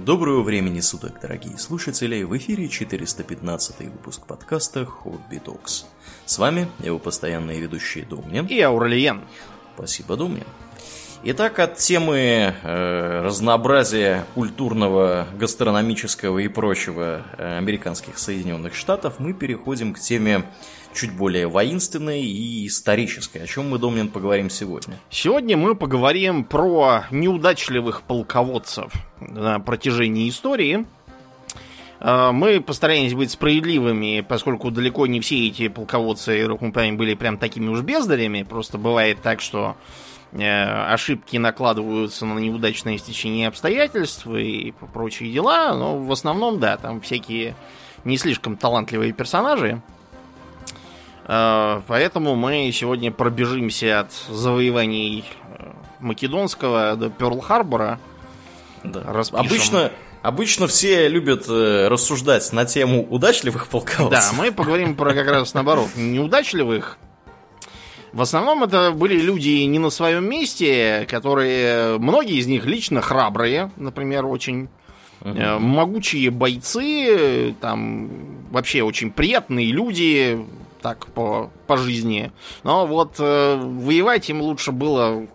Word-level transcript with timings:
Доброго 0.00 0.40
времени 0.42 0.80
суток, 0.80 1.20
дорогие 1.20 1.58
слушатели! 1.58 2.22
В 2.22 2.34
эфире 2.38 2.66
415 2.66 3.80
выпуск 3.80 4.26
подкаста 4.26 4.86
Хобби 4.86 5.36
Токс. 5.36 5.84
С 6.24 6.38
вами 6.38 6.66
его 6.82 6.98
постоянные 6.98 7.60
ведущие 7.60 8.06
Домнин 8.06 8.46
и 8.46 8.58
Аурельен. 8.62 9.20
Спасибо, 9.74 10.16
Домнин. 10.16 10.46
Итак, 11.24 11.58
от 11.58 11.76
темы 11.76 12.54
э, 12.62 13.20
разнообразия 13.22 14.24
культурного, 14.34 15.28
гастрономического 15.38 16.38
и 16.38 16.48
прочего 16.48 17.22
э, 17.36 17.58
американских 17.58 18.16
Соединенных 18.16 18.74
Штатов 18.74 19.18
мы 19.18 19.34
переходим 19.34 19.92
к 19.92 20.00
теме 20.00 20.46
чуть 20.94 21.12
более 21.12 21.46
воинственной 21.46 22.22
и 22.22 22.66
исторической. 22.66 23.38
О 23.38 23.46
чем 23.46 23.70
мы, 23.70 23.78
Домнин, 23.78 24.08
поговорим 24.08 24.50
сегодня? 24.50 24.98
Сегодня 25.10 25.56
мы 25.56 25.74
поговорим 25.74 26.44
про 26.44 27.04
неудачливых 27.10 28.02
полководцев 28.02 28.92
на 29.20 29.60
протяжении 29.60 30.28
истории. 30.28 30.86
Э, 32.00 32.30
мы 32.32 32.60
постараемся 32.60 33.16
быть 33.16 33.30
справедливыми, 33.30 34.24
поскольку 34.26 34.70
далеко 34.70 35.06
не 35.06 35.20
все 35.20 35.48
эти 35.48 35.68
полководцы, 35.68 36.48
мы 36.60 36.92
были 36.92 37.14
прям 37.14 37.38
такими 37.38 37.68
уж 37.68 37.80
бездарями. 37.80 38.42
Просто 38.42 38.78
бывает 38.78 39.22
так, 39.22 39.40
что 39.40 39.76
Э, 40.32 40.92
ошибки 40.92 41.36
накладываются 41.36 42.24
на 42.24 42.38
неудачное 42.38 42.96
стечение 42.96 43.48
обстоятельств 43.48 44.26
и 44.26 44.72
прочие 44.94 45.30
дела, 45.30 45.74
но 45.74 45.98
в 45.98 46.10
основном, 46.10 46.58
да, 46.58 46.78
там 46.78 47.02
всякие 47.02 47.54
не 48.04 48.16
слишком 48.16 48.56
талантливые 48.56 49.12
персонажи. 49.12 49.82
Э, 51.26 51.82
поэтому 51.86 52.34
мы 52.34 52.70
сегодня 52.72 53.10
пробежимся 53.10 54.00
от 54.00 54.12
завоеваний 54.28 55.24
э, 55.58 55.70
Македонского 56.00 56.96
до 56.96 57.06
Перл-Харбора. 57.06 57.98
Да. 58.84 59.02
Обычно, 59.32 59.92
обычно 60.22 60.66
все 60.66 61.08
любят 61.08 61.48
рассуждать 61.48 62.52
на 62.52 62.64
тему 62.64 63.06
удачливых 63.08 63.68
полководцев. 63.68 64.30
Да, 64.32 64.36
мы 64.36 64.50
поговорим 64.50 64.96
про 64.96 65.14
как 65.14 65.28
раз 65.28 65.54
наоборот 65.54 65.90
неудачливых 65.96 66.98
в 68.12 68.20
основном 68.20 68.62
это 68.62 68.92
были 68.92 69.16
люди 69.16 69.62
не 69.64 69.78
на 69.78 69.88
своем 69.88 70.28
месте, 70.28 71.06
которые, 71.08 71.98
многие 71.98 72.36
из 72.36 72.46
них 72.46 72.66
лично 72.66 73.00
храбрые, 73.00 73.70
например, 73.76 74.26
очень 74.26 74.68
могучие 75.24 76.30
бойцы, 76.30 77.54
там 77.60 78.10
вообще 78.50 78.82
очень 78.82 79.10
приятные 79.10 79.72
люди, 79.72 80.44
так 80.82 81.06
по, 81.06 81.50
по 81.66 81.76
жизни. 81.76 82.32
Но 82.64 82.86
вот 82.86 83.16
э, 83.18 83.56
воевать 83.56 84.28
им 84.28 84.42
лучше 84.42 84.72
было 84.72 85.26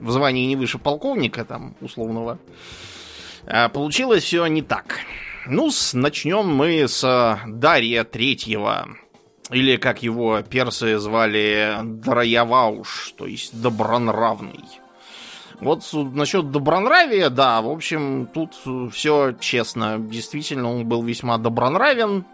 в 0.00 0.10
звании 0.10 0.46
не 0.46 0.56
выше 0.56 0.78
полковника, 0.78 1.44
там, 1.44 1.74
условного. 1.80 2.38
А 3.46 3.68
получилось 3.68 4.24
все 4.24 4.46
не 4.46 4.62
так. 4.62 4.98
Ну, 5.46 5.70
начнем 5.94 6.46
мы 6.46 6.86
с 6.86 7.38
Дарья 7.46 8.04
Третьего. 8.04 8.88
Или, 9.50 9.76
как 9.76 10.02
его 10.02 10.40
персы 10.42 10.98
звали, 10.98 11.76
Драявауш, 11.82 13.14
то 13.16 13.26
есть 13.26 13.60
добронравный. 13.60 14.64
Вот 15.60 15.84
насчет 15.92 16.50
добронравия, 16.50 17.28
да, 17.28 17.60
в 17.60 17.68
общем, 17.68 18.26
тут 18.32 18.54
все 18.92 19.32
честно. 19.38 19.98
Действительно, 19.98 20.70
он 20.70 20.86
был 20.86 21.02
весьма 21.02 21.38
добронравен, 21.38 22.24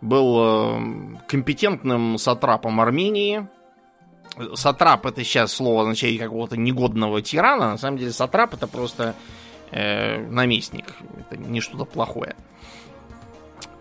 был 0.00 0.38
э, 0.38 0.80
компетентным 1.26 2.18
сатрапом 2.18 2.80
Армении. 2.80 3.48
Сатрап 4.54 5.06
это 5.06 5.24
сейчас 5.24 5.52
слово 5.52 5.82
означает 5.82 6.20
какого-то 6.20 6.56
негодного 6.56 7.22
тирана. 7.22 7.70
На 7.70 7.78
самом 7.78 7.98
деле 7.98 8.12
сатрап 8.12 8.54
это 8.54 8.66
просто 8.66 9.14
э, 9.70 10.24
наместник. 10.28 10.94
Это 11.18 11.36
не 11.36 11.60
что-то 11.60 11.84
плохое. 11.84 12.36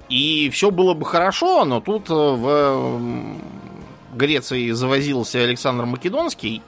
И 0.09 0.49
все 0.49 0.71
было 0.71 0.93
бы 0.93 1.05
хорошо, 1.05 1.65
но 1.65 1.81
тут 1.81 2.09
э, 2.09 2.13
в 2.13 3.37
Греции 4.13 4.71
завозился 4.71 5.43
Александр 5.43 5.85
Македонский, 5.85 6.61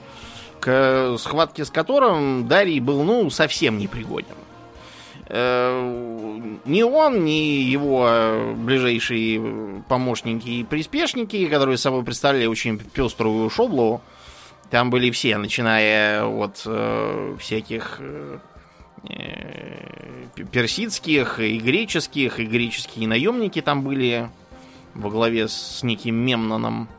к 0.59 1.15
схватке 1.17 1.65
с 1.65 1.71
которым 1.71 2.47
Дарий 2.47 2.79
был, 2.79 3.03
ну, 3.03 3.29
совсем 3.29 3.77
непригоден. 3.77 4.35
Э, 5.29 6.57
ни 6.65 6.81
он, 6.81 7.23
ни 7.23 7.61
его 7.61 8.53
ближайшие 8.55 9.83
помощники 9.87 10.49
и 10.49 10.63
приспешники, 10.63 11.47
которые 11.47 11.77
собой 11.77 12.03
представляли 12.03 12.47
очень 12.47 12.77
пеструю 12.77 13.49
шоблу, 13.49 14.01
там 14.69 14.89
были 14.89 15.11
все, 15.11 15.37
начиная 15.37 16.25
от 16.25 16.61
э, 16.65 17.35
всяких 17.39 17.97
э, 17.99 18.39
Э, 19.07 20.25
персидских 20.51 21.39
и 21.39 21.57
греческих, 21.57 22.39
и 22.39 22.45
греческие 22.45 23.07
наемники 23.07 23.61
там 23.61 23.81
были 23.81 24.29
во 24.93 25.09
главе 25.09 25.47
с 25.47 25.81
неким 25.83 26.15
Мемноном. 26.15 26.89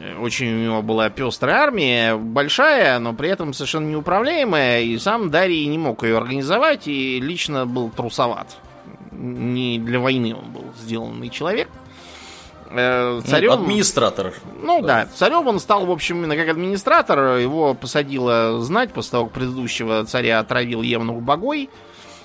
Э, 0.00 0.16
очень 0.18 0.52
у 0.52 0.64
него 0.64 0.82
была 0.82 1.10
пестрая 1.10 1.58
армия, 1.58 2.16
большая, 2.16 2.98
но 2.98 3.12
при 3.12 3.28
этом 3.28 3.52
совершенно 3.52 3.86
неуправляемая, 3.86 4.80
и 4.80 4.98
сам 4.98 5.30
Дарий 5.30 5.66
не 5.66 5.78
мог 5.78 6.02
ее 6.02 6.16
организовать, 6.16 6.88
и 6.88 7.20
лично 7.20 7.66
был 7.66 7.90
трусоват. 7.90 8.56
Не 9.12 9.78
для 9.78 10.00
войны 10.00 10.34
он 10.34 10.50
был 10.50 10.64
сделанный 10.80 11.28
человек. 11.28 11.68
Э, 12.70 13.20
царем... 13.26 13.52
Администратор. 13.52 14.32
Ну 14.62 14.80
да. 14.80 15.04
да, 15.04 15.08
царем 15.14 15.46
он 15.46 15.60
стал, 15.60 15.84
в 15.84 15.90
общем, 15.90 16.18
именно 16.18 16.36
как 16.36 16.48
администратор. 16.48 17.36
Его 17.36 17.74
посадила 17.74 18.60
знать 18.62 18.92
после 18.92 19.10
того, 19.12 19.24
как 19.26 19.34
предыдущего 19.34 20.04
царя 20.06 20.38
отравил 20.38 20.80
Евнух 20.80 21.20
Богой. 21.20 21.68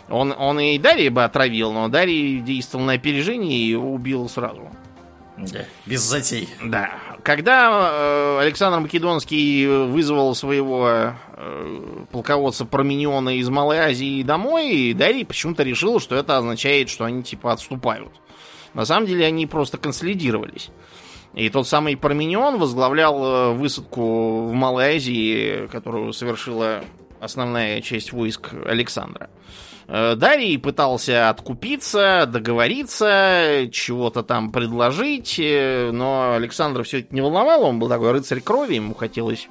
Он, 0.08 0.34
он 0.38 0.60
и 0.60 0.78
Дарий 0.78 1.10
бы 1.10 1.24
отравил, 1.24 1.74
но 1.74 1.88
Дарий 1.88 2.40
действовал 2.40 2.86
на 2.86 2.94
опережение 2.94 3.58
и 3.58 3.68
его 3.70 3.92
убил 3.92 4.30
сразу. 4.30 4.70
Да, 5.36 5.66
без 5.86 6.02
затей. 6.02 6.48
Да. 6.64 6.92
Когда 7.26 7.90
э, 7.92 8.40
Александр 8.42 8.82
Македонский 8.82 9.66
вызвал 9.66 10.36
своего 10.36 11.16
э, 11.36 12.06
полководца 12.12 12.66
Пармениона 12.66 13.40
из 13.40 13.50
Малой 13.50 13.80
Азии 13.80 14.22
домой, 14.22 14.94
Дарий 14.94 15.26
почему-то 15.26 15.64
решил, 15.64 16.00
что 16.00 16.16
это 16.16 16.38
означает, 16.38 16.88
что 16.88 17.04
они 17.04 17.24
типа 17.24 17.52
отступают. 17.52 18.12
На 18.76 18.86
самом 18.86 19.08
деле 19.08 19.26
они 19.26 19.48
просто 19.48 19.80
консолидировались. 19.80 20.70
И 21.34 21.50
тот 21.50 21.68
самый 21.68 21.98
Парменион 21.98 22.60
возглавлял 22.60 23.26
э, 23.26 23.54
высадку 23.54 24.46
в 24.46 24.54
Малой 24.54 24.98
Азии, 24.98 25.68
которую 25.72 26.14
совершила 26.14 26.84
основная 27.20 27.82
часть 27.82 28.14
войск 28.14 28.54
Александра. 28.68 29.32
Э, 29.32 29.75
Дарий 29.88 30.58
пытался 30.58 31.30
откупиться, 31.30 32.28
договориться, 32.32 33.70
чего-то 33.72 34.24
там 34.24 34.52
предложить, 34.52 35.40
э, 35.40 35.92
но 35.92 36.34
Александра 36.34 36.84
все 36.84 37.00
это 37.00 37.14
не 37.14 37.22
волновало, 37.22 37.66
он 37.66 37.80
был 37.80 37.88
такой 37.88 38.12
рыцарь 38.12 38.42
крови, 38.42 38.76
ему 38.76 38.96
хотелось 38.96 39.48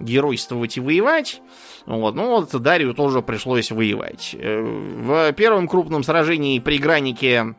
геройствовать 0.00 0.76
и 0.76 0.80
воевать. 0.80 1.40
Вот. 1.86 2.14
Ну 2.14 2.26
вот 2.28 2.50
Дарию 2.50 2.94
тоже 2.94 3.22
пришлось 3.22 3.70
воевать. 3.70 4.36
В 4.38 5.32
первом 5.32 5.66
крупном 5.66 6.02
сражении 6.02 6.60
при 6.60 6.78
Гранике 6.78 7.54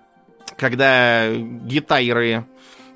когда 0.57 1.34
гитайры 1.34 2.46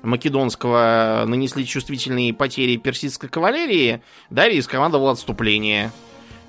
македонского 0.02 1.24
нанесли 1.26 1.66
чувствительные 1.66 2.34
потери 2.34 2.76
персидской 2.76 3.28
кавалерии, 3.28 4.02
Дарий 4.30 4.60
скомандовал 4.62 5.10
отступление. 5.10 5.90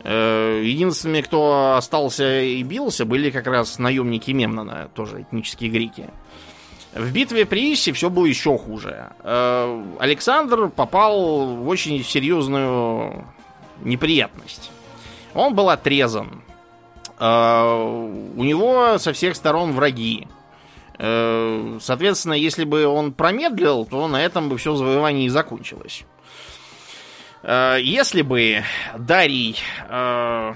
Э, 0.07 0.61
единственными, 0.63 1.21
кто 1.21 1.75
остался 1.77 2.41
и 2.41 2.61
бился, 2.61 3.05
были 3.05 3.31
как 3.31 3.47
раз 3.47 3.79
наемники 3.79 4.29
Мемнона, 4.29 4.87
тоже 4.93 5.23
этнические 5.23 5.71
греки. 5.71 6.11
В 6.93 7.11
битве 7.11 7.47
при 7.47 7.73
Иссе 7.73 7.91
все 7.91 8.11
было 8.11 8.27
еще 8.27 8.55
хуже. 8.55 9.09
Э, 9.23 9.83
Александр 9.99 10.69
попал 10.69 11.55
в 11.55 11.67
очень 11.67 12.03
серьезную 12.03 13.25
неприятность. 13.81 14.69
Он 15.33 15.55
был 15.55 15.69
отрезан. 15.71 16.43
Э, 17.19 17.73
у 18.37 18.43
него 18.43 18.99
со 18.99 19.11
всех 19.11 19.35
сторон 19.35 19.73
враги. 19.73 20.27
Соответственно, 20.97 22.35
если 22.35 22.63
бы 22.63 22.85
он 22.85 23.11
промедлил, 23.11 23.83
то 23.85 24.07
на 24.07 24.23
этом 24.23 24.47
бы 24.47 24.57
все 24.57 24.75
завоевание 24.75 25.25
и 25.25 25.29
закончилось. 25.29 26.05
Э, 27.45 27.77
если 27.79 28.23
бы 28.23 28.63
Дарий 28.97 29.57
э, 29.87 30.53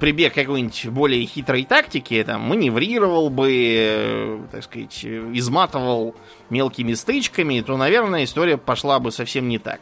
прибег 0.00 0.32
к 0.32 0.34
какой-нибудь 0.34 0.86
более 0.88 1.24
хитрой 1.26 1.64
тактике, 1.64 2.24
там, 2.24 2.40
маневрировал 2.42 3.30
бы, 3.30 4.40
так 4.50 4.64
сказать, 4.64 5.04
изматывал 5.04 6.16
мелкими 6.50 6.94
стычками, 6.94 7.60
то, 7.60 7.76
наверное, 7.76 8.24
история 8.24 8.56
пошла 8.56 8.98
бы 8.98 9.12
совсем 9.12 9.48
не 9.48 9.58
так. 9.58 9.80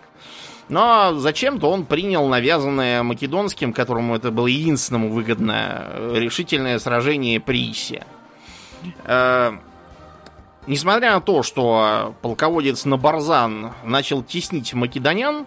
Но 0.69 1.15
зачем-то 1.15 1.69
он 1.69 1.85
принял 1.85 2.29
навязанное 2.29 3.03
македонским, 3.03 3.73
которому 3.73 4.15
это 4.15 4.31
было 4.31 4.47
единственному 4.47 5.11
выгодно, 5.11 5.91
решительное 6.15 6.79
сражение 6.79 7.41
при 7.41 7.73
Исе. 7.73 8.05
Э, 10.61 10.65
несмотря 10.67 11.15
на 11.15 11.21
то, 11.21 11.43
что 11.43 12.15
полководец 12.23 12.85
Набарзан 12.85 13.73
начал 13.85 14.23
теснить 14.23 14.75
македонян, 14.75 15.47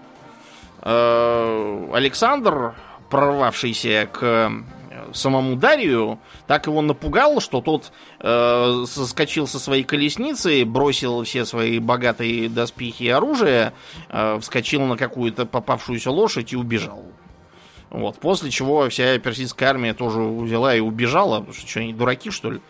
э, 0.82 1.90
Александр, 1.94 2.76
прорвавшийся 3.10 4.10
к 4.12 4.52
самому 5.14 5.56
Дарию, 5.56 6.20
так 6.48 6.68
его 6.68 6.82
напугал, 6.82 7.40
что 7.40 7.62
тот 7.62 7.92
э, 8.20 8.86
соскочил 8.88 9.48
со 9.48 9.60
своей 9.60 9.84
колесницы, 9.84 10.66
бросил 10.66 11.24
все 11.24 11.46
свои 11.46 11.80
богатые 11.80 12.50
доспехи 12.50 13.04
и 13.04 13.10
оружие, 13.10 13.74
э, 14.10 14.40
вскочил 14.40 14.82
на 14.82 14.98
какую-то 14.98 15.46
попавшуюся 15.46 16.12
лошадь 16.12 16.54
и 16.54 16.58
убежал. 16.58 17.04
Вот, 17.90 18.18
после 18.18 18.50
чего 18.50 18.90
вся 18.90 19.18
персидская 19.20 19.70
армия 19.70 19.94
тоже 19.94 20.20
взяла 20.20 20.76
и 20.76 20.80
убежала, 20.80 21.40
потому 21.40 21.54
что 21.54 21.68
что, 21.68 21.80
они 21.80 21.94
дураки, 21.94 22.32
что 22.32 22.52
ли? 22.52 22.62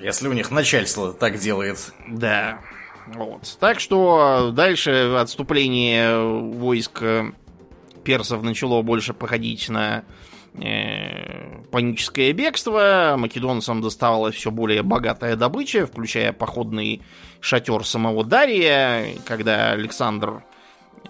Если 0.00 0.28
у 0.28 0.32
них 0.32 0.50
начальство 0.50 1.12
так 1.12 1.38
делает. 1.38 1.92
Да. 2.08 2.60
Вот. 3.06 3.56
Так 3.58 3.80
что 3.80 4.50
дальше 4.52 5.14
отступление 5.18 6.18
войск 6.18 7.02
персов 8.04 8.42
начало 8.42 8.82
больше 8.82 9.14
походить 9.14 9.68
на 9.68 10.04
э, 10.54 11.62
паническое 11.70 12.32
бегство. 12.32 13.14
Македонцам 13.18 13.80
доставалась 13.80 14.34
все 14.34 14.50
более 14.50 14.82
богатая 14.82 15.36
добыча, 15.36 15.86
включая 15.86 16.32
походный 16.32 17.02
шатер 17.40 17.84
самого 17.84 18.24
Дария. 18.24 19.14
Когда 19.26 19.72
Александр, 19.72 20.42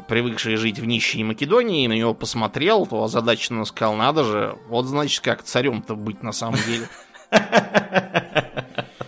привыкший 0.08 0.56
жить 0.56 0.78
в 0.78 0.86
нищей 0.86 1.22
Македонии, 1.22 1.86
на 1.86 1.94
него 1.94 2.14
посмотрел, 2.14 2.86
то 2.86 3.04
озадаченно 3.04 3.64
сказал, 3.64 3.94
надо 3.96 4.24
же, 4.24 4.58
вот 4.68 4.86
значит 4.86 5.22
как 5.22 5.42
царем-то 5.42 5.94
быть 5.94 6.22
на 6.22 6.32
самом 6.32 6.58
деле. 6.66 6.88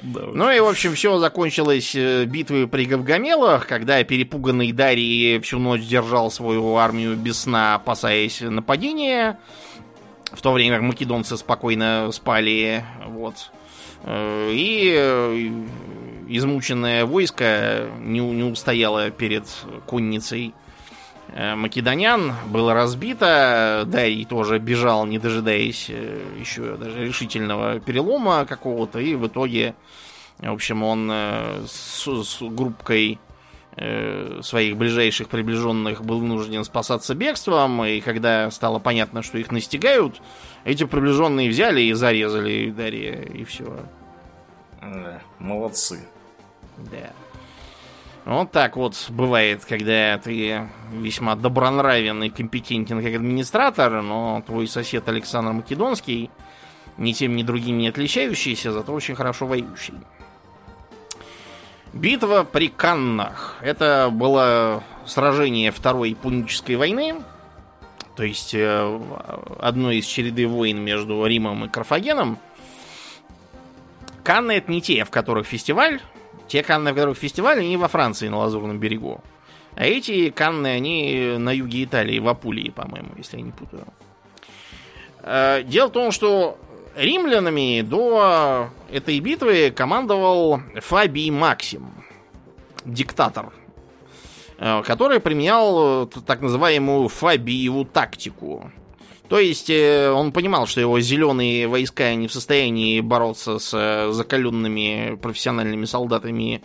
Ну 0.03 0.51
и, 0.51 0.59
в 0.59 0.67
общем, 0.67 0.95
все 0.95 1.19
закончилось 1.19 1.95
э, 1.95 2.25
битвой 2.25 2.67
при 2.67 2.87
Гавгамелах, 2.87 3.69
когда 3.69 4.03
перепуганный 4.03 4.73
Дарий 4.73 5.39
всю 5.41 5.61
ночь 5.61 5.83
держал 5.83 6.31
свою 6.31 6.75
армию 6.77 7.17
без 7.17 7.41
сна, 7.41 7.77
опасаясь 7.77 8.41
нападения, 8.41 9.39
в 10.33 10.41
то 10.41 10.53
время 10.53 10.77
как 10.77 10.83
македонцы 10.83 11.37
спокойно 11.37 12.11
спали, 12.13 12.85
вот. 13.07 13.53
Э, 14.03 14.51
и 14.53 14.93
э, 14.97 15.51
измученное 16.29 17.07
войско 17.07 17.89
не, 18.01 18.19
не 18.19 18.43
устояло 18.43 19.11
перед 19.11 19.45
конницей 19.87 20.53
македонян, 21.35 22.35
было 22.47 22.75
разбито, 22.75 23.85
Дарий 23.87 24.25
тоже 24.25 24.59
бежал, 24.59 25.07
не 25.07 25.19
дожидаясь 25.19 25.89
еще 25.89 26.77
даже 26.77 27.07
решительного 27.07 27.81
перелома 27.81 28.45
какого-то, 28.45 28.99
и 28.99 29.15
в 29.15 29.27
итоге 29.27 29.75
в 30.43 30.53
общем, 30.53 30.83
он 30.83 31.09
э, 31.11 31.65
с, 31.69 32.05
с 32.05 32.43
группкой 32.43 33.21
э, 33.77 34.41
своих 34.43 34.77
ближайших 34.77 35.29
приближенных 35.29 36.05
был 36.05 36.19
вынужден 36.19 36.65
спасаться 36.65 37.15
бегством, 37.15 37.85
и 37.85 38.01
когда 38.01 38.51
стало 38.51 38.81
понятно, 38.81 39.23
что 39.23 39.39
их 39.39 39.53
настигают, 39.53 40.21
эти 40.65 40.85
приближенные 40.85 41.49
взяли 41.49 41.83
и 41.83 41.93
зарезали 41.93 42.71
Дарья, 42.71 43.23
и 43.23 43.45
все. 43.45 43.73
Да, 44.81 45.23
молодцы. 45.39 46.01
Да. 46.91 47.13
Вот 48.25 48.53
так 48.53 48.77
вот 48.77 48.95
бывает, 49.09 49.65
когда 49.65 50.17
ты 50.19 50.69
весьма 50.93 51.35
добронравен 51.35 52.23
и 52.23 52.31
компетентен 52.31 53.03
как 53.03 53.15
администратор, 53.15 54.01
но 54.01 54.43
твой 54.47 54.69
сосед 54.69 55.09
Александр 55.09 55.53
Македонский, 55.53 56.31
ни 56.99 57.13
тем, 57.13 57.35
ни 57.35 57.43
другим 57.43 57.79
не 57.79 57.89
отличающийся, 57.89 58.71
зато 58.71 58.93
очень 58.93 59.17
хорошо 59.17 59.47
воюющий. 59.47 59.95
Битва 61.93 62.45
при 62.45 62.69
Каннах. 62.69 63.57
Это 63.61 64.09
было 64.11 64.83
сражение 65.05 65.73
Второй 65.73 66.15
Пунической 66.15 66.77
войны. 66.77 67.23
То 68.17 68.23
есть 68.23 68.55
э, 68.55 69.01
одно 69.59 69.91
из 69.91 70.05
череды 70.05 70.47
войн 70.47 70.79
между 70.79 71.25
Римом 71.27 71.65
и 71.65 71.69
Карфагеном. 71.69 72.39
Канны 74.23 74.53
это 74.53 74.71
не 74.71 74.81
те, 74.81 75.05
в 75.05 75.11
которых 75.11 75.47
фестиваль. 75.47 76.01
Те 76.53 76.63
Канны, 76.63 76.93
в 76.93 76.95
которых 76.95 77.17
фестиваль, 77.17 77.61
они 77.61 77.79
во 77.79 77.89
Франции 77.89 78.29
на 78.29 78.37
Лазурном 78.37 78.79
берегу. 78.79 79.23
А 79.75 79.87
эти 79.87 80.29
Канны, 80.29 80.67
они 80.67 81.37
на 81.39 81.51
юге 81.51 81.85
Италии, 81.85 82.19
в 82.19 82.29
Апулии, 82.29 82.69
по-моему, 82.69 83.09
если 83.17 83.39
я 83.39 83.43
не 83.43 83.53
путаю. 83.53 83.87
Э, 85.23 85.63
дело 85.63 85.89
в 85.89 85.93
том, 85.93 86.13
что 86.13 86.59
римлянами 86.95 87.81
до 87.81 88.69
этой 88.91 89.19
битвы 89.21 89.71
командовал 89.75 90.61
Фабий 90.83 91.31
Максим, 91.31 91.91
диктатор, 92.85 93.51
э, 94.59 94.83
который 94.83 95.21
применял 95.21 96.07
так 96.07 96.43
называемую 96.43 97.09
Фабиеву 97.09 97.87
тактику. 97.87 98.71
То 99.33 99.39
есть 99.39 99.71
э, 99.71 100.11
он 100.11 100.31
понимал, 100.31 100.67
что 100.67 100.83
его 100.83 101.01
зеленые 101.01 101.67
войска 101.67 102.15
не 102.15 102.29
в 102.29 102.33
состоянии 102.35 103.01
бороться 103.01 103.59
с 103.59 103.73
э, 103.73 104.13
закаленными 104.13 105.19
профессиональными 105.23 105.87
солдатами 105.87 106.63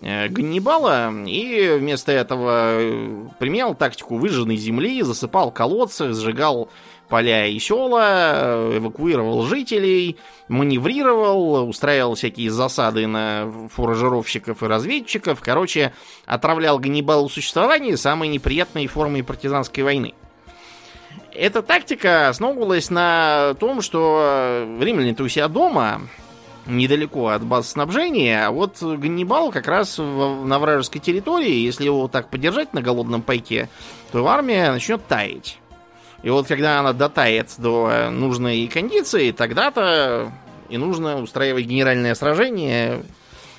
Ганнибала, 0.00 1.12
и 1.26 1.76
вместо 1.78 2.12
этого 2.12 3.28
применял 3.38 3.74
тактику 3.74 4.16
выжженной 4.16 4.56
земли, 4.56 5.02
засыпал 5.02 5.50
колодцы, 5.50 6.14
сжигал 6.14 6.70
поля 7.10 7.48
и 7.48 7.58
села, 7.58 8.70
эвакуировал 8.74 9.44
жителей, 9.44 10.16
маневрировал, 10.48 11.68
устраивал 11.68 12.14
всякие 12.14 12.50
засады 12.50 13.06
на 13.06 13.68
фуражировщиков 13.70 14.62
и 14.62 14.66
разведчиков. 14.66 15.40
Короче, 15.42 15.92
отравлял 16.24 16.78
Ганнибалу 16.78 17.28
существование 17.28 17.98
самой 17.98 18.30
неприятной 18.30 18.86
формой 18.86 19.22
партизанской 19.22 19.84
войны. 19.84 20.14
Эта 21.38 21.62
тактика 21.62 22.28
основывалась 22.28 22.90
на 22.90 23.54
том, 23.60 23.82
что 23.82 24.66
римляне-то 24.80 25.22
у 25.22 25.28
себя 25.28 25.48
дома, 25.48 26.02
недалеко 26.66 27.28
от 27.28 27.44
баз 27.44 27.70
снабжения, 27.70 28.46
а 28.46 28.50
вот 28.50 28.82
Ганнибал 28.82 29.52
как 29.52 29.66
раз 29.68 29.98
в, 29.98 30.44
на 30.44 30.58
вражеской 30.58 31.00
территории, 31.00 31.52
если 31.52 31.84
его 31.84 32.08
так 32.08 32.30
подержать 32.30 32.72
на 32.74 32.82
голодном 32.82 33.22
пайке, 33.22 33.68
то 34.12 34.26
армия 34.26 34.70
начнет 34.70 35.06
таять. 35.06 35.58
И 36.22 36.30
вот 36.30 36.46
когда 36.46 36.80
она 36.80 36.92
дотает 36.92 37.54
до 37.58 37.88
э, 37.90 38.10
нужной 38.10 38.66
кондиции, 38.66 39.30
тогда-то 39.30 40.32
и 40.68 40.76
нужно 40.76 41.20
устраивать 41.20 41.66
генеральное 41.66 42.14
сражение 42.14 43.04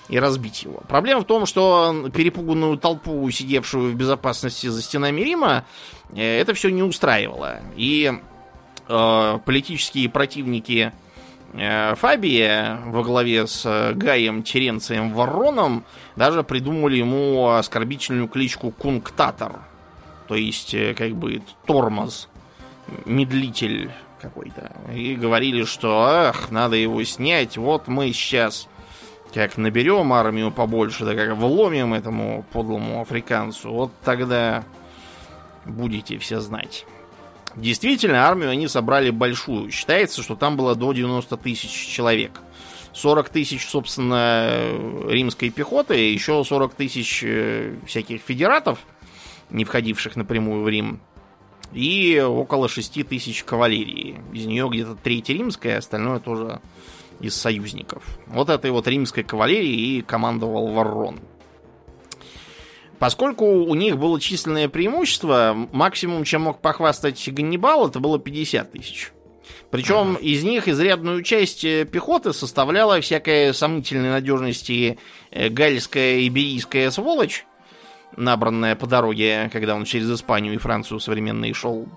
и 0.09 0.19
разбить 0.19 0.63
его. 0.63 0.81
Проблема 0.87 1.21
в 1.21 1.25
том, 1.25 1.45
что 1.45 2.09
перепуганную 2.13 2.77
толпу, 2.77 3.29
сидевшую 3.29 3.91
в 3.91 3.95
безопасности 3.95 4.67
за 4.67 4.81
стенами 4.81 5.21
Рима, 5.21 5.65
э, 6.13 6.39
это 6.39 6.53
все 6.53 6.69
не 6.69 6.83
устраивало. 6.83 7.59
И 7.75 8.11
э, 8.87 9.39
политические 9.45 10.09
противники 10.09 10.93
э, 11.53 11.95
Фабия 11.95 12.79
во 12.85 13.03
главе 13.03 13.47
с 13.47 13.93
Гаем 13.95 14.43
Теренцием 14.43 15.13
Вороном 15.13 15.83
даже 16.15 16.43
придумали 16.43 16.97
ему 16.97 17.49
оскорбительную 17.49 18.27
кличку 18.27 18.71
Кунктатор. 18.71 19.59
То 20.27 20.35
есть, 20.35 20.73
э, 20.73 20.93
как 20.93 21.15
бы, 21.15 21.41
тормоз 21.65 22.29
медлитель 23.05 23.91
какой-то. 24.21 24.71
И 24.93 25.15
говорили, 25.15 25.63
что 25.65 26.03
ах, 26.03 26.51
надо 26.51 26.75
его 26.75 27.03
снять. 27.03 27.57
Вот 27.57 27.87
мы 27.87 28.11
сейчас 28.13 28.67
как 29.33 29.57
наберем 29.57 30.13
армию 30.13 30.51
побольше, 30.51 31.05
да 31.05 31.15
как 31.15 31.35
вломим 31.35 31.93
этому 31.93 32.45
подлому 32.51 33.01
африканцу, 33.01 33.71
вот 33.71 33.91
тогда 34.03 34.63
будете 35.65 36.17
все 36.17 36.39
знать. 36.39 36.85
Действительно, 37.55 38.27
армию 38.27 38.51
они 38.51 38.67
собрали 38.67 39.09
большую. 39.09 39.71
Считается, 39.71 40.21
что 40.21 40.35
там 40.35 40.57
было 40.57 40.75
до 40.75 40.93
90 40.93 41.37
тысяч 41.37 41.71
человек. 41.71 42.41
40 42.93 43.29
тысяч, 43.29 43.67
собственно, 43.67 44.59
римской 45.07 45.49
пехоты, 45.49 45.95
еще 46.11 46.43
40 46.43 46.73
тысяч 46.73 47.23
э, 47.23 47.75
всяких 47.85 48.21
федератов, 48.21 48.79
не 49.49 49.65
входивших 49.65 50.15
напрямую 50.15 50.63
в 50.63 50.69
Рим 50.69 50.99
и 51.73 52.19
около 52.19 52.69
6 52.69 53.07
тысяч 53.07 53.43
кавалерии. 53.43 54.19
Из 54.33 54.45
нее 54.45 54.69
где-то 54.69 54.95
треть 54.95 55.29
римская, 55.29 55.77
остальное 55.77 56.19
тоже 56.19 56.61
из 57.19 57.35
союзников. 57.35 58.03
Вот 58.27 58.49
этой 58.49 58.71
вот 58.71 58.87
римской 58.87 59.23
кавалерии 59.23 59.97
и 59.97 60.01
командовал 60.01 60.67
Варрон. 60.67 61.19
Поскольку 62.99 63.45
у 63.45 63.75
них 63.75 63.97
было 63.97 64.19
численное 64.19 64.69
преимущество, 64.69 65.55
максимум, 65.71 66.23
чем 66.23 66.43
мог 66.43 66.61
похвастать 66.61 67.29
Ганнибал, 67.31 67.87
это 67.87 67.99
было 67.99 68.17
50 68.17 68.71
тысяч. 68.71 69.11
Причем 69.69 70.11
ага. 70.11 70.19
из 70.19 70.43
них 70.43 70.67
изрядную 70.67 71.23
часть 71.23 71.63
э, 71.63 71.85
пехоты 71.85 72.33
составляла 72.33 72.99
всякая 73.01 73.53
сомнительной 73.53 74.09
надежности 74.09 74.97
э, 75.31 75.49
гальская 75.49 76.19
и 76.19 76.29
берийская 76.29 76.89
сволочь, 76.89 77.45
набранная 78.15 78.75
по 78.75 78.87
дороге, 78.87 79.49
когда 79.51 79.75
он 79.75 79.85
через 79.85 80.09
Испанию 80.09 80.53
и 80.53 80.57
Францию 80.57 80.99
современные 80.99 81.53
шел. 81.53 81.87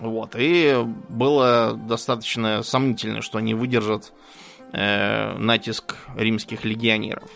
Вот. 0.00 0.34
И 0.36 0.74
было 1.08 1.74
достаточно 1.74 2.62
сомнительно, 2.62 3.20
что 3.20 3.38
они 3.38 3.54
выдержат 3.54 4.12
э, 4.72 5.36
натиск 5.36 5.96
римских 6.16 6.64
легионеров. 6.64 7.30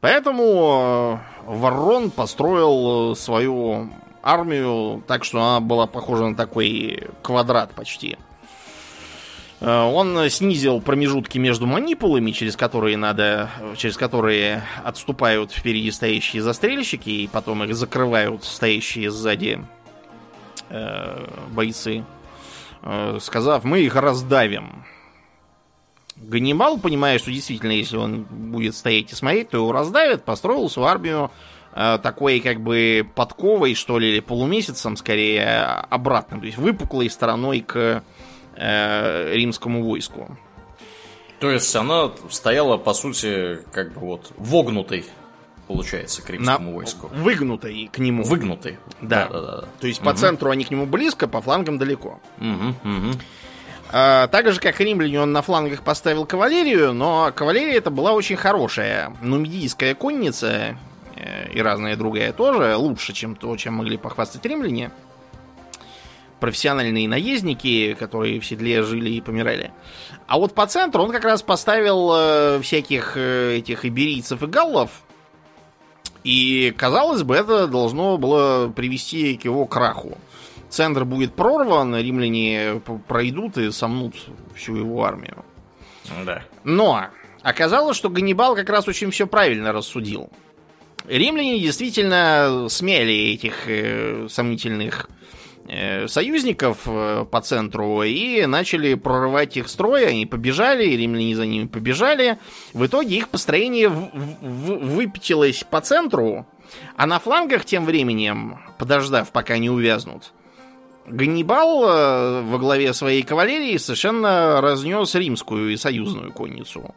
Поэтому 0.00 1.20
э, 1.46 1.50
Варрон 1.50 2.10
построил 2.10 3.16
свою 3.16 3.90
армию 4.22 5.02
так, 5.06 5.24
что 5.24 5.42
она 5.42 5.60
была 5.60 5.86
похожа 5.86 6.28
на 6.28 6.36
такой 6.36 7.08
квадрат 7.22 7.72
почти. 7.72 8.16
Э, 9.60 9.82
он 9.82 10.30
снизил 10.30 10.80
промежутки 10.80 11.38
между 11.38 11.66
манипулами, 11.66 12.30
через 12.30 12.56
которые 12.56 12.96
надо, 12.96 13.50
через 13.76 13.96
которые 13.96 14.62
отступают 14.84 15.50
впереди 15.50 15.90
стоящие 15.90 16.40
застрельщики, 16.40 17.10
и 17.10 17.26
потом 17.26 17.64
их 17.64 17.74
закрывают 17.74 18.44
стоящие 18.44 19.10
сзади 19.10 19.64
э, 20.70 21.26
бойцы, 21.50 22.04
э, 22.82 23.18
сказав, 23.20 23.64
мы 23.64 23.80
их 23.80 23.94
раздавим. 23.96 24.84
Ганнибал, 26.16 26.78
понимая, 26.78 27.18
что 27.18 27.30
действительно, 27.30 27.72
если 27.72 27.96
он 27.96 28.22
будет 28.22 28.76
стоять 28.76 29.12
и 29.12 29.14
смотреть, 29.14 29.50
то 29.50 29.56
его 29.58 29.72
раздавят, 29.72 30.24
построил 30.24 30.70
свою 30.70 30.88
армию 30.88 31.30
э, 31.74 31.98
такой 32.02 32.40
как 32.40 32.60
бы 32.60 33.06
подковой, 33.14 33.74
что 33.74 33.98
ли, 33.98 34.10
или 34.10 34.20
полумесяцем, 34.20 34.96
скорее, 34.96 35.64
обратным, 35.90 36.40
то 36.40 36.46
есть 36.46 36.58
выпуклой 36.58 37.10
стороной 37.10 37.60
к 37.60 38.04
э, 38.56 39.34
римскому 39.34 39.82
войску. 39.82 40.36
То 41.40 41.50
есть 41.50 41.74
она 41.74 42.10
стояла, 42.30 42.76
по 42.78 42.94
сути, 42.94 43.58
как 43.72 43.92
бы 43.94 44.00
вот 44.00 44.32
вогнутой, 44.36 45.04
получается, 45.66 46.22
к 46.22 46.30
римскому 46.30 46.70
На... 46.70 46.74
войску. 46.74 47.08
Выгнутой 47.08 47.90
к 47.92 47.98
нему. 47.98 48.22
Выгнутой. 48.24 48.78
Да. 49.00 49.28
да, 49.28 49.40
да, 49.40 49.56
да. 49.60 49.64
То 49.80 49.86
есть 49.86 50.00
угу. 50.00 50.10
по 50.10 50.14
центру 50.16 50.50
они 50.50 50.64
к 50.64 50.70
нему 50.70 50.86
близко, 50.86 51.28
по 51.28 51.40
флангам 51.40 51.78
далеко. 51.78 52.20
Угу, 52.38 52.90
угу. 52.90 53.18
А, 53.96 54.26
так 54.26 54.50
же, 54.52 54.58
как 54.58 54.80
римляне, 54.80 55.20
он 55.20 55.30
на 55.30 55.40
флангах 55.40 55.82
поставил 55.82 56.26
кавалерию, 56.26 56.92
но 56.92 57.30
кавалерия 57.32 57.78
это 57.78 57.90
была 57.90 58.12
очень 58.12 58.34
хорошая. 58.34 59.14
Нумидийская 59.22 59.94
конница 59.94 60.76
э, 61.14 61.52
и 61.52 61.62
разная 61.62 61.94
другая 61.94 62.32
тоже 62.32 62.74
лучше, 62.76 63.12
чем 63.12 63.36
то, 63.36 63.56
чем 63.56 63.74
могли 63.74 63.96
похвастать 63.96 64.44
римляне. 64.44 64.90
Профессиональные 66.40 67.08
наездники, 67.08 67.94
которые 67.94 68.40
в 68.40 68.44
седле 68.44 68.82
жили 68.82 69.10
и 69.10 69.20
помирали. 69.20 69.70
А 70.26 70.38
вот 70.38 70.54
по 70.54 70.66
центру 70.66 71.04
он 71.04 71.12
как 71.12 71.24
раз 71.24 71.42
поставил 71.42 72.10
э, 72.12 72.60
всяких 72.62 73.12
э, 73.16 73.58
этих 73.58 73.84
иберийцев 73.84 74.42
и 74.42 74.46
галлов. 74.46 75.03
И, 76.24 76.74
казалось 76.76 77.22
бы, 77.22 77.36
это 77.36 77.66
должно 77.66 78.16
было 78.16 78.68
привести 78.68 79.36
к 79.36 79.44
его 79.44 79.66
краху 79.66 80.18
центр 80.74 81.04
будет 81.04 81.34
прорван, 81.34 81.96
римляне 81.96 82.82
пройдут 83.08 83.56
и 83.56 83.70
сомнут 83.70 84.14
всю 84.54 84.76
его 84.76 85.04
армию. 85.04 85.44
Да. 86.26 86.42
Но 86.64 87.06
оказалось, 87.42 87.96
что 87.96 88.10
Ганнибал 88.10 88.56
как 88.56 88.68
раз 88.68 88.88
очень 88.88 89.10
все 89.10 89.26
правильно 89.26 89.72
рассудил. 89.72 90.28
Римляне 91.06 91.60
действительно 91.60 92.66
смели 92.68 93.34
этих 93.34 93.68
э, 93.68 94.26
сомнительных 94.28 95.08
союзников 96.08 96.82
э, 96.86 97.24
по 97.30 97.40
центру 97.40 98.02
и 98.02 98.44
начали 98.46 98.94
прорывать 98.94 99.56
их 99.56 99.68
строй. 99.68 100.06
Они 100.06 100.26
побежали, 100.26 100.84
римляне 100.84 101.34
за 101.34 101.46
ними 101.46 101.66
побежали. 101.66 102.38
В 102.74 102.84
итоге 102.86 103.16
их 103.16 103.28
построение 103.30 103.88
в, 103.88 104.10
в, 104.12 104.94
выпятилось 104.94 105.64
по 105.64 105.80
центру, 105.80 106.46
а 106.96 107.06
на 107.06 107.18
флангах 107.18 107.64
тем 107.64 107.86
временем, 107.86 108.58
подождав, 108.78 109.30
пока 109.32 109.56
не 109.58 109.70
увязнут, 109.70 110.32
Ганнибал 111.06 111.84
э, 111.84 112.42
во 112.42 112.58
главе 112.58 112.92
своей 112.94 113.22
кавалерии 113.22 113.76
совершенно 113.76 114.60
разнес 114.60 115.14
римскую 115.14 115.72
и 115.72 115.76
союзную 115.76 116.32
конницу. 116.32 116.94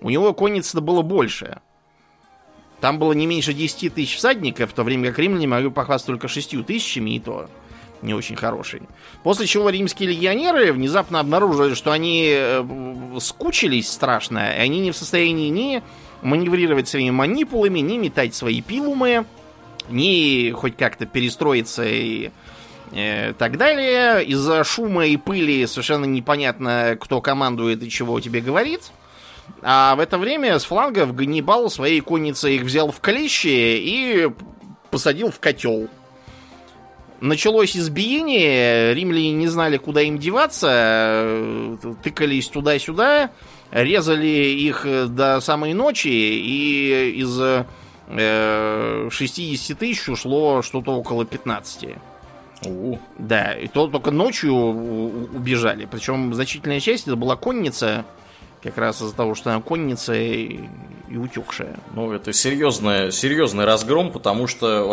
У 0.00 0.08
него 0.10 0.32
конница 0.32 0.80
было 0.80 1.02
больше. 1.02 1.60
Там 2.80 2.98
было 2.98 3.12
не 3.12 3.26
меньше 3.26 3.52
10 3.52 3.94
тысяч 3.94 4.16
всадников, 4.16 4.70
в 4.70 4.74
то 4.74 4.82
время 4.82 5.08
как 5.08 5.18
римляне 5.18 5.46
могли 5.46 5.70
похвастать 5.70 6.06
только 6.06 6.28
6 6.28 6.64
тысячами, 6.64 7.16
и 7.16 7.20
то 7.20 7.48
не 8.02 8.14
очень 8.14 8.36
хороший. 8.36 8.82
После 9.22 9.46
чего 9.46 9.70
римские 9.70 10.10
легионеры 10.10 10.72
внезапно 10.72 11.20
обнаружили, 11.20 11.74
что 11.74 11.92
они 11.92 12.30
э, 12.32 12.64
скучились 13.20 13.90
страшно, 13.90 14.52
и 14.52 14.58
они 14.58 14.80
не 14.80 14.90
в 14.90 14.96
состоянии 14.96 15.48
ни 15.48 15.82
маневрировать 16.22 16.88
своими 16.88 17.10
манипулами, 17.10 17.80
ни 17.80 17.96
метать 17.96 18.34
свои 18.34 18.60
пилумы, 18.62 19.24
ни 19.88 20.50
хоть 20.52 20.76
как-то 20.76 21.06
перестроиться 21.06 21.84
и 21.84 22.30
э, 22.92 23.32
так 23.34 23.56
далее. 23.56 24.24
Из-за 24.24 24.64
шума 24.64 25.06
и 25.06 25.16
пыли 25.16 25.66
совершенно 25.66 26.04
непонятно, 26.04 26.96
кто 27.00 27.20
командует 27.20 27.82
и 27.82 27.90
чего 27.90 28.20
тебе 28.20 28.40
говорит. 28.40 28.90
А 29.62 29.94
в 29.96 30.00
это 30.00 30.16
время 30.16 30.58
с 30.58 30.64
флангов 30.64 31.14
Ганнибал 31.14 31.70
своей 31.70 32.00
конницей 32.00 32.56
их 32.56 32.62
взял 32.62 32.90
в 32.90 33.00
клещи 33.00 33.48
и 33.48 34.28
посадил 34.90 35.30
в 35.30 35.40
котел. 35.40 35.88
Началось 37.20 37.76
избиение, 37.76 38.94
римляне 38.94 39.32
не 39.32 39.46
знали, 39.46 39.76
куда 39.76 40.00
им 40.00 40.18
деваться, 40.18 41.76
тыкались 42.02 42.48
туда-сюда, 42.48 43.30
резали 43.70 44.26
их 44.26 44.86
до 45.14 45.40
самой 45.40 45.74
ночи, 45.74 46.08
и 46.08 47.10
из 47.16 47.38
э, 47.38 49.08
60 49.10 49.78
тысяч 49.78 50.08
ушло 50.08 50.62
что-то 50.62 50.92
около 50.92 51.26
15. 51.26 51.88
У. 52.66 52.96
Да, 53.18 53.52
и 53.52 53.68
то 53.68 53.86
только 53.86 54.10
ночью 54.10 54.54
убежали. 54.54 55.86
Причем 55.90 56.32
значительная 56.34 56.80
часть 56.80 57.06
это 57.06 57.16
была 57.16 57.36
конница, 57.36 58.04
как 58.62 58.76
раз 58.78 59.00
из-за 59.00 59.14
того, 59.14 59.34
что 59.34 59.50
она 59.50 59.60
конница 59.62 60.14
и, 60.14 60.60
и 61.08 61.16
утекшая. 61.16 61.78
Ну, 61.94 62.12
это 62.12 62.32
серьезный, 62.32 63.10
серьезный 63.10 63.64
разгром, 63.64 64.12
потому 64.12 64.46
что 64.46 64.86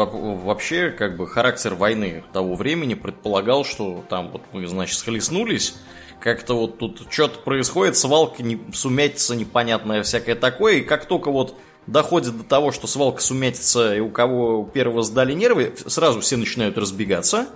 вообще, 0.44 0.90
как 0.92 1.18
бы, 1.18 1.28
характер 1.28 1.76
войны 1.76 2.24
того 2.34 2.56
времени 2.56 2.94
предполагал, 2.94 3.66
что 3.66 4.04
там 4.10 4.30
вот 4.32 4.42
мы, 4.54 4.66
значит, 4.68 4.98
схлестнулись, 4.98 5.76
как-то 6.20 6.56
вот 6.56 6.78
тут 6.78 7.08
что-то 7.10 7.40
происходит, 7.40 7.98
свалка, 7.98 8.42
не, 8.42 8.60
сумятица 8.74 9.36
непонятная 9.36 10.04
всякое 10.04 10.36
такое, 10.36 10.76
и 10.76 10.82
как 10.82 11.06
только 11.06 11.32
вот 11.32 11.56
доходит 11.86 12.38
до 12.38 12.44
того, 12.44 12.72
что 12.72 12.88
свалка 12.88 13.22
сумятится, 13.22 13.96
и 13.96 14.00
у 14.00 14.10
кого 14.10 14.64
первого 14.64 15.04
сдали 15.04 15.34
нервы, 15.34 15.74
сразу 15.88 16.22
все 16.22 16.38
начинают 16.38 16.78
разбегаться. 16.78 17.48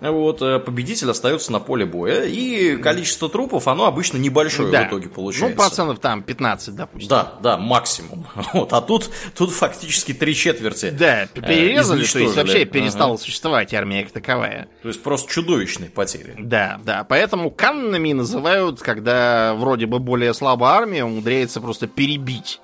Вот, 0.00 0.42
э, 0.42 0.58
победитель 0.58 1.10
остается 1.10 1.52
на 1.52 1.60
поле 1.60 1.86
боя, 1.86 2.24
и 2.24 2.76
количество 2.76 3.28
трупов, 3.28 3.68
оно 3.68 3.86
обычно 3.86 4.18
небольшое 4.18 4.70
да. 4.70 4.84
в 4.84 4.88
итоге 4.88 5.08
получается. 5.08 5.48
Ну, 5.48 5.56
процентов 5.56 5.98
там 6.00 6.22
15, 6.22 6.74
допустим. 6.74 7.08
Да, 7.08 7.34
да, 7.42 7.56
максимум. 7.56 8.26
Вот, 8.52 8.72
а 8.72 8.80
тут, 8.80 9.10
тут 9.36 9.50
фактически 9.50 10.12
три 10.12 10.34
четверти 10.34 10.90
Да, 10.90 11.24
э, 11.24 11.26
перерезали, 11.34 12.04
то 12.04 12.18
есть 12.18 12.36
вообще 12.36 12.64
перестала 12.64 13.14
ага. 13.14 13.22
существовать 13.22 13.74
армия 13.74 14.04
как 14.04 14.12
таковая. 14.12 14.68
То 14.82 14.88
есть 14.88 15.02
просто 15.02 15.30
чудовищные 15.32 15.90
потери. 15.90 16.34
Да, 16.38 16.80
да, 16.84 17.04
поэтому 17.04 17.50
каннами 17.50 18.12
называют, 18.12 18.80
когда 18.80 19.54
вроде 19.54 19.86
бы 19.86 19.98
более 19.98 20.34
слабая 20.34 20.74
армия 20.74 21.04
умудряется 21.04 21.60
просто 21.60 21.86
перебить 21.86 22.60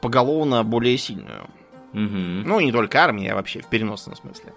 поголовно 0.00 0.64
более 0.64 0.96
сильную. 0.98 1.48
Угу. 1.92 2.46
Ну, 2.46 2.60
не 2.60 2.72
только 2.72 3.02
армия, 3.02 3.32
а 3.32 3.36
вообще 3.36 3.60
в 3.60 3.66
переносном 3.66 4.16
смысле. 4.16 4.52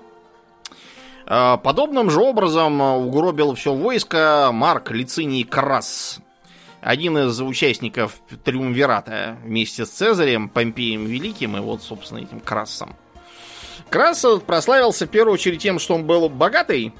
А, 1.29 1.57
подобным 1.57 2.09
же 2.09 2.21
образом 2.21 2.79
угробил 2.79 3.53
все 3.53 3.73
войско 3.73 4.49
Марк 4.53 4.91
Лициний 4.91 5.43
Крас, 5.43 6.19
один 6.79 7.17
из 7.17 7.41
участников 7.41 8.21
Триумвирата 8.45 9.37
вместе 9.43 9.85
с 9.85 9.89
Цезарем, 9.89 10.47
Помпеем 10.47 11.05
Великим 11.05 11.57
и 11.57 11.59
вот, 11.59 11.83
собственно, 11.83 12.19
этим 12.19 12.39
Красом. 12.39 12.95
Крас 13.89 14.25
прославился 14.45 15.05
в 15.05 15.09
первую 15.09 15.33
очередь 15.33 15.61
тем, 15.61 15.79
что 15.79 15.95
он 15.95 16.05
был 16.05 16.29
богатый 16.29 16.93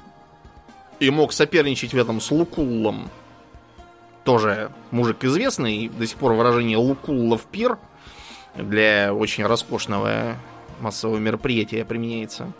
и 1.00 1.10
мог 1.10 1.32
соперничать 1.32 1.94
в 1.94 1.98
этом 1.98 2.20
с 2.20 2.30
Лукуллом. 2.30 3.10
Тоже 4.24 4.72
мужик 4.90 5.24
известный, 5.24 5.88
до 5.88 6.06
сих 6.06 6.18
пор 6.18 6.34
выражение 6.34 6.76
Лукуллов 6.76 7.46
пир 7.46 7.78
для 8.54 9.14
очень 9.14 9.46
роскошного 9.46 10.36
массового 10.80 11.16
мероприятия 11.16 11.86
применяется. 11.86 12.52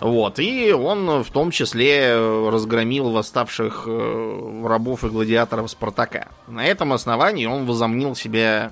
Вот, 0.00 0.38
и 0.38 0.72
он 0.72 1.24
в 1.24 1.30
том 1.32 1.50
числе 1.50 2.14
разгромил 2.48 3.10
восставших 3.10 3.84
э, 3.88 4.62
рабов 4.64 5.02
и 5.02 5.08
гладиаторов 5.08 5.68
Спартака. 5.70 6.28
На 6.46 6.64
этом 6.64 6.92
основании 6.92 7.46
он 7.46 7.66
возомнил 7.66 8.14
себя 8.14 8.70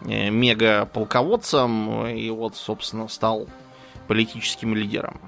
э, 0.00 0.30
мега-полководцем 0.30 2.06
и 2.06 2.30
вот, 2.30 2.56
собственно, 2.56 3.08
стал 3.08 3.48
политическим 4.08 4.74
лидером. 4.74 5.20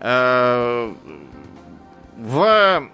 Э, 0.00 0.92
в 2.18 2.90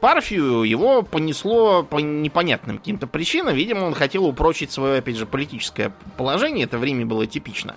Парфию 0.00 0.62
его 0.64 1.02
понесло 1.02 1.82
по 1.82 1.98
непонятным 1.98 2.78
каким-то 2.78 3.06
причинам. 3.06 3.54
Видимо, 3.54 3.86
он 3.86 3.94
хотел 3.94 4.26
упрочить 4.26 4.70
свое, 4.70 4.98
опять 4.98 5.16
же, 5.16 5.24
политическое 5.24 5.92
положение. 6.18 6.64
Это 6.64 6.78
время 6.78 7.06
было 7.06 7.26
типично. 7.26 7.76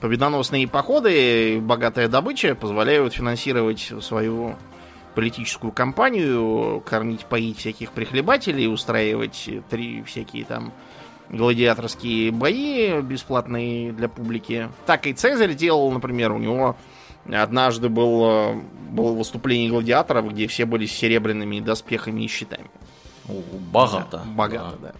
Победоносные 0.00 0.66
походы 0.66 1.56
и 1.56 1.60
богатая 1.60 2.08
добыча 2.08 2.54
позволяют 2.54 3.12
финансировать 3.12 3.92
свою 4.00 4.56
политическую 5.14 5.72
кампанию, 5.72 6.82
кормить, 6.86 7.26
поить 7.26 7.58
всяких 7.58 7.92
прихлебателей, 7.92 8.72
устраивать 8.72 9.50
три 9.68 10.02
всякие 10.02 10.44
там 10.46 10.72
гладиаторские 11.28 12.32
бои 12.32 13.00
бесплатные 13.02 13.92
для 13.92 14.08
публики. 14.08 14.70
Так 14.86 15.06
и 15.06 15.12
Цезарь 15.12 15.54
делал, 15.54 15.90
например, 15.92 16.32
у 16.32 16.38
него 16.38 16.76
однажды 17.30 17.88
был, 17.88 18.62
было 18.90 19.12
выступление 19.12 19.70
гладиаторов, 19.70 20.32
где 20.32 20.46
все 20.46 20.64
были 20.64 20.86
с 20.86 20.92
серебряными 20.92 21.60
доспехами 21.60 22.22
и 22.22 22.26
щитами. 22.28 22.70
Богато. 23.72 24.18
Да, 24.18 24.24
богато, 24.24 24.76
да. 24.80 24.88
да. 24.88 24.94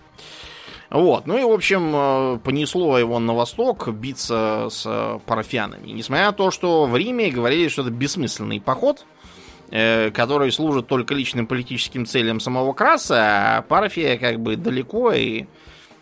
Вот, 0.90 1.26
ну 1.26 1.38
и, 1.38 1.44
в 1.44 1.52
общем, 1.52 2.40
понесло 2.40 2.98
его 2.98 3.20
на 3.20 3.32
восток 3.32 3.88
биться 3.88 4.66
с 4.70 5.20
парафианами. 5.24 5.92
Несмотря 5.92 6.26
на 6.26 6.32
то, 6.32 6.50
что 6.50 6.86
в 6.86 6.96
Риме 6.96 7.30
говорили, 7.30 7.68
что 7.68 7.82
это 7.82 7.92
бессмысленный 7.92 8.60
поход, 8.60 9.06
который 9.68 10.50
служит 10.50 10.88
только 10.88 11.14
личным 11.14 11.46
политическим 11.46 12.06
целям 12.06 12.40
самого 12.40 12.72
Краса, 12.72 13.58
а 13.58 13.62
парафия 13.62 14.18
как 14.18 14.40
бы 14.40 14.56
далеко 14.56 15.12
и 15.12 15.46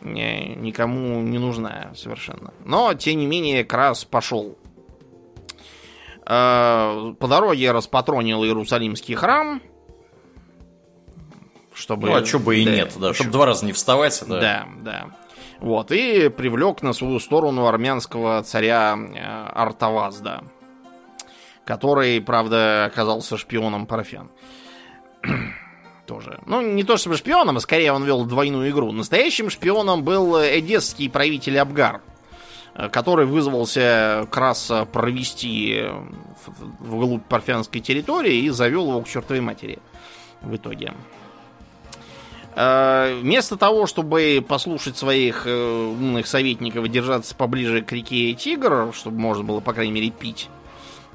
никому 0.00 1.20
не 1.20 1.38
нужна 1.38 1.90
совершенно. 1.94 2.54
Но, 2.64 2.94
тем 2.94 3.18
не 3.18 3.26
менее, 3.26 3.64
Крас 3.64 4.06
пошел. 4.06 4.56
По 6.24 7.14
дороге 7.18 7.72
распатронил 7.72 8.42
Иерусалимский 8.42 9.14
храм, 9.14 9.60
чтобы... 11.78 12.08
Ну, 12.08 12.16
а 12.16 12.24
что 12.24 12.38
бы 12.38 12.56
и 12.56 12.64
да, 12.64 12.70
нет, 12.70 12.92
да, 12.98 13.14
чтобы 13.14 13.30
два 13.30 13.46
раза 13.46 13.64
не 13.64 13.72
вставать. 13.72 14.22
Да, 14.26 14.40
да. 14.40 14.66
да. 14.82 15.06
Вот, 15.60 15.90
и 15.90 16.28
привлек 16.28 16.82
на 16.82 16.92
свою 16.92 17.18
сторону 17.18 17.66
армянского 17.66 18.42
царя 18.42 18.96
э, 18.96 19.50
Артавазда, 19.54 20.44
который, 21.64 22.20
правда, 22.20 22.84
оказался 22.86 23.36
шпионом 23.36 23.86
Парафян. 23.86 24.30
Тоже. 26.06 26.40
Ну, 26.46 26.62
не 26.62 26.84
то 26.84 26.96
чтобы 26.96 27.16
шпионом, 27.16 27.56
а 27.58 27.60
скорее 27.60 27.92
он 27.92 28.04
вел 28.04 28.24
двойную 28.24 28.70
игру. 28.70 28.92
Настоящим 28.92 29.50
шпионом 29.50 30.04
был 30.04 30.36
эдесский 30.38 31.10
правитель 31.10 31.58
Абгар, 31.58 32.02
э, 32.74 32.88
который 32.88 33.26
вызвался 33.26 34.26
как 34.30 34.36
раз 34.36 34.72
провести 34.92 35.84
вглубь 36.78 37.24
парфянской 37.24 37.80
территории 37.80 38.36
и 38.36 38.50
завел 38.50 38.88
его 38.88 39.02
к 39.02 39.08
чертовой 39.08 39.40
матери 39.40 39.80
в 40.40 40.54
итоге. 40.54 40.94
Э, 42.60 43.16
вместо 43.20 43.56
того, 43.56 43.86
чтобы 43.86 44.44
послушать 44.46 44.96
своих 44.96 45.46
э, 45.46 45.90
умных 45.92 46.26
советников 46.26 46.84
и 46.84 46.88
держаться 46.88 47.36
поближе 47.36 47.82
к 47.82 47.92
реке 47.92 48.34
Тигр, 48.34 48.92
чтобы 48.92 49.16
можно 49.16 49.44
было, 49.44 49.60
по 49.60 49.72
крайней 49.72 49.92
мере, 49.92 50.10
пить, 50.10 50.48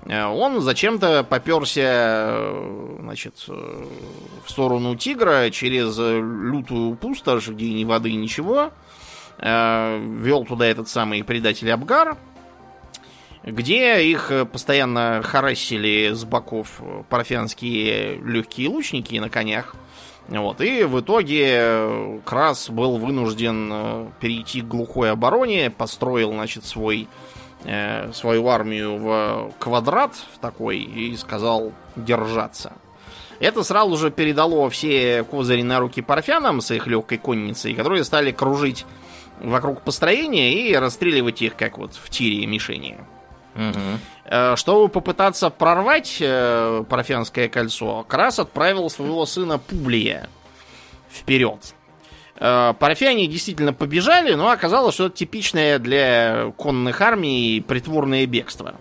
э, 0.05 0.23
он 0.23 0.61
зачем-то 0.61 1.25
поперся 1.25 2.49
значит, 2.97 3.45
в 3.45 4.49
сторону 4.49 4.95
Тигра 4.95 5.49
через 5.49 5.97
лютую 5.97 6.95
пустошь, 6.95 7.49
где 7.49 7.73
ни 7.73 7.83
воды, 7.83 8.13
ничего. 8.13 8.71
Вел 9.37 10.45
туда 10.45 10.65
этот 10.67 10.87
самый 10.87 11.23
предатель 11.25 11.69
Абгар, 11.69 12.15
где 13.43 14.01
их 14.01 14.31
постоянно 14.53 15.21
харасили 15.21 16.13
с 16.13 16.23
боков 16.23 16.81
парфянские 17.09 18.15
легкие 18.19 18.69
лучники 18.69 19.15
на 19.17 19.29
конях. 19.29 19.75
Вот, 20.29 20.61
и 20.61 20.83
в 20.83 21.01
итоге 21.01 21.45
э, 21.49 22.19
Крас 22.23 22.69
был 22.69 22.97
вынужден 22.97 23.69
э, 23.71 24.07
перейти 24.21 24.61
к 24.61 24.67
глухой 24.67 25.11
обороне, 25.11 25.69
построил, 25.69 26.31
значит, 26.31 26.63
свой, 26.65 27.09
э, 27.65 28.11
свою 28.13 28.47
армию 28.47 28.97
в 28.97 29.51
квадрат 29.59 30.13
такой 30.39 30.79
и 30.79 31.15
сказал 31.17 31.73
держаться. 31.97 32.73
Это 33.39 33.63
сразу 33.63 33.97
же 33.97 34.11
передало 34.11 34.69
все 34.69 35.23
козыри 35.23 35.63
на 35.63 35.79
руки 35.79 36.01
парфянам 36.01 36.61
с 36.61 36.71
их 36.71 36.87
легкой 36.87 37.17
конницей, 37.17 37.73
которые 37.73 38.05
стали 38.05 38.31
кружить 38.31 38.85
вокруг 39.41 39.81
построения 39.81 40.53
и 40.53 40.73
расстреливать 40.73 41.41
их, 41.41 41.57
как 41.57 41.77
вот 41.77 41.95
в 41.95 42.09
тире 42.09 42.45
мишени. 42.45 42.97
Угу. 43.55 44.22
Чтобы 44.25 44.87
попытаться 44.87 45.49
прорвать 45.49 46.17
э, 46.21 46.85
Парфянское 46.89 47.49
кольцо, 47.49 48.05
Крас 48.07 48.39
отправил 48.39 48.89
своего 48.89 49.25
сына 49.25 49.59
Публия 49.59 50.29
вперед. 51.11 51.75
Э, 52.37 52.73
Парфяне 52.79 53.27
действительно 53.27 53.73
побежали, 53.73 54.33
но 54.33 54.49
оказалось, 54.49 54.95
что 54.95 55.07
это 55.07 55.17
типичное 55.17 55.77
для 55.77 56.53
конных 56.55 57.01
армий 57.01 57.63
притворное 57.67 58.25
бегство. 58.25 58.75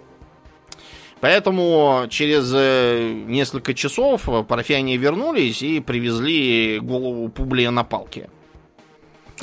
Поэтому 1.20 2.06
через 2.08 2.50
несколько 3.28 3.74
часов 3.74 4.28
парфяне 4.48 4.96
вернулись 4.96 5.62
и 5.62 5.78
привезли 5.80 6.80
голову 6.80 7.28
Публия 7.28 7.70
на 7.70 7.84
палке. 7.84 8.28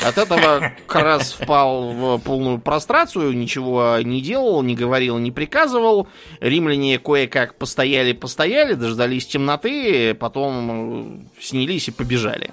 От 0.05 0.17
этого 0.17 0.71
Карас 0.87 1.33
впал 1.33 1.91
в 1.91 2.19
полную 2.19 2.59
прострацию, 2.59 3.35
ничего 3.35 3.97
не 4.01 4.21
делал, 4.21 4.61
не 4.61 4.75
говорил, 4.75 5.17
не 5.17 5.31
приказывал. 5.31 6.07
Римляне 6.39 6.99
кое-как 6.99 7.55
постояли-постояли, 7.57 8.73
дождались 8.73 9.27
темноты, 9.27 10.13
потом 10.13 11.29
снялись 11.39 11.87
и 11.89 11.91
побежали. 11.91 12.51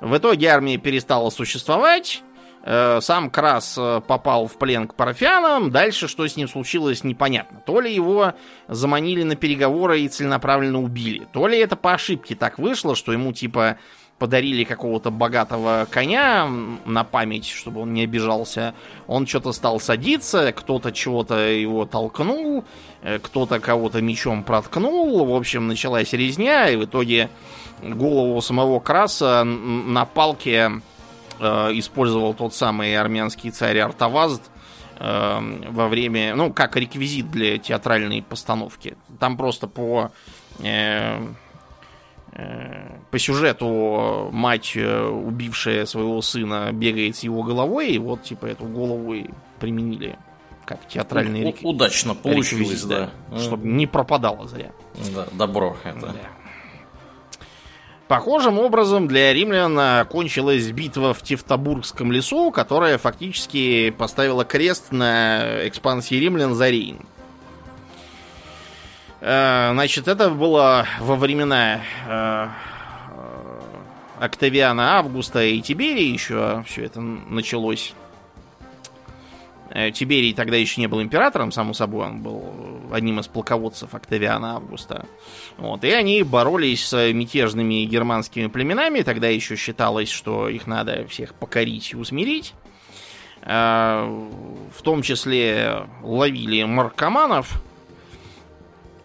В 0.00 0.16
итоге 0.16 0.48
армия 0.48 0.76
перестала 0.76 1.30
существовать. 1.30 2.22
Э, 2.68 2.98
сам 3.00 3.30
Крас 3.30 3.76
э, 3.78 4.00
попал 4.06 4.48
в 4.48 4.58
плен 4.58 4.88
к 4.88 4.94
парафианам. 4.96 5.70
Дальше, 5.70 6.08
что 6.08 6.26
с 6.26 6.36
ним 6.36 6.48
случилось, 6.48 7.04
непонятно. 7.04 7.62
То 7.64 7.80
ли 7.80 7.94
его 7.94 8.34
заманили 8.66 9.22
на 9.22 9.36
переговоры 9.36 10.00
и 10.00 10.08
целенаправленно 10.08 10.82
убили, 10.82 11.28
то 11.32 11.46
ли 11.46 11.58
это 11.58 11.76
по 11.76 11.94
ошибке 11.94 12.34
так 12.34 12.58
вышло, 12.58 12.96
что 12.96 13.12
ему 13.12 13.32
типа 13.32 13.78
подарили 14.18 14.64
какого-то 14.64 15.10
богатого 15.10 15.86
коня 15.90 16.48
на 16.86 17.04
память, 17.04 17.46
чтобы 17.46 17.82
он 17.82 17.92
не 17.92 18.04
обижался. 18.04 18.74
Он 19.06 19.26
что-то 19.26 19.52
стал 19.52 19.78
садиться, 19.78 20.52
кто-то 20.52 20.90
чего-то 20.92 21.48
его 21.48 21.84
толкнул, 21.84 22.64
э, 23.02 23.18
кто-то 23.18 23.60
кого-то 23.60 24.00
мечом 24.00 24.42
проткнул. 24.42 25.24
В 25.24 25.34
общем, 25.34 25.68
началась 25.68 26.12
резня, 26.12 26.68
и 26.70 26.76
в 26.76 26.84
итоге 26.86 27.28
голову 27.82 28.40
самого 28.40 28.80
Краса 28.80 29.44
на 29.44 30.06
палке 30.06 30.80
э, 31.38 31.46
использовал 31.74 32.32
тот 32.32 32.54
самый 32.54 32.96
армянский 32.96 33.50
царь 33.50 33.78
Артавазд 33.80 34.50
э, 34.98 35.68
во 35.68 35.88
время, 35.88 36.34
ну, 36.34 36.52
как 36.54 36.76
реквизит 36.76 37.30
для 37.30 37.58
театральной 37.58 38.22
постановки. 38.22 38.96
Там 39.20 39.36
просто 39.36 39.66
по 39.66 40.10
э, 40.60 41.20
по 43.10 43.18
сюжету 43.18 44.28
мать, 44.32 44.72
э, 44.74 45.08
убившая 45.08 45.86
своего 45.86 46.20
сына, 46.20 46.70
бегает 46.72 47.16
с 47.16 47.22
его 47.22 47.42
головой, 47.42 47.92
и 47.92 47.98
вот, 47.98 48.22
типа, 48.22 48.46
эту 48.46 48.64
голову 48.64 49.14
и 49.14 49.26
применили 49.58 50.18
как 50.64 50.86
театральный 50.88 51.44
рек... 51.44 51.56
Удачно 51.62 52.14
получилось, 52.14 52.82
да. 52.82 53.10
да. 53.30 53.38
Чтобы 53.38 53.66
не 53.68 53.86
пропадало 53.86 54.48
зря. 54.48 54.72
Да, 55.14 55.26
добро 55.32 55.76
это. 55.84 56.08
Да. 56.08 56.12
Похожим 58.08 58.58
образом 58.58 59.08
для 59.08 59.32
римлян 59.32 60.06
кончилась 60.06 60.70
битва 60.70 61.14
в 61.14 61.22
Тевтобургском 61.22 62.12
лесу, 62.12 62.50
которая 62.52 62.98
фактически 62.98 63.90
поставила 63.90 64.44
крест 64.44 64.92
на 64.92 65.66
экспансии 65.66 66.14
римлян 66.16 66.54
за 66.54 66.68
Рейн. 66.68 66.98
Э, 69.20 69.70
значит, 69.72 70.08
это 70.08 70.30
было 70.30 70.86
во 71.00 71.16
времена 71.16 71.80
э, 72.06 72.48
Октавиана 74.20 74.98
Августа 74.98 75.42
и 75.42 75.60
Тиберии 75.60 76.12
еще 76.12 76.64
все 76.66 76.84
это 76.84 77.00
началось. 77.00 77.94
Э, 79.70 79.90
Тиберий 79.90 80.34
тогда 80.34 80.56
еще 80.56 80.80
не 80.80 80.86
был 80.86 81.00
императором, 81.00 81.50
само 81.50 81.72
собой, 81.72 82.06
он 82.06 82.20
был 82.20 82.44
одним 82.92 83.20
из 83.20 83.26
полководцев 83.26 83.94
Октавиана 83.94 84.56
Августа. 84.56 85.06
Вот, 85.56 85.82
и 85.84 85.90
они 85.90 86.22
боролись 86.22 86.86
с 86.86 87.12
мятежными 87.12 87.84
германскими 87.84 88.48
племенами, 88.48 89.00
тогда 89.00 89.28
еще 89.28 89.56
считалось, 89.56 90.10
что 90.10 90.48
их 90.48 90.66
надо 90.66 91.06
всех 91.08 91.34
покорить 91.34 91.92
и 91.92 91.96
усмирить. 91.96 92.54
В 93.42 94.82
том 94.82 95.02
числе 95.02 95.86
ловили 96.02 96.64
маркоманов, 96.64 97.62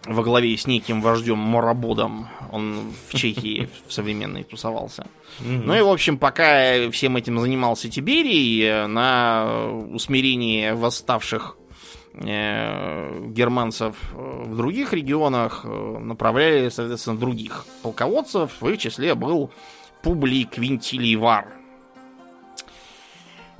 во 0.06 0.22
главе 0.22 0.56
с 0.56 0.66
неким 0.66 1.00
вождем 1.00 1.38
Морободом. 1.38 2.28
Он 2.50 2.92
в 3.08 3.14
Чехии 3.14 3.68
в 3.86 3.92
современной 3.92 4.44
тусовался. 4.44 5.06
Ну 5.40 5.74
и, 5.74 5.80
в 5.80 5.88
общем, 5.88 6.18
пока 6.18 6.90
всем 6.90 7.16
этим 7.16 7.38
занимался 7.38 7.88
Тиберий, 7.88 8.86
на 8.86 9.70
усмирение 9.92 10.74
восставших 10.74 11.56
э, 12.14 13.28
германцев 13.28 13.96
в 14.12 14.56
других 14.56 14.92
регионах 14.92 15.62
э, 15.64 15.98
направляли, 16.00 16.68
соответственно, 16.68 17.18
других 17.18 17.64
полководцев. 17.82 18.50
В 18.60 18.68
их 18.68 18.78
числе 18.78 19.14
был 19.14 19.50
Публий 20.02 20.44
Квинтилий 20.44 21.16
Вар– 21.16 21.48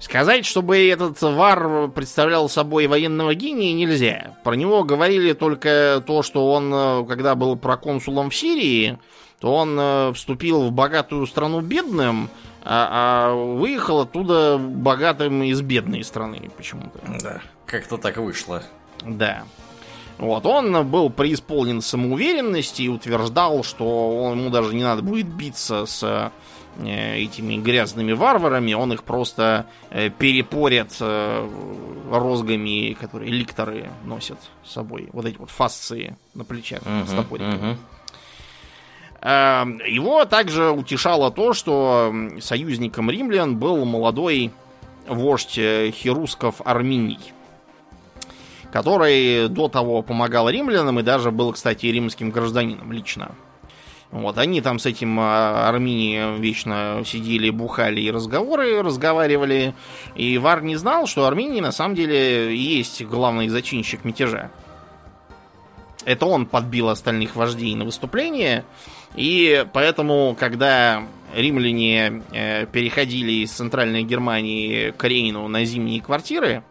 Сказать, 0.03 0.45
чтобы 0.45 0.89
этот 0.89 1.23
вар 1.23 1.87
представлял 1.87 2.49
собой 2.49 2.89
военного 2.89 3.37
гения, 3.37 3.73
нельзя. 3.73 4.37
Про 4.43 4.55
него 4.55 4.83
говорили 4.83 5.33
только 5.33 6.03
то, 6.05 6.25
что 6.25 6.53
он, 6.53 6.75
э, 6.75 7.05
когда 7.07 7.37
был 7.37 7.55
проконсулом 7.55 8.31
в 8.31 8.35
Сирии, 8.35 8.99
то 9.39 9.55
он 9.55 9.79
э, 9.79 10.13
вступил 10.13 10.63
в 10.65 10.73
богатую 10.73 11.25
страну 11.29 11.61
бедным, 11.61 12.31
а, 12.65 13.31
а 13.31 13.35
выехал 13.35 14.01
оттуда 14.01 14.59
богатым 14.59 15.45
из 15.45 15.61
бедной 15.61 16.03
страны 16.03 16.51
почему-то. 16.57 16.99
Да, 17.23 17.41
как-то 17.65 17.97
так 17.97 18.17
вышло. 18.17 18.65
Да. 19.07 19.45
Вот, 20.19 20.45
он 20.47 20.85
был 20.91 21.11
преисполнен 21.11 21.81
самоуверенности 21.81 22.83
и 22.83 22.89
утверждал, 22.89 23.63
что 23.63 24.33
ему 24.35 24.51
даже 24.51 24.75
не 24.75 24.83
надо 24.83 25.03
будет 25.03 25.29
биться 25.29 25.87
с 25.87 26.33
этими 26.81 27.57
грязными 27.57 28.13
варварами, 28.13 28.73
он 28.73 28.93
их 28.93 29.05
просто 29.05 29.67
э, 29.91 30.11
перепорит 30.11 30.97
э, 31.01 31.49
розгами, 32.11 32.95
которые 32.95 33.31
ликторы 33.31 33.91
носят 34.05 34.39
с 34.65 34.73
собой. 34.73 35.09
Вот 35.13 35.27
эти 35.27 35.37
вот 35.37 35.51
фасции 35.51 36.17
на 36.35 36.45
плечах 36.45 36.83
Мгм, 36.85 37.07
с 37.07 37.11
топориками. 37.11 37.77
Э, 39.21 39.65
Его 39.89 40.25
также 40.25 40.71
утешало 40.71 41.31
то, 41.31 41.53
что 41.53 42.13
союзником 42.41 43.11
римлян 43.11 43.57
был 43.57 43.85
молодой 43.85 44.51
вождь 45.07 45.59
э, 45.59 45.91
херусков 45.91 46.61
Арминий, 46.65 47.21
который 48.73 49.49
до 49.49 49.69
того 49.69 50.03
помогал 50.03 50.49
римлянам 50.49 51.01
и 51.01 51.03
даже 51.03 51.31
был, 51.31 51.53
кстати, 51.53 51.87
римским 51.87 52.31
гражданином 52.31 52.91
лично. 52.93 53.33
Вот, 54.13 54.37
они 54.37 54.61
там 54.61 54.79
с 54.79 54.85
этим 54.85 55.19
а, 55.19 55.67
Арминием 55.69 56.39
вечно 56.41 57.03
сидели, 57.05 57.49
бухали 57.49 58.03
и 58.03 58.11
разговоры 58.11 58.83
разговаривали. 58.83 59.75
И 60.15 60.37
Вар 60.37 60.63
не 60.63 60.77
знал, 60.77 61.07
что 61.07 61.27
Арминий 61.27 61.63
на 61.63 61.73
самом 61.73 61.95
деле 61.95 62.55
есть 62.55 63.03
главный 63.05 63.49
зачинщик 63.49 64.05
мятежа. 64.05 64.51
Это 66.05 66.27
он 66.27 66.45
подбил 66.45 66.91
остальных 66.91 67.37
вождей 67.37 67.75
на 67.75 67.87
выступление. 67.87 68.67
И 69.15 69.65
поэтому, 69.73 70.37
когда 70.39 71.05
римляне 71.35 72.23
э, 72.33 72.67
переходили 72.67 73.45
из 73.45 73.53
центральной 73.53 74.03
Германии 74.03 74.91
к 74.91 75.05
Рейну 75.05 75.49
на 75.49 75.65
зимние 75.65 76.03
квартиры, 76.03 76.63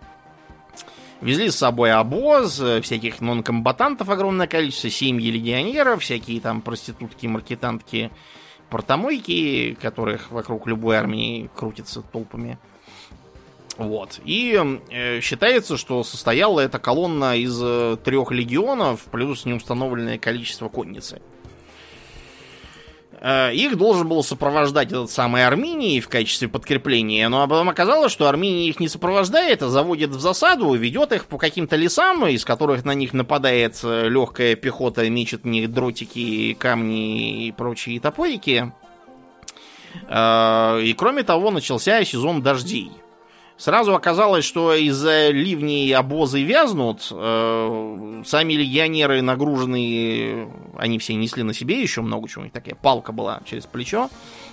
везли 1.21 1.49
с 1.49 1.55
собой 1.55 1.91
обоз, 1.93 2.59
э, 2.59 2.81
всяких 2.81 3.21
нонкомбатантов 3.21 4.09
огромное 4.09 4.47
количество, 4.47 4.89
семьи 4.89 5.29
легионеров, 5.31 6.01
всякие 6.01 6.41
там 6.41 6.61
проститутки, 6.61 7.27
маркетантки, 7.27 8.11
портомойки, 8.69 9.77
которых 9.81 10.31
вокруг 10.31 10.67
любой 10.67 10.97
армии 10.97 11.49
крутятся 11.55 12.01
толпами. 12.01 12.57
Вот. 13.77 14.19
И 14.25 14.59
э, 14.89 15.21
считается, 15.21 15.77
что 15.77 16.03
состояла 16.03 16.59
эта 16.59 16.79
колонна 16.79 17.37
из 17.37 17.59
э, 17.61 17.97
трех 18.03 18.31
легионов 18.31 19.05
плюс 19.11 19.45
неустановленное 19.45 20.17
количество 20.17 20.69
конницы. 20.69 21.21
Э, 23.21 23.53
Их 23.53 23.77
должен 23.77 24.09
был 24.09 24.23
сопровождать 24.23 24.87
этот 24.87 25.11
самый 25.11 25.45
Арминий 25.45 25.99
в 25.99 26.09
качестве 26.09 26.47
подкрепления, 26.47 27.29
но 27.29 27.47
потом 27.47 27.69
оказалось, 27.69 28.11
что 28.11 28.27
Арминий 28.27 28.67
их 28.67 28.79
не 28.79 28.87
сопровождает, 28.87 29.61
а 29.61 29.69
заводит 29.69 30.09
в 30.09 30.19
засаду, 30.19 30.73
ведет 30.73 31.11
их 31.11 31.27
по 31.27 31.37
каким-то 31.37 31.75
лесам, 31.75 32.25
из 32.27 32.43
которых 32.43 32.83
на 32.83 32.93
них 32.95 33.13
нападает 33.13 33.79
э, 33.83 34.09
легкая 34.09 34.55
пехота, 34.55 35.07
мечет 35.07 35.43
в 35.43 35.47
них 35.47 35.71
дротики, 35.71 36.53
камни 36.59 37.45
и 37.47 37.51
прочие 37.51 37.99
топорики. 37.99 38.73
Э, 40.09 40.81
И 40.81 40.93
кроме 40.93 41.21
того, 41.23 41.51
начался 41.51 42.03
сезон 42.03 42.41
дождей. 42.41 42.91
Сразу 43.61 43.93
оказалось, 43.93 44.43
что 44.43 44.73
из-за 44.73 45.29
ливней 45.29 45.93
обозы 45.93 46.41
вязнут. 46.41 47.07
э, 47.11 48.23
Сами 48.25 48.53
легионеры 48.53 49.21
нагруженные, 49.21 50.51
они 50.79 50.97
все 50.97 51.13
несли 51.13 51.43
на 51.43 51.53
себе 51.53 51.79
еще 51.79 52.01
много 52.01 52.27
чего. 52.27 52.41
У 52.41 52.45
них 52.45 52.53
такая 52.53 52.73
палка 52.73 53.11
была 53.11 53.39
через 53.45 53.67
плечо. 53.67 54.09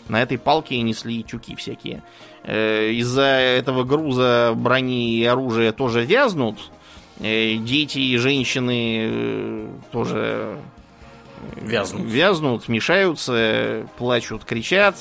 На 0.08 0.20
этой 0.20 0.36
палке 0.36 0.78
несли 0.82 1.22
тюки 1.22 1.54
всякие. 1.56 2.02
Э, 2.44 2.90
Из-за 2.90 3.22
этого 3.22 3.82
груза 3.84 4.52
брони 4.54 5.14
и 5.16 5.24
оружия 5.24 5.72
тоже 5.72 6.04
вязнут. 6.04 6.58
Э, 7.18 7.54
Дети 7.54 8.00
и 8.00 8.18
женщины 8.18 9.08
э, 9.10 9.68
тоже 9.90 10.58
Вязнут. 11.56 12.02
вязнут, 12.04 12.68
мешаются, 12.68 13.86
плачут, 13.96 14.44
кричат. 14.44 14.96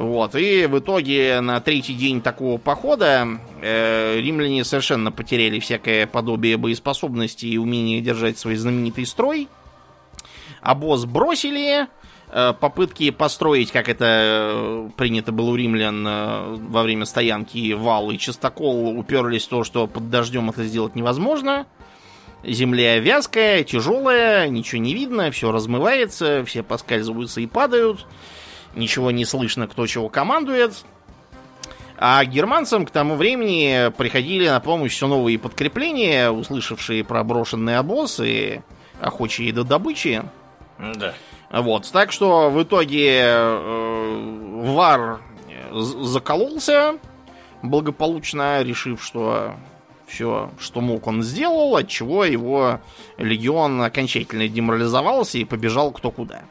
Вот, 0.00 0.34
и 0.34 0.64
в 0.64 0.78
итоге 0.78 1.42
на 1.42 1.60
третий 1.60 1.92
день 1.92 2.22
такого 2.22 2.56
похода 2.56 3.28
э, 3.60 4.18
римляне 4.18 4.64
совершенно 4.64 5.12
потеряли 5.12 5.58
всякое 5.58 6.06
подобие 6.06 6.56
боеспособности 6.56 7.44
и 7.44 7.58
умение 7.58 8.00
держать 8.00 8.38
свой 8.38 8.56
знаменитый 8.56 9.04
строй. 9.04 9.46
Обоз 10.62 11.04
бросили, 11.04 11.86
э, 12.32 12.54
попытки 12.58 13.10
построить, 13.10 13.72
как 13.72 13.90
это 13.90 14.06
э, 14.08 14.90
принято 14.96 15.32
было 15.32 15.50
у 15.50 15.56
римлян 15.56 16.06
э, 16.06 16.56
во 16.70 16.82
время 16.82 17.04
стоянки, 17.04 17.74
вал 17.74 18.10
и 18.10 18.16
частокол 18.16 18.98
уперлись 18.98 19.44
в 19.44 19.50
то, 19.50 19.64
что 19.64 19.86
под 19.86 20.08
дождем 20.08 20.48
это 20.48 20.64
сделать 20.64 20.94
невозможно. 20.94 21.66
Земля 22.42 22.98
вязкая, 23.00 23.64
тяжелая, 23.64 24.48
ничего 24.48 24.80
не 24.80 24.94
видно, 24.94 25.30
все 25.30 25.52
размывается, 25.52 26.42
все 26.46 26.62
поскальзываются 26.62 27.42
и 27.42 27.46
падают. 27.46 28.06
Ничего 28.74 29.10
не 29.10 29.24
слышно, 29.24 29.66
кто 29.66 29.86
чего 29.86 30.08
командует. 30.08 30.84
А 31.96 32.24
германцам 32.24 32.86
к 32.86 32.90
тому 32.90 33.16
времени 33.16 33.90
приходили 33.96 34.48
на 34.48 34.60
помощь 34.60 34.92
все 34.92 35.06
новые 35.06 35.38
подкрепления, 35.38 36.30
услышавшие 36.30 37.04
про 37.04 37.22
брошенный 37.24 37.76
обоз 37.76 38.20
и 38.20 38.62
охочие 39.00 39.52
до 39.52 39.64
добычи. 39.64 40.22
Да. 40.78 41.12
Вот, 41.50 41.90
так 41.92 42.10
что 42.12 42.48
в 42.48 42.62
итоге 42.62 43.20
э, 43.22 44.62
Вар 44.64 45.20
з- 45.72 46.04
закололся 46.04 46.96
благополучно, 47.62 48.62
решив, 48.62 49.04
что 49.04 49.54
все, 50.06 50.50
что 50.58 50.80
мог, 50.80 51.06
он 51.06 51.22
сделал, 51.22 51.76
от 51.76 51.88
чего 51.88 52.24
его 52.24 52.80
легион 53.18 53.82
окончательно 53.82 54.48
деморализовался 54.48 55.38
и 55.38 55.44
побежал 55.44 55.90
кто 55.92 56.10
куда. 56.10 56.42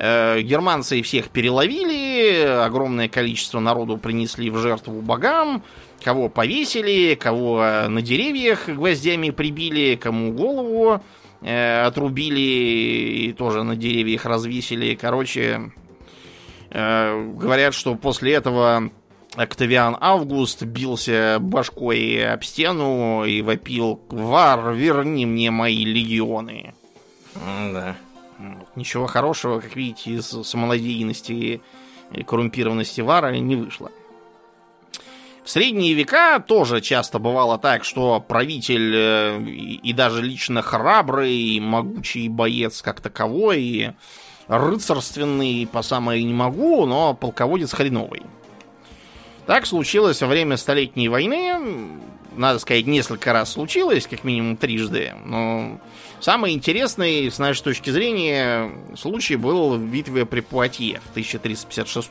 Э, 0.00 0.40
Германцы 0.42 1.02
всех 1.02 1.28
переловили, 1.30 2.44
огромное 2.44 3.08
количество 3.08 3.58
народу 3.58 3.98
принесли 3.98 4.48
в 4.48 4.58
жертву 4.58 5.00
богам, 5.02 5.64
кого 6.04 6.28
повесили, 6.28 7.16
кого 7.16 7.60
э, 7.60 7.88
на 7.88 8.00
деревьях 8.00 8.68
гвоздями 8.68 9.30
прибили, 9.30 9.96
кому 9.96 10.32
голову 10.32 11.02
э, 11.42 11.82
отрубили 11.82 12.38
и 12.40 13.32
тоже 13.32 13.64
на 13.64 13.74
деревьях 13.74 14.24
развесили. 14.24 14.94
Короче, 14.94 15.72
говорят, 16.70 17.72
что 17.72 17.94
после 17.94 18.34
этого 18.34 18.90
Октавиан 19.34 19.96
Август 19.98 20.62
бился 20.64 21.38
башкой 21.40 22.30
об 22.30 22.44
стену 22.44 23.24
и 23.24 23.40
вопил 23.40 23.98
«Вар, 24.10 24.74
верни 24.74 25.24
мне 25.24 25.50
мои 25.50 25.84
легионы!» 25.84 26.74
Да. 27.34 27.96
Вот. 27.96 28.07
Ничего 28.76 29.06
хорошего, 29.06 29.60
как 29.60 29.74
видите, 29.74 30.12
из 30.12 30.26
самонадеянности 30.26 31.60
и 32.12 32.22
коррумпированности 32.22 33.00
Вара 33.00 33.32
не 33.32 33.56
вышло. 33.56 33.90
В 35.44 35.50
средние 35.50 35.94
века 35.94 36.40
тоже 36.40 36.82
часто 36.82 37.18
бывало 37.18 37.58
так, 37.58 37.82
что 37.82 38.20
правитель 38.20 38.92
э, 38.94 39.42
и, 39.42 39.92
даже 39.94 40.20
лично 40.20 40.60
храбрый, 40.60 41.34
и 41.34 41.58
могучий 41.58 42.28
боец 42.28 42.82
как 42.82 43.00
таковой, 43.00 43.62
и 43.62 43.92
рыцарственный 44.46 45.66
по 45.66 45.80
самое 45.80 46.22
не 46.22 46.34
могу, 46.34 46.84
но 46.84 47.14
полководец 47.14 47.72
хреновый. 47.72 48.22
Так 49.46 49.64
случилось 49.64 50.20
во 50.20 50.28
время 50.28 50.58
Столетней 50.58 51.08
войны. 51.08 51.98
Надо 52.36 52.58
сказать, 52.58 52.86
несколько 52.86 53.32
раз 53.32 53.52
случилось, 53.52 54.06
как 54.06 54.24
минимум 54.24 54.58
трижды. 54.58 55.14
Но 55.24 55.80
самый 56.20 56.52
интересный, 56.52 57.30
с 57.30 57.38
нашей 57.38 57.62
точки 57.62 57.90
зрения, 57.90 58.70
случай 58.96 59.36
был 59.36 59.76
в 59.76 59.82
битве 59.82 60.26
при 60.26 60.40
Пуатье 60.40 61.00
в 61.00 61.10
1356 61.10 62.10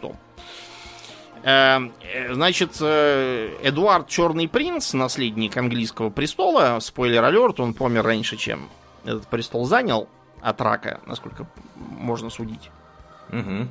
Э, 1.47 1.79
э, 2.01 2.33
Значит, 2.33 2.77
э, 2.81 3.55
Эдуард 3.63 4.09
Черный 4.09 4.49
Принц, 4.49 4.93
наследник 4.93 5.55
английского 5.55 6.09
престола, 6.09 6.79
спойлер 6.81 7.23
алерт, 7.23 7.61
он 7.61 7.73
помер 7.73 8.03
раньше, 8.03 8.35
чем 8.35 8.67
этот 9.05 9.27
престол 9.27 9.65
занял 9.65 10.09
от 10.41 10.59
рака, 10.59 10.99
насколько 11.05 11.47
можно 11.75 12.29
судить. 12.29 12.69
Мгм. 13.29 13.69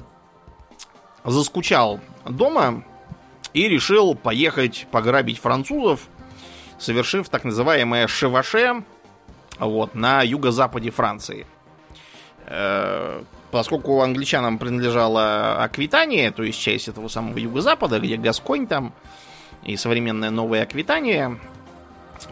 Заскучал 1.25 2.01
дома 2.25 2.83
и 3.53 3.69
решил 3.69 4.15
поехать 4.15 4.87
пограбить 4.91 5.39
французов, 5.39 6.01
совершив 6.79 7.29
так 7.29 7.45
называемое 7.45 8.07
шеваше 8.07 8.85
вот, 9.59 9.95
на 9.95 10.23
юго-западе 10.23 10.91
Франции. 10.91 11.47
Э, 12.47 13.23
Поскольку 13.51 14.03
англичанам 14.03 14.59
принадлежала 14.59 15.63
Аквитания, 15.63 16.31
то 16.33 16.43
есть 16.43 16.61
часть 16.61 16.89
этого 16.89 17.09
самого 17.09 17.39
юго-запада, 17.39 18.01
где 18.01 18.17
Гасконь 18.17 18.67
там 18.67 18.93
и 19.63 19.77
современная 19.77 20.31
Новая 20.31 20.65
Аквитания, 20.65 21.39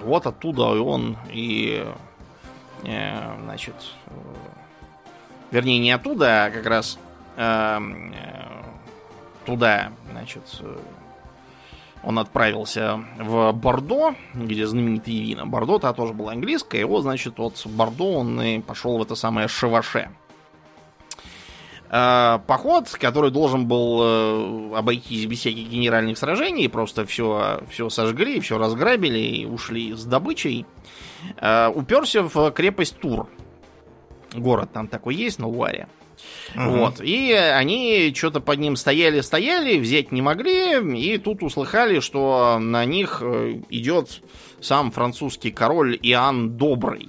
вот 0.00 0.26
оттуда 0.26 0.64
он 0.64 1.16
и, 1.32 1.87
э, 2.82 3.37
значит, 3.44 3.74
вернее, 5.50 5.78
не 5.78 5.92
оттуда, 5.92 6.46
а 6.46 6.50
как 6.50 6.66
раз 6.66 6.98
э, 7.37 7.80
туда, 9.46 9.92
значит, 10.10 10.42
он 12.04 12.18
отправился 12.18 13.04
в 13.18 13.52
Бордо, 13.52 14.14
где 14.34 14.66
знаменитые 14.66 15.22
вина. 15.22 15.46
Бордо-то 15.46 15.92
тоже 15.92 16.12
было 16.12 16.32
английское, 16.32 16.80
и 16.82 16.84
вот, 16.84 17.02
значит, 17.02 17.40
от 17.40 17.60
Бордо 17.66 18.18
он 18.18 18.40
и 18.40 18.60
пошел 18.60 18.98
в 18.98 19.02
это 19.02 19.14
самое 19.14 19.48
Шеваше. 19.48 20.10
Э, 21.90 22.40
поход, 22.46 22.90
который 22.90 23.30
должен 23.30 23.66
был 23.66 24.00
э, 24.02 24.76
обойтись 24.76 25.26
без 25.26 25.38
всяких 25.38 25.68
генеральных 25.68 26.18
сражений, 26.18 26.68
просто 26.68 27.06
все, 27.06 27.62
все 27.70 27.88
сожгли, 27.88 28.40
все 28.40 28.58
разграбили 28.58 29.18
и 29.18 29.46
ушли 29.46 29.94
с 29.94 30.04
добычей, 30.04 30.66
э, 31.36 31.68
уперся 31.68 32.22
в 32.22 32.50
крепость 32.50 32.98
Тур. 32.98 33.28
Город 34.34 34.70
там 34.72 34.88
такой 34.88 35.14
есть 35.14 35.38
на 35.38 35.46
Луаре. 35.46 35.86
Угу. 36.55 36.70
Вот. 36.70 37.00
И 37.00 37.33
они 37.33 38.12
что-то 38.16 38.40
под 38.40 38.59
ним 38.59 38.77
стояли-стояли, 38.77 39.79
взять 39.79 40.12
не 40.12 40.22
могли, 40.22 40.79
и 40.98 41.18
тут 41.18 41.42
услыхали, 41.42 42.00
что 42.00 42.59
на 42.61 42.85
них 42.85 43.22
идет 43.70 44.22
сам 44.61 44.90
французский 44.90 45.50
король 45.50 45.98
Иоанн 46.03 46.57
Добрый. 46.57 47.09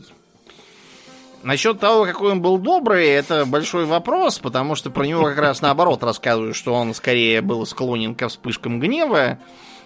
Насчет 1.46 1.80
того, 1.80 2.06
какой 2.06 2.32
он 2.32 2.42
был 2.42 2.58
добрый, 2.58 3.08
это 3.08 3.46
большой 3.46 3.86
вопрос, 3.86 4.40
потому 4.40 4.74
что 4.74 4.90
про 4.90 5.06
него 5.06 5.26
как 5.26 5.38
раз 5.38 5.62
наоборот 5.62 6.02
рассказывают, 6.02 6.56
что 6.56 6.74
он 6.74 6.96
скорее 6.96 7.44
был 7.44 7.64
склонен 7.68 8.16
ко 8.16 8.30
вспышкам 8.30 8.80
гнева 8.80 9.38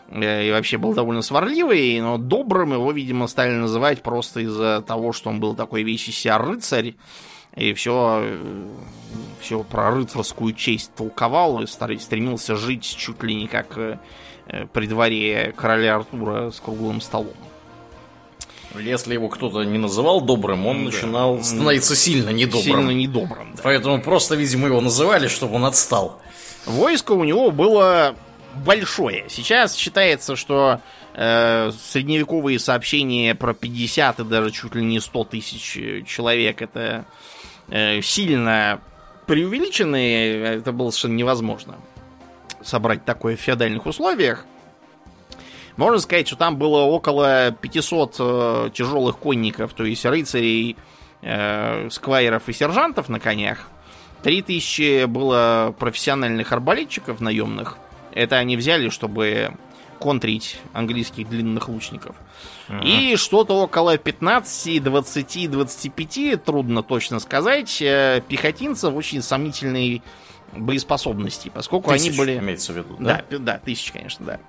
э, 0.07 0.47
и 0.47 0.51
вообще 0.51 0.77
был 0.77 0.93
довольно 0.93 1.21
сварливый, 1.21 1.99
но 1.99 2.17
добрым 2.17 2.71
его, 2.71 2.93
видимо, 2.93 3.27
стали 3.27 3.51
называть 3.51 4.01
просто 4.01 4.39
из-за 4.39 4.81
того, 4.87 5.11
что 5.11 5.31
он 5.31 5.41
был 5.41 5.53
такой 5.53 5.83
весь 5.83 6.07
из 6.07 6.17
себя 6.17 6.37
рыцарь, 6.37 6.95
и 7.55 7.73
все, 7.73 8.21
э, 8.23 8.67
все 9.41 9.63
про 9.63 9.91
рыцарскую 9.91 10.53
честь 10.53 10.91
толковал 10.95 11.61
и 11.61 11.67
стремился 11.67 12.55
жить 12.55 12.83
чуть 12.83 13.21
ли 13.23 13.35
не 13.35 13.47
как 13.47 13.77
э, 13.77 13.97
при 14.73 14.87
дворе 14.87 15.53
короля 15.55 15.97
Артура 15.97 16.51
с 16.51 16.59
круглым 16.59 17.01
столом. 17.01 17.33
Если 18.77 19.13
его 19.13 19.29
кто-то 19.29 19.63
не 19.63 19.79
называл 19.79 20.21
добрым, 20.21 20.67
он 20.67 20.79
да. 20.79 20.83
начинал 20.85 21.43
становиться 21.43 21.95
сильно 21.95 22.29
недобрым. 22.29 22.63
Сильно 22.63 22.91
недобрым, 22.91 23.55
да. 23.55 23.61
Поэтому 23.63 24.01
просто, 24.01 24.35
видимо, 24.35 24.67
его 24.67 24.79
называли, 24.79 25.27
чтобы 25.27 25.55
он 25.55 25.65
отстал. 25.65 26.21
Войско 26.65 27.13
у 27.13 27.23
него 27.23 27.49
было 27.51 28.15
большое. 28.55 29.25
Сейчас 29.29 29.75
считается, 29.75 30.35
что 30.35 30.81
э, 31.15 31.71
средневековые 31.71 32.59
сообщения 32.59 33.33
про 33.33 33.53
50 33.53 34.19
и 34.19 34.23
даже 34.23 34.51
чуть 34.51 34.75
ли 34.75 34.83
не 34.83 34.99
100 34.99 35.23
тысяч 35.25 36.05
человек 36.07 36.61
это 36.61 36.79
э, 36.79 37.03
сильно 38.01 38.81
преувеличенные. 39.25 40.57
Это 40.57 40.71
было 40.71 40.89
совершенно 40.91 41.17
невозможно 41.17 41.75
собрать 42.61 43.05
такое 43.05 43.35
в 43.35 43.39
феодальных 43.39 43.85
условиях. 43.85 44.45
Можно 45.77 45.99
сказать, 45.99 46.27
что 46.27 46.35
там 46.35 46.57
было 46.57 46.81
около 46.81 47.51
500 47.51 48.15
э, 48.19 48.69
тяжелых 48.73 49.17
конников, 49.17 49.73
то 49.73 49.85
есть 49.85 50.03
рыцарей, 50.05 50.75
э, 51.21 51.87
сквайров 51.89 52.49
и 52.49 52.53
сержантов 52.53 53.07
на 53.07 53.19
конях. 53.19 53.69
3000 54.23 55.05
было 55.05 55.73
профессиональных 55.79 56.51
арбалетчиков 56.51 57.21
наемных. 57.21 57.77
Это 58.11 58.35
они 58.37 58.57
взяли, 58.57 58.89
чтобы 58.89 59.53
контрить 59.99 60.59
английских 60.73 61.29
длинных 61.29 61.69
лучников. 61.69 62.15
Uh-huh. 62.69 62.83
И 62.83 63.15
что-то 63.15 63.53
около 63.53 63.97
15, 63.97 64.83
20, 64.83 65.51
25, 65.51 66.43
трудно 66.43 66.83
точно 66.83 67.19
сказать, 67.19 67.81
э, 67.81 68.21
пехотинцев 68.27 68.93
очень 68.93 69.21
сомнительной 69.21 70.01
боеспособности, 70.53 71.51
поскольку 71.53 71.91
тысяч, 71.91 72.09
они 72.09 72.17
были... 72.17 72.37
имеется 72.37 72.73
в 72.73 72.77
виду, 72.77 72.95
да? 72.99 73.23
Да, 73.29 73.37
да, 73.37 73.57
тысяч, 73.59 73.91
конечно, 73.91 74.25
да. 74.25 74.39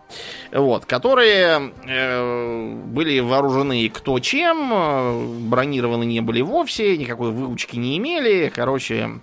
Вот, 0.58 0.86
которые 0.86 1.72
э, 1.86 2.74
были 2.86 3.20
вооружены 3.20 3.88
кто 3.88 4.18
чем, 4.18 4.70
э, 4.72 5.26
бронированы 5.48 6.04
не 6.04 6.20
были 6.20 6.40
вовсе, 6.40 6.96
никакой 6.96 7.30
выучки 7.32 7.76
не 7.76 7.98
имели, 7.98 8.50
короче... 8.54 9.20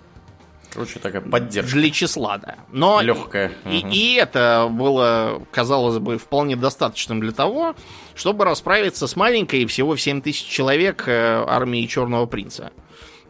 Короче, 0.78 1.00
такая 1.00 1.22
поддержка. 1.22 1.72
Для 1.72 1.90
числа, 1.90 2.38
да. 2.38 2.54
Но 2.70 3.00
Легкая. 3.00 3.50
И, 3.64 3.78
угу. 3.78 3.88
и 3.90 4.12
это 4.14 4.68
было, 4.70 5.42
казалось 5.50 5.98
бы, 5.98 6.18
вполне 6.18 6.54
достаточным 6.54 7.18
для 7.20 7.32
того, 7.32 7.74
чтобы 8.14 8.44
расправиться 8.44 9.08
с 9.08 9.16
маленькой, 9.16 9.66
всего 9.66 9.96
в 9.96 10.00
7 10.00 10.22
тысяч 10.22 10.46
человек, 10.46 11.08
э, 11.08 11.44
армией 11.48 11.88
Черного 11.88 12.26
Принца. 12.26 12.70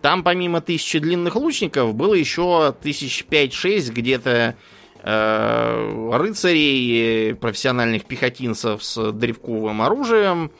Там 0.02 0.24
помимо 0.24 0.60
тысячи 0.60 0.98
длинных 0.98 1.36
лучников 1.36 1.94
было 1.94 2.12
еще 2.12 2.74
тысяч 2.82 3.24
пять-шесть 3.24 3.92
где-то 3.92 4.54
э, 5.02 6.10
рыцарей, 6.18 7.34
профессиональных 7.34 8.04
пехотинцев 8.04 8.84
с 8.84 9.10
древковым 9.12 9.80
оружием, 9.80 10.50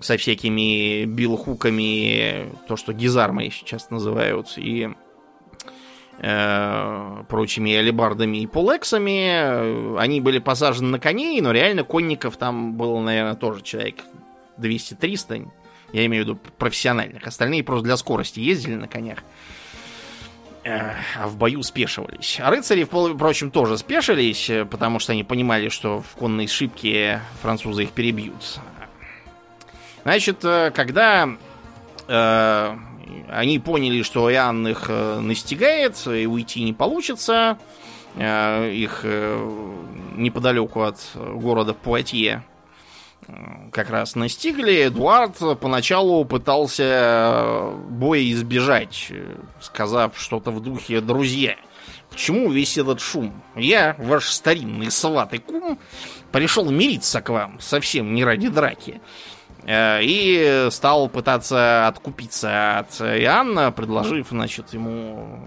со 0.00 0.16
всякими 0.16 1.04
билхуками, 1.04 2.52
то, 2.66 2.76
что 2.76 2.92
гизармой 2.92 3.52
сейчас 3.52 3.90
называют, 3.90 4.54
и 4.56 4.90
э, 6.18 7.24
прочими 7.28 7.74
алибардами 7.74 8.38
и 8.38 8.46
полексами. 8.46 9.98
Они 9.98 10.20
были 10.20 10.38
посажены 10.38 10.88
на 10.88 10.98
коней, 10.98 11.40
но 11.40 11.52
реально 11.52 11.84
конников 11.84 12.36
там 12.36 12.74
было, 12.74 13.00
наверное, 13.00 13.34
тоже 13.34 13.62
человек 13.62 13.96
200-300. 14.58 15.48
Я 15.92 16.06
имею 16.06 16.24
в 16.24 16.28
виду 16.28 16.40
профессиональных. 16.58 17.26
Остальные 17.26 17.64
просто 17.64 17.84
для 17.84 17.96
скорости 17.96 18.40
ездили 18.40 18.74
на 18.74 18.88
конях. 18.88 19.18
А 20.66 21.28
в 21.28 21.36
бою 21.36 21.62
спешивались. 21.62 22.40
А 22.40 22.50
рыцари, 22.50 22.82
впрочем, 22.82 23.52
тоже 23.52 23.78
спешились, 23.78 24.50
э, 24.50 24.64
потому 24.64 24.98
что 24.98 25.12
они 25.12 25.22
понимали, 25.22 25.68
что 25.68 26.00
в 26.00 26.16
конной 26.16 26.48
шибке 26.48 27.20
французы 27.40 27.84
их 27.84 27.92
перебьют. 27.92 28.58
Значит, 30.02 30.44
э, 30.44 30.72
когда 30.72 31.28
э, 32.08 32.76
они 33.28 33.58
поняли, 33.58 34.02
что 34.02 34.30
Иоанн 34.30 34.68
их 34.68 34.86
э, 34.88 35.20
настигает, 35.20 35.96
и 36.06 36.26
уйти 36.26 36.62
не 36.62 36.72
получится, 36.72 37.58
э, 38.16 38.72
их 38.72 39.00
э, 39.02 39.50
неподалеку 40.16 40.82
от 40.82 40.98
города 41.14 41.74
Пуатье 41.74 42.42
как 43.72 43.90
раз 43.90 44.14
настигли, 44.14 44.86
Эдуард 44.86 45.36
поначалу 45.58 46.24
пытался 46.24 47.72
боя 47.88 48.22
избежать, 48.30 49.10
сказав 49.60 50.12
что-то 50.16 50.52
в 50.52 50.62
духе 50.62 51.00
«друзья». 51.00 51.56
К 52.10 52.14
чему 52.14 52.50
весь 52.50 52.78
этот 52.78 53.00
шум? 53.00 53.42
Я, 53.56 53.96
ваш 53.98 54.30
старинный 54.30 54.92
сватый 54.92 55.40
кум, 55.40 55.78
пришел 56.30 56.70
мириться 56.70 57.20
к 57.20 57.30
вам, 57.30 57.58
совсем 57.58 58.14
не 58.14 58.24
ради 58.24 58.48
драки. 58.48 59.00
Э, 59.64 60.00
и 60.02 60.68
стал 60.70 61.08
пытаться 61.08 61.86
откупиться 61.86 62.78
от 62.78 63.00
Иоанна, 63.00 63.72
предложив, 63.72 64.28
значит, 64.30 64.72
ему 64.74 65.40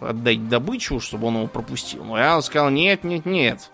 отдать 0.00 0.48
добычу, 0.48 1.00
чтобы 1.00 1.28
он 1.28 1.36
его 1.36 1.46
пропустил. 1.46 2.04
Но 2.04 2.18
Иоанн 2.18 2.42
сказал, 2.42 2.70
нет, 2.70 3.04
нет, 3.04 3.26
нет, 3.26 3.70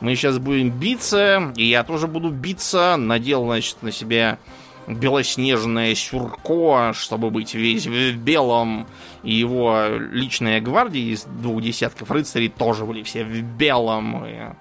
мы 0.00 0.14
сейчас 0.14 0.38
будем 0.38 0.70
биться, 0.70 1.52
и 1.56 1.64
я 1.64 1.82
тоже 1.82 2.06
буду 2.06 2.30
биться. 2.30 2.96
Надел, 2.96 3.44
значит, 3.44 3.82
на 3.82 3.90
себя 3.90 4.38
белоснежное 4.86 5.94
сюрко, 5.94 6.92
чтобы 6.92 7.30
быть 7.30 7.54
весь 7.54 7.86
в 7.86 8.16
белом. 8.16 8.86
И 9.22 9.32
его 9.32 9.86
личная 9.88 10.60
гвардия 10.60 11.12
из 11.12 11.24
двух 11.24 11.62
десятков 11.62 12.10
рыцарей 12.10 12.48
тоже 12.48 12.84
были 12.84 13.02
все 13.02 13.24
в 13.24 13.40
белом. 13.42 14.26
И 14.26 14.52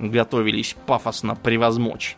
готовились 0.00 0.74
пафосно 0.86 1.36
превозмочь. 1.36 2.16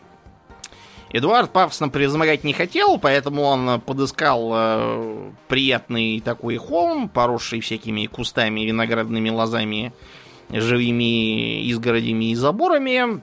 Эдуард 1.17 1.51
пафосно 1.51 1.87
превозмогать 1.87 2.43
не 2.43 2.51
хотел, 2.51 2.97
поэтому 2.97 3.43
он 3.43 3.79
подыскал 3.79 4.51
э, 4.53 5.31
приятный 5.47 6.19
такой 6.19 6.57
холм, 6.57 7.07
поросший 7.07 7.61
всякими 7.61 8.05
кустами, 8.07 8.65
виноградными 8.65 9.29
лозами 9.29 9.93
живыми 10.49 11.69
изгородями 11.69 12.31
и 12.31 12.35
заборами 12.35 13.21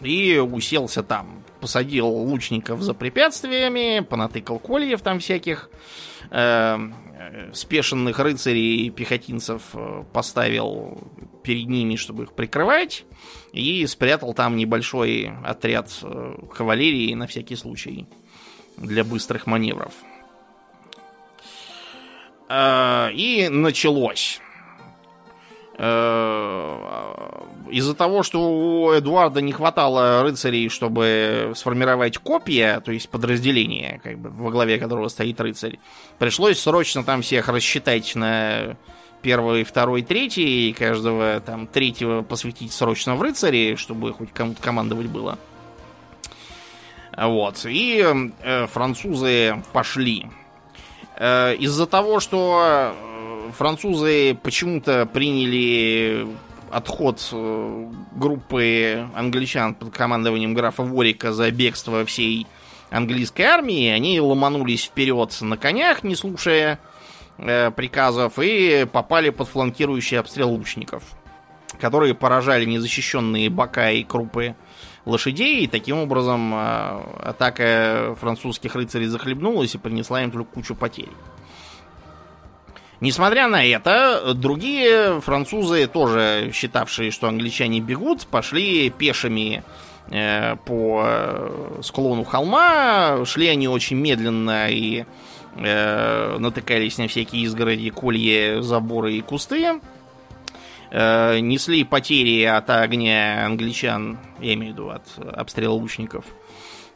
и 0.00 0.38
уселся 0.38 1.02
там. 1.02 1.42
Посадил 1.60 2.06
лучников 2.06 2.82
за 2.82 2.94
препятствиями, 2.94 3.98
понатыкал 3.98 4.60
кольев 4.60 5.00
там 5.00 5.18
всяких, 5.18 5.70
э, 6.30 6.78
спешенных 7.52 8.18
рыцарей 8.18 8.86
и 8.86 8.90
пехотинцев 8.90 9.62
э, 9.74 10.04
поставил 10.12 10.98
перед 11.42 11.68
ними, 11.68 11.96
чтобы 11.96 12.24
их 12.24 12.32
прикрывать, 12.32 13.04
и 13.52 13.86
спрятал 13.86 14.34
там 14.34 14.56
небольшой 14.56 15.32
отряд 15.44 15.90
э, 16.02 16.34
кавалерии 16.54 17.14
на 17.14 17.26
всякий 17.26 17.56
случай 17.56 18.06
для 18.76 19.04
быстрых 19.04 19.46
маневров. 19.46 19.92
Э, 22.48 23.10
и 23.12 23.48
началось. 23.48 24.40
Э, 25.76 27.14
из-за 27.70 27.94
того, 27.94 28.22
что 28.22 28.40
у 28.40 28.92
Эдуарда 28.92 29.40
не 29.40 29.52
хватало 29.52 30.22
рыцарей, 30.22 30.68
чтобы 30.68 31.52
сформировать 31.56 32.18
копия, 32.18 32.80
то 32.80 32.92
есть 32.92 33.08
подразделение, 33.08 34.00
как 34.04 34.18
бы, 34.18 34.30
во 34.30 34.50
главе 34.50 34.78
которого 34.78 35.08
стоит 35.08 35.40
рыцарь, 35.40 35.78
пришлось 36.18 36.60
срочно 36.60 37.02
там 37.02 37.22
всех 37.22 37.48
рассчитать 37.48 38.14
на 38.14 38.76
первый, 39.22 39.64
второй, 39.64 40.02
третий, 40.02 40.70
и 40.70 40.72
каждого 40.72 41.40
там 41.40 41.66
третьего 41.66 42.22
посвятить 42.22 42.72
срочно 42.72 43.16
в 43.16 43.22
рыцари, 43.22 43.74
чтобы 43.76 44.12
хоть 44.12 44.32
кому-то 44.32 44.62
командовать 44.62 45.06
было. 45.06 45.38
Вот. 47.16 47.64
И 47.64 48.04
э, 48.42 48.66
французы 48.66 49.62
пошли. 49.72 50.26
Э, 51.16 51.54
из-за 51.56 51.86
того, 51.86 52.20
что 52.20 52.94
французы 53.52 54.36
почему-то 54.42 55.06
приняли 55.06 56.26
отход 56.70 57.28
э, 57.32 57.90
группы 58.16 59.08
англичан 59.14 59.74
под 59.74 59.94
командованием 59.94 60.54
графа 60.54 60.82
Ворика 60.82 61.32
за 61.32 61.50
бегство 61.50 62.04
всей 62.04 62.46
английской 62.90 63.42
армии, 63.42 63.88
они 63.88 64.20
ломанулись 64.20 64.84
вперед 64.84 65.36
на 65.40 65.56
конях, 65.56 66.02
не 66.02 66.16
слушая 66.16 66.80
э, 67.38 67.70
приказов, 67.70 68.38
и 68.38 68.86
попали 68.90 69.30
под 69.30 69.48
фланкирующий 69.48 70.18
обстрел 70.18 70.50
лучников, 70.50 71.02
которые 71.80 72.14
поражали 72.14 72.64
незащищенные 72.64 73.50
бока 73.50 73.90
и 73.90 74.02
крупы 74.02 74.56
лошадей, 75.04 75.64
и 75.64 75.68
таким 75.68 75.98
образом 75.98 76.54
э, 76.54 77.02
атака 77.22 78.16
французских 78.20 78.74
рыцарей 78.74 79.06
захлебнулась 79.06 79.74
и 79.74 79.78
принесла 79.78 80.22
им 80.22 80.30
только 80.30 80.54
кучу 80.54 80.74
потерь. 80.74 81.10
Несмотря 83.00 83.48
на 83.48 83.64
это, 83.64 84.34
другие 84.34 85.20
французы, 85.20 85.86
тоже 85.86 86.50
считавшие, 86.54 87.10
что 87.10 87.28
англичане 87.28 87.80
бегут, 87.80 88.26
пошли 88.26 88.88
пешими 88.90 89.62
э, 90.10 90.56
по 90.64 91.02
э, 91.04 91.80
склону 91.82 92.24
холма. 92.24 93.24
Шли 93.24 93.48
они 93.48 93.68
очень 93.68 93.96
медленно 93.96 94.70
и 94.70 95.04
э, 95.56 96.36
натыкались 96.38 96.98
на 96.98 97.08
всякие 97.08 97.42
изгороди, 97.42 97.90
колья, 97.90 98.62
заборы 98.62 99.14
и 99.14 99.20
кусты. 99.20 99.80
Э, 100.90 101.40
несли 101.40 101.82
потери 101.82 102.44
от 102.44 102.70
огня 102.70 103.44
англичан, 103.44 104.18
я 104.40 104.54
имею 104.54 104.72
в 104.72 104.76
виду 104.76 104.90
от 104.90 105.02
обстрела 105.18 105.74
лучников. 105.74 106.24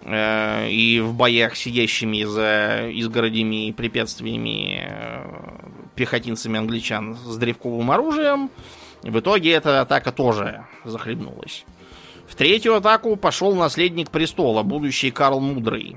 Э, 0.03 0.69
и 0.71 1.01
в 1.01 1.15
боях 1.15 1.57
сидящими 1.57 2.23
за 2.23 2.89
изгородями 2.93 3.69
и 3.69 3.73
препятствиями 3.73 4.87
э, 4.89 5.27
пехотинцами 5.99 6.59
англичан 6.59 7.17
с 7.17 7.37
древковым 7.37 7.91
оружием. 7.91 8.51
В 9.03 9.19
итоге 9.19 9.51
эта 9.51 9.81
атака 9.81 10.13
тоже 10.13 10.65
захлебнулась. 10.85 11.65
В 12.27 12.37
третью 12.37 12.77
атаку 12.77 13.17
пошел 13.17 13.55
наследник 13.55 14.11
престола, 14.11 14.63
будущий 14.63 15.11
Карл 15.11 15.41
Мудрый. 15.41 15.97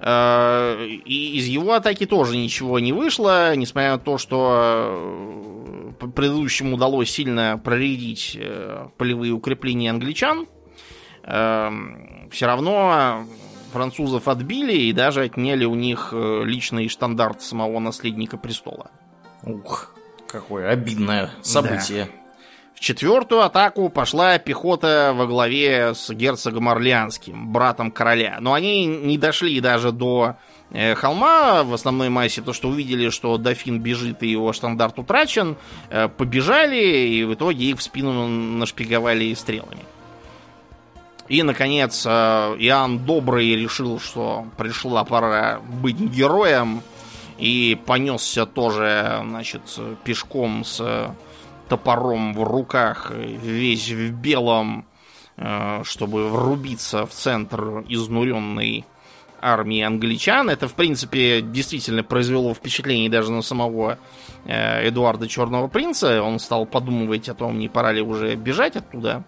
Э, 0.00 0.86
и 0.86 1.36
из 1.36 1.46
его 1.46 1.72
атаки 1.72 2.06
тоже 2.06 2.36
ничего 2.36 2.78
не 2.78 2.92
вышло, 2.92 3.56
несмотря 3.56 3.92
на 3.92 3.98
то, 3.98 4.18
что 4.18 5.92
предыдущему 6.14 6.76
удалось 6.76 7.10
сильно 7.10 7.60
проредить 7.62 8.38
полевые 8.98 9.32
укрепления 9.32 9.90
англичан. 9.90 10.46
Все 11.22 12.46
равно 12.46 13.24
французов 13.74 14.28
отбили 14.28 14.72
и 14.72 14.92
даже 14.92 15.22
отняли 15.22 15.64
у 15.64 15.74
них 15.74 16.10
э, 16.12 16.42
личный 16.44 16.88
штандарт 16.88 17.42
самого 17.42 17.80
наследника 17.80 18.38
престола. 18.38 18.90
Ух, 19.42 19.92
какое 20.28 20.70
обидное 20.70 21.30
событие. 21.42 22.04
Да. 22.04 22.10
В 22.74 22.80
четвертую 22.80 23.42
атаку 23.42 23.88
пошла 23.88 24.38
пехота 24.38 25.12
во 25.14 25.26
главе 25.26 25.94
с 25.94 26.10
герцогом 26.10 26.68
Орлеанским, 26.68 27.52
братом 27.52 27.90
короля. 27.90 28.38
Но 28.40 28.52
они 28.52 28.86
не 28.86 29.18
дошли 29.18 29.60
даже 29.60 29.90
до 29.90 30.36
э, 30.70 30.94
холма 30.94 31.64
в 31.64 31.74
основной 31.74 32.10
массе, 32.10 32.42
то 32.42 32.52
что 32.52 32.68
увидели, 32.68 33.10
что 33.10 33.38
дофин 33.38 33.80
бежит 33.80 34.22
и 34.22 34.28
его 34.28 34.52
штандарт 34.52 34.98
утрачен, 34.98 35.56
э, 35.90 36.08
побежали 36.08 37.08
и 37.08 37.24
в 37.24 37.34
итоге 37.34 37.70
их 37.70 37.78
в 37.78 37.82
спину 37.82 38.28
нашпиговали 38.28 39.34
стрелами. 39.34 39.82
И, 41.28 41.42
наконец, 41.42 42.04
э, 42.06 42.10
Иоанн 42.10 42.98
Добрый 42.98 43.56
решил, 43.56 43.98
что 43.98 44.46
пришла 44.56 45.04
пора 45.04 45.60
быть 45.60 45.98
героем, 45.98 46.82
и 47.38 47.78
понесся 47.86 48.46
тоже, 48.46 49.20
значит, 49.24 49.62
пешком 50.04 50.64
с 50.64 51.14
топором 51.68 52.34
в 52.34 52.42
руках, 52.44 53.10
весь 53.10 53.90
в 53.90 54.10
белом, 54.10 54.86
э, 55.36 55.82
чтобы 55.84 56.28
врубиться 56.28 57.06
в 57.06 57.10
центр 57.10 57.84
изнуренной 57.88 58.84
армии 59.40 59.82
англичан. 59.82 60.48
Это, 60.48 60.68
в 60.68 60.74
принципе, 60.74 61.42
действительно 61.42 62.02
произвело 62.02 62.54
впечатление 62.54 63.10
даже 63.10 63.32
на 63.32 63.42
самого 63.42 63.98
э, 64.46 64.88
Эдуарда 64.88 65.28
Черного 65.28 65.68
Принца. 65.68 66.22
Он 66.22 66.38
стал 66.38 66.66
подумывать 66.66 67.28
о 67.28 67.34
том, 67.34 67.58
не 67.58 67.68
пора 67.68 67.92
ли 67.92 68.00
уже 68.00 68.34
бежать 68.36 68.76
оттуда. 68.76 69.24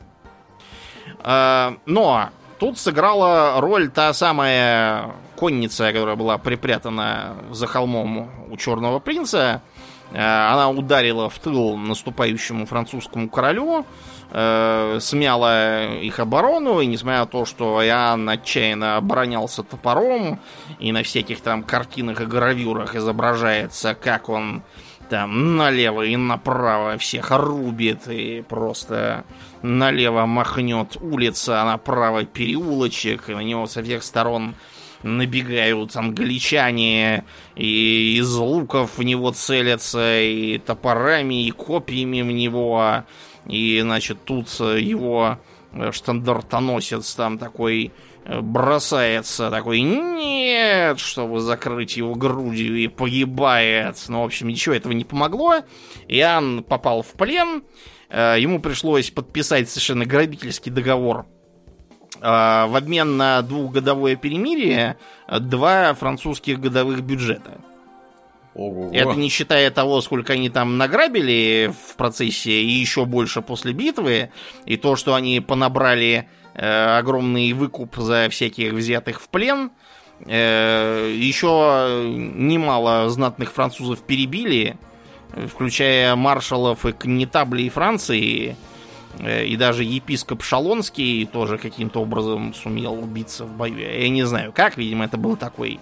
Э, 1.21 1.77
но 1.87 2.31
тут 2.59 2.79
сыграла 2.79 3.61
роль 3.61 3.91
та 3.91 4.13
самая 4.13 5.13
конница, 5.37 5.93
которая 5.93 6.17
была 6.17 6.39
припрятана 6.39 7.37
за 7.51 7.67
холмом 7.67 8.31
у 8.51 8.57
Черного 8.57 8.99
Принца. 8.99 9.63
Э, 10.13 10.53
она 10.53 10.71
ударила 10.71 11.29
в 11.29 11.39
тыл 11.39 11.77
наступающему 11.77 12.67
французскому 12.67 13.29
королю, 13.29 13.85
э, 14.31 14.99
смяла 15.01 15.95
их 15.95 16.19
оборону, 16.21 16.81
и 16.81 16.87
несмотря 16.87 17.21
на 17.21 17.27
то, 17.27 17.45
что 17.45 17.85
Иоанн 17.85 18.29
отчаянно 18.29 18.97
оборонялся 18.97 19.63
топором, 19.63 20.41
и 20.79 20.93
на 20.93 21.03
всяких 21.03 21.41
там 21.41 21.63
картинах 21.63 22.21
и 22.21 22.27
гравюрах 22.27 22.95
изображается, 22.95 23.95
как 23.95 24.29
он 24.29 24.63
там 25.09 25.57
налево 25.57 26.03
и 26.03 26.17
направо 26.17 26.99
всех 26.99 27.31
рубит 27.31 28.09
и 28.09 28.43
просто 28.49 29.25
налево 29.67 30.27
махнет 30.27 30.97
улица, 31.01 31.63
а 31.63 31.65
направо 31.65 32.25
переулочек, 32.25 33.29
и 33.29 33.35
на 33.35 33.41
него 33.41 33.67
со 33.67 33.83
всех 33.83 34.03
сторон 34.03 34.55
набегают 35.03 35.97
англичане, 35.97 37.25
и 37.55 38.17
из 38.19 38.35
луков 38.35 38.99
в 38.99 39.03
него 39.03 39.31
целятся, 39.33 40.21
и 40.21 40.59
топорами, 40.59 41.47
и 41.47 41.51
копьями 41.51 42.23
в 42.23 42.33
него, 42.33 43.05
и, 43.47 43.81
значит, 43.83 44.25
тут 44.25 44.49
его 44.61 45.39
штандартоносец 45.91 47.15
там 47.15 47.39
такой 47.39 47.93
бросается 48.25 49.51
такой 49.51 49.81
нет, 49.81 50.99
чтобы 50.99 51.41
закрыть 51.41 51.97
его 51.97 52.15
грудью 52.15 52.77
и 52.77 52.89
погибает. 52.89 53.97
Ну, 54.09 54.23
в 54.23 54.25
общем, 54.25 54.49
ничего 54.49 54.75
этого 54.75 54.93
не 54.93 55.05
помогло. 55.05 55.61
Иоанн 56.09 56.65
попал 56.65 57.03
в 57.03 57.13
плен. 57.13 57.63
Э, 58.09 58.37
ему 58.39 58.61
пришлось 58.61 59.11
подписать 59.11 59.69
совершенно 59.69 60.05
грабительский 60.05 60.71
договор 60.71 61.27
э, 62.17 62.21
в 62.21 62.77
обмен 62.77 63.17
на 63.17 63.43
двухгодовое 63.43 64.17
перемирие 64.17 64.97
два 65.29 65.95
французских 65.95 66.61
годовых 66.61 67.03
бюджета. 67.03 67.61
Ого. 68.57 68.91
Это 68.95 69.13
не 69.13 69.29
считая 69.29 69.71
того, 69.71 70.01
сколько 70.01 70.33
они 70.33 70.49
там 70.49 70.79
награбили 70.79 71.71
в 71.89 71.97
процессе 71.97 72.63
и 72.63 72.71
еще 72.71 73.05
больше 73.05 73.43
после 73.43 73.75
битвы, 73.75 74.31
и 74.65 74.79
то, 74.79 74.97
что 74.97 75.15
они 75.15 75.41
понабрали 75.41 76.27
э, 76.55 76.97
огромный 76.97 77.53
выкуп 77.53 77.97
за 77.97 78.29
всяких 78.31 78.73
взятых 78.73 79.21
в 79.21 79.29
плен. 79.29 79.73
Э, 80.25 81.13
еще 81.15 82.03
немало 82.15 83.11
знатных 83.11 83.53
французов 83.53 84.01
перебили, 84.01 84.79
включая 85.53 86.17
маршалов 86.17 86.87
и 86.87 86.93
коннетаблей 86.93 87.69
Франции, 87.69 88.57
э, 89.19 89.47
и 89.47 89.57
даже 89.57 89.85
епископ 89.85 90.43
Шалонский 90.43 91.27
тоже 91.27 91.59
каким-то 91.59 92.01
образом 92.01 92.55
сумел 92.55 92.95
убиться 92.95 93.45
в 93.45 93.53
бою. 93.53 93.79
Я 93.79 94.09
не 94.09 94.25
знаю 94.25 94.53
как, 94.53 94.77
видимо, 94.77 95.05
это 95.05 95.17
был 95.17 95.37
такой 95.37 95.81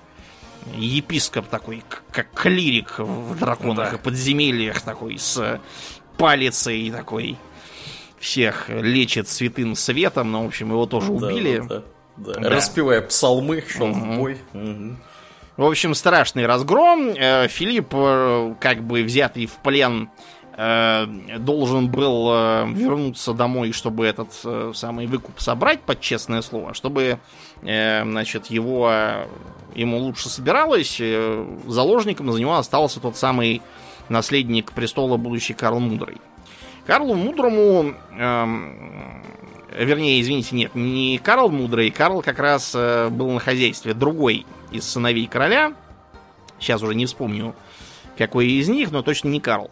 епископ 0.77 1.47
такой, 1.49 1.85
как 2.11 2.31
клирик 2.33 2.99
в 2.99 3.39
драконах 3.39 3.91
да. 3.91 3.97
и 3.97 4.01
подземельях 4.01 4.81
такой, 4.81 5.19
с 5.19 5.61
палицей 6.17 6.91
такой 6.91 7.37
всех 8.19 8.71
лечит 8.71 9.29
святым 9.29 9.75
светом, 9.75 10.33
но, 10.33 10.45
в 10.45 10.47
общем, 10.47 10.71
его 10.71 10.87
тоже 10.87 11.13
убили. 11.13 11.59
Да, 11.59 11.65
да, 11.65 11.75
да. 11.79 11.85
Да. 12.17 12.49
Распевая 12.49 13.03
псалмы, 13.03 13.65
шел 13.69 13.91
угу. 13.91 14.01
в 14.01 14.17
бой. 14.17 14.39
Угу. 14.53 14.97
В 15.57 15.65
общем, 15.65 15.95
страшный 15.95 16.47
разгром. 16.47 17.11
Э, 17.11 17.47
Филипп, 17.47 17.89
э, 17.93 18.55
как 18.59 18.83
бы 18.83 19.05
взятый 19.05 19.47
в 19.47 19.53
плен, 19.59 20.11
э, 20.57 21.07
должен 21.39 21.89
был 21.89 22.27
вернуться 22.75 23.33
домой, 23.33 23.73
чтобы 23.73 24.07
этот 24.07 24.33
самый 24.77 25.07
выкуп 25.07 25.41
собрать, 25.41 25.81
под 25.81 26.01
честное 26.01 26.43
слово, 26.43 26.75
чтобы, 26.75 27.19
значит, 27.63 28.47
его 28.47 28.91
ему 29.75 29.99
лучше 29.99 30.29
собиралось. 30.29 31.01
Заложником 31.67 32.31
за 32.33 32.39
него 32.39 32.57
остался 32.57 33.01
тот 33.01 33.17
самый 33.17 33.63
наследник 34.09 34.73
престола, 34.73 35.17
будущий 35.17 35.55
Карл 35.55 35.81
Мудрый. 35.81 36.19
Карлу 36.87 37.15
Мудрому, 37.15 37.95
эм, 38.17 39.23
вернее, 39.77 40.21
извините, 40.21 40.55
нет, 40.55 40.75
не 40.75 41.19
Карл 41.19 41.49
Мудрый, 41.49 41.91
Карл 41.91 42.23
как 42.23 42.39
раз 42.39 42.73
э, 42.75 43.09
был 43.09 43.31
на 43.31 43.41
хозяйстве, 43.41 43.95
другой 43.95 44.45
из 44.75 44.85
сыновей 44.85 45.27
короля, 45.27 45.75
сейчас 46.59 46.83
уже 46.83 46.95
не 46.95 47.07
вспомню 47.07 47.55
какой 48.17 48.49
из 48.49 48.69
них, 48.69 48.91
но 48.91 49.03
точно 49.03 49.29
не 49.29 49.41
Карл. 49.41 49.71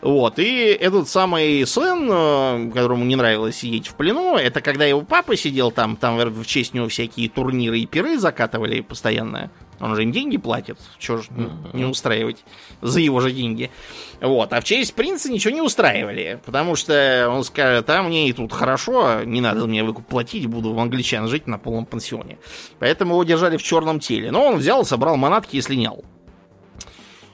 Вот, 0.00 0.38
и 0.38 0.66
этот 0.66 1.08
самый 1.08 1.66
сын, 1.66 2.08
э, 2.10 2.70
которому 2.72 3.04
не 3.04 3.16
нравилось 3.16 3.56
сидеть 3.56 3.88
в 3.88 3.94
плену, 3.94 4.36
это 4.36 4.60
когда 4.60 4.86
его 4.86 5.02
папа 5.02 5.36
сидел 5.36 5.70
там, 5.70 5.96
там 5.96 6.16
в 6.16 6.46
честь 6.46 6.72
него 6.72 6.88
всякие 6.88 7.28
турниры 7.28 7.78
и 7.78 7.86
пиры 7.86 8.18
закатывали 8.18 8.80
постоянно. 8.80 9.50
Он 9.80 9.94
же 9.96 10.02
им 10.02 10.12
деньги 10.12 10.36
платит, 10.36 10.78
чего 10.98 11.18
же 11.18 11.28
не 11.72 11.84
устраивать 11.84 12.44
за 12.82 13.00
его 13.00 13.20
же 13.20 13.32
деньги. 13.32 13.70
Вот, 14.20 14.52
а 14.52 14.60
в 14.60 14.64
честь 14.64 14.94
принца 14.94 15.32
ничего 15.32 15.54
не 15.54 15.62
устраивали, 15.62 16.40
потому 16.44 16.76
что 16.76 17.28
он 17.30 17.42
скажет, 17.44 17.88
а 17.88 18.02
мне 18.02 18.28
и 18.28 18.32
тут 18.32 18.52
хорошо, 18.52 19.24
не 19.24 19.40
надо 19.40 19.66
мне 19.66 19.82
выкуп 19.82 20.06
платить, 20.06 20.46
буду 20.46 20.74
в 20.74 20.78
англичан 20.78 21.28
жить 21.28 21.46
на 21.46 21.58
полном 21.58 21.86
пансионе. 21.86 22.38
Поэтому 22.78 23.14
его 23.14 23.24
держали 23.24 23.56
в 23.56 23.62
черном 23.62 24.00
теле. 24.00 24.30
Но 24.30 24.46
он 24.46 24.58
взял, 24.58 24.84
собрал 24.84 25.16
манатки 25.16 25.56
и 25.56 25.62
слинял. 25.62 26.04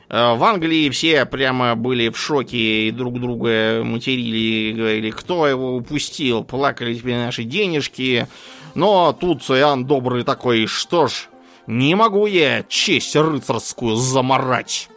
Э, 0.09 0.35
в 0.37 0.45
Англии 0.45 0.89
все 0.91 1.25
прямо 1.27 1.75
были 1.75 2.09
в 2.09 2.19
шоке 2.19 2.89
и 2.89 2.91
друг 2.91 3.21
друга 3.21 3.83
материли, 3.85 4.73
говорили, 4.73 5.11
кто 5.11 5.47
его 5.47 5.77
упустил, 5.77 6.45
плакали 6.45 6.95
тебе 6.95 7.17
наши 7.17 7.45
денежки. 7.45 8.29
Но 8.75 9.17
тут 9.19 9.43
Иоанн 9.51 9.87
Добрый 9.87 10.23
такой, 10.23 10.67
что 10.67 11.09
ж, 11.09 11.29
не 11.67 11.95
могу 11.95 12.27
я 12.27 12.63
честь 12.65 13.17
рыцарскую 13.17 13.97
заморать. 13.97 14.89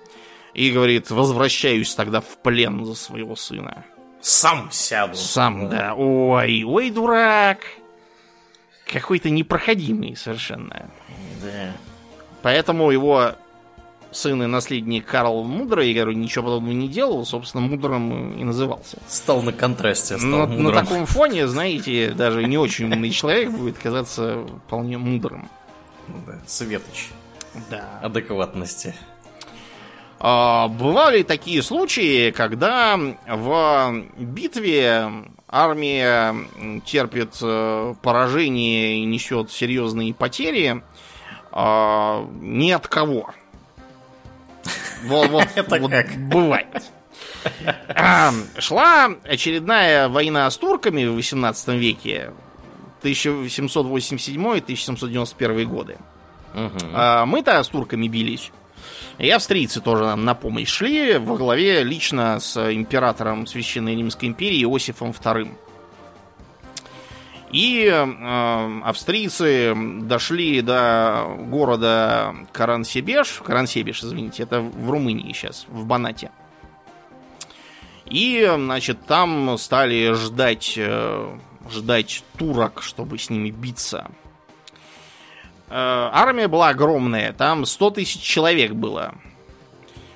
И 0.53 0.71
говорит, 0.71 1.09
возвращаюсь 1.11 1.93
тогда 1.93 2.21
в 2.21 2.37
плен 2.41 2.83
за 2.83 2.95
своего 2.95 3.35
сына. 3.35 3.85
Сам 4.21 4.69
сяду. 4.71 5.15
Сам, 5.15 5.69
да. 5.69 5.93
Ой, 5.95 6.63
ой, 6.63 6.89
дурак. 6.89 7.59
Какой-то 8.85 9.29
непроходимый 9.29 10.15
совершенно. 10.15 10.89
Да. 11.41 11.71
Поэтому 12.41 12.91
его 12.91 13.35
сын 14.11 14.41
и 14.41 14.47
наследник 14.47 15.05
Карл 15.05 15.43
Мудрый, 15.43 15.91
я 15.91 16.01
говорю, 16.01 16.17
ничего 16.17 16.45
подобного 16.45 16.73
не 16.73 16.87
делал, 16.87 17.25
собственно, 17.25 17.61
мудрым 17.61 18.37
и 18.39 18.43
назывался. 18.43 18.97
Стал 19.07 19.41
на 19.41 19.53
контрасте, 19.53 20.17
стал 20.17 20.29
на, 20.29 20.45
мудрым. 20.47 20.63
на 20.63 20.71
таком 20.71 21.05
фоне, 21.05 21.47
знаете, 21.47 22.11
даже 22.11 22.43
не 22.45 22.57
очень 22.57 22.91
умный 22.91 23.11
человек 23.11 23.51
будет 23.51 23.77
казаться 23.77 24.45
вполне 24.65 24.97
мудрым. 24.97 25.49
Да, 26.25 26.33
Светоч. 26.47 27.09
Да. 27.69 27.99
Адекватности. 28.01 28.95
А, 30.19 30.67
бывали 30.67 31.23
такие 31.23 31.63
случаи, 31.63 32.31
когда 32.31 32.99
в 33.27 34.03
битве 34.17 35.09
армия 35.47 36.35
терпит 36.85 37.37
э, 37.41 37.95
поражение 38.01 38.97
и 38.97 39.05
несет 39.05 39.49
серьезные 39.49 40.13
потери 40.13 40.83
а, 41.51 42.27
ни 42.41 42.71
от 42.71 42.87
кого. 42.87 43.31
Вот, 45.05 45.29
вот, 45.29 45.47
Это 45.55 45.79
вот 45.79 45.91
как? 45.91 46.15
бывает. 46.17 46.83
А, 47.95 48.33
шла 48.57 49.09
очередная 49.23 50.09
война 50.09 50.49
с 50.49 50.57
турками 50.57 51.05
в 51.05 51.15
18 51.15 51.69
веке, 51.69 52.31
1787-1791 53.03 55.65
годы. 55.65 55.97
А 56.93 57.25
мы-то 57.25 57.63
с 57.63 57.67
турками 57.67 58.07
бились. 58.07 58.51
И 59.17 59.29
австрийцы 59.29 59.81
тоже 59.81 60.05
нам 60.05 60.23
на 60.25 60.33
помощь 60.33 60.69
шли 60.69 61.17
во 61.17 61.35
главе 61.35 61.83
лично 61.83 62.39
с 62.39 62.57
императором 62.73 63.45
Священной 63.47 63.95
Римской 63.95 64.29
империи 64.29 64.63
Иосифом 64.63 65.11
II. 65.11 65.51
И 67.51 67.85
э, 67.85 68.81
австрийцы 68.83 69.75
дошли 70.03 70.61
до 70.61 71.35
города 71.39 72.35
Карансебеш, 72.53 73.41
Карансебеш, 73.43 74.03
извините, 74.03 74.43
это 74.43 74.61
в 74.61 74.89
Румынии 74.89 75.33
сейчас, 75.33 75.65
в 75.67 75.85
Банате. 75.85 76.31
И, 78.05 78.49
значит, 78.55 79.05
там 79.05 79.57
стали 79.57 80.13
ждать, 80.13 80.75
э, 80.77 81.37
ждать 81.71 82.23
турок, 82.37 82.81
чтобы 82.81 83.17
с 83.17 83.29
ними 83.29 83.49
биться. 83.49 84.09
Э, 85.69 86.09
армия 86.11 86.47
была 86.47 86.69
огромная, 86.69 87.33
там 87.33 87.65
100 87.65 87.91
тысяч 87.91 88.21
человек 88.21 88.71
было. 88.71 89.15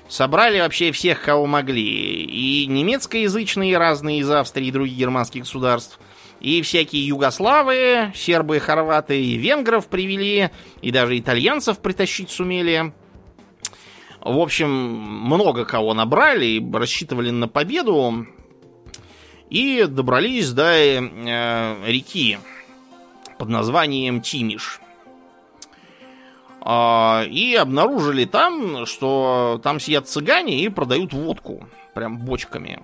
Собрали 0.08 0.60
вообще 0.60 0.92
всех, 0.92 1.22
кого 1.22 1.46
могли. 1.46 2.24
И 2.24 2.66
немецкоязычные 2.66 3.78
разные 3.78 4.18
из 4.20 4.30
Австрии 4.30 4.68
и 4.68 4.72
других 4.72 4.96
германских 4.96 5.42
государств, 5.42 5.98
и 6.40 6.60
всякие 6.62 7.06
югославы, 7.06 8.12
сербы, 8.14 8.60
хорваты, 8.60 9.20
и 9.20 9.36
венгров 9.36 9.86
привели, 9.86 10.50
и 10.82 10.90
даже 10.90 11.18
итальянцев 11.18 11.78
притащить 11.78 12.30
сумели. 12.30 12.92
В 14.20 14.38
общем, 14.38 14.70
много 14.70 15.64
кого 15.64 15.94
набрали, 15.94 16.44
и 16.46 16.72
рассчитывали 16.72 17.30
на 17.30 17.48
победу. 17.48 18.26
И 19.50 19.84
добрались 19.84 20.52
до 20.52 20.72
э, 20.72 21.90
реки 21.90 22.38
под 23.38 23.48
названием 23.48 24.20
Тимиш. 24.20 24.80
А, 26.60 27.24
И 27.28 27.54
обнаружили 27.54 28.24
там, 28.24 28.86
что 28.86 29.60
там 29.62 29.80
сидят 29.80 30.08
цыгане 30.08 30.60
и 30.60 30.68
продают 30.68 31.12
водку. 31.12 31.68
Прям 31.94 32.18
бочками. 32.18 32.80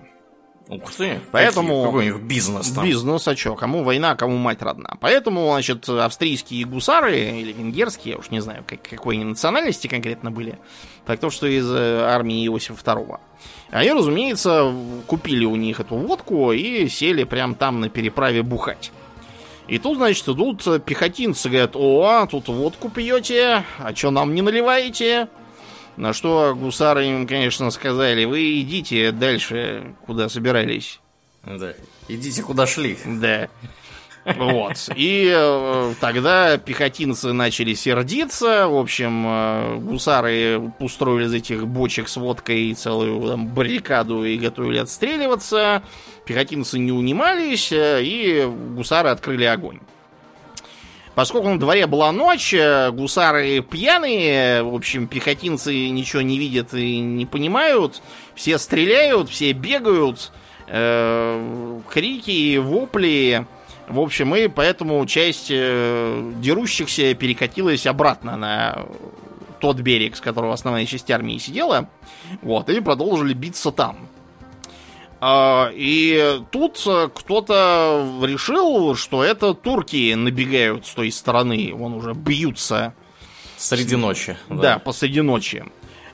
Ух 0.71 0.93
ты. 0.93 1.19
Поэтому- 1.33 1.85
Какой 1.85 2.11
у 2.11 2.15
них 2.15 2.23
бизнес 2.23 2.71
там. 2.71 2.85
Бизнес, 2.85 3.27
а 3.27 3.35
чё? 3.35 3.55
Кому 3.57 3.83
война, 3.83 4.15
кому 4.15 4.37
мать 4.37 4.63
родна. 4.63 4.97
Поэтому, 5.01 5.51
значит, 5.53 5.89
австрийские 5.89 6.65
гусары, 6.65 7.19
или 7.19 7.53
венгерские, 7.53 8.13
я 8.13 8.19
уж 8.19 8.31
не 8.31 8.41
знаю, 8.41 8.63
как, 8.67 8.81
какой 8.83 9.17
они 9.17 9.25
национальности 9.25 9.89
конкретно 9.89 10.31
были, 10.31 10.59
так 11.07 11.19
то, 11.19 11.29
что 11.31 11.47
из 11.49 11.69
э, 11.71 12.03
армии 12.05 12.47
Иосифа 12.47 12.83
II. 12.85 13.19
Они, 13.71 13.91
разумеется, 13.93 14.73
купили 15.07 15.45
у 15.45 15.57
них 15.57 15.81
эту 15.81 15.97
водку 15.97 16.53
и 16.53 16.89
сели 16.89 17.25
прям 17.25 17.55
там 17.57 17.81
на 17.81 17.89
переправе 17.89 18.43
бухать. 18.43 18.93
И 19.67 19.79
тут, 19.79 19.99
значит, 19.99 20.29
идут 20.29 20.63
пехотинцы, 20.85 21.49
говорят, 21.49 21.73
о, 21.75 22.27
тут 22.31 22.49
водку 22.49 22.91
пьете, 22.91 23.65
а 23.79 23.93
чё 23.93 24.11
нам 24.11 24.35
не 24.35 24.43
наливаете? 24.43 25.29
На 26.01 26.15
что 26.15 26.57
гусары 26.59 27.09
им, 27.09 27.27
конечно, 27.27 27.71
сказали, 27.71 28.25
вы 28.25 28.63
идите 28.63 29.13
дальше, 29.13 29.95
куда 30.07 30.31
собирались. 30.31 30.99
Да. 31.45 31.75
Идите 32.09 32.43
куда 32.43 32.67
шли. 32.67 32.97
Да. 33.05 33.51
Вот. 34.25 34.89
И 34.97 35.31
э, 35.31 35.95
тогда 36.01 36.57
пехотинцы 36.57 37.35
начали 37.35 37.75
сердиться. 37.75 38.67
В 38.67 38.79
общем, 38.79 39.25
э, 39.27 39.77
гусары 39.77 40.73
устроили 40.79 41.27
из 41.27 41.35
этих 41.35 41.67
бочек 41.67 42.09
с 42.09 42.17
водкой 42.17 42.73
целую 42.73 43.29
там, 43.29 43.49
баррикаду 43.49 44.25
и 44.25 44.39
готовили 44.39 44.79
отстреливаться. 44.79 45.83
Пехотинцы 46.25 46.79
не 46.79 46.93
унимались, 46.93 47.73
э, 47.73 48.01
и 48.03 48.47
гусары 48.47 49.11
открыли 49.11 49.45
огонь. 49.45 49.81
Поскольку 51.21 51.51
на 51.51 51.61
дворе 51.61 51.87
была 51.87 52.13
ночь, 52.13 52.55
э, 52.55 52.91
гусары 52.93 53.61
пьяные, 53.61 54.63
в 54.63 54.75
общем, 54.75 55.07
пехотинцы 55.07 55.91
ничего 55.91 56.23
не 56.23 56.39
видят 56.39 56.73
и 56.73 56.99
не 56.99 57.27
понимают, 57.27 58.01
все 58.35 58.57
стреляют, 58.57 59.29
все 59.29 59.53
бегают, 59.53 60.33
э, 60.67 61.81
крики, 61.91 62.57
вопли. 62.57 63.45
В 63.87 64.01
общем, 64.01 64.35
и 64.35 64.49
поэтому 64.49 65.05
часть 65.05 65.49
э, 65.51 66.33
дерущихся 66.37 67.13
перекатилась 67.13 67.87
обратно 67.87 68.39
на 68.39 68.79
тот 69.61 69.77
берег, 69.81 70.17
с 70.17 70.23
которого 70.23 70.55
основная 70.55 70.87
часть 70.87 71.11
армии 71.11 71.37
сидела. 71.37 71.91
Вот, 72.41 72.71
и 72.71 72.81
продолжили 72.81 73.35
биться 73.35 73.71
там. 73.73 74.09
А, 75.21 75.71
И 75.75 76.41
тут 76.51 76.83
э, 76.87 77.09
кто-то 77.15 78.21
решил, 78.23 78.95
что 78.97 79.23
это 79.23 79.53
турки 79.55 80.15
набегают 80.15 80.87
с 80.87 80.95
той 80.95 81.13
стороны. 81.13 81.73
Вон 81.75 81.95
уже 81.95 82.15
бьются 82.15 82.95
Среди 83.59 83.97
ночи. 83.97 84.37
да, 84.49 84.79
посреди 84.79 85.21
ночи. 85.21 85.65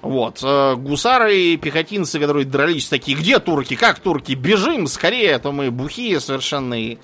Вот. 0.03 0.41
э, 0.43 0.75
Гусары 0.77 1.37
и 1.37 1.57
пехотинцы, 1.57 2.19
которые 2.19 2.45
дрались, 2.47 2.89
такие, 2.89 3.17
где 3.17 3.39
турки? 3.39 3.77
Как 3.77 4.01
турки? 4.01 4.33
Бежим 4.33 4.87
скорее, 4.89 5.37
а 5.37 5.39
то 5.39 5.53
мы 5.53 5.71
бухие 5.71 6.19
совершенно 6.21 6.97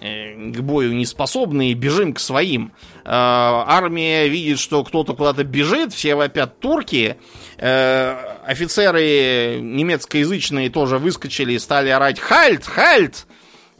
к 0.00 0.60
бою 0.60 0.94
не 0.94 1.06
способные, 1.06 1.74
бежим 1.74 2.12
к 2.12 2.20
своим. 2.20 2.72
Э, 3.04 3.10
Армия 3.10 4.28
видит, 4.28 4.58
что 4.58 4.84
кто-то 4.84 5.14
куда-то 5.14 5.44
бежит, 5.44 5.92
все 5.92 6.14
вопят 6.14 6.60
турки. 6.60 7.16
Э, 7.56 8.16
Офицеры 8.46 9.58
немецкоязычные 9.60 10.70
тоже 10.70 10.98
выскочили 10.98 11.54
и 11.54 11.58
стали 11.58 11.88
орать 11.90 12.20
«Хальт! 12.20 12.64
Хальт! 12.64 13.26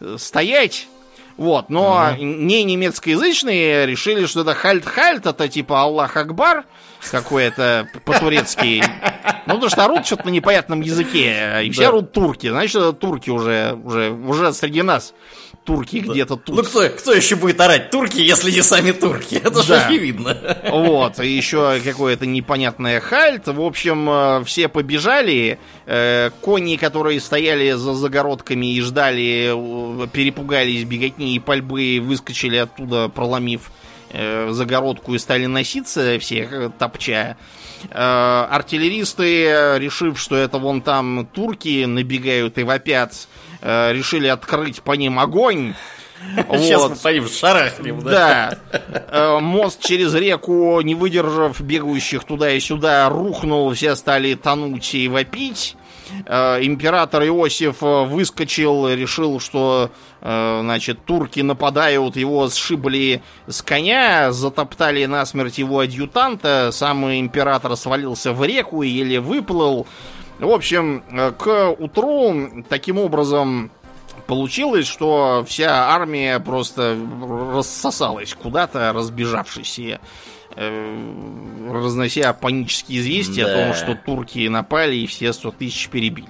Э, 0.01 0.17
Стоять!» 0.19 0.89
Вот, 1.37 1.71
но 1.71 2.17
не 2.19 2.65
немецкоязычные 2.65 3.87
решили, 3.87 4.27
что 4.27 4.41
это 4.41 4.55
хальт-хальт, 4.55 5.25
это 5.25 5.47
типа 5.47 5.83
Аллах 5.83 6.17
Акбар 6.17 6.65
какой-то 7.13 7.89
по-турецки. 8.05 8.83
Ну, 9.47 9.55
потому 9.55 9.71
что 9.71 9.85
орут 9.85 10.05
что-то 10.05 10.27
на 10.27 10.31
непонятном 10.31 10.81
языке, 10.81 11.63
и 11.63 11.71
все 11.71 11.89
орут 11.89 12.11
турки. 12.11 12.49
Значит, 12.49 12.75
это 12.75 12.93
турки 12.93 13.31
уже, 13.31 13.79
уже, 13.85 14.11
уже 14.11 14.53
среди 14.53 14.83
нас 14.83 15.15
турки 15.69 15.97
где-то 15.99 16.37
тут. 16.37 16.57
Ну 16.57 16.63
кто, 16.63 16.89
кто 16.89 17.13
еще 17.13 17.37
будет 17.37 17.61
орать 17.61 17.91
турки, 17.91 18.19
если 18.19 18.51
не 18.51 18.63
сами 18.63 18.93
турки? 18.93 19.35
Это 19.45 19.63
же 19.63 19.75
Да. 19.75 19.87
очевидно. 19.87 20.35
Вот, 20.71 21.21
и 21.21 21.29
еще 21.29 21.79
какое-то 21.85 22.25
непонятное 22.25 23.01
хальт. 23.01 23.47
В 23.49 23.61
общем, 23.61 24.09
э, 24.09 24.45
все 24.47 24.69
побежали. 24.69 25.59
Э, 25.85 26.31
Кони, 26.41 26.77
которые 26.77 27.21
стояли 27.21 27.73
за 27.73 27.93
загородками 27.93 28.73
и 28.73 28.81
ждали, 28.81 29.53
э, 30.05 30.07
перепугались 30.11 30.85
беготни 30.85 31.35
и 31.35 31.39
пальбы, 31.39 32.01
выскочили 32.01 32.57
оттуда, 32.57 33.09
проломив 33.11 33.71
загородку 34.51 35.15
и 35.15 35.19
стали 35.19 35.45
носиться 35.45 36.19
всех, 36.19 36.73
топча. 36.79 37.37
Артиллеристы, 37.93 39.77
решив, 39.79 40.19
что 40.19 40.35
это 40.37 40.57
вон 40.59 40.81
там 40.81 41.27
турки 41.35 41.85
набегают 41.85 42.57
и 42.57 42.63
вопят, 42.63 43.29
э, 43.61 43.93
решили 43.93 44.27
открыть 44.29 44.83
по 44.83 44.93
ним 44.93 45.19
огонь. 45.19 45.75
Сейчас 46.53 46.83
Вот. 46.83 46.91
мы 46.91 46.97
по 46.97 47.09
ним 47.13 47.29
шарахнем, 47.29 48.01
да? 48.01 48.59
Да. 48.73 48.81
Э, 49.11 49.39
Мост 49.41 49.81
через 49.83 50.15
реку, 50.15 50.81
не 50.81 50.95
выдержав 50.95 51.61
бегающих 51.61 52.25
туда 52.25 52.51
и 52.51 52.61
сюда, 52.61 53.09
рухнул, 53.09 53.73
все 53.73 53.95
стали 53.97 54.35
тонуть 54.35 54.95
и 54.95 55.09
вопить. 55.09 55.77
Э, 56.27 56.59
Император 56.61 57.23
Иосиф 57.25 57.77
выскочил, 57.81 58.89
решил, 58.89 59.41
что 59.41 59.91
значит, 60.21 61.05
турки 61.05 61.39
нападают, 61.39 62.17
его 62.17 62.49
сшибли 62.49 63.23
с 63.47 63.63
коня, 63.63 64.33
затоптали 64.33 65.05
насмерть 65.05 65.59
его 65.59 65.79
адъютанта, 65.79 66.71
сам 66.73 67.09
император 67.09 67.77
свалился 67.77 68.33
в 68.33 68.45
реку 68.45 68.83
и 68.83 68.89
еле 68.89 69.21
выплыл. 69.21 69.87
В 70.39 70.51
общем, 70.51 71.03
э, 71.11 71.33
к 71.33 71.71
утру 71.79 72.65
таким 72.69 72.99
образом 72.99 73.71
Получилось, 74.27 74.87
что 74.87 75.43
вся 75.49 75.89
армия 75.89 76.39
просто 76.39 76.99
рассосалась 77.55 78.35
куда-то, 78.35 78.93
разбежавшись 78.93 79.79
и 79.79 79.99
э, 80.55 81.71
разнося 81.73 82.35
панические 82.35 83.01
известия 83.01 83.47
Да. 83.47 83.51
о 83.53 83.65
том, 83.65 83.75
что 83.75 83.95
турки 83.95 84.47
напали 84.49 84.97
и 84.97 85.07
все 85.07 85.33
100 85.33 85.53
тысяч 85.53 85.89
перебили. 85.89 86.29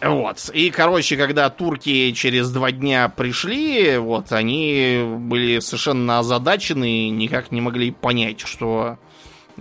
Вот. 0.00 0.48
И, 0.54 0.70
короче, 0.70 1.16
когда 1.16 1.50
турки 1.50 2.12
через 2.12 2.50
два 2.50 2.70
дня 2.70 3.08
пришли, 3.08 3.96
вот, 3.96 4.30
они 4.30 5.02
были 5.18 5.58
совершенно 5.58 6.20
озадачены 6.20 7.08
и 7.08 7.10
никак 7.10 7.50
не 7.50 7.60
могли 7.60 7.90
понять, 7.90 8.40
что, 8.40 8.98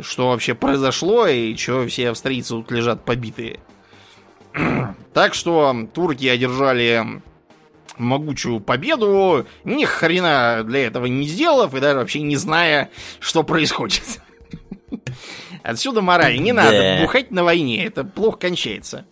что 0.02 0.30
вообще 0.30 0.56
произошло 0.56 1.28
и 1.28 1.56
чего 1.56 1.88
все 1.88 2.10
австрийцы 2.10 2.50
тут 2.50 2.72
лежат 2.72 3.04
побитые. 3.06 3.60
Так 5.14 5.34
что 5.34 5.88
турки 5.94 6.28
одержали 6.28 7.22
могучую 7.98 8.60
победу, 8.60 9.46
ни 9.64 9.86
хрена 9.86 10.62
для 10.66 10.88
этого 10.88 11.06
не 11.06 11.26
сделав 11.26 11.74
и 11.74 11.80
даже 11.80 12.00
вообще 12.00 12.22
не 12.22 12.36
зная, 12.36 12.90
что 13.20 13.44
происходит. 13.44 14.20
Отсюда 15.64 16.02
мораль. 16.02 16.38
Не 16.40 16.52
надо 16.52 17.00
бухать 17.02 17.32
на 17.32 17.44
войне, 17.44 17.86
это 17.86 18.04
плохо 18.04 18.38
кончается. 18.40 19.06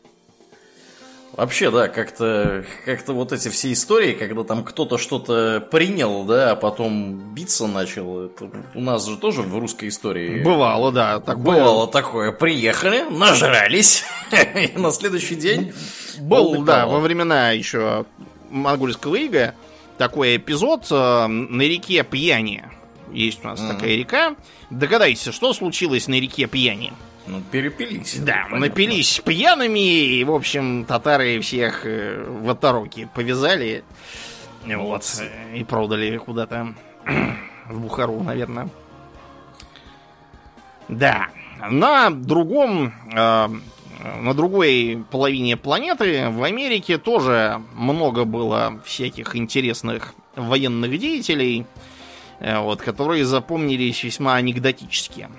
Вообще, 1.35 1.71
да, 1.71 1.87
как-то 1.87 2.63
как 2.85 3.07
вот 3.07 3.31
эти 3.31 3.49
все 3.49 3.73
истории, 3.73 4.13
когда 4.13 4.43
там 4.43 4.63
кто-то 4.63 4.99
что-то 4.99 5.67
принял, 5.71 6.25
да, 6.25 6.51
а 6.51 6.55
потом 6.55 7.33
биться 7.33 7.65
начал. 7.65 8.25
это 8.25 8.49
у 8.75 8.81
нас 8.81 9.07
же 9.07 9.17
тоже 9.17 9.41
в 9.41 9.57
русской 9.57 9.89
истории 9.89 10.43
Бывало, 10.43 10.91
да. 10.91 11.19
такое. 11.19 11.43
бывало 11.43 11.87
такое. 11.87 12.31
Приехали, 12.31 13.05
нажрались, 13.09 14.03
и 14.31 14.77
на 14.77 14.91
следующий 14.91 15.35
день 15.35 15.73
Был, 16.19 16.63
да, 16.63 16.85
во 16.85 16.99
времена 16.99 17.49
еще 17.49 18.05
монгольского 18.51 19.15
ига 19.15 19.55
такой 19.97 20.37
эпизод 20.37 20.85
э, 20.91 21.27
на 21.27 21.61
реке 21.63 22.03
Пьяни. 22.03 22.63
Есть 23.11 23.43
у 23.43 23.47
нас 23.47 23.59
такая 23.59 23.95
река. 23.95 24.35
Догадайся, 24.69 25.31
что 25.31 25.53
случилось 25.53 26.07
на 26.07 26.19
реке 26.19 26.47
Пьяни? 26.47 26.93
Ну, 27.25 27.41
перепились. 27.51 28.17
Да, 28.19 28.43
понятно. 28.45 28.59
напились 28.59 29.21
пьяными, 29.23 29.79
и, 29.79 30.23
в 30.23 30.31
общем, 30.31 30.85
татары 30.85 31.39
всех 31.39 31.85
э, 31.85 32.21
в 32.21 32.49
отороки 32.49 33.07
повязали. 33.13 33.83
Вот, 34.65 35.03
э, 35.21 35.57
и 35.57 35.63
продали 35.63 36.17
куда-то 36.17 36.73
в 37.69 37.79
Бухару, 37.79 38.21
наверное. 38.23 38.69
Да, 40.89 41.29
на 41.69 42.09
другом, 42.09 42.93
э, 43.13 43.49
на 44.21 44.33
другой 44.33 45.03
половине 45.09 45.55
планеты, 45.55 46.29
в 46.29 46.43
Америке, 46.43 46.97
тоже 46.97 47.61
много 47.73 48.25
было 48.25 48.81
всяких 48.85 49.35
интересных 49.35 50.13
военных 50.35 50.97
деятелей, 50.99 51.65
э, 52.39 52.59
вот, 52.59 52.81
которые 52.81 53.25
запомнились 53.25 54.03
весьма 54.03 54.35
анекдотически. 54.35 55.29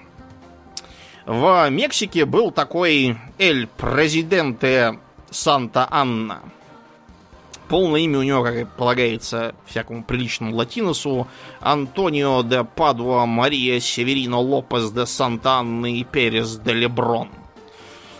В 1.27 1.70
Мексике 1.70 2.27
был 2.27 2.51
такой 2.51 3.16
Эль 3.39 3.66
Президенте 3.66 4.99
Санта-Анна. 5.31 6.43
Полное 7.68 8.01
имя 8.01 8.18
у 8.18 8.22
него, 8.22 8.43
как 8.43 8.57
и 8.57 8.64
полагается 8.64 9.55
всякому 9.64 10.05
приличному 10.05 10.55
латиносу, 10.55 11.27
Антонио 11.61 12.43
де 12.43 12.62
Падуа 12.62 13.25
Мария 13.25 13.81
Северино 13.81 14.39
Лопес 14.39 14.91
де 14.91 15.07
Санта-Анна 15.07 15.87
и 15.87 16.05
Перес 16.05 16.57
де 16.57 16.75
Леброн. 16.75 17.31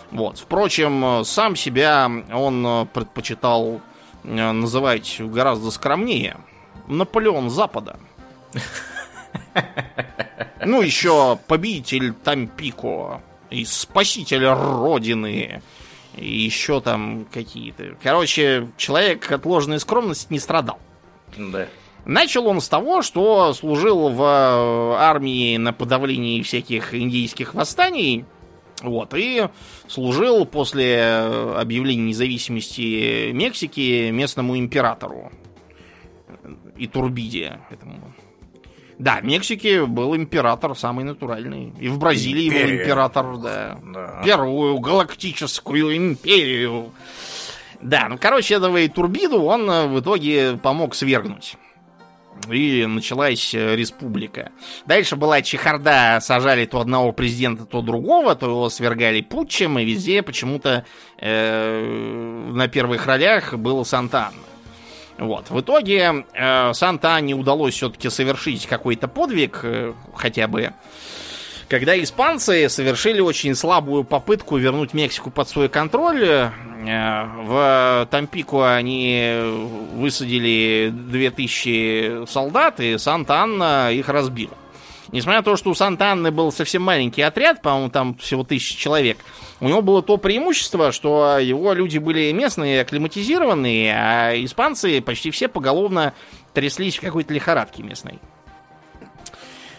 Вот. 0.09 0.39
Впрочем, 0.39 1.23
сам 1.25 1.55
себя 1.55 2.09
он 2.33 2.87
предпочитал 2.91 3.81
э, 4.23 4.51
называть 4.51 5.17
гораздо 5.19 5.69
скромнее. 5.69 6.37
Наполеон 6.87 7.51
Запада. 7.51 7.99
Ну, 10.65 10.81
еще 10.81 11.37
победитель 11.47 12.13
Тампико 12.13 13.21
и 13.49 13.65
спаситель 13.65 14.45
Родины. 14.45 15.61
И 16.15 16.33
еще 16.33 16.79
там 16.81 17.27
какие-то. 17.31 17.97
Короче, 18.01 18.69
человек 18.77 19.29
от 19.31 19.45
ложной 19.45 19.79
скромности 19.79 20.31
не 20.31 20.39
страдал. 20.39 20.79
Да. 21.37 21.67
Начал 22.05 22.47
он 22.47 22.61
с 22.61 22.69
того, 22.69 23.01
что 23.01 23.53
служил 23.53 24.09
в 24.09 24.21
э, 24.21 24.95
армии 24.97 25.57
на 25.57 25.73
подавлении 25.73 26.41
всяких 26.41 26.93
индийских 26.93 27.53
восстаний. 27.53 28.25
Вот, 28.81 29.13
и 29.15 29.47
служил 29.87 30.45
после 30.45 30.95
э, 30.95 31.55
объявления 31.59 32.03
независимости 32.03 33.31
Мексики 33.31 34.11
местному 34.11 34.57
императору. 34.57 35.31
И 36.77 36.87
Турбиде 36.87 37.59
этому. 37.71 38.13
Да, 38.97 39.19
в 39.21 39.25
Мексике 39.25 39.85
был 39.85 40.15
император 40.15 40.75
самый 40.75 41.03
натуральный. 41.03 41.73
И 41.79 41.89
в 41.89 41.97
Бразилии 41.97 42.49
был 42.49 42.57
Империя. 42.57 42.83
император, 42.83 43.37
да. 43.37 43.77
Да. 43.83 44.21
Первую 44.23 44.79
галактическую 44.79 45.95
империю. 45.97 46.91
Да, 47.81 48.07
ну, 48.09 48.17
короче, 48.17 48.55
этого 48.55 48.77
и 48.77 48.87
Турбиду 48.87 49.43
он 49.43 49.69
э, 49.69 49.87
в 49.87 49.99
итоге 49.99 50.57
помог 50.57 50.95
свергнуть. 50.95 51.57
И 52.49 52.85
началась 52.85 53.53
э, 53.53 53.75
республика. 53.75 54.51
Дальше 54.85 55.15
была 55.15 55.41
чехарда, 55.41 56.19
сажали 56.21 56.65
то 56.65 56.79
одного 56.79 57.11
президента, 57.11 57.65
то 57.65 57.81
другого, 57.81 58.35
то 58.35 58.47
его 58.47 58.69
свергали 58.69 59.21
путчем, 59.21 59.77
и 59.77 59.85
везде 59.85 60.21
почему-то 60.21 60.85
э, 61.19 62.49
на 62.51 62.67
первых 62.67 63.05
ролях 63.05 63.53
был 63.53 63.83
Санта-Анна. 63.85 64.44
Вот. 65.17 65.49
В 65.49 65.61
итоге 65.61 66.25
э, 66.33 66.73
Санта-Анне 66.73 67.33
удалось 67.35 67.75
все-таки 67.75 68.09
совершить 68.09 68.65
какой-то 68.67 69.07
подвиг, 69.07 69.61
э, 69.63 69.93
хотя 70.13 70.47
бы, 70.47 70.73
когда 71.69 72.01
испанцы 72.01 72.67
совершили 72.67 73.21
очень 73.21 73.55
слабую 73.55 74.03
попытку 74.03 74.57
вернуть 74.57 74.93
Мексику 74.93 75.31
под 75.31 75.47
свой 75.47 75.69
контроль. 75.69 76.23
Э, 76.23 76.49
в 77.37 78.07
Тампику 78.11 78.63
они 78.63 79.39
высадили 79.93 80.91
2000 80.93 82.27
солдат, 82.27 82.79
и 82.81 82.97
Санта-Анна 82.97 83.91
их 83.91 84.09
разбила. 84.09 84.55
Несмотря 85.15 85.39
на 85.39 85.45
то, 85.45 85.55
что 85.55 85.69
у 85.69 85.73
Санта-Анны 85.73 86.29
был 86.29 86.51
совсем 86.51 86.81
маленький 86.81 87.21
отряд, 87.21 87.61
по-моему, 87.61 87.89
там 87.89 88.17
всего 88.17 88.43
тысяча 88.43 88.77
человек, 88.77 89.17
у 89.61 89.69
него 89.69 89.81
было 89.81 90.01
то 90.01 90.17
преимущество, 90.17 90.91
что 90.91 91.39
его 91.39 91.71
люди 91.71 91.99
были 91.99 92.33
местные, 92.33 92.81
акклиматизированные, 92.81 93.95
а 93.95 94.33
испанцы 94.35 94.99
почти 94.99 95.31
все 95.31 95.47
поголовно 95.47 96.13
тряслись 96.53 96.97
в 96.97 97.01
какой-то 97.01 97.33
лихорадке 97.33 97.81
местной. 97.81 98.19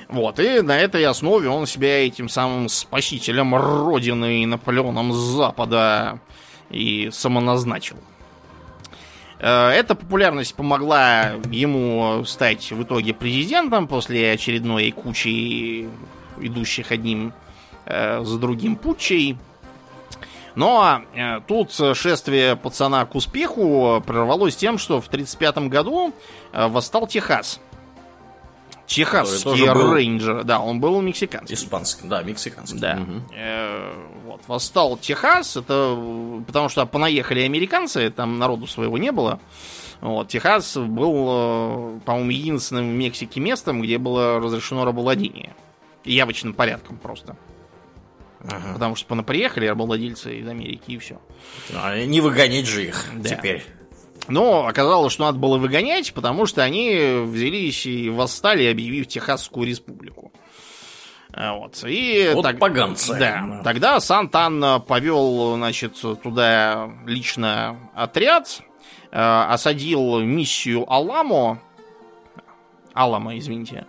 Вот, 0.09 0.41
и 0.41 0.63
на 0.63 0.79
этой 0.79 1.05
основе 1.05 1.51
он 1.51 1.67
себя 1.67 2.07
этим 2.07 2.31
самым 2.31 2.71
спасителем 2.71 3.55
Родины 3.55 4.43
и 4.43 4.47
Наполеоном 4.47 5.13
Запада 5.13 6.19
и 6.71 7.11
самоназначил. 7.13 7.99
Э, 9.47 9.69
Эта 9.69 9.95
популярность 9.95 10.57
помогла 10.57 11.35
ему 11.53 12.25
стать 12.25 12.73
в 12.73 12.83
итоге 12.83 13.15
президентом 13.15 13.87
после 13.87 14.33
очередной 14.33 14.91
кучи 14.91 15.89
идущих 16.41 16.91
одним 16.91 17.33
э, 17.85 18.25
за 18.25 18.39
другим 18.39 18.75
путчей. 18.75 19.39
Но 20.57 21.03
э, 21.15 21.41
тут 21.47 21.73
шествие 21.97 22.57
пацана 22.57 23.07
к 23.07 23.15
успеху 23.15 24.03
прервалось 24.05 24.57
тем, 24.57 24.79
что 24.79 25.01
в 25.01 25.07
1935 25.07 25.71
году 25.71 26.13
восстал 26.53 27.07
Техас. 27.07 27.61
Техасский 28.87 29.73
был... 29.73 29.95
рейнджер. 29.95 30.45
Да, 30.45 30.61
он 30.61 30.81
был 30.81 31.01
мексиканский. 31.01 31.55
Испанский, 31.55 32.07
да, 32.09 32.23
мексиканский. 32.23 32.79
Да. 32.79 32.99
Угу. 33.01 33.35
Э, 33.35 33.95
вот, 34.25 34.41
восстал 34.47 34.97
Техас, 34.97 35.57
это 35.57 35.99
потому 36.47 36.69
что 36.69 36.87
понаехали 36.87 37.41
американцы, 37.41 38.11
там 38.11 38.39
народу 38.39 38.67
своего 38.67 38.97
не 38.99 39.13
было. 39.13 39.41
Вот, 40.01 40.29
Техас 40.29 40.77
был, 40.77 41.29
э, 41.29 42.01
по-моему, 42.05 42.31
единственным 42.31 42.91
в 42.91 42.95
Мексике 42.95 43.41
местом, 43.41 43.83
где 43.83 43.99
было 43.99 44.39
разрешено 44.39 44.85
рабовладение. 44.85 45.55
Явочным 46.05 46.55
порядком 46.55 46.99
просто. 46.99 47.37
Ага. 48.45 48.75
Потому 48.75 48.95
что 48.95 49.09
понаpriехали 49.09 49.67
рабовладельцы 49.67 50.39
из 50.39 50.47
Америки 50.47 50.93
и 50.93 50.99
все. 50.99 51.21
А 51.75 51.99
не 52.05 52.21
выгонять 52.21 52.67
же 52.67 52.85
их 52.85 53.07
да. 53.15 53.31
теперь. 53.31 53.65
Но 54.29 54.67
оказалось, 54.67 55.13
что 55.13 55.25
надо 55.25 55.39
было 55.39 55.59
выгонять, 55.59 56.13
потому 56.13 56.47
что 56.47 56.63
они 56.63 57.23
взялись 57.25 57.87
и 57.87 58.11
восстали, 58.11 58.67
объявив 58.67 59.07
Техасскую 59.07 59.67
республику. 59.67 60.33
А, 61.33 61.55
вот. 61.55 61.85
И 61.87 62.31
вот 62.35 62.43
так, 62.43 62.59
поганцы. 62.59 63.15
Да. 63.19 63.61
Тогда 63.63 64.01
Сантан 64.01 64.81
повел, 64.83 65.57
значит, 65.57 65.95
туда 66.23 66.91
лично 67.05 67.77
отряд, 67.95 68.63
э, 69.13 69.45
осадил 69.51 70.21
миссию 70.21 70.91
Аламо, 70.91 71.61
Алама, 72.97 73.37
извините. 73.37 73.87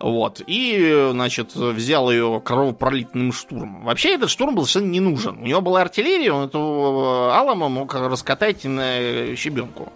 Вот. 0.00 0.42
И, 0.44 1.08
значит, 1.12 1.54
взял 1.54 2.10
ее 2.10 2.42
кровопролитным 2.44 3.32
штурмом. 3.32 3.84
Вообще 3.84 4.14
этот 4.14 4.28
штурм 4.28 4.56
был 4.56 4.66
совершенно 4.66 4.90
не 4.90 5.00
нужен. 5.00 5.38
У 5.38 5.46
него 5.46 5.60
была 5.60 5.82
артиллерия, 5.82 6.32
он 6.32 6.48
эту 6.48 6.58
э, 6.58 7.32
Алама 7.32 7.68
мог 7.68 7.94
раскатать 7.94 8.64
на 8.64 9.36
щебенку. 9.36 9.92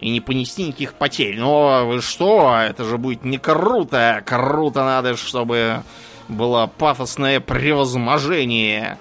И 0.00 0.10
не 0.10 0.20
понести 0.20 0.64
никаких 0.64 0.94
потерь. 0.94 1.38
Но 1.38 1.86
вы 1.86 2.02
что, 2.02 2.58
это 2.60 2.84
же 2.84 2.98
будет 2.98 3.24
не 3.24 3.38
круто. 3.38 4.22
Круто 4.26 4.84
надо, 4.84 5.16
чтобы 5.16 5.84
было 6.28 6.66
пафосное 6.66 7.38
превозможение. 7.38 8.98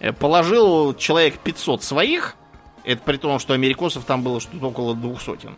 Э, 0.00 0.12
положил 0.12 0.94
человек 0.94 1.38
500 1.38 1.82
своих. 1.82 2.36
Это 2.84 3.02
при 3.02 3.16
том, 3.16 3.38
что 3.38 3.54
америкосов 3.54 4.04
там 4.04 4.22
было 4.22 4.38
что-то 4.38 4.66
около 4.66 4.94
двух 4.94 5.22
сотен. 5.22 5.56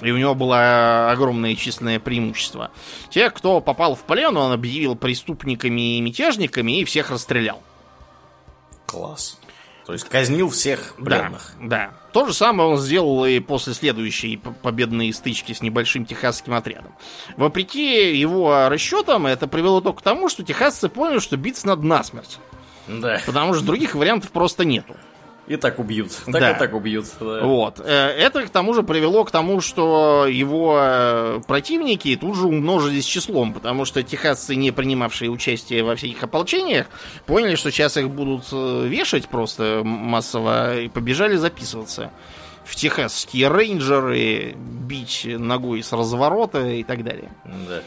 И 0.00 0.10
у 0.10 0.16
него 0.16 0.34
было 0.34 1.10
огромное 1.10 1.54
численное 1.54 1.98
преимущество. 1.98 2.70
Тех, 3.08 3.32
кто 3.32 3.60
попал 3.60 3.94
в 3.94 4.02
плен, 4.02 4.36
он 4.36 4.52
объявил 4.52 4.94
преступниками 4.94 5.96
и 5.96 6.00
мятежниками 6.00 6.80
и 6.80 6.84
всех 6.84 7.10
расстрелял. 7.10 7.62
Класс. 8.86 9.38
То 9.86 9.92
есть 9.92 10.08
казнил 10.08 10.50
всех 10.50 10.96
пленных. 10.96 11.54
Да, 11.60 11.66
да. 11.66 11.90
То 12.12 12.26
же 12.26 12.34
самое 12.34 12.70
он 12.70 12.78
сделал 12.78 13.24
и 13.24 13.38
после 13.38 13.72
следующей 13.72 14.36
победной 14.36 15.12
стычки 15.12 15.52
с 15.52 15.62
небольшим 15.62 16.04
техасским 16.04 16.54
отрядом. 16.54 16.92
Вопреки 17.36 18.16
его 18.16 18.68
расчетам, 18.68 19.26
это 19.26 19.46
привело 19.46 19.80
только 19.80 20.00
к 20.00 20.02
тому, 20.02 20.28
что 20.28 20.42
техасцы 20.42 20.88
поняли, 20.88 21.20
что 21.20 21.36
биться 21.36 21.68
надо 21.68 21.86
насмерть. 21.86 22.38
Да. 22.88 23.20
Потому 23.26 23.54
что 23.54 23.64
других 23.64 23.94
вариантов 23.94 24.32
просто 24.32 24.64
нету. 24.64 24.96
И 25.46 25.56
так 25.56 25.78
убьют. 25.78 26.10
Так 26.24 26.40
да. 26.40 26.50
и 26.50 26.58
так 26.58 26.74
убьют. 26.74 27.06
Да. 27.20 27.40
Вот. 27.42 27.80
Э, 27.80 28.08
это 28.08 28.44
к 28.44 28.50
тому 28.50 28.74
же 28.74 28.82
привело 28.82 29.24
к 29.24 29.30
тому, 29.30 29.60
что 29.60 30.26
его 30.28 30.76
э, 30.80 31.40
противники 31.46 32.16
тут 32.16 32.36
же 32.36 32.46
умножились 32.46 33.04
числом, 33.04 33.52
потому 33.52 33.84
что 33.84 34.02
техасцы, 34.02 34.56
не 34.56 34.72
принимавшие 34.72 35.30
участие 35.30 35.84
во 35.84 35.94
всяких 35.94 36.22
ополчениях, 36.22 36.86
поняли, 37.26 37.54
что 37.54 37.70
сейчас 37.70 37.96
их 37.96 38.10
будут 38.10 38.44
э, 38.52 38.86
вешать 38.88 39.28
просто 39.28 39.82
массово, 39.84 40.80
и 40.80 40.88
побежали 40.88 41.36
записываться 41.36 42.10
в 42.64 42.74
техасские 42.74 43.48
рейнджеры, 43.48 44.56
бить 44.56 45.22
ногой 45.24 45.84
с 45.84 45.92
разворота 45.92 46.66
и 46.66 46.82
так 46.82 47.04
далее. 47.04 47.30
Да. 47.44 47.82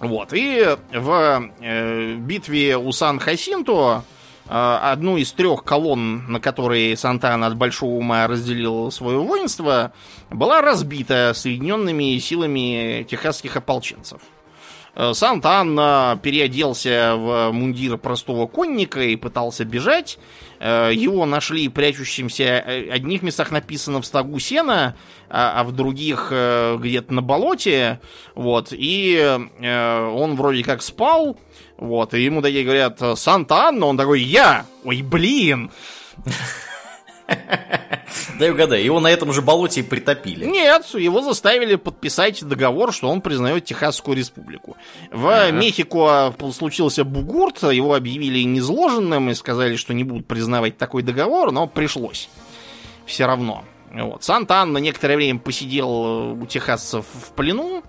Вот. 0.00 0.32
И 0.34 0.76
в 0.92 1.50
э, 1.60 2.14
битве 2.16 2.76
у 2.76 2.92
Сан-Хасинто 2.92 4.04
одну 4.48 5.16
из 5.16 5.32
трех 5.32 5.64
колонн, 5.64 6.30
на 6.30 6.40
которые 6.40 6.96
Сантана 6.96 7.46
от 7.46 7.56
большого 7.56 7.94
ума 7.94 8.26
разделил 8.26 8.90
свое 8.90 9.18
воинство, 9.18 9.92
была 10.30 10.60
разбита 10.60 11.32
соединенными 11.34 12.18
силами 12.18 13.06
техасских 13.08 13.56
ополченцев. 13.56 14.20
Э, 14.94 15.12
Сантана 15.14 16.18
переоделся 16.22 17.14
в 17.16 17.50
мундир 17.52 17.96
простого 17.96 18.46
конника 18.46 19.00
и 19.00 19.16
пытался 19.16 19.64
бежать. 19.64 20.18
Э, 20.60 20.90
его 20.92 21.24
нашли 21.24 21.68
прячущимся. 21.68 22.62
В 22.66 22.92
одних 22.92 23.22
местах 23.22 23.50
написано 23.50 24.02
в 24.02 24.06
стогу 24.06 24.38
сена, 24.38 24.96
а, 25.30 25.60
а 25.60 25.64
в 25.64 25.72
других 25.72 26.28
где-то 26.30 27.12
на 27.14 27.22
болоте. 27.22 28.00
Вот. 28.34 28.68
И 28.72 29.38
он 29.60 30.36
вроде 30.36 30.62
как 30.62 30.82
спал. 30.82 31.38
Вот, 31.82 32.14
и 32.14 32.22
ему 32.22 32.42
такие 32.42 32.64
говорят, 32.64 33.02
Санта-Анна, 33.16 33.86
он 33.86 33.96
такой, 33.96 34.22
я! 34.22 34.66
Ой, 34.84 35.02
блин! 35.02 35.72
Дай 38.38 38.52
угадай, 38.52 38.84
его 38.84 39.00
на 39.00 39.08
этом 39.08 39.32
же 39.32 39.42
болоте 39.42 39.80
и 39.80 39.82
притопили. 39.82 40.44
Нет, 40.44 40.86
его 40.94 41.22
заставили 41.22 41.74
подписать 41.74 42.44
договор, 42.44 42.92
что 42.92 43.08
он 43.08 43.20
признает 43.20 43.64
Техасскую 43.64 44.16
республику. 44.16 44.76
В 45.10 45.26
ага. 45.26 45.50
Мехико 45.50 46.32
случился 46.54 47.02
бугурт, 47.02 47.64
его 47.64 47.96
объявили 47.96 48.44
незложенным 48.44 49.30
и 49.30 49.34
сказали, 49.34 49.74
что 49.74 49.92
не 49.92 50.04
будут 50.04 50.28
признавать 50.28 50.78
такой 50.78 51.02
договор, 51.02 51.50
но 51.50 51.66
пришлось. 51.66 52.28
Все 53.06 53.26
равно. 53.26 53.64
Вот. 53.92 54.22
Санта-Анна 54.22 54.78
некоторое 54.78 55.16
время 55.16 55.40
посидел 55.40 56.34
у 56.40 56.46
техасцев 56.46 57.06
в 57.12 57.32
плену, 57.32 57.82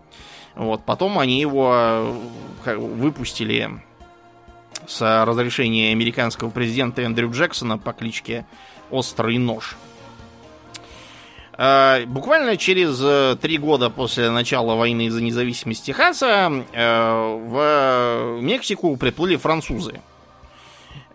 вот, 0.56 0.84
потом 0.86 1.18
они 1.18 1.39
его 1.39 1.74
э, 2.66 2.76
выпустили 2.76 3.82
с 4.88 5.26
разрешения 5.26 5.91
американского 5.91 6.49
президента 6.49 7.01
Эндрю 7.01 7.32
Джексона 7.32 7.78
по 7.78 7.93
кличке 7.93 8.45
Острый 8.91 9.38
Нож. 9.39 9.76
Э, 11.58 12.06
буквально 12.06 12.58
через 12.58 13.01
э, 13.01 13.36
три 13.41 13.58
года 13.58 13.89
после 13.89 14.30
начала 14.30 14.76
войны 14.76 15.10
за 15.10 15.22
независимость 15.22 15.86
Техаса 15.86 16.49
в 16.72 18.39
Мексику 18.41 18.95
приплыли 18.97 19.38
французы. 19.38 20.01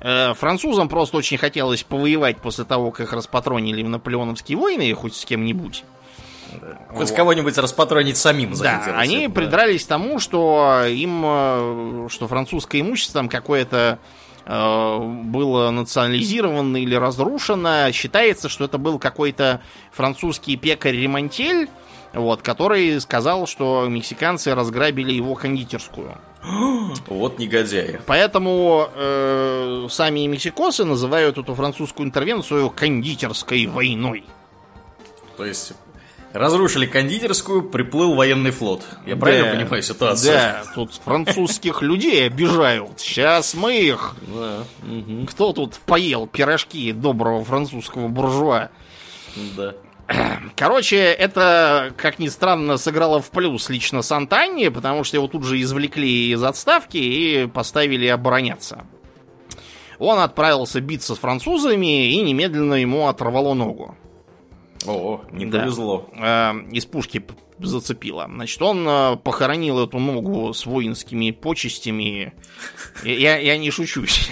Французам 0.00 0.88
просто 0.88 1.16
очень 1.16 1.38
хотелось 1.38 1.82
повоевать 1.82 2.36
после 2.36 2.64
того, 2.64 2.92
как 2.92 3.08
их 3.08 3.12
распатронили 3.12 3.82
в 3.82 3.88
наполеоновские 3.88 4.56
войны, 4.56 4.94
хоть 4.94 5.16
с 5.16 5.24
кем-нибудь. 5.24 5.82
Да. 6.52 6.78
Хоть 6.88 7.10
вот. 7.10 7.16
кого-нибудь 7.16 7.56
распатронить 7.58 8.16
самим 8.16 8.54
захотелось. 8.54 8.86
Да, 8.94 8.98
они 8.98 9.28
да. 9.28 9.34
придрались 9.34 9.84
к 9.84 9.88
тому, 9.88 10.18
что 10.18 10.84
им, 10.88 11.22
э, 11.24 12.08
что 12.10 12.28
французское 12.28 12.80
имущество 12.80 13.20
там 13.20 13.28
какое-то 13.28 13.98
э, 14.46 14.98
было 14.98 15.70
национализировано 15.70 16.78
или 16.78 16.94
разрушено. 16.94 17.90
Считается, 17.92 18.48
что 18.48 18.64
это 18.64 18.78
был 18.78 18.98
какой-то 18.98 19.60
французский 19.92 20.56
пекарь-ремонтель, 20.56 21.68
вот, 22.12 22.42
который 22.42 23.00
сказал, 23.00 23.46
что 23.46 23.86
мексиканцы 23.88 24.54
разграбили 24.54 25.12
его 25.12 25.34
кондитерскую. 25.34 26.16
Вот 27.08 27.38
негодяи. 27.38 28.00
Поэтому 28.06 28.88
э, 28.94 29.86
сами 29.90 30.26
мексикосы 30.26 30.84
называют 30.84 31.36
эту 31.36 31.54
французскую 31.54 32.06
интервенцию 32.06 32.70
кондитерской 32.70 33.66
войной. 33.66 34.24
То 35.36 35.44
есть 35.44 35.72
Разрушили 36.32 36.86
кондитерскую, 36.86 37.62
приплыл 37.62 38.14
военный 38.14 38.50
флот. 38.50 38.84
Я 39.06 39.14
да, 39.14 39.20
правильно 39.20 39.54
понимаю 39.54 39.82
ситуацию? 39.82 40.34
Да, 40.34 40.62
тут 40.74 40.94
французских 40.94 41.80
людей 41.82 42.26
обижают. 42.26 43.00
Сейчас 43.00 43.54
мы 43.54 43.78
их... 43.78 44.14
Да. 44.26 44.64
Угу. 44.82 45.26
Кто 45.30 45.52
тут 45.52 45.76
поел 45.86 46.26
пирожки 46.26 46.92
доброго 46.92 47.44
французского 47.44 48.08
буржуа? 48.08 48.68
Да. 49.56 49.74
Короче, 50.56 50.96
это, 50.96 51.92
как 51.96 52.18
ни 52.18 52.28
странно, 52.28 52.76
сыграло 52.76 53.20
в 53.20 53.30
плюс 53.30 53.68
лично 53.68 54.02
Сантанне, 54.02 54.70
потому 54.70 55.04
что 55.04 55.16
его 55.16 55.28
тут 55.28 55.44
же 55.44 55.60
извлекли 55.60 56.30
из 56.32 56.42
отставки 56.42 56.96
и 56.96 57.46
поставили 57.46 58.06
обороняться. 58.06 58.84
Он 59.98 60.18
отправился 60.20 60.80
биться 60.80 61.14
с 61.14 61.18
французами, 61.18 62.08
и 62.10 62.20
немедленно 62.22 62.74
ему 62.74 63.08
оторвало 63.08 63.54
ногу. 63.54 63.96
О, 64.86 65.22
не 65.32 65.46
да. 65.46 65.60
повезло. 65.60 66.08
Э, 66.14 66.54
из 66.70 66.86
пушки 66.86 67.22
зацепило. 67.58 68.28
Значит, 68.32 68.62
он 68.62 68.86
э, 68.88 69.16
похоронил 69.16 69.84
эту 69.84 69.98
ногу 69.98 70.52
с 70.52 70.66
воинскими 70.66 71.30
почестями. 71.30 72.32
Я, 73.02 73.36
я 73.38 73.58
не 73.58 73.70
шучусь. 73.70 74.30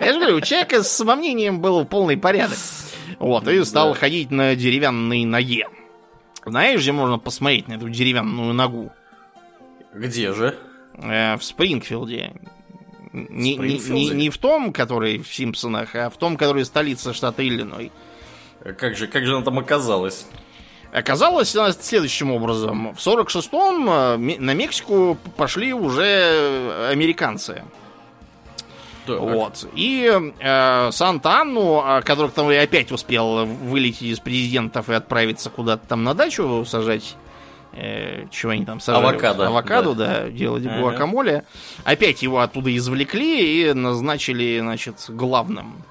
Я 0.00 0.12
же 0.12 0.18
говорю, 0.18 0.36
у 0.36 0.40
человека 0.40 0.82
с 0.82 0.90
самомнением 0.90 1.60
был 1.60 1.84
полный 1.84 2.16
порядок. 2.16 2.58
Вот, 3.18 3.46
и 3.46 3.64
стал 3.64 3.92
да. 3.92 4.00
ходить 4.00 4.30
на 4.30 4.56
деревянной 4.56 5.24
ноге. 5.24 5.68
Знаешь, 6.44 6.80
где 6.80 6.90
можно 6.90 7.18
посмотреть 7.18 7.68
на 7.68 7.74
эту 7.74 7.88
деревянную 7.88 8.52
ногу? 8.52 8.92
Где 9.94 10.32
же? 10.32 10.58
Э, 10.94 11.36
в 11.36 11.44
Спрингфилде. 11.44 12.32
Не, 13.12 13.56
не, 13.56 13.78
не, 13.78 14.08
не 14.08 14.30
в 14.30 14.38
том, 14.38 14.72
который 14.72 15.18
в 15.18 15.32
Симпсонах, 15.32 15.94
а 15.94 16.08
в 16.08 16.16
том, 16.16 16.36
который 16.36 16.64
столица 16.64 17.12
штата 17.12 17.46
Иллиной. 17.46 17.92
Как 18.78 18.96
же, 18.96 19.06
как 19.06 19.24
же 19.26 19.34
она 19.34 19.44
там 19.44 19.58
оказалась? 19.58 20.26
Оказалось 20.92 21.56
она 21.56 21.72
следующим 21.72 22.30
образом. 22.32 22.94
В 22.94 22.98
46-м 22.98 23.88
э, 23.88 24.38
на 24.38 24.54
Мексику 24.54 25.16
пошли 25.36 25.72
уже 25.72 26.88
американцы. 26.90 27.64
Так. 29.06 29.18
Вот. 29.18 29.66
И 29.74 30.32
э, 30.38 30.90
Санта-Анну, 30.92 31.82
который 32.04 32.30
там 32.30 32.50
и 32.52 32.56
опять 32.56 32.92
успел 32.92 33.46
вылететь 33.46 34.02
из 34.02 34.20
президентов 34.20 34.90
и 34.90 34.94
отправиться 34.94 35.50
куда-то 35.50 35.86
там 35.88 36.04
на 36.04 36.14
дачу 36.14 36.64
сажать 36.66 37.16
э, 37.72 38.26
чего 38.30 38.52
они 38.52 38.64
там 38.64 38.78
сажали? 38.78 39.06
Авокадо. 39.06 39.46
Авокадо, 39.48 39.94
да, 39.94 40.06
да 40.06 40.30
делать 40.30 40.66
ага. 40.66 40.78
гуакамоле. 40.78 41.44
Опять 41.84 42.22
его 42.22 42.40
оттуда 42.40 42.74
извлекли 42.76 43.70
и 43.70 43.72
назначили, 43.72 44.60
значит, 44.60 44.96
главным. 45.08 45.82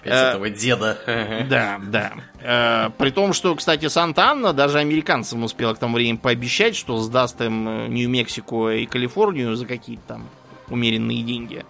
Опять 0.00 0.12
э, 0.12 0.28
этого 0.30 0.50
деда. 0.50 0.98
Да, 1.48 1.80
да. 1.82 2.12
Э, 2.42 2.90
при 2.96 3.10
том, 3.10 3.32
что, 3.32 3.54
кстати, 3.54 3.88
Санта-Анна 3.88 4.52
даже 4.52 4.78
американцам 4.78 5.44
успела 5.44 5.74
к 5.74 5.78
тому 5.78 5.96
времени 5.96 6.16
пообещать, 6.16 6.76
что 6.76 6.98
сдаст 6.98 7.40
им 7.40 7.68
э, 7.68 7.88
Нью-Мексико 7.88 8.70
и 8.70 8.86
Калифорнию 8.86 9.56
за 9.56 9.66
какие-то 9.66 10.02
там 10.06 10.28
умеренные 10.68 11.22
деньги. 11.22 11.64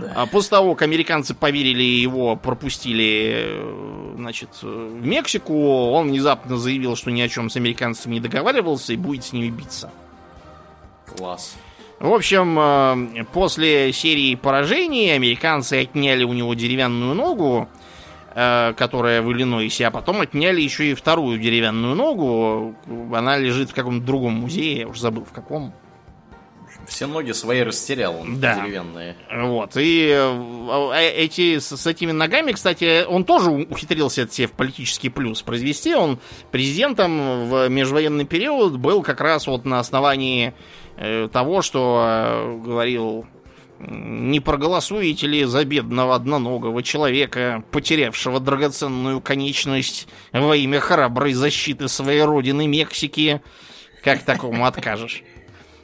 Да. 0.00 0.12
А 0.16 0.26
после 0.26 0.50
того, 0.50 0.74
как 0.74 0.82
американцы 0.82 1.34
поверили 1.34 1.82
его, 1.82 2.36
пропустили 2.36 3.62
значит, 4.16 4.48
в 4.62 5.04
Мексику, 5.06 5.90
он 5.90 6.08
внезапно 6.08 6.56
заявил, 6.56 6.96
что 6.96 7.10
ни 7.10 7.20
о 7.20 7.28
чем 7.28 7.50
с 7.50 7.56
американцами 7.56 8.14
не 8.14 8.20
договаривался 8.20 8.92
и 8.92 8.96
будет 8.96 9.24
с 9.24 9.32
ними 9.32 9.50
биться. 9.50 9.90
Класс. 11.06 11.56
В 12.00 12.12
общем, 12.12 12.58
э, 12.58 13.24
после 13.32 13.92
серии 13.92 14.34
поражений 14.34 15.14
американцы 15.14 15.82
отняли 15.82 16.24
у 16.24 16.32
него 16.32 16.54
деревянную 16.54 17.14
ногу, 17.14 17.68
э, 18.34 18.74
которая 18.76 19.22
в 19.22 19.32
Иллинойсе, 19.32 19.86
а 19.86 19.90
потом 19.90 20.20
отняли 20.20 20.60
еще 20.60 20.90
и 20.90 20.94
вторую 20.94 21.38
деревянную 21.38 21.94
ногу. 21.94 22.74
Она 23.14 23.38
лежит 23.38 23.70
в 23.70 23.74
каком-то 23.74 24.04
другом 24.04 24.34
музее, 24.34 24.80
я 24.80 24.88
уже 24.88 25.00
забыл 25.00 25.24
в 25.24 25.32
каком. 25.32 25.72
Все 26.86 27.06
ноги 27.06 27.32
свои 27.32 27.62
растерял 27.62 28.16
он, 28.16 28.40
да. 28.40 28.60
деревянные. 28.60 29.16
Вот, 29.32 29.76
и 29.76 30.10
э, 30.14 30.90
э, 30.94 31.10
эти, 31.16 31.58
с, 31.58 31.76
с 31.76 31.86
этими 31.86 32.12
ногами, 32.12 32.52
кстати, 32.52 33.04
он 33.06 33.24
тоже 33.24 33.50
ухитрился 33.50 34.22
это 34.22 34.34
себе 34.34 34.48
в 34.48 34.52
политический 34.52 35.08
плюс 35.08 35.42
произвести. 35.42 35.94
Он 35.94 36.18
президентом 36.50 37.48
в 37.48 37.68
межвоенный 37.68 38.24
период 38.24 38.76
был 38.76 39.02
как 39.02 39.20
раз 39.20 39.46
вот 39.46 39.64
на 39.64 39.78
основании 39.80 40.54
того, 40.96 41.62
что 41.62 42.60
говорил 42.64 43.26
не 43.80 44.40
проголосуете 44.40 45.26
ли 45.26 45.44
за 45.44 45.64
бедного 45.64 46.14
одноногого 46.14 46.82
человека, 46.82 47.64
потерявшего 47.70 48.40
драгоценную 48.40 49.20
конечность 49.20 50.08
во 50.32 50.56
имя 50.56 50.80
храброй 50.80 51.32
защиты 51.32 51.88
своей 51.88 52.22
родины 52.22 52.66
Мексики? 52.66 53.42
Как 54.02 54.22
такому 54.22 54.66
откажешь? 54.66 55.22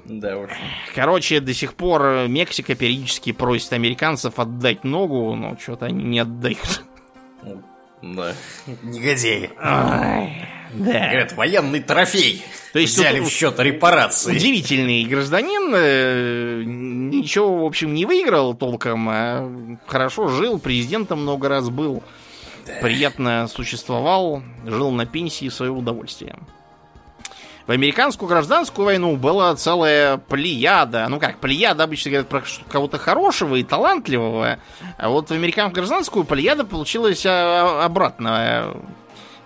Да 0.04 0.36
уж. 0.38 0.50
Короче, 0.94 1.40
до 1.40 1.52
сих 1.52 1.74
пор 1.74 2.26
Мексика 2.28 2.74
периодически 2.74 3.32
просит 3.32 3.72
американцев 3.72 4.38
отдать 4.38 4.84
ногу, 4.84 5.34
но 5.34 5.56
что-то 5.58 5.86
они 5.86 6.04
не 6.04 6.18
отдают. 6.20 6.84
Да. 8.02 8.34
Негодяи. 8.82 9.50
Ой, 9.62 10.46
да. 10.74 10.92
Говорят, 10.92 11.32
военный 11.32 11.80
трофей. 11.80 12.42
То 12.72 12.78
есть 12.78 12.96
Взяли 12.96 13.20
в 13.20 13.28
счет 13.28 13.58
репарации. 13.58 14.36
Удивительный 14.36 15.04
гражданин. 15.04 15.72
Э, 15.74 16.62
ничего, 16.64 17.62
в 17.62 17.64
общем, 17.64 17.94
не 17.94 18.06
выиграл 18.06 18.54
толком, 18.54 19.08
а 19.08 19.78
хорошо 19.86 20.28
жил, 20.28 20.58
президентом 20.58 21.22
много 21.22 21.48
раз 21.48 21.68
был. 21.70 22.02
Да. 22.66 22.74
Приятно 22.82 23.48
существовал, 23.48 24.42
жил 24.66 24.90
на 24.90 25.06
пенсии 25.06 25.48
в 25.48 25.54
свое 25.54 25.72
удовольствие. 25.72 26.36
В 27.66 27.72
американскую 27.72 28.28
гражданскую 28.28 28.84
войну 28.84 29.16
была 29.16 29.54
целая 29.54 30.16
плеяда. 30.16 31.06
Ну 31.08 31.20
как, 31.20 31.38
плеяда 31.38 31.84
обычно 31.84 32.10
говорят 32.10 32.28
про 32.28 32.42
кого-то 32.68 32.98
хорошего 32.98 33.54
и 33.54 33.62
талантливого. 33.62 34.58
А 34.98 35.08
вот 35.08 35.28
в 35.28 35.32
американскую 35.32 35.74
гражданскую 35.74 36.24
плеяда 36.24 36.64
получилась 36.64 37.24
а, 37.24 37.84
обратная 37.84 38.74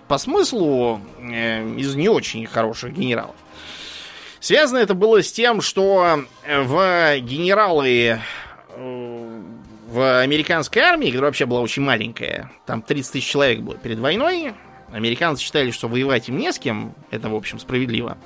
по 0.07 0.17
смыслу 0.17 1.01
э, 1.19 1.75
из 1.77 1.95
не 1.95 2.09
очень 2.09 2.45
хороших 2.45 2.93
генералов. 2.93 3.35
Связано 4.39 4.77
это 4.77 4.93
было 4.93 5.23
с 5.23 5.31
тем, 5.31 5.61
что 5.61 6.23
в 6.47 7.19
генералы 7.19 8.19
э, 8.69 9.41
в 9.87 10.21
американской 10.21 10.81
армии, 10.81 11.07
которая 11.07 11.29
вообще 11.29 11.45
была 11.45 11.61
очень 11.61 11.81
маленькая, 11.81 12.51
там 12.65 12.81
30 12.81 13.13
тысяч 13.13 13.27
человек 13.27 13.61
было 13.61 13.77
перед 13.77 13.99
войной, 13.99 14.53
Американцы 14.95 15.43
считали, 15.43 15.71
что 15.71 15.89
воевать 15.89 16.29
им 16.29 16.37
не 16.37 16.51
с 16.53 16.57
кем. 16.57 16.93
Это, 17.11 17.29
в 17.29 17.35
общем, 17.35 17.59
справедливо. 17.59 18.17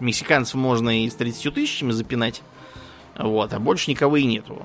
Мексиканцев 0.00 0.54
можно 0.54 1.04
и 1.04 1.10
с 1.10 1.14
30 1.14 1.54
тысячами 1.54 1.92
запинать. 1.92 2.40
Вот, 3.18 3.52
а 3.52 3.58
больше 3.58 3.90
никого 3.90 4.16
и 4.16 4.24
нету. 4.24 4.64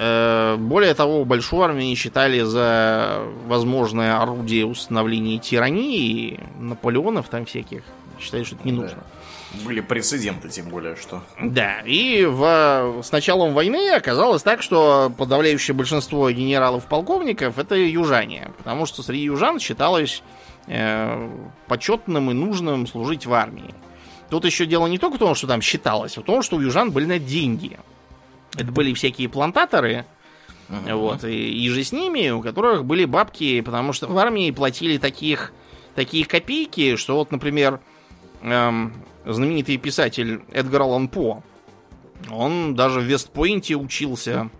Э, 0.00 0.54
более 0.56 0.94
того, 0.94 1.24
большую 1.24 1.62
армию 1.62 1.96
считали 1.96 2.42
за 2.42 3.20
возможное 3.48 4.22
орудие 4.22 4.64
установления 4.64 5.38
тирании, 5.38 6.38
Наполеонов 6.60 7.28
там 7.28 7.46
всяких. 7.46 7.82
Считали, 8.20 8.44
что 8.44 8.54
это 8.54 8.64
не 8.64 8.70
нужно. 8.70 8.98
Да. 8.98 9.64
Были 9.64 9.80
прецеденты, 9.80 10.50
тем 10.50 10.68
более, 10.68 10.94
что... 10.94 11.24
Да, 11.40 11.80
и 11.84 12.24
в, 12.24 13.02
с 13.02 13.10
началом 13.10 13.54
войны 13.54 13.90
оказалось 13.90 14.42
так, 14.42 14.62
что 14.62 15.10
подавляющее 15.18 15.74
большинство 15.74 16.30
генералов-полковников 16.30 17.58
это 17.58 17.74
южане, 17.74 18.52
потому 18.58 18.86
что 18.86 19.02
среди 19.02 19.24
южан 19.24 19.58
считалось 19.58 20.22
э, 20.68 21.28
почетным 21.66 22.30
и 22.30 22.34
нужным 22.34 22.86
служить 22.86 23.26
в 23.26 23.32
армии. 23.32 23.74
Тут 24.30 24.44
еще 24.44 24.64
дело 24.64 24.86
не 24.86 24.98
только 24.98 25.16
в 25.16 25.18
том, 25.18 25.34
что 25.34 25.48
там 25.48 25.60
считалось, 25.60 26.16
а 26.18 26.20
в 26.20 26.24
том, 26.24 26.42
что 26.42 26.56
у 26.56 26.60
южан 26.60 26.92
были 26.92 27.06
на 27.06 27.18
деньги. 27.18 27.78
Это 28.56 28.72
были 28.72 28.94
всякие 28.94 29.28
плантаторы, 29.28 30.06
uh-huh. 30.68 30.94
вот, 30.96 31.24
и, 31.24 31.64
и 31.64 31.68
же 31.68 31.84
с 31.84 31.92
ними, 31.92 32.30
у 32.30 32.40
которых 32.40 32.84
были 32.84 33.04
бабки, 33.04 33.60
потому 33.60 33.92
что 33.92 34.06
в 34.06 34.16
армии 34.18 34.50
платили 34.50 34.98
таких, 34.98 35.52
такие 35.94 36.24
копейки, 36.24 36.96
что 36.96 37.16
вот, 37.16 37.30
например, 37.30 37.80
эм, 38.42 38.94
знаменитый 39.24 39.76
писатель 39.76 40.42
Эдгар 40.50 40.82
Аллан 40.82 41.08
По. 41.08 41.42
Он 42.30 42.74
даже 42.74 43.00
в 43.00 43.04
Вестпойнте 43.04 43.76
учился. 43.76 44.50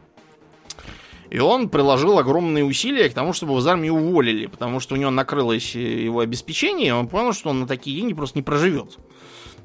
И 1.31 1.41
он 1.41 1.69
приложил 1.69 2.19
огромные 2.19 2.65
усилия 2.65 3.09
к 3.11 3.15
тому, 3.15 3.33
чтобы 3.33 3.53
его 3.53 3.61
из 3.61 3.67
армии 3.67 3.91
уволили, 3.91 4.47
потому 4.47 4.81
что 4.81 4.95
у 4.95 4.99
него 4.99 5.11
накрылось 5.11 5.75
его 5.75 6.21
обеспечение, 6.21 6.89
и 6.89 6.93
он 6.93 7.07
понял, 7.07 7.35
что 7.35 7.51
он 7.51 7.61
на 7.61 7.67
такие 7.67 7.97
деньги 7.97 8.15
просто 8.15 8.39
не 8.39 8.43
проживет. 8.43 8.99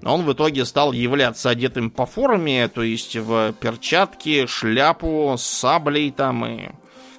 Он 0.06 0.26
в 0.26 0.34
итоге 0.34 0.66
стал 0.66 0.91
являться 0.91 1.49
одетым 1.49 1.89
по 1.89 2.06
форме, 2.06 2.68
то 2.68 2.84
есть 2.84 3.16
в 3.16 3.54
перчатки, 3.54 4.45
шляпу, 4.45 5.36
саблей 5.38 6.12
там 6.12 6.45
и 6.45 6.70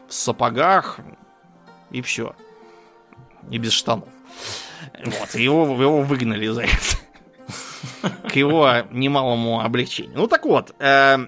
в 0.09 0.15
сапогах, 0.15 1.01
и 1.91 2.03
все. 2.03 2.35
И 3.51 3.59
без 3.59 3.73
штанов. 3.73 4.09
Вот, 5.05 5.35
его, 5.35 5.65
его 5.81 6.03
выгнали 6.03 6.47
за 6.49 6.63
это 6.63 7.05
к 8.29 8.37
его 8.37 8.69
немалому 8.91 9.61
облегчению. 9.61 10.17
Ну 10.17 10.27
так 10.27 10.45
вот, 10.45 10.75
э, 10.79 11.19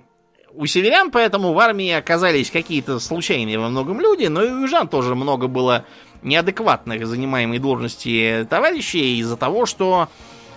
у 0.53 0.67
северян 0.67 1.11
поэтому 1.11 1.53
в 1.53 1.59
армии 1.59 1.91
оказались 1.91 2.51
какие-то 2.51 2.99
случайные 2.99 3.59
во 3.59 3.69
многом 3.69 4.01
люди, 4.01 4.27
но 4.27 4.43
и 4.43 4.51
у 4.51 4.61
южан 4.63 4.89
тоже 4.89 5.15
много 5.15 5.49
было 5.49 5.85
неадекватных 6.23 7.07
занимаемой 7.07 7.59
должности 7.59 8.47
товарищей 8.49 9.19
из-за 9.19 9.37
того, 9.37 9.67
что, 9.67 10.09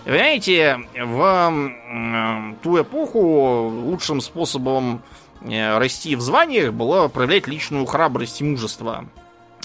понимаете, 0.04 0.80
в 0.96 2.54
ту 2.62 2.80
эпоху 2.80 3.68
лучшим 3.68 4.20
способом 4.20 5.02
э, 5.42 5.78
расти 5.78 6.16
в 6.16 6.20
званиях 6.20 6.72
было 6.72 7.08
проявлять 7.08 7.46
личную 7.46 7.86
храбрость 7.86 8.40
и 8.40 8.44
мужество 8.44 9.06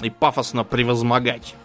и 0.01 0.09
пафосно 0.09 0.63
превозмогать. 0.63 1.55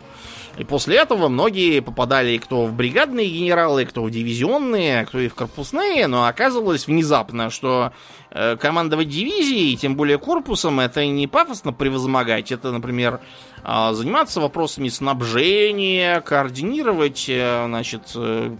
И 0.59 0.65
после 0.65 0.97
этого 0.97 1.29
многие 1.29 1.81
попадали 1.81 2.37
кто 2.37 2.67
в 2.67 2.73
бригадные 2.75 3.29
генералы, 3.29 3.85
кто 3.85 4.03
в 4.03 4.11
дивизионные, 4.11 5.07
кто 5.07 5.19
и 5.19 5.29
в 5.29 5.35
корпусные, 5.35 6.07
но 6.07 6.27
оказывалось 6.27 6.87
внезапно, 6.87 7.51
что 7.51 7.93
э, 8.31 8.57
командовать 8.57 9.09
дивизией, 9.09 9.77
тем 9.77 9.95
более 9.95 10.19
корпусом, 10.19 10.81
это 10.81 11.07
не 11.07 11.27
пафосно 11.27 11.73
превозмогать, 11.73 12.53
это, 12.53 12.73
например, 12.73 13.21
э, 13.65 13.93
заниматься 13.93 14.41
вопросами 14.41 14.89
снабжения, 14.89 16.21
координировать, 16.21 17.27
э, 17.29 17.65
значит, 17.67 18.13
э, 18.17 18.55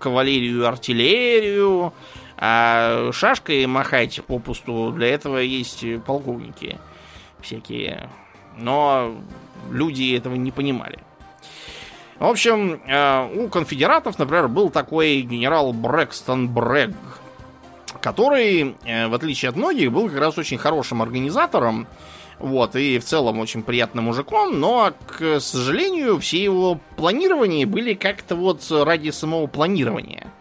кавалерию 0.00 0.66
артиллерию, 0.66 1.92
а 2.38 3.10
шашкой 3.12 3.66
махать 3.66 4.20
попусту, 4.26 4.92
для 4.92 5.08
этого 5.08 5.38
есть 5.38 5.84
полковники 6.04 6.78
всякие. 7.40 8.10
Но 8.58 9.14
люди 9.70 10.14
этого 10.16 10.34
не 10.34 10.50
понимали. 10.50 11.05
В 12.18 12.24
общем, 12.24 12.80
э, 12.86 13.44
у 13.44 13.48
конфедератов, 13.48 14.18
например, 14.18 14.48
был 14.48 14.70
такой 14.70 15.20
генерал 15.20 15.72
Брэкстон 15.72 16.48
Брэгг. 16.48 16.96
который, 18.00 18.76
в 18.84 19.14
отличие 19.14 19.48
от 19.48 19.56
многих, 19.56 19.90
был 19.90 20.08
как 20.08 20.18
раз 20.18 20.38
очень 20.38 20.58
хорошим 20.58 21.02
организатором, 21.02 21.88
вот, 22.38 22.76
и 22.76 22.98
в 22.98 23.04
целом 23.04 23.38
очень 23.38 23.62
приятным 23.62 24.04
мужиком, 24.04 24.60
но, 24.60 24.92
к 25.06 25.40
сожалению, 25.40 26.20
все 26.20 26.42
его 26.42 26.78
планирования 26.96 27.66
были 27.66 27.94
как-то 27.94 28.36
вот 28.36 28.62
ради 28.70 29.10
самого 29.10 29.46
планирования. 29.46 30.32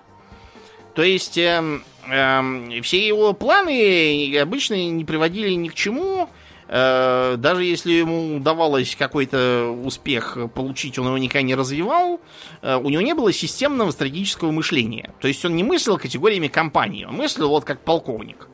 То 0.93 1.03
есть, 1.03 1.37
э, 1.37 1.61
э, 2.09 2.81
все 2.81 3.07
его 3.07 3.33
планы 3.33 4.37
обычно 4.37 4.75
не 4.89 5.05
приводили 5.05 5.51
ни 5.51 5.69
к 5.69 5.73
чему, 5.73 6.23
э, 6.23 6.44
даже 6.67 7.63
если 7.63 7.91
ему 7.93 8.37
удавалось 8.37 8.95
какой-то 8.95 9.69
успех 9.83 10.37
получить, 10.53 10.97
он 10.97 11.07
его 11.07 11.17
никогда 11.17 11.43
не 11.43 11.55
развивал, 11.55 12.19
э, 12.61 12.75
у 12.75 12.89
него 12.89 13.01
не 13.01 13.13
было 13.13 13.31
системного 13.31 13.91
стратегического 13.91 14.51
мышления. 14.51 15.13
То 15.19 15.27
есть 15.27 15.45
он 15.45 15.55
не 15.55 15.63
мыслил 15.63 15.97
категориями 15.97 16.47
компании, 16.47 17.05
он 17.05 17.15
мыслил 17.15 17.49
вот 17.49 17.65
как 17.65 17.81
полковник. 17.81 18.47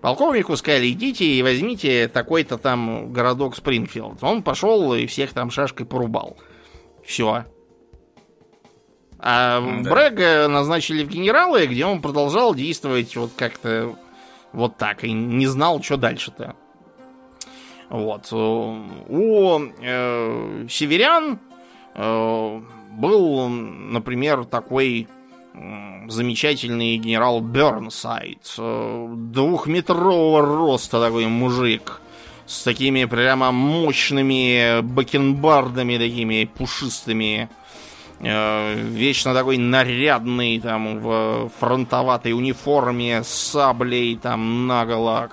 Полковнику 0.00 0.56
сказали, 0.56 0.90
идите 0.90 1.26
и 1.26 1.42
возьмите 1.42 2.08
такой-то 2.08 2.56
там 2.56 3.12
городок 3.12 3.54
Спрингфилд. 3.54 4.22
Он 4.24 4.42
пошел 4.42 4.94
и 4.94 5.06
всех 5.06 5.34
там 5.34 5.50
шашкой 5.50 5.84
порубал. 5.84 6.38
Все. 7.04 7.44
А 9.18 9.60
да. 9.60 9.90
Брэга 9.90 10.48
назначили 10.48 11.04
в 11.04 11.08
генералы, 11.08 11.66
где 11.66 11.84
он 11.84 12.00
продолжал 12.00 12.54
действовать 12.54 13.14
вот 13.16 13.32
как-то 13.36 13.94
вот 14.54 14.78
так. 14.78 15.04
И 15.04 15.12
не 15.12 15.46
знал, 15.46 15.82
что 15.82 15.98
дальше-то. 15.98 16.56
Вот. 17.90 18.32
У 18.32 19.60
э, 19.80 20.66
северян 20.70 21.38
э, 21.94 22.60
был, 22.92 23.48
например, 23.48 24.44
такой 24.44 25.08
замечательный 26.08 26.96
генерал 26.96 27.40
Бернсайд. 27.40 28.54
Э, 28.58 29.08
двухметрового 29.10 30.42
роста 30.42 31.00
такой 31.00 31.26
мужик. 31.26 32.00
С 32.46 32.62
такими 32.62 33.04
прямо 33.04 33.52
мощными 33.52 34.80
бакенбардами, 34.82 35.98
такими 35.98 36.44
пушистыми. 36.44 37.48
Э, 38.20 38.74
вечно 38.74 39.34
такой 39.34 39.56
нарядный, 39.56 40.60
там, 40.60 40.98
в 41.00 41.50
фронтоватой 41.58 42.32
униформе, 42.32 43.22
с 43.22 43.28
саблей, 43.28 44.16
там, 44.16 44.66
наголо. 44.66 45.30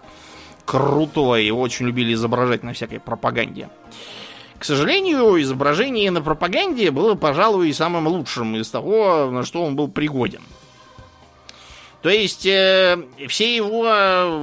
Крутой. 0.67 1.45
Его 1.45 1.61
очень 1.61 1.85
любили 1.85 2.13
изображать 2.13 2.61
на 2.61 2.73
всякой 2.73 2.99
пропаганде. 2.99 3.69
К 4.59 4.65
сожалению, 4.65 5.41
изображение 5.41 6.11
на 6.11 6.21
пропаганде 6.21 6.91
было, 6.91 7.15
пожалуй, 7.15 7.73
самым 7.73 8.07
лучшим 8.07 8.55
из 8.57 8.69
того, 8.69 9.29
на 9.31 9.43
что 9.43 9.63
он 9.63 9.77
был 9.77 9.87
пригоден. 9.87 10.41
То 12.01 12.09
есть 12.09 12.45
э, 12.45 12.97
все 13.27 13.55
его 13.55 13.81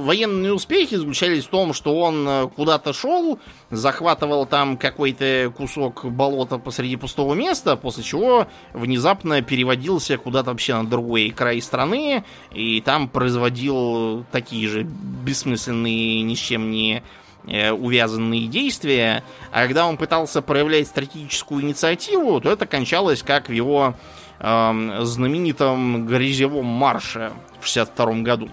военные 0.03 0.53
успехи 0.53 0.95
заключались 0.95 1.45
в 1.45 1.49
том, 1.49 1.73
что 1.73 1.97
он 1.99 2.27
э, 2.27 2.47
куда-то 2.55 2.91
шел, 2.91 3.39
захватывал 3.71 4.45
там 4.45 4.77
какой-то 4.77 5.53
кусок 5.55 6.05
болота 6.05 6.57
посреди 6.57 6.97
пустого 6.97 7.33
места, 7.33 7.77
после 7.77 8.03
чего 8.03 8.47
внезапно 8.73 9.41
переводился 9.41 10.17
куда-то 10.17 10.51
вообще 10.51 10.75
на 10.75 10.85
другой 10.85 11.29
край 11.29 11.61
страны 11.61 12.25
и 12.51 12.81
там 12.81 13.07
производил 13.07 14.25
такие 14.31 14.67
же 14.67 14.83
бессмысленные, 14.83 16.21
ни 16.23 16.35
с 16.35 16.39
чем 16.39 16.71
не 16.71 17.03
Э, 17.47 17.71
увязанные 17.71 18.47
действия, 18.47 19.23
а 19.51 19.67
когда 19.67 19.85
он 19.85 19.97
пытался 19.97 20.41
проявлять 20.41 20.87
стратегическую 20.87 21.61
инициативу, 21.61 22.41
то 22.41 22.51
это 22.51 22.65
кончалось 22.65 23.21
как 23.21 23.49
в 23.49 23.51
его 23.51 23.93
э, 24.39 24.99
знаменитом 25.01 26.05
грязевом 26.05 26.65
марше 26.65 27.31
в 27.59 27.65
62 27.65 28.13
году. 28.21 28.49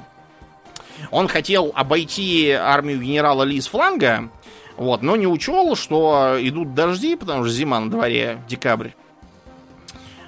Он 1.10 1.28
хотел 1.28 1.72
обойти 1.74 2.50
армию 2.50 3.00
генерала 3.00 3.42
Ли 3.42 3.60
с 3.60 3.66
фланга, 3.66 4.30
вот, 4.76 5.02
но 5.02 5.16
не 5.16 5.26
учел, 5.26 5.76
что 5.76 6.36
идут 6.40 6.74
дожди, 6.74 7.16
потому 7.16 7.44
что 7.44 7.52
зима 7.52 7.80
на 7.80 7.90
дворе, 7.90 8.42
декабрь. 8.48 8.90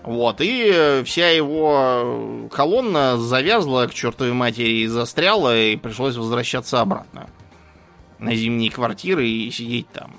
Вот, 0.02 0.36
и 0.40 1.02
вся 1.06 1.30
его 1.30 2.48
колонна 2.52 3.16
завязла 3.16 3.86
к 3.86 3.94
чертовой 3.94 4.34
матери 4.34 4.82
и 4.82 4.86
застряла, 4.86 5.58
и 5.58 5.76
пришлось 5.76 6.16
возвращаться 6.16 6.82
обратно 6.82 7.26
на 8.18 8.34
зимние 8.34 8.70
квартиры 8.70 9.26
и 9.26 9.50
сидеть 9.50 9.88
там. 9.90 10.16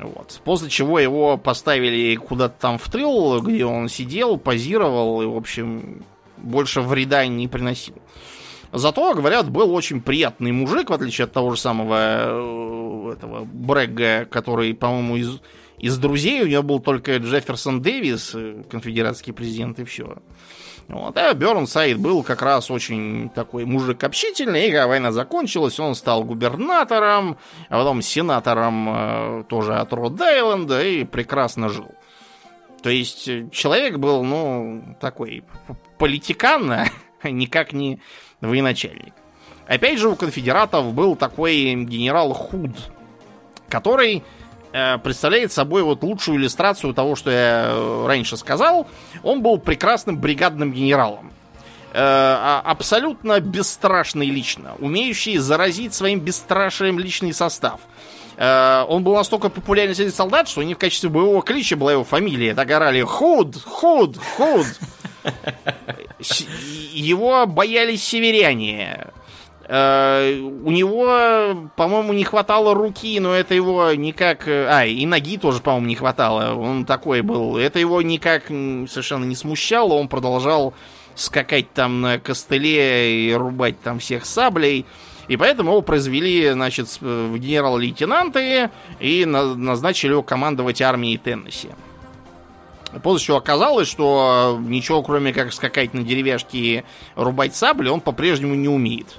Вот. 0.00 0.40
После 0.44 0.68
чего 0.68 1.00
его 1.00 1.36
поставили 1.36 2.14
куда-то 2.14 2.54
там 2.60 2.78
в 2.78 2.88
тыл, 2.88 3.40
где 3.42 3.64
он 3.64 3.88
сидел, 3.88 4.38
позировал 4.38 5.22
и, 5.22 5.26
в 5.26 5.36
общем, 5.36 6.04
больше 6.36 6.80
вреда 6.80 7.26
не 7.26 7.48
приносил. 7.48 7.96
Зато, 8.72 9.14
говорят, 9.14 9.50
был 9.50 9.74
очень 9.74 10.00
приятный 10.00 10.52
мужик, 10.52 10.90
в 10.90 10.92
отличие 10.92 11.24
от 11.24 11.32
того 11.32 11.54
же 11.54 11.60
самого 11.60 11.96
э, 11.98 13.12
этого 13.14 13.44
Брэга, 13.44 14.26
который, 14.26 14.74
по-моему, 14.74 15.16
из, 15.16 15.40
из 15.78 15.96
друзей 15.96 16.42
у 16.42 16.46
него 16.46 16.62
был 16.62 16.80
только 16.80 17.16
Джефферсон 17.16 17.80
Дэвис, 17.80 18.32
э, 18.34 18.62
конфедератский 18.70 19.32
президент, 19.32 19.80
и 19.80 19.84
все. 19.84 20.18
Вот. 20.88 21.18
А 21.18 21.34
Бернсайд 21.34 21.98
был 21.98 22.22
как 22.22 22.40
раз 22.40 22.70
очень 22.70 23.28
такой 23.34 23.66
мужик 23.66 24.02
общительный, 24.04 24.68
и 24.68 24.70
когда 24.70 24.86
война 24.86 25.12
закончилась, 25.12 25.78
он 25.78 25.94
стал 25.94 26.24
губернатором, 26.24 27.36
а 27.68 27.78
потом 27.78 28.00
сенатором 28.00 28.88
э, 28.88 29.44
тоже 29.48 29.74
от 29.76 29.92
Род-Айленда 29.92 30.82
и 30.82 31.04
прекрасно 31.04 31.68
жил. 31.68 31.90
То 32.82 32.88
есть 32.88 33.28
э, 33.28 33.48
человек 33.52 33.98
был, 33.98 34.24
ну, 34.24 34.96
такой 34.98 35.44
политикан, 35.98 36.70
а 36.72 36.86
никак 37.30 37.74
не 37.74 38.00
военачальник. 38.40 39.12
Опять 39.66 39.98
же, 39.98 40.08
у 40.08 40.16
конфедератов 40.16 40.94
был 40.94 41.16
такой 41.16 41.74
генерал 41.84 42.32
Худ, 42.32 42.90
который 43.68 44.24
представляет 45.02 45.52
собой 45.52 45.82
вот 45.82 46.02
лучшую 46.02 46.38
иллюстрацию 46.38 46.94
того, 46.94 47.16
что 47.16 47.30
я 47.30 47.66
э, 47.68 48.06
раньше 48.06 48.36
сказал. 48.36 48.86
Он 49.22 49.42
был 49.42 49.58
прекрасным 49.58 50.18
бригадным 50.18 50.72
генералом. 50.72 51.32
Э, 51.92 51.98
а, 52.00 52.62
абсолютно 52.64 53.40
бесстрашный 53.40 54.26
лично, 54.26 54.74
умеющий 54.78 55.38
заразить 55.38 55.94
своим 55.94 56.20
бесстрашием 56.20 56.98
личный 56.98 57.32
состав. 57.32 57.80
Он 58.40 59.02
был 59.02 59.16
настолько 59.16 59.48
популярен 59.48 59.96
среди 59.96 60.12
солдат, 60.12 60.48
что 60.48 60.60
они 60.60 60.74
в 60.74 60.78
качестве 60.78 61.10
боевого 61.10 61.42
клича 61.42 61.74
была 61.74 61.90
его 61.90 62.04
фамилия. 62.04 62.54
Так 62.54 62.70
орали 62.70 63.02
«Худ! 63.02 63.60
Худ! 63.64 64.16
Худ!» 64.36 64.66
Его 66.92 67.46
боялись 67.46 68.04
северяне. 68.04 69.08
Э, 69.70 70.40
у 70.40 70.70
него, 70.70 71.70
по-моему, 71.76 72.14
не 72.14 72.24
хватало 72.24 72.74
руки, 72.74 73.20
но 73.20 73.34
это 73.34 73.54
его 73.54 73.92
никак... 73.92 74.48
Э, 74.48 74.66
а, 74.66 74.86
и 74.86 75.04
ноги 75.04 75.36
тоже, 75.36 75.60
по-моему, 75.60 75.86
не 75.88 75.94
хватало. 75.94 76.54
Он 76.54 76.86
такой 76.86 77.20
был. 77.20 77.58
Это 77.58 77.78
его 77.78 78.00
никак 78.00 78.46
совершенно 78.46 79.24
не 79.24 79.34
смущало. 79.36 79.92
Он 79.92 80.08
продолжал 80.08 80.72
скакать 81.14 81.70
там 81.74 82.00
на 82.00 82.18
костыле 82.18 83.26
и 83.26 83.34
рубать 83.34 83.78
там 83.80 83.98
всех 83.98 84.24
саблей. 84.24 84.86
И 85.28 85.36
поэтому 85.36 85.72
его 85.72 85.82
произвели, 85.82 86.50
значит, 86.52 86.88
в 87.02 87.36
генерал-лейтенанты 87.36 88.70
и 88.98 89.26
назначили 89.26 90.12
его 90.12 90.22
командовать 90.22 90.80
армией 90.80 91.18
Теннесси. 91.18 91.68
После 93.02 93.26
чего 93.26 93.36
оказалось, 93.36 93.86
что 93.86 94.58
ничего, 94.58 95.02
кроме 95.02 95.34
как 95.34 95.52
скакать 95.52 95.92
на 95.92 96.02
деревяшке 96.02 96.58
и 96.58 96.84
рубать 97.16 97.54
сабли, 97.54 97.90
он 97.90 98.00
по-прежнему 98.00 98.54
не 98.54 98.68
умеет 98.68 99.18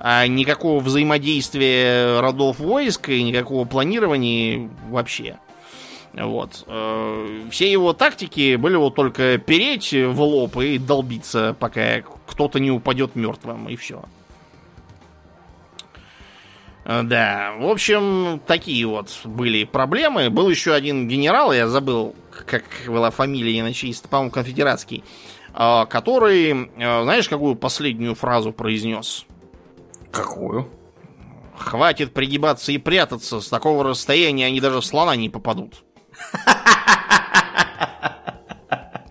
а 0.00 0.26
никакого 0.26 0.80
взаимодействия 0.80 2.20
родов 2.20 2.58
войск 2.58 3.08
и 3.08 3.22
никакого 3.22 3.64
планирования 3.64 4.70
вообще. 4.88 5.38
Вот. 6.14 6.64
Э, 6.66 7.46
все 7.50 7.70
его 7.70 7.92
тактики 7.92 8.56
были 8.56 8.76
вот 8.76 8.94
только 8.94 9.38
переть 9.38 9.92
в 9.92 10.20
лоб 10.20 10.56
и 10.56 10.78
долбиться, 10.78 11.54
пока 11.58 12.02
кто-то 12.26 12.60
не 12.60 12.70
упадет 12.70 13.14
мертвым, 13.14 13.68
и 13.68 13.76
все. 13.76 14.02
Э, 16.84 17.02
да, 17.02 17.54
в 17.58 17.66
общем, 17.68 18.40
такие 18.46 18.86
вот 18.86 19.10
были 19.24 19.64
проблемы. 19.64 20.30
Был 20.30 20.48
еще 20.48 20.74
один 20.74 21.08
генерал, 21.08 21.52
я 21.52 21.68
забыл, 21.68 22.14
как 22.46 22.64
была 22.86 23.10
фамилия, 23.10 23.60
иначе, 23.60 23.92
по-моему, 24.08 24.30
конфедератский, 24.30 25.04
э, 25.54 25.86
который, 25.88 26.70
знаешь, 26.76 27.28
какую 27.28 27.54
последнюю 27.54 28.14
фразу 28.14 28.52
произнес? 28.52 29.26
Какую? 30.12 30.68
Хватит 31.56 32.14
пригибаться 32.14 32.72
и 32.72 32.78
прятаться. 32.78 33.40
С 33.40 33.48
такого 33.48 33.84
расстояния 33.84 34.46
они 34.46 34.60
даже 34.60 34.80
в 34.80 34.84
слона 34.84 35.16
не 35.16 35.28
попадут. 35.28 35.84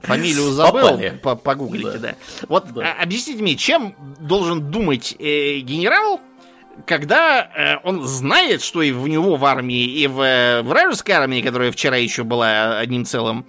Фамилию 0.02 0.52
забыл, 0.52 1.00
погуглите, 1.20 1.98
да. 1.98 2.16
Вот 2.48 2.72
да. 2.74 2.96
А, 2.98 3.04
объясните 3.04 3.42
мне, 3.42 3.58
чем 3.58 3.94
должен 4.20 4.72
думать 4.72 5.16
э, 5.20 5.60
генерал, 5.60 6.22
когда 6.86 7.42
э, 7.44 7.78
он 7.84 8.04
знает, 8.08 8.62
что 8.62 8.82
и 8.82 8.92
в 8.94 9.06
него 9.10 9.36
в 9.36 9.44
армии, 9.44 9.84
и 9.84 10.08
в 10.08 10.22
э, 10.22 10.62
вражеской 10.62 11.16
армии, 11.16 11.42
которая 11.42 11.74
вчера 11.74 11.98
еще 11.98 12.24
была 12.24 12.80
одним 12.80 13.04
целым, 13.04 13.46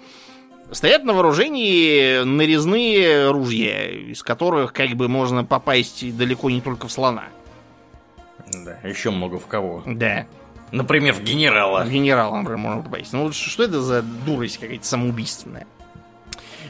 стоят 0.70 1.04
на 1.04 1.12
вооружении 1.12 2.22
нарезные 2.24 3.30
ружья, 3.30 3.90
из 3.90 4.22
которых 4.22 4.72
как 4.72 4.90
бы 4.90 5.08
можно 5.08 5.44
попасть 5.44 6.16
далеко 6.16 6.50
не 6.50 6.60
только 6.60 6.88
в 6.88 6.92
слона. 6.92 7.24
Да, 8.64 8.78
еще 8.86 9.10
много 9.10 9.38
в 9.38 9.46
кого. 9.46 9.82
Да. 9.86 10.26
Например, 10.70 11.14
в 11.14 11.22
генерала. 11.22 11.84
В 11.84 11.90
генерала, 11.90 12.36
например, 12.36 12.58
можно 12.58 12.82
попасть. 12.82 13.12
Ну, 13.12 13.32
что 13.32 13.62
это 13.62 13.80
за 13.80 14.02
дурость 14.02 14.58
какая-то 14.58 14.84
самоубийственная? 14.84 15.66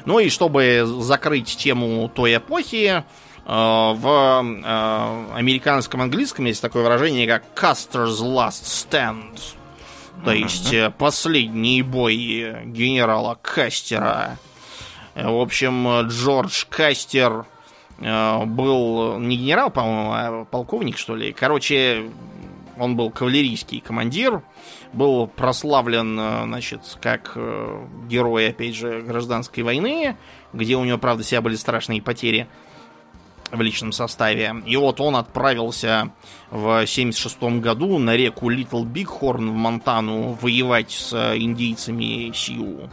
Ну 0.05 0.19
и 0.21 0.29
чтобы 0.29 0.85
закрыть 1.01 1.57
тему 1.57 2.09
той 2.09 2.37
эпохи, 2.37 3.05
в 3.45 4.45
э, 4.65 5.35
американском 5.35 6.03
английском 6.03 6.45
есть 6.45 6.61
такое 6.61 6.83
выражение, 6.83 7.27
как 7.27 7.45
Custer's 7.55 8.21
Last 8.21 8.65
Stand. 8.65 9.39
То 10.25 10.33
есть 10.33 10.73
э, 10.73 10.91
последний 10.91 11.83
бой 11.83 12.16
генерала 12.66 13.39
Кастера. 13.41 14.37
В 15.14 15.41
общем, 15.41 16.09
Джордж 16.09 16.64
Кастер 16.69 17.47
э, 17.99 18.45
был 18.45 19.19
не 19.19 19.37
генерал, 19.37 19.71
по-моему, 19.71 20.12
а 20.12 20.45
полковник, 20.45 20.99
что 20.99 21.14
ли. 21.16 21.33
Короче, 21.33 22.11
он 22.79 22.97
был 22.97 23.11
кавалерийский 23.11 23.81
командир, 23.81 24.43
был 24.93 25.27
прославлен, 25.27 26.16
значит, 26.45 26.81
как 27.01 27.37
герой, 28.09 28.51
опять 28.51 28.77
же, 28.77 29.03
гражданской 29.03 29.64
войны, 29.64 30.16
где 30.53 30.77
у 30.77 30.85
него, 30.85 30.99
правда, 30.99 31.25
себя 31.25 31.41
были 31.41 31.57
страшные 31.57 32.01
потери 32.01 32.47
в 33.51 33.61
личном 33.61 33.93
составе. 33.93 34.55
И 34.67 34.77
вот 34.77 35.01
он 35.01 35.17
отправился 35.17 36.11
в 36.51 36.87
76 36.87 37.43
году 37.61 37.99
на 37.99 38.17
реку 38.17 38.49
Литл 38.49 38.85
Бигхорн 38.85 39.51
в 39.51 39.55
Монтану 39.55 40.39
воевать 40.41 40.91
с 40.91 41.13
индейцами 41.37 42.33
Сиу. 42.35 42.91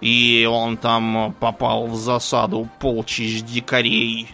И 0.00 0.48
он 0.50 0.76
там 0.76 1.34
попал 1.40 1.86
в 1.86 1.94
засаду 1.94 2.68
полчищ 2.78 3.42
дикарей 3.42 4.28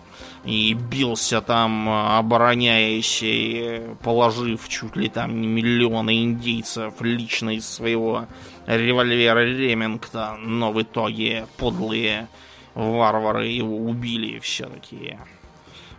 и 0.44 0.74
бился 0.74 1.40
там, 1.40 1.88
обороняясь, 1.88 3.20
и 3.22 3.82
положив 4.02 4.68
чуть 4.68 4.94
ли 4.94 5.08
там 5.08 5.40
не 5.40 5.48
миллионы 5.48 6.22
индейцев 6.22 6.94
лично 7.00 7.50
из 7.50 7.68
своего 7.68 8.26
револьвера 8.66 9.44
Ремингтон, 9.44 10.58
но 10.58 10.70
в 10.70 10.80
итоге 10.80 11.46
подлые 11.56 12.28
варвары 12.76 13.46
его 13.46 13.76
убили 13.76 14.38
все-таки. 14.38 15.18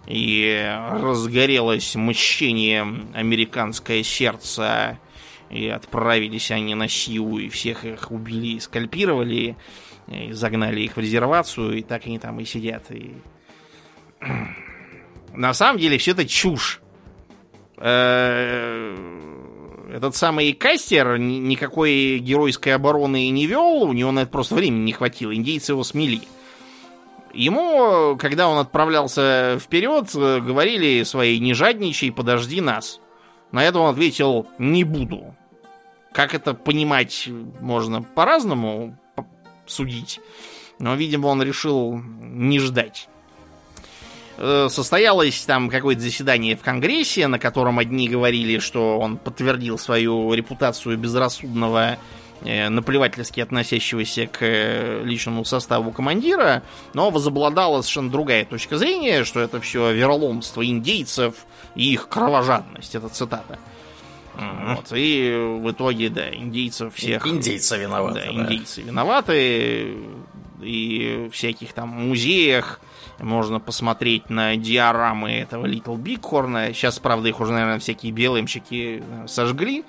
И 0.06 0.74
разгорелось 0.92 1.96
мщением 1.96 3.10
американское 3.14 4.04
сердце. 4.04 5.00
И 5.50 5.68
отправились 5.68 6.52
они 6.52 6.76
на 6.76 6.88
Сиу, 6.88 7.40
и 7.40 7.50
всех 7.50 7.86
их 7.86 8.12
убили 8.12 8.58
и 8.58 8.60
скальпировали, 8.60 9.56
и 10.08 10.32
загнали 10.34 10.82
их 10.82 10.98
в 10.98 11.00
резервацию, 11.00 11.78
и 11.78 11.82
так 11.82 12.06
они 12.06 12.20
там 12.20 12.40
и 12.40 12.46
сидят. 12.46 12.92
И... 12.92 13.16
На 15.34 15.54
самом 15.54 15.80
деле 15.80 15.98
все 15.98 16.12
это 16.12 16.26
чушь. 16.26 16.82
Э, 17.78 18.96
этот 19.94 20.16
самый 20.16 20.52
Кастер 20.54 21.18
никакой 21.18 22.18
геройской 22.20 22.74
обороны 22.74 23.30
не 23.30 23.46
вел, 23.46 23.84
у 23.84 23.94
него 23.94 24.12
на 24.12 24.22
это 24.22 24.32
просто 24.32 24.56
времени 24.56 24.84
не 24.84 24.94
хватило, 24.94 25.34
индейцы 25.34 25.74
его 25.74 25.84
смели. 25.84 26.22
Ему, 27.38 28.18
когда 28.18 28.50
он 28.50 28.58
отправлялся 28.58 29.60
вперед, 29.62 30.10
говорили 30.16 31.04
свои 31.04 31.40
«не 31.40 31.54
жадничай, 31.54 32.12
подожди 32.12 32.62
нас». 32.62 33.00
На 33.52 33.64
это 33.64 33.78
он 33.78 33.92
ответил 33.92 34.48
«не 34.58 34.84
буду». 34.84 35.36
Как 36.14 36.34
это 36.34 36.56
понимать 36.56 37.30
можно 37.62 38.02
по-разному 38.02 38.98
судить, 39.68 40.20
но, 40.80 40.96
видимо, 40.96 41.28
он 41.28 41.44
решил 41.44 42.02
не 42.20 42.58
ждать. 42.58 43.08
Э, 44.38 44.68
состоялось 44.72 45.40
там 45.46 45.70
какое-то 45.70 46.02
заседание 46.02 46.56
в 46.56 46.62
Конгрессе, 46.62 47.28
на 47.28 47.38
котором 47.38 47.78
одни 47.78 48.10
говорили, 48.10 48.58
что 48.58 48.98
он 48.98 49.18
подтвердил 49.18 49.78
свою 49.78 50.34
репутацию 50.34 50.98
безрассудного 50.98 52.00
наплевательски 52.42 53.42
относящегося 53.42 54.28
к 54.28 54.40
э, 54.42 55.04
личному 55.04 55.46
составу 55.46 55.92
командира, 55.92 56.64
но 56.94 57.10
возобладала 57.10 57.82
совершенно 57.82 58.12
другая 58.12 58.46
точка 58.46 58.78
зрения, 58.78 59.24
что 59.24 59.40
это 59.40 59.60
все 59.60 59.92
вероломство 59.92 60.66
индейцев 60.66 61.46
и 61.76 61.94
их 61.94 62.08
кровожадность. 62.10 62.96
Это 62.96 63.10
цитата. 63.10 63.60
Mm-hmm. 64.36 64.76
Вот, 64.76 64.86
и 64.94 65.60
в 65.62 65.72
итоге, 65.72 66.10
да, 66.10 66.34
индейцев 66.34 66.94
всех... 66.94 67.26
Индейцы 67.26 67.78
виноваты. 67.78 68.20
Да, 68.20 68.26
да, 68.26 68.32
индейцы 68.32 68.82
виноваты. 68.82 69.98
И 70.62 71.28
в 71.30 71.36
всяких 71.36 71.74
там 71.74 71.90
музеях 71.90 72.80
можно 73.20 73.60
посмотреть 73.60 74.30
на 74.30 74.56
диорамы 74.56 75.32
этого 75.32 75.66
Little 75.66 75.98
Bighorn. 75.98 76.74
Сейчас, 76.74 77.00
правда, 77.00 77.30
их 77.30 77.40
уже, 77.40 77.52
наверное, 77.52 77.80
всякие 77.80 78.12
белымщики 78.12 79.04
э, 79.04 79.28
сожгли 79.28 79.84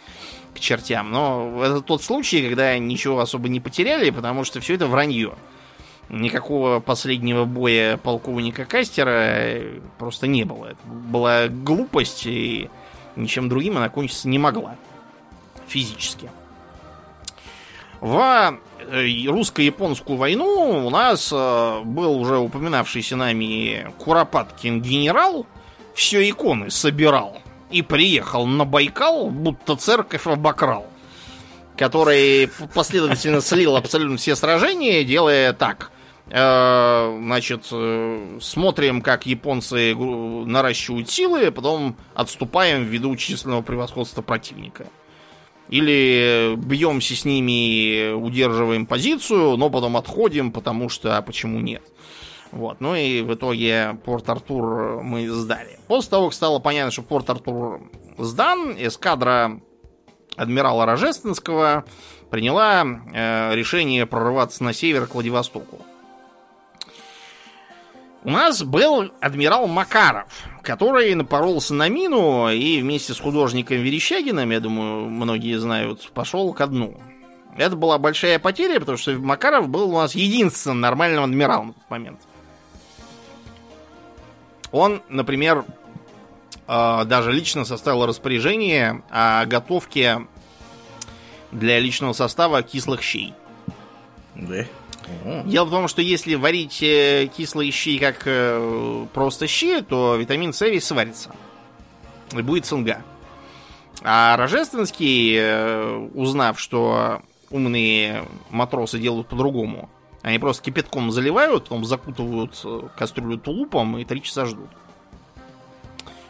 чертям. 0.59 1.11
Но 1.11 1.63
это 1.65 1.81
тот 1.81 2.03
случай, 2.03 2.47
когда 2.47 2.79
ничего 2.79 3.21
особо 3.21 3.49
не 3.49 3.61
потеряли, 3.61 4.11
потому 4.11 4.45
что 4.45 4.61
все 4.61 4.75
это 4.75 4.87
вранье. 4.87 5.35
Никакого 6.09 6.81
последнего 6.81 7.45
боя 7.45 7.99
полковника 7.99 8.65
Кастера 8.65 9.63
просто 9.99 10.27
не 10.27 10.45
было. 10.45 10.67
Это 10.67 10.79
была 10.87 11.49
глупость, 11.49 12.27
и 12.27 12.71
ничем 13.17 13.49
другим 13.49 13.77
она 13.77 13.89
кончиться 13.91 14.29
не 14.29 14.39
могла. 14.39 14.77
Физически. 15.67 16.31
В 18.01 18.59
э, 18.91 19.27
русско-японскую 19.27 20.17
войну 20.17 20.87
у 20.87 20.91
нас 20.91 21.31
э, 21.33 21.81
был 21.85 22.19
уже 22.19 22.39
упоминавшийся 22.39 23.17
нами 23.17 23.93
Куропаткин 23.99 24.81
генерал, 24.81 25.47
все 25.95 26.29
иконы 26.31 26.71
собирал 26.71 27.43
и 27.71 27.83
приехал 27.83 28.47
на 28.47 28.65
Байкал, 28.65 29.31
будто 29.31 29.77
церковь 29.77 30.27
обокрал. 30.27 30.87
Который 31.77 32.51
последовательно 32.75 33.41
слил 33.41 33.77
абсолютно 33.77 34.17
все 34.17 34.35
сражения, 34.35 35.05
делая 35.05 35.53
так. 35.53 35.93
Э, 36.31 37.17
значит, 37.23 37.67
э, 37.71 38.39
смотрим, 38.41 39.01
как 39.01 39.27
японцы 39.27 39.95
наращивают 39.95 41.09
силы, 41.09 41.47
а 41.47 41.53
потом 41.53 41.97
отступаем 42.15 42.85
ввиду 42.85 43.15
численного 43.17 43.63
превосходства 43.63 44.23
противника. 44.23 44.87
Или 45.69 46.55
бьемся 46.57 47.15
с 47.15 47.25
ними, 47.25 48.13
удерживаем 48.13 48.87
позицию, 48.87 49.57
но 49.57 49.71
потом 49.71 49.97
отходим, 49.97 50.51
потому 50.51 50.89
что 50.89 51.17
а 51.17 51.23
почему 51.23 51.61
нет? 51.61 51.83
Вот. 52.53 52.81
Ну 52.81 52.95
и 52.95 53.23
в 53.23 53.35
итоге 53.35 53.99
Порт-Артур 54.05 55.03
мы 55.03 55.29
сдали. 55.29 55.79
После 55.87 56.11
того, 56.11 56.27
как 56.27 56.35
стало 56.35 56.59
понятно, 56.59 56.91
что 56.91 57.03
Порт-Артур 57.03 57.81
сдан, 58.19 58.75
эскадра 58.79 59.61
адмирала 60.37 60.87
Рожественского 60.87 61.85
приняла 62.31 62.85
э, 62.85 63.55
решение 63.55 64.07
прорываться 64.07 64.65
на 64.65 64.73
север 64.73 65.07
к 65.07 65.15
Владивостоку. 65.15 65.79
У 68.25 68.31
нас 68.31 68.63
был 68.63 69.13
адмирал 69.21 69.69
Макаров, 69.69 70.27
который 70.63 71.15
напоролся 71.15 71.73
на 71.73 71.89
мину 71.89 72.51
и 72.51 72.83
вместе 72.83 73.15
с 73.15 73.21
художником 73.21 73.79
Верещагиным, 73.79 74.51
я 74.51 74.61
думаю, 74.61 75.09
многие 75.09 75.59
знают, 75.59 76.11
пошел 76.13 76.53
ко 76.53 76.67
дну. 76.67 77.01
Это 77.57 77.77
была 77.77 77.99
большая 77.99 78.39
потеря, 78.39 78.81
потому 78.81 78.99
что 78.99 79.13
Макаров 79.13 79.69
был 79.69 79.91
у 79.91 79.99
нас 79.99 80.15
единственным 80.15 80.81
нормальным 80.81 81.25
адмиралом 81.25 81.71
в 81.71 81.75
тот 81.75 81.91
момент. 81.91 82.21
Он, 84.73 85.03
например, 85.09 85.65
э, 86.67 87.05
даже 87.07 87.33
лично 87.33 87.65
составил 87.65 88.07
распоряжение 88.07 89.03
о 89.11 89.47
готовке 89.47 90.27
для 91.53 91.79
личного 91.79 92.13
состава 92.13 92.63
кислых 92.63 93.03
щей. 93.03 93.33
Да. 94.35 94.65
Дело 95.47 95.65
в 95.65 95.71
том, 95.71 95.89
что 95.89 96.03
если 96.03 96.35
варить 96.35 96.83
э, 96.83 97.31
кислые 97.35 97.71
щи 97.71 97.99
как 97.99 98.23
э, 98.27 99.07
просто 99.15 99.47
щи, 99.47 99.81
то 99.81 100.17
витамин 100.17 100.53
С 100.53 100.61
весь 100.67 100.85
сварится. 100.85 101.35
И 102.33 102.43
будет 102.43 102.67
цинга. 102.67 103.03
А 104.03 104.37
Рожественский, 104.37 106.09
узнав, 106.15 106.61
что 106.61 107.23
умные 107.51 108.27
матросы 108.51 108.99
делают 108.99 109.29
по-другому, 109.29 109.89
они 110.23 110.39
просто 110.39 110.65
кипятком 110.65 111.11
заливают, 111.11 111.65
потом 111.65 111.85
закутывают 111.85 112.61
э, 112.65 112.89
кастрюлю 112.97 113.39
тулупом 113.39 113.99
и 113.99 114.05
три 114.05 114.23
часа 114.23 114.47
ждут. 114.47 114.71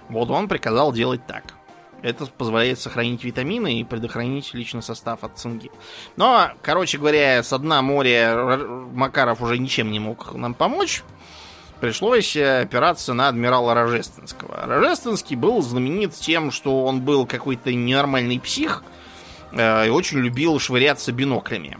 Вот 0.08 0.30
он 0.30 0.48
приказал 0.48 0.92
делать 0.92 1.26
так. 1.26 1.54
Это 2.00 2.26
позволяет 2.26 2.78
сохранить 2.78 3.24
витамины 3.24 3.80
и 3.80 3.84
предохранить 3.84 4.54
личный 4.54 4.82
состав 4.82 5.24
от 5.24 5.36
цинги. 5.36 5.70
Но, 6.16 6.52
короче 6.62 6.98
говоря, 6.98 7.42
с 7.42 7.58
дна 7.58 7.82
моря 7.82 8.56
Макаров 8.92 9.42
уже 9.42 9.58
ничем 9.58 9.90
не 9.90 9.98
мог 9.98 10.32
нам 10.34 10.54
помочь. 10.54 11.02
Пришлось 11.80 12.36
опираться 12.36 13.14
на 13.14 13.28
адмирала 13.28 13.74
Рожественского. 13.74 14.66
Рожественский 14.66 15.36
был 15.36 15.62
знаменит 15.62 16.14
тем, 16.14 16.50
что 16.50 16.84
он 16.84 17.00
был 17.00 17.26
какой-то 17.26 17.72
ненормальный 17.72 18.40
псих 18.40 18.82
э, 19.52 19.86
и 19.86 19.90
очень 19.90 20.18
любил 20.18 20.58
швыряться 20.58 21.12
биноклями. 21.12 21.78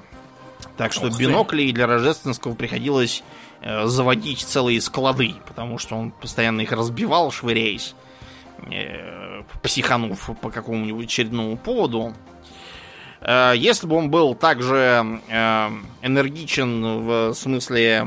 Так 0.78 0.92
что 0.92 1.08
Ух 1.08 1.16
ты. 1.16 1.24
биноклей 1.24 1.72
для 1.72 1.86
Рождественского 1.88 2.54
приходилось 2.54 3.24
э, 3.60 3.86
заводить 3.86 4.40
целые 4.40 4.80
склады, 4.80 5.34
потому 5.46 5.76
что 5.76 5.96
он 5.96 6.12
постоянно 6.12 6.60
их 6.60 6.70
разбивал, 6.70 7.32
швыряясь, 7.32 7.94
э, 8.70 9.42
психанув 9.62 10.30
по 10.40 10.50
какому-нибудь 10.50 11.06
очередному 11.06 11.56
поводу. 11.56 12.14
Э, 13.20 13.54
Если 13.56 13.88
бы 13.88 13.96
он 13.96 14.08
был 14.10 14.36
также 14.36 15.20
э, 15.28 15.70
энергичен 16.02 17.04
в 17.04 17.34
смысле 17.34 18.06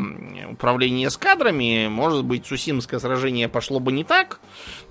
управления 0.49 1.07
эскадрами, 1.07 1.89
может 1.89 2.23
быть, 2.23 2.45
Сусимское 2.47 3.01
сражение 3.01 3.49
пошло 3.49 3.81
бы 3.81 3.91
не 3.91 4.05
так, 4.05 4.39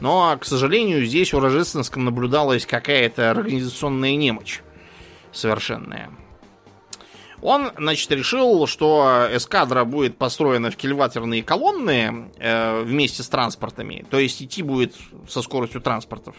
но, 0.00 0.36
к 0.38 0.44
сожалению, 0.44 1.06
здесь 1.06 1.32
у 1.32 1.40
Рождественском 1.40 2.04
наблюдалась 2.04 2.66
какая-то 2.66 3.30
организационная 3.30 4.16
немощь 4.16 4.60
совершенная. 5.32 6.10
Он, 7.42 7.70
значит, 7.78 8.10
решил, 8.10 8.66
что 8.66 9.28
эскадра 9.32 9.84
будет 9.84 10.18
построена 10.18 10.70
в 10.70 10.76
кильватерные 10.76 11.42
колонны 11.42 12.30
э, 12.38 12.82
вместе 12.82 13.22
с 13.22 13.28
транспортами, 13.28 14.04
то 14.10 14.18
есть 14.18 14.42
идти 14.42 14.62
будет 14.62 14.94
со 15.28 15.42
скоростью 15.42 15.80
транспортов. 15.80 16.36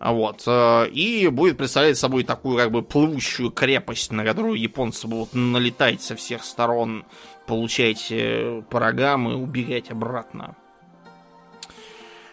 Вот. 0.00 0.42
э, 0.46 0.88
И 0.90 1.28
будет 1.28 1.56
представлять 1.56 1.98
собой 1.98 2.24
такую 2.24 2.56
как 2.56 2.70
бы 2.70 2.82
плывущую 2.82 3.50
крепость, 3.50 4.12
на 4.12 4.24
которую 4.24 4.54
японцы 4.54 5.06
будут 5.06 5.34
налетать 5.34 6.02
со 6.02 6.14
всех 6.16 6.44
сторон, 6.44 7.04
получать 7.46 8.08
э, 8.10 8.62
по 8.70 8.78
рогам 8.78 9.28
и 9.30 9.34
убегать 9.34 9.90
обратно. 9.90 10.56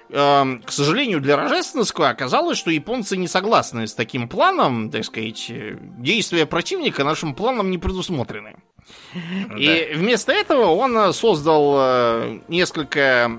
Эм, 0.09 0.61
К 0.61 0.71
сожалению, 0.71 1.19
для 1.19 1.35
Рождественского 1.35 2.09
оказалось, 2.09 2.57
что 2.57 2.69
японцы 2.69 3.17
не 3.17 3.27
согласны 3.27 3.87
с 3.87 3.93
таким 3.93 4.27
планом, 4.27 4.91
так 4.91 5.03
сказать, 5.03 5.47
э, 5.49 5.77
действия 5.97 6.45
противника 6.45 7.03
нашим 7.03 7.33
планом 7.33 7.71
не 7.71 7.77
предусмотрены. 7.77 8.55
И 9.57 9.93
вместо 9.95 10.31
этого 10.31 10.65
он 10.67 10.95
э, 10.95 11.13
создал 11.13 11.75
э, 11.77 12.39
несколько 12.47 13.31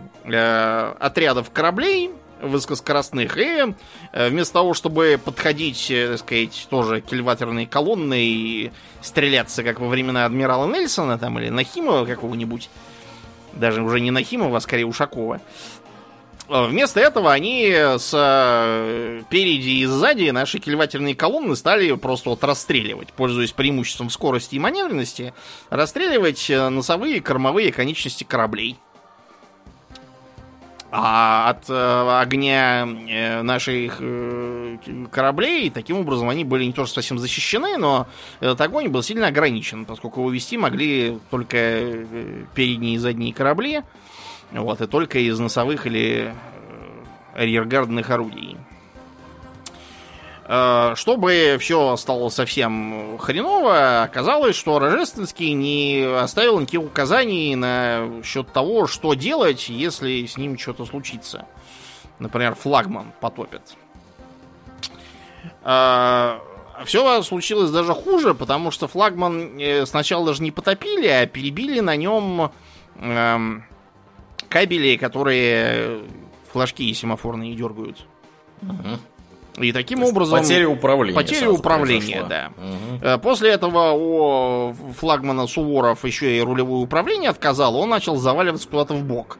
отрядов 0.98 1.52
кораблей 1.52 2.10
высокоскоростных, 2.42 3.38
и 3.38 3.74
вместо 4.12 4.54
того, 4.54 4.74
чтобы 4.74 5.20
подходить, 5.24 5.86
так 5.88 6.18
сказать, 6.18 6.66
тоже 6.68 7.00
кильватерные 7.00 7.66
колонны 7.68 8.20
и 8.20 8.72
стреляться, 9.00 9.62
как 9.62 9.78
во 9.78 9.88
времена 9.88 10.26
адмирала 10.26 10.66
Нельсона 10.66 11.16
там, 11.16 11.38
или 11.38 11.48
Нахимова 11.48 12.04
какого-нибудь, 12.04 12.68
даже 13.54 13.82
уже 13.82 14.00
не 14.00 14.10
Нахимова, 14.10 14.56
а 14.56 14.60
скорее 14.60 14.84
Ушакова, 14.84 15.40
Вместо 16.49 17.01
этого 17.01 17.32
они 17.32 17.72
с 17.72 18.12
э, 18.14 19.22
переди 19.28 19.80
и 19.80 19.86
сзади 19.86 20.30
наши 20.30 20.61
кильватерные 20.61 21.16
колонны 21.16 21.57
стали 21.57 21.92
просто 21.97 22.30
вот 22.30 22.44
расстреливать, 22.44 23.12
пользуясь 23.12 23.51
преимуществом 23.51 24.11
скорости 24.11 24.55
и 24.55 24.61
маневренности, 24.61 25.34
расстреливать 25.70 26.49
э, 26.49 26.68
носовые 26.68 27.20
кормовые 27.20 27.72
конечности 27.72 28.22
кораблей. 28.22 28.78
А 30.92 31.51
от 31.51 31.68
э, 31.68 32.20
огня 32.20 32.86
э, 32.86 33.42
наших 33.42 33.97
э, 33.99 34.76
кораблей 35.11 35.68
таким 35.70 35.99
образом 35.99 36.28
они 36.28 36.44
были 36.44 36.64
не 36.64 36.72
то 36.72 36.86
что 36.86 36.94
совсем 36.94 37.18
защищены, 37.18 37.76
но 37.76 38.07
этот 38.38 38.61
огонь 38.61 38.88
был 38.88 39.03
сильно 39.03 39.26
ограничен, 39.26 39.84
поскольку 39.84 40.30
его 40.30 40.61
могли 40.61 41.18
только 41.30 41.57
э, 41.57 42.44
передние 42.55 42.94
и 42.94 42.99
задние 42.99 43.34
корабли. 43.34 43.82
Вот, 44.57 44.80
и 44.80 44.86
только 44.86 45.18
из 45.18 45.38
носовых 45.38 45.86
или 45.86 46.32
э, 46.32 46.32
арьергардных 47.34 48.09
орудий. 48.11 48.57
Э, 50.46 50.94
Чтобы 50.96 51.59
все 51.61 51.96
стало 51.96 52.30
совсем 52.30 53.18
хреново, 53.18 54.02
оказалось, 54.02 54.57
что 54.57 54.78
Рожественский 54.78 55.52
не 55.52 56.02
оставил 56.04 56.59
никаких 56.59 56.82
указаний 56.82 57.54
на 57.54 58.22
счет 58.24 58.50
того, 58.52 58.86
что 58.86 59.12
делать, 59.12 59.68
если 59.68 60.24
с 60.24 60.38
ним 60.38 60.59
что-то 60.59 60.86
случится. 60.86 61.44
Например, 62.18 62.54
флагман 62.54 63.12
потопит. 63.20 63.62
Все 66.84 67.22
случилось 67.22 67.70
даже 67.70 67.92
хуже, 67.92 68.34
потому 68.34 68.70
что 68.70 68.88
флагман 68.88 69.59
э, 69.59 69.84
сначала 69.86 70.26
даже 70.26 70.42
не 70.42 70.50
потопили, 70.50 71.09
а 71.09 71.26
перебили 71.26 71.80
на 71.80 71.96
нем 71.96 72.52
эм, 72.96 73.64
кабели, 74.49 74.97
которые 74.97 76.01
флажки 76.53 76.92
семафорные 76.92 77.55
дергают. 77.55 78.07
И 79.59 79.72
таким 79.72 80.03
образом... 80.03 80.38
Потеря 80.40 80.68
управления. 80.68 81.14
Потеря 81.16 81.51
управления, 81.51 82.20
произошла. 82.24 82.28
да. 83.01 83.14
Э, 83.14 83.18
После 83.18 83.51
этого 83.51 83.92
у 83.92 84.74
флагмана 84.99 85.47
Суворов 85.47 86.05
еще 86.05 86.36
и 86.36 86.40
рулевое 86.42 86.82
управление 86.82 87.30
отказал, 87.30 87.76
он 87.76 87.88
начал 87.88 88.16
заваливаться 88.16 88.68
куда-то 88.68 88.92
в 88.92 89.03
бок. 89.03 89.38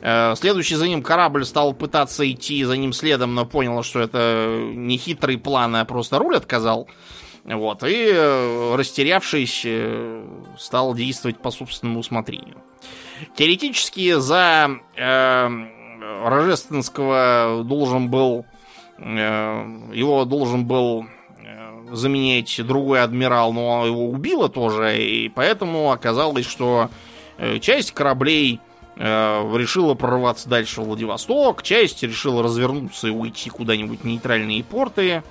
Э, 0.00 0.34
Следующий 0.36 0.74
за 0.74 0.88
ним 0.88 1.00
корабль 1.02 1.44
стал 1.44 1.74
пытаться 1.74 2.28
идти 2.28 2.64
за 2.64 2.76
ним 2.76 2.92
следом, 2.92 3.36
но 3.36 3.46
понял, 3.46 3.82
что 3.84 4.00
это 4.00 4.58
не 4.74 4.96
хитрый 4.96 5.38
план, 5.38 5.76
а 5.76 5.84
просто 5.84 6.18
руль 6.18 6.36
отказал. 6.36 6.88
Вот, 7.44 7.84
и 7.84 8.08
э, 8.12 8.74
растерявшись, 8.76 9.62
э, 9.64 10.24
стал 10.58 10.94
действовать 10.94 11.38
по 11.38 11.52
собственному 11.52 12.00
усмотрению. 12.00 12.56
Теоретически 13.34 14.14
за 14.18 14.70
э, 14.96 15.48
Рожественского 16.24 17.62
должен 17.64 18.08
был 18.08 18.44
э, 18.98 19.90
его 19.92 20.24
должен 20.24 20.64
был 20.64 21.06
э, 21.38 21.94
заменять 21.94 22.60
другой 22.64 23.02
адмирал, 23.02 23.52
но 23.52 23.86
его 23.86 24.08
убило 24.08 24.48
тоже, 24.48 25.02
и 25.02 25.28
поэтому 25.28 25.92
оказалось, 25.92 26.46
что 26.46 26.90
э, 27.38 27.58
часть 27.58 27.92
кораблей 27.92 28.60
э, 28.96 29.56
решила 29.56 29.94
прорваться 29.94 30.48
дальше 30.48 30.80
в 30.80 30.84
Владивосток, 30.84 31.62
часть 31.62 32.02
решила 32.02 32.42
развернуться 32.42 33.08
и 33.08 33.10
уйти 33.10 33.50
куда-нибудь 33.50 34.00
в 34.00 34.04
нейтральные 34.04 34.64
порты. 34.64 35.22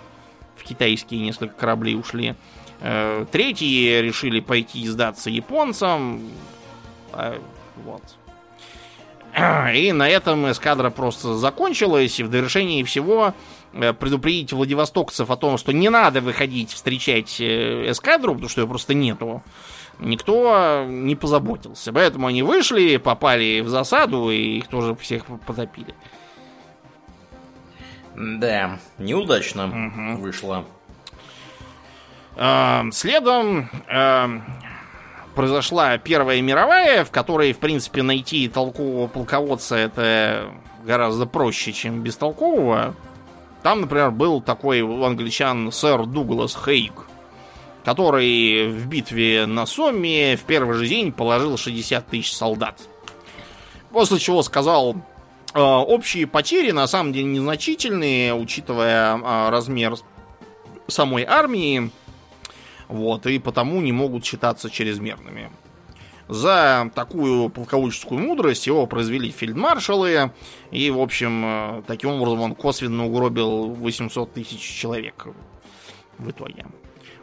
В 0.55 0.63
китайские 0.63 1.21
несколько 1.21 1.55
кораблей 1.55 1.95
ушли. 1.95 2.35
Э, 2.81 3.25
Третьи 3.31 3.99
решили 3.99 4.39
пойти 4.39 4.81
и 4.81 4.87
сдаться 4.87 5.29
японцам. 5.29 6.21
А, 7.13 7.39
Вот. 7.86 8.01
И 9.73 9.91
на 9.93 10.09
этом 10.09 10.51
эскадра 10.51 10.89
просто 10.89 11.36
закончилась, 11.36 12.19
и 12.19 12.23
в 12.23 12.29
довершении 12.29 12.84
всего 12.84 13.34
э, 13.73 13.93
предупредить 13.93 14.51
владивостокцев 14.51 15.29
о 15.32 15.38
том, 15.38 15.57
что 15.57 15.71
не 15.71 15.89
надо 15.89 16.19
выходить 16.21 16.71
встречать 16.73 17.39
э, 17.39 17.91
эскадру, 17.91 18.34
потому 18.34 18.49
что 18.49 18.61
ее 18.61 18.67
просто 18.67 18.93
нету, 18.93 19.41
никто 19.99 20.86
не 20.88 21.15
позаботился. 21.15 21.93
Поэтому 21.93 22.27
они 22.27 22.43
вышли, 22.43 22.97
попали 22.97 23.61
в 23.61 23.69
засаду, 23.69 24.29
и 24.32 24.57
их 24.57 24.67
тоже 24.67 24.95
всех 24.95 25.23
потопили. 25.45 25.95
Да, 28.15 28.77
неудачно 28.97 29.67
Мгм. 29.67 30.17
вышло. 30.17 30.65
Э, 32.36 32.84
Следом 32.91 33.69
э, 33.88 34.39
произошла 35.36 35.97
Первая 35.97 36.41
мировая, 36.41 37.05
в 37.05 37.11
которой, 37.11 37.53
в 37.53 37.59
принципе, 37.59 38.03
найти 38.03 38.47
толкового 38.47 39.07
полководца 39.07 39.75
это 39.75 40.51
гораздо 40.84 41.25
проще, 41.25 41.73
чем 41.73 42.01
бестолкового. 42.01 42.95
Там, 43.63 43.82
например, 43.82 44.12
был 44.12 44.41
такой 44.41 44.82
у 44.82 45.03
англичан 45.03 45.71
сэр 45.71 46.05
Дуглас 46.05 46.58
Хейг, 46.66 46.93
который 47.86 48.70
в 48.70 48.87
битве 48.87 49.45
на 49.45 49.66
Сомме 49.66 50.36
в 50.36 50.41
первый 50.41 50.75
же 50.78 50.87
день 50.87 51.12
положил 51.12 51.58
60 51.58 52.08
тысяч 52.08 52.33
солдат. 52.33 52.79
После 53.91 54.20
чего 54.20 54.41
сказал, 54.41 54.95
э, 55.53 55.59
общие 55.59 56.25
потери 56.25 56.71
на 56.71 56.87
самом 56.87 57.13
деле 57.13 57.25
незначительные, 57.25 58.33
учитывая 58.33 59.17
э, 59.17 59.49
размер 59.49 59.95
самой 60.87 61.24
армии. 61.24 61.91
Вот, 62.92 63.26
и 63.26 63.39
потому 63.39 63.80
не 63.80 63.93
могут 63.93 64.26
считаться 64.26 64.70
чрезмерными. 64.70 65.50
За 66.28 66.92
такую 66.93 67.50
полководческую 67.50 68.20
мудрость 68.22 68.68
его 68.68 68.86
произвели 68.86 69.32
фельдмаршалы, 69.32 70.34
и, 70.72 70.92
в 70.92 71.00
общем, 71.00 71.43
э, 71.46 71.84
таким 71.88 72.12
образом 72.12 72.42
он 72.42 72.55
косвенно 72.55 73.05
угробил 73.05 73.70
800 73.70 74.34
тысяч 74.34 74.59
человек 74.59 75.28
в 76.18 76.30
итоге. 76.30 76.66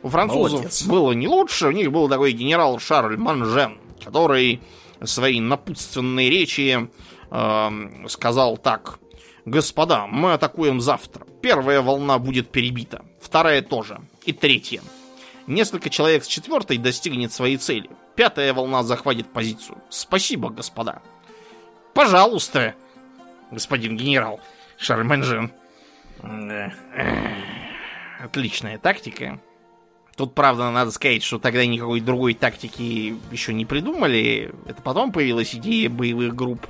У 0.02 0.08
французов 0.08 0.52
Молодец. 0.52 0.86
было 0.86 1.12
не 1.12 1.28
лучше, 1.28 1.68
у 1.68 1.70
них 1.70 1.92
был 1.92 2.08
такой 2.08 2.32
генерал 2.32 2.78
Шарль 2.78 3.18
Манжен, 3.18 3.76
который 4.02 4.62
своей 5.04 5.40
напутственной 5.40 6.30
речи 6.30 6.88
эм, 7.30 8.08
сказал 8.08 8.56
так. 8.56 9.00
Господа, 9.44 10.06
мы 10.06 10.32
атакуем 10.32 10.80
завтра. 10.80 11.26
Первая 11.42 11.82
волна 11.82 12.18
будет 12.18 12.48
перебита, 12.48 13.04
вторая 13.20 13.60
тоже, 13.60 14.00
и 14.24 14.32
третья. 14.32 14.80
Несколько 15.48 15.88
человек 15.88 16.24
с 16.24 16.26
четвертой 16.26 16.76
достигнет 16.76 17.32
своей 17.32 17.56
цели. 17.56 17.88
Пятая 18.16 18.52
волна 18.52 18.82
захватит 18.82 19.32
позицию. 19.32 19.78
Спасибо, 19.88 20.50
господа. 20.50 21.00
Пожалуйста, 21.94 22.74
господин 23.50 23.96
генерал. 23.96 24.40
Да. 26.22 26.74
Отличная 28.22 28.76
тактика. 28.76 29.40
Тут, 30.18 30.34
правда, 30.34 30.70
надо 30.70 30.90
сказать, 30.90 31.22
что 31.22 31.38
тогда 31.38 31.64
никакой 31.64 32.02
другой 32.02 32.34
тактики 32.34 33.16
еще 33.32 33.54
не 33.54 33.64
придумали. 33.64 34.52
Это 34.66 34.82
потом 34.82 35.12
появилась 35.12 35.54
идея 35.54 35.88
боевых 35.88 36.34
групп 36.34 36.66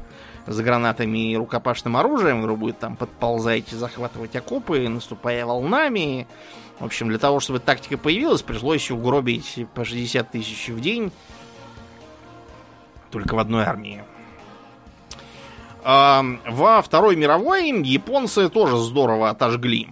с 0.46 0.60
гранатами 0.60 1.32
и 1.32 1.36
рукопашным 1.36 1.96
оружием, 1.96 2.42
грубо 2.42 2.60
будет 2.60 2.78
там 2.78 2.94
подползать 2.94 3.72
и 3.72 3.76
захватывать 3.76 4.36
окопы, 4.36 4.88
наступая 4.88 5.44
волнами. 5.44 6.28
В 6.80 6.84
общем, 6.84 7.09
для 7.09 7.18
того, 7.18 7.40
чтобы 7.40 7.59
тактика 7.59 7.98
появилась, 7.98 8.42
пришлось 8.42 8.90
угробить 8.90 9.66
по 9.74 9.84
60 9.84 10.30
тысяч 10.30 10.68
в 10.68 10.80
день 10.80 11.10
только 13.10 13.34
в 13.34 13.38
одной 13.38 13.64
армии. 13.64 14.05
Во 15.82 16.82
Второй 16.82 17.16
мировой 17.16 17.70
японцы 17.82 18.48
тоже 18.48 18.76
здорово 18.76 19.30
отожгли. 19.30 19.88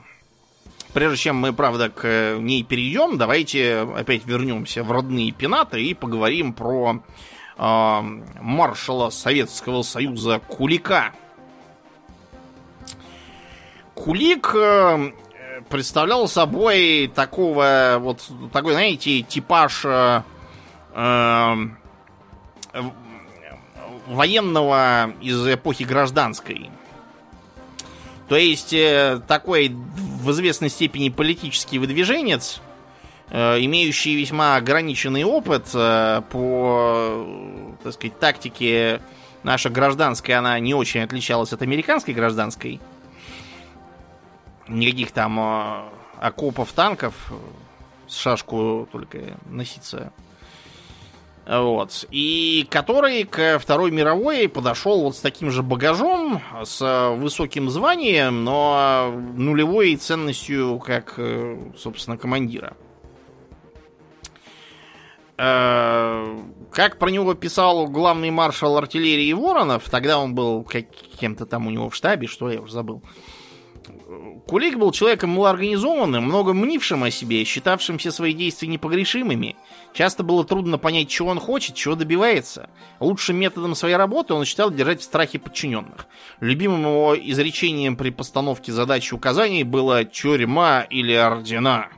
Прежде 0.92 1.16
чем 1.16 1.36
мы, 1.36 1.52
правда, 1.52 1.90
к 1.90 2.36
ней 2.38 2.62
перейдем, 2.62 3.18
давайте 3.18 3.80
опять 3.80 4.24
вернемся 4.24 4.82
в 4.82 4.90
родные 4.90 5.30
пенаты 5.30 5.82
и 5.82 5.92
поговорим 5.92 6.54
про 6.54 7.02
э, 7.58 8.00
маршала 8.40 9.10
Советского 9.10 9.82
Союза 9.82 10.40
Кулика. 10.48 11.12
Кулик 13.94 14.52
э, 14.54 15.12
представлял 15.68 16.28
собой 16.28 17.10
такого 17.14 17.96
вот 18.00 18.22
такой, 18.52 18.72
знаете, 18.72 19.22
типаж 19.22 19.82
э, 19.84 20.22
э, 20.94 21.54
военного 24.06 25.12
из 25.20 25.46
эпохи 25.46 25.84
гражданской. 25.84 26.70
То 28.28 28.36
есть 28.36 28.72
э, 28.72 29.20
такой 29.28 29.68
в 29.68 30.30
известной 30.32 30.68
степени 30.68 31.10
политический 31.10 31.78
выдвиженец, 31.78 32.60
э, 33.30 33.58
имеющий 33.60 34.16
весьма 34.16 34.56
ограниченный 34.56 35.24
опыт 35.24 35.68
э, 35.74 36.22
по, 36.30 37.26
так 37.82 37.92
сказать, 37.92 38.18
тактике 38.18 39.00
наша 39.42 39.70
гражданская, 39.70 40.38
она 40.38 40.58
не 40.58 40.74
очень 40.74 41.02
отличалась 41.02 41.52
от 41.52 41.62
американской 41.62 42.14
гражданской. 42.14 42.80
Никаких 44.68 45.12
там 45.12 45.90
окопов, 46.18 46.72
танков, 46.72 47.32
с 48.06 48.16
шашку 48.16 48.88
только 48.90 49.38
носиться 49.46 50.12
вот. 51.46 52.06
И 52.10 52.66
который 52.68 53.24
к 53.24 53.58
Второй 53.60 53.92
мировой 53.92 54.48
подошел 54.48 55.02
вот 55.02 55.16
с 55.16 55.20
таким 55.20 55.50
же 55.50 55.62
багажом, 55.62 56.42
с 56.64 57.14
высоким 57.16 57.70
званием, 57.70 58.42
но 58.42 59.14
нулевой 59.36 59.94
ценностью, 59.94 60.80
как, 60.84 61.14
э, 61.18 61.56
собственно, 61.76 62.18
командира. 62.18 62.76
Э, 65.38 66.36
как 66.72 66.98
про 66.98 67.10
него 67.10 67.34
писал 67.34 67.86
главный 67.86 68.30
маршал 68.30 68.76
артиллерии 68.76 69.32
Воронов, 69.32 69.88
тогда 69.88 70.18
он 70.18 70.34
был 70.34 70.66
кем-то 71.20 71.46
там 71.46 71.68
у 71.68 71.70
него 71.70 71.90
в 71.90 71.94
штабе, 71.94 72.26
что 72.26 72.50
я 72.50 72.60
уже 72.60 72.72
забыл. 72.72 73.02
Кулик 74.46 74.76
был 74.76 74.92
человеком 74.92 75.30
малоорганизованным, 75.30 76.24
много 76.24 76.52
мнившим 76.52 77.04
о 77.04 77.10
себе, 77.10 77.44
считавшим 77.44 77.98
все 77.98 78.10
свои 78.10 78.32
действия 78.32 78.68
непогрешимыми. 78.68 79.56
Часто 79.92 80.22
было 80.22 80.44
трудно 80.44 80.78
понять, 80.78 81.08
чего 81.08 81.30
он 81.30 81.40
хочет, 81.40 81.74
чего 81.74 81.94
добивается. 81.94 82.70
Лучшим 83.00 83.36
методом 83.36 83.74
своей 83.74 83.96
работы 83.96 84.34
он 84.34 84.44
считал 84.44 84.70
держать 84.70 85.00
в 85.00 85.04
страхе 85.04 85.38
подчиненных. 85.38 86.06
Любимым 86.40 86.82
его 86.82 87.16
изречением 87.16 87.96
при 87.96 88.10
постановке 88.10 88.72
задач 88.72 89.10
и 89.10 89.14
указаний 89.14 89.64
было 89.64 90.04
«тюрьма» 90.04 90.82
или 90.82 91.12
«ордена». 91.12 91.88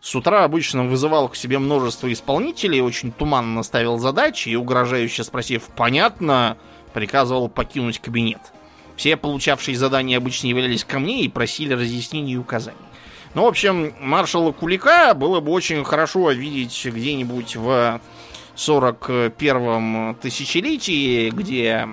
С 0.00 0.14
утра 0.14 0.44
обычно 0.44 0.84
вызывал 0.84 1.30
к 1.30 1.36
себе 1.36 1.58
множество 1.58 2.12
исполнителей, 2.12 2.82
очень 2.82 3.10
туманно 3.10 3.62
ставил 3.62 3.98
задачи 3.98 4.50
и, 4.50 4.56
угрожающе 4.56 5.24
спросив 5.24 5.68
«понятно», 5.74 6.58
приказывал 6.92 7.48
покинуть 7.48 8.00
кабинет. 8.00 8.53
Все 8.96 9.16
получавшие 9.16 9.76
задания 9.76 10.16
обычно 10.16 10.46
являлись 10.46 10.84
ко 10.84 10.98
мне 10.98 11.22
и 11.22 11.28
просили 11.28 11.74
разъяснений 11.74 12.34
и 12.34 12.36
указаний. 12.36 12.78
Ну, 13.34 13.42
в 13.42 13.46
общем, 13.46 13.92
маршала 14.00 14.52
Кулика 14.52 15.12
было 15.14 15.40
бы 15.40 15.50
очень 15.50 15.84
хорошо 15.84 16.30
видеть 16.30 16.86
где-нибудь 16.86 17.56
в 17.56 18.00
41-м 18.56 20.14
тысячелетии, 20.22 21.30
где 21.30 21.88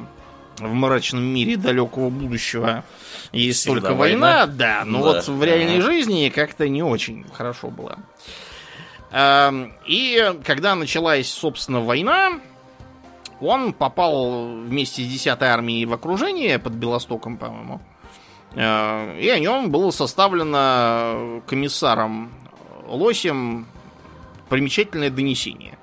в 0.59 0.73
мрачном 0.73 1.23
мире 1.23 1.57
далекого 1.57 2.11
будущего 2.11 2.83
есть 3.31 3.61
Всегда 3.61 3.81
только 3.81 3.93
война, 3.95 4.41
война, 4.41 4.45
да, 4.45 4.83
но 4.85 4.99
да. 4.99 5.05
вот 5.05 5.27
в 5.27 5.43
реальной 5.43 5.79
ага. 5.79 5.85
жизни 5.85 6.29
как-то 6.29 6.69
не 6.69 6.83
очень 6.83 7.25
хорошо 7.33 7.69
было. 7.69 7.97
И 9.87 10.33
когда 10.45 10.75
началась, 10.75 11.27
собственно, 11.27 11.81
война, 11.81 12.39
он 13.41 13.73
попал 13.73 14.45
вместе 14.45 15.03
с 15.03 15.07
10-й 15.07 15.47
армией 15.47 15.85
в 15.85 15.93
окружение 15.93 16.59
под 16.59 16.73
Белостоком, 16.73 17.37
по-моему. 17.37 17.81
Э, 18.53 19.19
и 19.19 19.29
о 19.29 19.39
нем 19.39 19.71
было 19.71 19.91
составлено 19.91 21.41
комиссаром 21.47 22.31
Лосем 22.87 23.65
примечательное 24.49 25.09
донесение. 25.09 25.77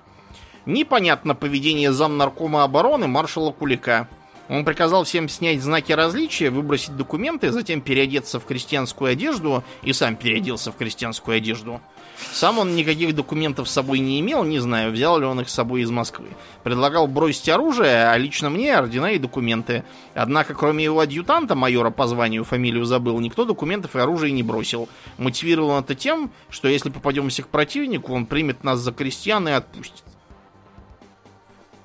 Непонятно 0.66 1.34
поведение 1.34 1.92
замнаркома 1.92 2.62
обороны 2.62 3.06
маршала 3.06 3.50
Кулика. 3.50 4.08
Он 4.48 4.64
приказал 4.64 5.04
всем 5.04 5.28
снять 5.28 5.60
знаки 5.60 5.92
различия, 5.92 6.50
выбросить 6.50 6.96
документы, 6.96 7.50
затем 7.50 7.80
переодеться 7.80 8.40
в 8.40 8.44
крестьянскую 8.44 9.12
одежду 9.12 9.62
и 9.82 9.92
сам 9.92 10.16
переоделся 10.16 10.72
в 10.72 10.76
крестьянскую 10.76 11.36
одежду– 11.36 11.80
сам 12.32 12.58
он 12.58 12.74
никаких 12.74 13.14
документов 13.14 13.68
с 13.68 13.72
собой 13.72 13.98
не 13.98 14.20
имел, 14.20 14.44
не 14.44 14.58
знаю, 14.58 14.92
взял 14.92 15.18
ли 15.18 15.26
он 15.26 15.40
их 15.40 15.48
с 15.48 15.54
собой 15.54 15.82
из 15.82 15.90
Москвы. 15.90 16.28
Предлагал 16.62 17.06
бросить 17.06 17.48
оружие, 17.48 18.08
а 18.08 18.16
лично 18.16 18.50
мне 18.50 18.76
ордена 18.76 19.12
и 19.12 19.18
документы. 19.18 19.84
Однако, 20.14 20.54
кроме 20.54 20.84
его 20.84 21.00
адъютанта, 21.00 21.54
майора 21.54 21.90
по 21.90 22.06
званию, 22.06 22.44
фамилию 22.44 22.84
забыл, 22.84 23.18
никто 23.20 23.44
документов 23.44 23.96
и 23.96 23.98
оружия 23.98 24.30
не 24.30 24.42
бросил. 24.42 24.88
Мотивировал 25.16 25.78
это 25.78 25.94
тем, 25.94 26.30
что 26.50 26.68
если 26.68 26.90
попадемся 26.90 27.42
к 27.42 27.48
противнику, 27.48 28.12
он 28.12 28.26
примет 28.26 28.64
нас 28.64 28.80
за 28.80 28.92
крестьян 28.92 29.48
и 29.48 29.52
отпустит. 29.52 30.04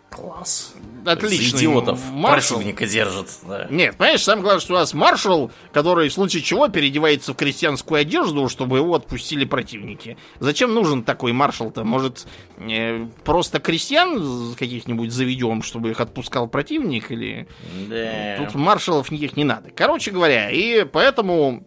Класс. 0.10 0.74
Отлично. 1.06 1.58
Идиотов 1.58 2.00
маршал. 2.12 2.58
противника 2.58 2.88
держит. 2.88 3.28
Да. 3.44 3.68
Нет, 3.70 3.96
понимаешь, 3.96 4.24
самое 4.24 4.44
главное, 4.44 4.62
что 4.62 4.74
у 4.74 4.78
нас 4.78 4.94
маршал, 4.94 5.52
который 5.72 6.10
в 6.10 6.14
случае 6.14 6.44
чего 6.44 6.68
переодевается 6.68 7.34
в 7.34 7.36
крестьянскую 7.36 8.02
одежду, 8.02 8.48
чтобы 8.50 8.78
его 8.78 8.96
отпустили 8.96 9.46
противники. 9.46 10.18
Зачем 10.40 10.74
нужен 10.74 11.04
такой 11.04 11.34
маршал-то? 11.34 11.84
Может, 11.84 12.28
э, 12.58 13.08
просто 13.24 13.60
крестьян 13.60 14.56
каких-нибудь 14.58 15.12
заведем, 15.12 15.62
чтобы 15.62 15.92
их 15.92 16.00
отпускал 16.00 16.48
противник? 16.48 17.12
Или... 17.12 17.48
Да. 17.90 18.38
Тут 18.38 18.56
маршалов 18.56 19.12
никаких 19.12 19.38
не 19.38 19.44
надо. 19.44 19.70
Короче 19.72 20.12
говоря, 20.12 20.50
и 20.50 20.86
поэтому... 20.86 21.66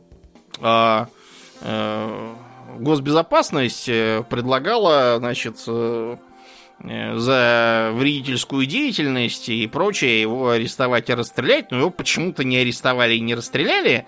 Э, 0.60 1.06
э, 1.60 2.34
госбезопасность 2.78 3.88
э, 3.88 4.22
предлагала, 4.28 5.16
значит, 5.18 5.56
Э, 5.66 6.16
за 6.82 7.90
вредительскую 7.94 8.66
деятельность 8.66 9.48
и 9.48 9.66
прочее, 9.66 10.20
его 10.20 10.50
арестовать 10.50 11.08
и 11.08 11.14
расстрелять, 11.14 11.70
но 11.70 11.78
его 11.78 11.90
почему-то 11.90 12.44
не 12.44 12.58
арестовали 12.58 13.14
и 13.14 13.20
не 13.20 13.34
расстреляли, 13.34 14.06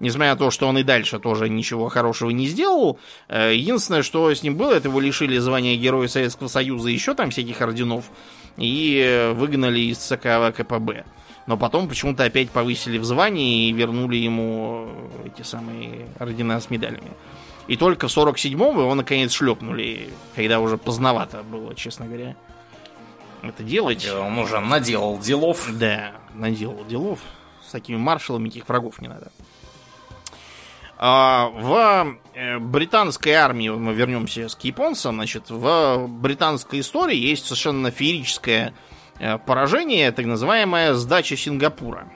несмотря 0.00 0.32
на 0.32 0.36
то, 0.36 0.50
что 0.50 0.66
он 0.66 0.78
и 0.78 0.82
дальше 0.82 1.18
тоже 1.18 1.48
ничего 1.48 1.88
хорошего 1.88 2.30
не 2.30 2.46
сделал. 2.46 2.98
Э, 3.28 3.54
единственное, 3.54 4.02
что 4.02 4.32
с 4.34 4.42
ним 4.42 4.56
было, 4.56 4.72
это 4.72 4.88
его 4.88 5.00
лишили 5.00 5.38
звания 5.38 5.76
Героя 5.76 6.08
Советского 6.08 6.48
Союза 6.48 6.90
и 6.90 6.94
еще 6.94 7.14
там 7.14 7.30
всяких 7.30 7.60
орденов, 7.60 8.10
и 8.56 9.32
выгнали 9.34 9.80
из 9.80 9.98
ЦК 9.98 10.52
ВКПБ. 10.52 11.04
Но 11.46 11.56
потом 11.56 11.88
почему-то 11.88 12.24
опять 12.24 12.50
повысили 12.50 12.98
в 12.98 13.04
звании 13.04 13.68
и 13.68 13.72
вернули 13.72 14.16
ему 14.16 14.88
эти 15.24 15.46
самые 15.46 16.06
ордена 16.18 16.60
с 16.60 16.68
медалями. 16.68 17.12
И 17.68 17.76
только 17.76 18.08
в 18.08 18.16
47-м 18.16 18.80
его 18.80 18.94
наконец 18.94 19.32
шлепнули, 19.32 20.10
когда 20.34 20.58
уже 20.58 20.78
поздновато 20.78 21.42
было, 21.42 21.74
честно 21.74 22.06
говоря, 22.06 22.34
это 23.42 23.62
делать. 23.62 24.08
Он 24.10 24.38
уже 24.38 24.58
наделал 24.58 25.18
делов. 25.18 25.68
Да, 25.78 26.12
наделал 26.34 26.84
делов. 26.86 27.20
С 27.66 27.70
такими 27.70 27.98
маршалами 27.98 28.46
никаких 28.46 28.68
врагов 28.68 29.00
не 29.00 29.08
надо. 29.08 29.30
А, 31.00 31.50
в 31.54 32.16
э, 32.34 32.58
британской 32.58 33.32
армии, 33.32 33.68
мы 33.68 33.92
вернемся 33.92 34.48
к 34.48 34.64
японцам, 34.64 35.14
значит, 35.14 35.48
в 35.48 36.08
британской 36.08 36.80
истории 36.80 37.16
есть 37.16 37.44
совершенно 37.44 37.92
феерическое 37.92 38.74
э, 39.20 39.38
поражение, 39.38 40.10
так 40.10 40.26
называемая 40.26 40.94
сдача 40.94 41.36
Сингапура. 41.36 42.08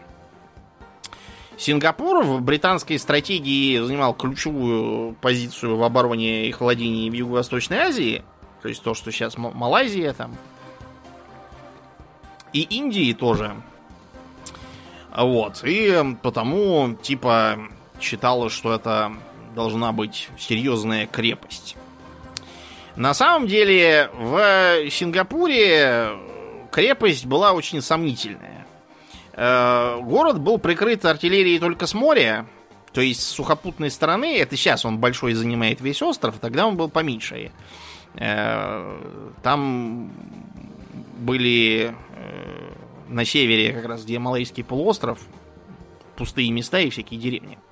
Сингапур 1.63 2.25
в 2.25 2.41
британской 2.41 2.99
стратегии 2.99 3.79
занимал 3.79 4.15
ключевую 4.15 5.15
позицию 5.21 5.77
в 5.77 5.85
обороне 5.85 6.49
и 6.49 6.53
владении 6.53 7.09
в 7.09 7.13
Юго-Восточной 7.13 7.79
Азии. 7.79 8.25
То 8.63 8.69
есть 8.69 8.83
то, 8.83 8.95
что 8.95 9.13
сейчас 9.13 9.39
Малайзия 9.39 10.13
там. 10.13 10.37
И 12.53 12.63
Индии 12.63 13.13
тоже. 13.13 13.55
Вот. 15.17 15.63
И 15.63 16.17
потому, 16.21 16.97
типа, 17.01 17.61
считалось, 18.01 18.53
что 18.53 18.75
это 18.75 19.13
должна 19.55 19.93
быть 19.93 20.31
серьезная 20.37 21.07
крепость. 21.07 21.77
На 22.97 23.15
самом 23.15 23.47
деле 23.47 24.11
в 24.15 24.91
Сингапуре 24.91 26.09
крепость 26.73 27.25
была 27.25 27.53
очень 27.53 27.81
сомнительная. 27.81 28.62
Э, 29.35 30.01
город 30.03 30.41
был 30.41 30.59
прикрыт 30.59 31.05
артиллерией 31.05 31.59
только 31.59 31.87
с 31.87 31.95
моря, 31.95 32.47
то 32.93 33.01
есть 33.01 33.23
с 33.23 33.29
сухопутной 33.29 33.91
стороны. 33.91 34.37
Это 34.39 34.57
сейчас 34.57 34.85
он 34.85 34.99
большой 34.99 35.35
занимает 35.35 35.81
весь 35.81 36.03
остров, 36.03 36.37
тогда 36.41 36.67
он 36.67 36.77
был 36.77 36.89
поменьше. 36.89 37.53
Э, 38.15 39.33
там 39.43 40.13
были 41.19 41.95
э, 42.17 42.73
на 43.09 43.25
севере, 43.25 43.73
как 43.73 43.87
раз 43.87 44.05
где 44.05 44.19
Малайский 44.19 44.65
полуостров, 44.65 45.19
пустые 46.17 46.51
места 46.51 46.81
и 46.81 46.91
всякие 46.91 47.19
деревни. 47.19 47.59
Э, 47.59 47.72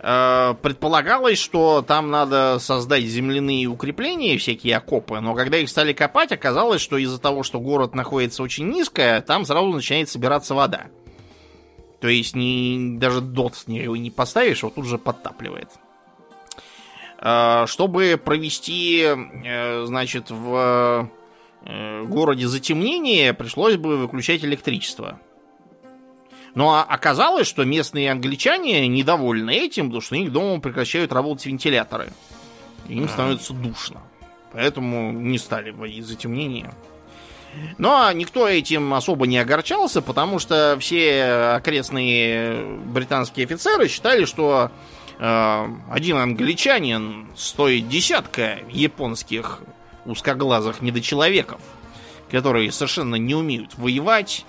предполагалось, 0.00 1.38
что 1.38 1.82
там 1.82 2.10
надо 2.10 2.58
создать 2.60 3.04
земляные 3.04 3.66
укрепления, 3.66 4.36
всякие 4.36 4.76
окопы, 4.76 5.20
но 5.20 5.34
когда 5.34 5.56
их 5.58 5.68
стали 5.68 5.92
копать, 5.92 6.32
оказалось, 6.32 6.80
что 6.80 6.98
из-за 6.98 7.18
того, 7.18 7.42
что 7.42 7.60
город 7.60 7.94
находится 7.94 8.42
очень 8.42 8.68
низко, 8.68 9.24
там 9.26 9.44
сразу 9.44 9.68
начинает 9.68 10.08
собираться 10.08 10.54
вода. 10.54 10.86
То 12.00 12.08
есть 12.08 12.36
не, 12.36 12.98
даже 12.98 13.20
дот 13.20 13.54
не, 13.66 13.86
не 13.98 14.10
поставишь, 14.10 14.62
вот 14.62 14.74
тут 14.74 14.84
же 14.84 14.98
подтапливает. 14.98 15.70
Э, 17.18 17.64
чтобы 17.66 18.20
провести, 18.22 19.02
э, 19.02 19.84
значит, 19.86 20.30
в 20.30 21.10
городе 22.04 22.46
затемнение, 22.46 23.34
пришлось 23.34 23.74
бы 23.74 23.96
выключать 23.96 24.44
электричество. 24.44 25.18
Но 26.56 26.64
ну, 26.64 26.70
а 26.70 26.82
оказалось, 26.84 27.46
что 27.46 27.66
местные 27.66 28.10
англичане 28.10 28.88
недовольны 28.88 29.50
этим, 29.50 29.88
потому 29.88 30.00
что 30.00 30.14
у 30.14 30.18
них 30.18 30.32
дома 30.32 30.58
прекращают 30.58 31.12
работать 31.12 31.44
вентиляторы. 31.44 32.08
И 32.88 32.94
им 32.94 33.10
становится 33.10 33.52
душно. 33.52 34.00
Поэтому 34.54 35.12
не 35.12 35.36
стали 35.36 35.70
вводить 35.70 36.06
затемнение. 36.06 36.72
Но 37.76 38.10
никто 38.12 38.48
этим 38.48 38.94
особо 38.94 39.26
не 39.26 39.36
огорчался, 39.36 40.00
потому 40.00 40.38
что 40.38 40.78
все 40.80 41.24
окрестные 41.56 42.64
британские 42.86 43.44
офицеры 43.44 43.88
считали, 43.88 44.24
что 44.24 44.70
э, 45.18 45.66
один 45.90 46.16
англичанин 46.16 47.26
стоит 47.36 47.86
десятка 47.90 48.60
японских 48.70 49.60
узкоглазых 50.06 50.80
недочеловеков, 50.80 51.60
которые 52.30 52.72
совершенно 52.72 53.16
не 53.16 53.34
умеют 53.34 53.74
воевать, 53.76 54.46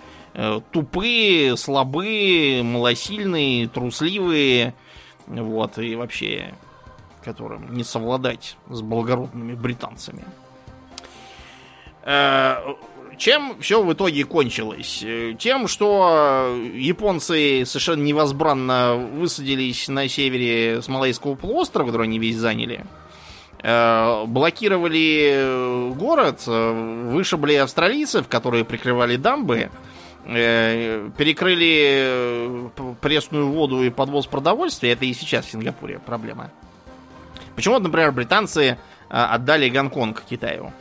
тупые, 0.71 1.57
слабые, 1.57 2.61
малосильные, 2.61 3.67
трусливые, 3.67 4.75
вот, 5.25 5.79
и 5.79 5.95
вообще, 5.95 6.53
которым 7.23 7.73
не 7.73 7.83
совладать 7.83 8.55
с 8.69 8.81
благородными 8.81 9.55
британцами. 9.55 10.23
Э, 12.03 12.57
чем 13.17 13.59
все 13.61 13.83
в 13.83 13.91
итоге 13.91 14.25
кончилось? 14.25 15.01
Э, 15.03 15.33
тем, 15.39 15.67
что 15.67 16.55
японцы 16.73 17.65
совершенно 17.65 18.03
невозбранно 18.03 18.95
высадились 18.95 19.87
на 19.87 20.07
севере 20.07 20.83
Смолейского 20.83 21.33
полуострова, 21.33 21.87
который 21.87 22.03
они 22.03 22.19
весь 22.19 22.37
заняли, 22.37 22.85
блокировали 23.59 25.91
город, 25.95 26.45
вышибли 26.45 27.55
австралийцев, 27.55 28.27
которые 28.27 28.63
прикрывали 28.63 29.15
дамбы, 29.15 29.61
Э, 29.61 29.69
перекрыли 30.27 31.87
э, 31.87 32.69
пресную 32.99 33.49
воду 33.49 33.83
и 33.83 33.89
подвоз 33.89 34.27
продовольствия, 34.27 34.91
это 34.91 35.05
и 35.05 35.13
сейчас 35.13 35.45
в 35.45 35.51
Сингапуре 35.51 35.99
проблема. 35.99 36.51
Почему, 37.55 37.79
например, 37.79 38.11
британцы 38.11 38.61
э, 38.61 38.75
отдали 39.09 39.69
Гонконг 39.69 40.23
Китаю? 40.29 40.73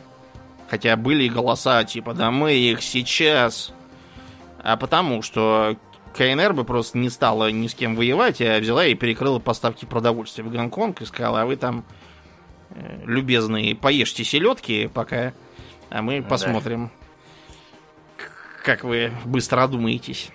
Хотя 0.69 0.97
были 0.97 1.29
голоса 1.29 1.83
типа, 1.85 2.13
да 2.13 2.29
мы 2.29 2.55
их 2.55 2.81
сейчас. 2.83 3.71
А 4.61 4.75
потому 4.75 5.21
что 5.21 5.77
КНР 6.13 6.53
бы 6.53 6.65
просто 6.65 6.97
не 6.97 7.09
стала 7.09 7.49
ни 7.49 7.67
с 7.67 7.73
кем 7.73 7.95
воевать, 7.95 8.41
а 8.41 8.59
взяла 8.59 8.85
и 8.85 8.95
перекрыла 8.95 9.39
поставки 9.39 9.85
продовольствия 9.85 10.43
в 10.43 10.51
Гонконг 10.51 11.01
и 11.01 11.05
сказала, 11.05 11.43
а 11.43 11.45
вы 11.45 11.55
там, 11.55 11.85
любезные, 13.05 13.75
поешьте 13.75 14.25
селедки 14.25 14.89
пока, 14.93 15.31
а 15.89 16.01
мы 16.01 16.21
посмотрим. 16.21 16.87
Да 16.87 17.06
как 18.67 18.83
вы 18.83 19.13
быстро 19.23 19.63
одумаетесь. 19.63 20.29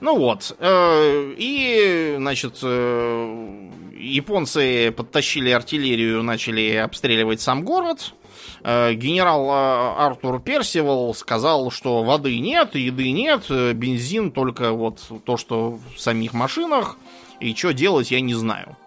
Ну 0.00 0.16
вот. 0.16 0.56
Э, 0.58 1.34
и, 1.36 2.14
значит, 2.16 2.60
э, 2.62 3.70
японцы 3.94 4.90
подтащили 4.90 5.50
артиллерию, 5.50 6.22
начали 6.22 6.76
обстреливать 6.76 7.42
сам 7.42 7.62
город. 7.62 8.14
Э, 8.62 8.94
генерал 8.94 9.50
Артур 9.98 10.40
Персивал 10.40 11.12
сказал, 11.12 11.70
что 11.70 12.02
воды 12.04 12.38
нет, 12.38 12.74
еды 12.74 13.10
нет, 13.10 13.50
бензин 13.50 14.32
только 14.32 14.72
вот 14.72 15.02
то, 15.26 15.36
что 15.36 15.78
в 15.94 16.00
самих 16.00 16.32
машинах. 16.32 16.96
И 17.38 17.54
что 17.54 17.74
делать, 17.74 18.12
я 18.12 18.22
не 18.22 18.32
знаю. 18.32 18.78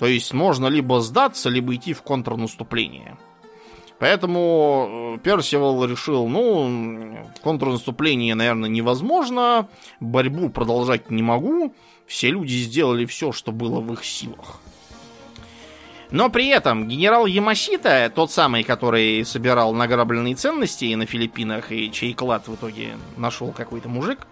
То 0.00 0.06
есть 0.06 0.32
можно 0.32 0.66
либо 0.66 1.00
сдаться, 1.00 1.48
либо 1.48 1.76
идти 1.76 1.92
в 1.92 2.02
контрнаступление. 2.02 3.16
Поэтому 4.00 5.16
э, 5.16 5.18
Персивал 5.22 5.84
решил, 5.84 6.26
ну, 6.26 7.18
контрнаступление, 7.42 8.34
наверное, 8.34 8.70
невозможно, 8.70 9.68
борьбу 10.00 10.48
продолжать 10.48 11.10
не 11.10 11.22
могу, 11.22 11.74
все 12.06 12.30
люди 12.30 12.54
сделали 12.54 13.04
все, 13.04 13.30
что 13.30 13.52
было 13.52 13.80
в 13.80 13.92
их 13.92 14.02
силах. 14.02 14.60
Но 16.10 16.30
при 16.30 16.48
этом 16.48 16.88
генерал 16.88 17.26
Ямасита, 17.26 18.10
тот 18.12 18.32
самый, 18.32 18.64
который 18.64 19.22
собирал 19.26 19.74
награбленные 19.74 20.34
ценности 20.34 20.92
на 20.94 21.04
Филиппинах 21.04 21.70
и 21.70 21.92
чей 21.92 22.14
клад 22.14 22.48
в 22.48 22.54
итоге 22.54 22.96
нашел 23.18 23.52
какой-то 23.52 23.90
мужик, 23.90 24.26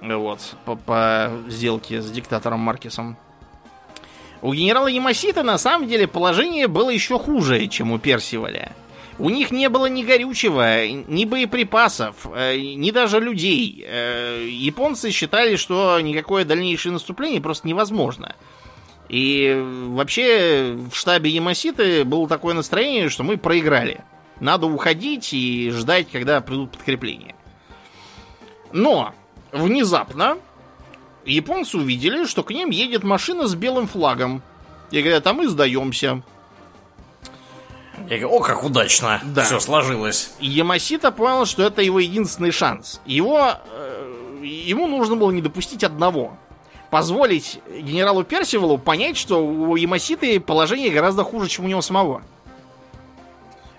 вот, 0.00 0.54
по, 0.64 0.76
по 0.76 1.30
сделке 1.48 2.00
с 2.00 2.10
диктатором 2.10 2.60
Маркесом, 2.60 3.18
у 4.42 4.54
генерала 4.54 4.86
Ямасита 4.86 5.42
на 5.42 5.58
самом 5.58 5.86
деле 5.88 6.06
положение 6.06 6.66
было 6.66 6.90
еще 6.90 7.18
хуже, 7.18 7.66
чем 7.66 7.92
у 7.92 7.98
Персиваля. 7.98 8.74
У 9.18 9.28
них 9.28 9.50
не 9.50 9.68
было 9.68 9.84
ни 9.84 10.02
горючего, 10.02 10.86
ни 10.88 11.26
боеприпасов, 11.26 12.26
э, 12.34 12.56
ни 12.58 12.90
даже 12.90 13.20
людей. 13.20 13.84
Э, 13.86 14.46
японцы 14.48 15.10
считали, 15.10 15.56
что 15.56 16.00
никакое 16.00 16.46
дальнейшее 16.46 16.92
наступление 16.92 17.42
просто 17.42 17.68
невозможно. 17.68 18.34
И 19.10 19.62
вообще 19.88 20.74
в 20.90 20.96
штабе 20.96 21.30
Ямаситы 21.30 22.04
было 22.04 22.26
такое 22.28 22.54
настроение, 22.54 23.10
что 23.10 23.22
мы 23.22 23.36
проиграли. 23.36 24.04
Надо 24.40 24.66
уходить 24.66 25.34
и 25.34 25.70
ждать, 25.70 26.08
когда 26.10 26.40
придут 26.40 26.72
подкрепления. 26.72 27.34
Но 28.72 29.12
внезапно 29.52 30.38
японцы 31.24 31.78
увидели, 31.78 32.24
что 32.24 32.42
к 32.42 32.50
ним 32.50 32.70
едет 32.70 33.02
машина 33.04 33.46
с 33.46 33.54
белым 33.54 33.86
флагом. 33.86 34.42
И 34.90 35.00
говорят, 35.00 35.26
а 35.26 35.32
мы 35.32 35.48
сдаемся. 35.48 36.22
Я 38.08 38.18
говорю, 38.18 38.30
о, 38.30 38.40
как 38.40 38.64
удачно 38.64 39.20
да. 39.24 39.42
все 39.42 39.60
сложилось. 39.60 40.32
Ямасита 40.40 41.12
понял, 41.12 41.44
что 41.44 41.62
это 41.62 41.82
его 41.82 42.00
единственный 42.00 42.50
шанс. 42.50 43.00
Его, 43.04 43.52
э, 43.66 44.40
ему 44.42 44.86
нужно 44.86 45.16
было 45.16 45.30
не 45.30 45.42
допустить 45.42 45.84
одного. 45.84 46.36
Позволить 46.90 47.60
генералу 47.70 48.24
Персивалу 48.24 48.78
понять, 48.78 49.16
что 49.16 49.44
у 49.44 49.76
Ямаситы 49.76 50.40
положение 50.40 50.90
гораздо 50.90 51.22
хуже, 51.22 51.48
чем 51.48 51.66
у 51.66 51.68
него 51.68 51.82
самого. 51.82 52.22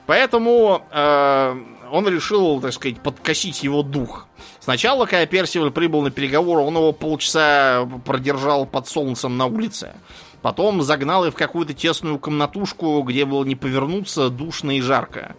Поэтому 0.06 0.82
э, 0.92 1.56
он 1.92 2.08
решил, 2.08 2.62
так 2.62 2.74
сказать, 2.74 3.02
подкосить 3.02 3.64
его 3.64 3.84
дух. 3.84 4.28
Сначала, 4.62 5.08
когда 5.08 5.26
Персиваль 5.26 5.72
прибыл 5.72 6.04
на 6.04 6.12
переговоры, 6.12 6.62
он 6.62 6.76
его 6.76 6.92
полчаса 6.92 7.90
продержал 8.06 8.68
под 8.68 8.88
солнцем 8.88 9.36
на 9.36 9.48
улице. 9.48 9.94
Потом 10.44 10.84
загнал 10.84 11.26
их 11.26 11.34
в 11.34 11.38
какую-то 11.38 11.74
тесную 11.74 12.20
комнатушку, 12.20 13.02
где 13.02 13.26
было 13.26 13.44
не 13.44 13.56
повернуться, 13.56 14.30
душно 14.30 14.78
и 14.78 14.82
жарко. 14.82 15.36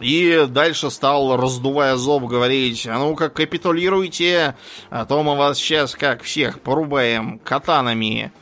И 0.00 0.46
дальше 0.48 0.90
стал, 0.90 1.36
раздувая 1.36 1.94
зоб, 1.94 2.24
говорить, 2.24 2.84
а 2.88 2.98
ну-ка 2.98 3.28
капитулируйте, 3.28 4.56
а 4.90 5.04
то 5.04 5.22
мы 5.22 5.36
вас 5.36 5.56
сейчас, 5.56 5.94
как 5.94 6.22
всех, 6.22 6.60
порубаем 6.60 7.38
катанами. 7.38 8.32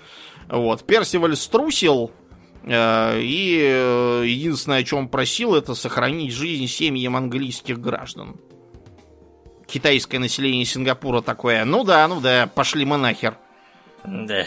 Вот, 0.49 0.85
Персиваль 0.85 1.37
струсил, 1.37 2.11
э, 2.65 3.21
и 3.21 3.61
э, 3.63 4.25
единственное, 4.27 4.79
о 4.79 4.85
чем 4.85 5.09
просил, 5.09 5.55
это 5.55 5.75
сохранить 5.75 6.33
жизнь 6.33 6.67
семьям 6.67 7.15
английских 7.15 7.79
граждан 7.79 8.37
китайское 9.73 10.21
население 10.21 10.65
Сингапура 10.65 11.23
такое, 11.23 11.65
ну 11.65 11.83
да, 11.83 12.07
ну 12.07 12.21
да, 12.21 12.49
пошли 12.55 12.85
мы 12.85 12.99
нахер. 12.99 13.37
Да. 14.05 14.45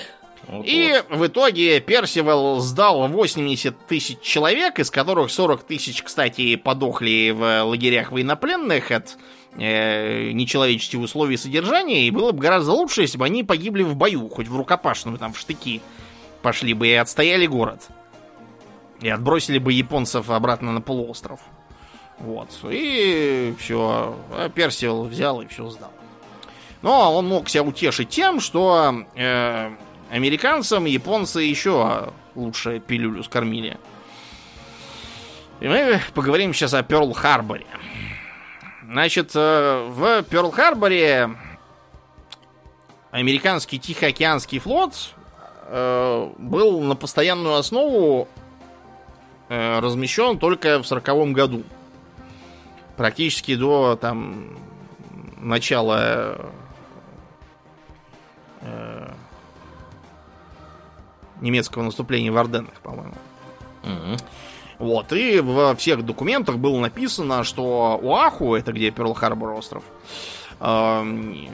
Вот 0.48 0.66
и 0.68 1.02
вот. 1.10 1.18
в 1.18 1.28
итоге 1.28 1.80
Персивал 1.80 2.60
сдал 2.60 3.08
80 3.08 3.88
тысяч 3.88 4.20
человек, 4.22 4.78
из 4.80 4.92
которых 4.92 5.32
40 5.32 5.64
тысяч, 5.64 6.04
кстати, 6.04 6.56
подохли 6.56 7.32
в 7.32 7.64
лагерях 7.64 8.12
военнопленных 8.12 8.92
от 8.92 9.18
э, 9.58 10.32
нечеловеческих 10.32 11.00
условий 11.00 11.38
содержания, 11.38 12.08
и 12.08 12.12
было 12.12 12.32
бы 12.32 12.40
гораздо 12.40 12.74
лучше, 12.74 13.02
если 13.02 13.18
бы 13.18 13.26
они 13.26 13.44
погибли 13.44 13.82
в 13.82 13.96
бою, 13.96 14.30
хоть 14.30 14.48
в 14.48 14.56
рукопашную, 14.56 15.18
там, 15.18 15.34
в 15.34 15.40
штыки 15.40 15.82
пошли 16.44 16.76
бы 16.76 16.88
и 16.88 16.94
отстояли 16.94 17.48
город. 17.48 17.88
И 19.02 19.10
отбросили 19.10 19.58
бы 19.58 19.74
японцев 19.74 20.30
обратно 20.30 20.72
на 20.72 20.82
полуостров. 20.82 21.40
Вот. 22.20 22.50
И 22.70 23.54
все. 23.60 24.18
А 24.32 24.50
Персил 24.50 25.04
взял 25.04 25.42
и 25.42 25.48
все 25.48 25.70
сдал. 25.70 25.92
Но 26.82 27.16
он 27.16 27.28
мог 27.28 27.50
себя 27.50 27.64
утешить 27.64 28.10
тем, 28.10 28.40
что 28.40 29.06
э, 29.16 29.72
американцам 30.10 30.86
японцы 30.86 31.42
еще 31.42 32.14
лучше 32.36 32.80
пилюлю 32.80 33.24
скормили. 33.24 33.78
И 35.60 35.68
мы 35.68 36.00
поговорим 36.14 36.54
сейчас 36.54 36.74
о 36.74 36.84
Перл-Харборе. 36.84 37.66
Значит, 38.84 39.32
э, 39.36 39.88
в 39.90 40.24
Перл-Харборе 40.24 41.36
американский 43.12 43.80
Тихоокеанский 43.80 44.60
флот 44.60 44.94
э, 45.68 46.30
был 46.38 46.82
на 46.82 46.96
постоянную 46.96 47.56
основу 47.56 48.28
э, 49.50 49.80
размещен 49.80 50.38
только 50.38 50.80
в 50.80 50.86
сороковом 50.86 51.34
году. 51.34 51.64
Практически 52.98 53.56
до 53.56 53.98
там 54.00 54.58
начала 55.38 56.52
э, 58.62 59.10
немецкого 61.42 61.84
наступления 61.84 62.32
в 62.32 62.38
Орденах, 62.38 62.74
по-моему. 62.82 63.16
Мгм. 63.84 64.18
Вот, 64.80 65.14
и 65.14 65.40
во 65.40 65.76
всех 65.76 66.04
документах 66.04 66.58
было 66.58 66.80
написано, 66.80 67.44
что 67.44 68.00
Уаху, 68.02 68.56
это 68.56 68.74
где 68.74 68.90
Перл-Харбор 68.90 69.58
остров, 69.58 69.84
э, 70.60 71.06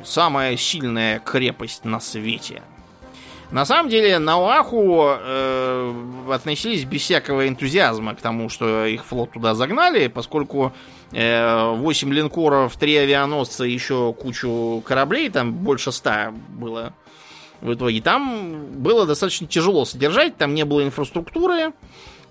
самая 0.03 0.57
сильная 0.57 1.19
крепость 1.19 1.85
на 1.85 1.99
свете. 1.99 2.63
На 3.51 3.65
самом 3.65 3.89
деле, 3.89 4.17
на 4.17 4.35
Оаху 4.35 5.03
э, 5.07 5.93
относились 6.31 6.85
без 6.85 7.01
всякого 7.01 7.47
энтузиазма 7.47 8.15
к 8.15 8.21
тому, 8.21 8.47
что 8.47 8.85
их 8.85 9.05
флот 9.05 9.31
туда 9.31 9.53
загнали, 9.55 10.07
поскольку 10.07 10.71
8 11.11 12.13
линкоров, 12.13 12.75
3 12.77 12.95
авианосца 12.97 13.65
еще 13.65 14.13
кучу 14.13 14.81
кораблей, 14.85 15.29
там 15.29 15.53
больше 15.53 15.91
100 15.91 16.11
было 16.49 16.93
в 17.61 17.73
итоге. 17.73 18.01
Там 18.01 18.65
было 18.77 19.05
достаточно 19.05 19.47
тяжело 19.47 19.85
содержать, 19.85 20.37
там 20.37 20.53
не 20.53 20.65
было 20.65 20.83
инфраструктуры, 20.83 21.73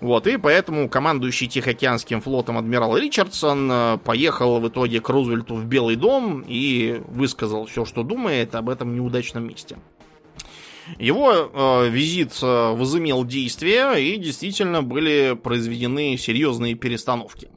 вот, 0.01 0.25
и 0.25 0.37
поэтому 0.37 0.89
командующий 0.89 1.47
Тихоокеанским 1.47 2.21
флотом 2.21 2.57
адмирал 2.57 2.97
Ричардсон 2.97 3.69
э, 3.71 3.97
поехал 4.03 4.59
в 4.59 4.67
итоге 4.67 4.99
к 4.99 5.07
Рузвельту 5.07 5.53
в 5.53 5.65
Белый 5.65 5.95
дом 5.95 6.43
и 6.47 7.03
высказал 7.07 7.67
все, 7.67 7.85
что 7.85 8.01
думает 8.01 8.55
об 8.55 8.69
этом 8.69 8.95
неудачном 8.95 9.47
месте. 9.47 9.77
Его 10.97 11.31
э, 11.31 11.89
визит 11.89 12.33
э, 12.41 12.71
возымел 12.73 13.23
действие, 13.25 14.03
и 14.03 14.17
действительно 14.17 14.81
были 14.81 15.37
произведены 15.41 16.17
серьезные 16.17 16.73
перестановки. 16.73 17.49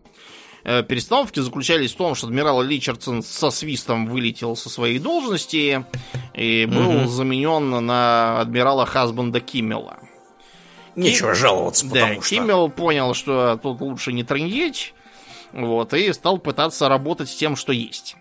Э, 0.64 0.82
перестановки 0.82 1.40
заключались 1.40 1.92
в 1.92 1.96
том, 1.96 2.14
что 2.14 2.26
адмирал 2.26 2.62
Ричардсон 2.62 3.22
со 3.22 3.50
свистом 3.50 4.06
вылетел 4.06 4.56
со 4.56 4.70
своей 4.70 4.98
должности 4.98 5.84
и 6.32 6.66
был 6.66 6.92
Мгм. 6.92 7.08
заменен 7.08 7.84
на 7.86 8.40
адмирала 8.40 8.86
Хасбанда 8.86 9.40
Киммела. 9.40 9.98
Нечего 10.96 11.34
жаловаться, 11.34 11.86
Да, 11.86 12.00
потому 12.02 12.22
что... 12.22 12.34
Киммел 12.34 12.68
понял, 12.70 13.14
что 13.14 13.58
тут 13.62 13.80
лучше 13.80 14.12
не 14.12 14.22
трындеть, 14.24 14.94
вот, 15.52 15.92
и 15.92 16.12
стал 16.12 16.38
пытаться 16.38 16.88
работать 16.88 17.28
с 17.28 17.34
тем, 17.36 17.56
что 17.56 17.72
есть. 17.72 18.16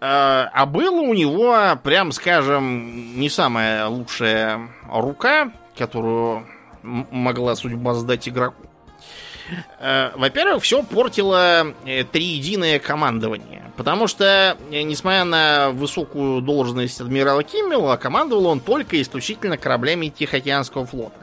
Э, 0.00 0.48
А 0.52 0.66
было 0.66 1.00
у 1.00 1.14
него, 1.14 1.56
прям 1.82 2.12
скажем, 2.12 3.18
не 3.18 3.30
самая 3.30 3.86
лучшая 3.86 4.68
рука, 4.90 5.50
которую 5.78 6.46
могла 6.82 7.56
судьба 7.56 7.94
сдать 7.94 8.28
игроку. 8.28 8.63
Э, 9.78 10.10
Во-первых, 10.14 10.62
все 10.62 10.82
портило 10.82 11.74
э, 11.84 12.04
триединое 12.04 12.78
командование. 12.78 13.70
Потому 13.76 14.06
что, 14.06 14.56
э, 14.70 14.82
несмотря 14.82 15.24
на 15.24 15.70
высокую 15.70 16.40
должность 16.40 17.00
адмирала 17.00 17.42
Киммела, 17.42 17.96
командовал 17.96 18.46
он 18.46 18.60
только 18.60 19.00
исключительно 19.00 19.56
кораблями 19.56 20.08
Тихоокеанского 20.08 20.86
флота. 20.86 21.16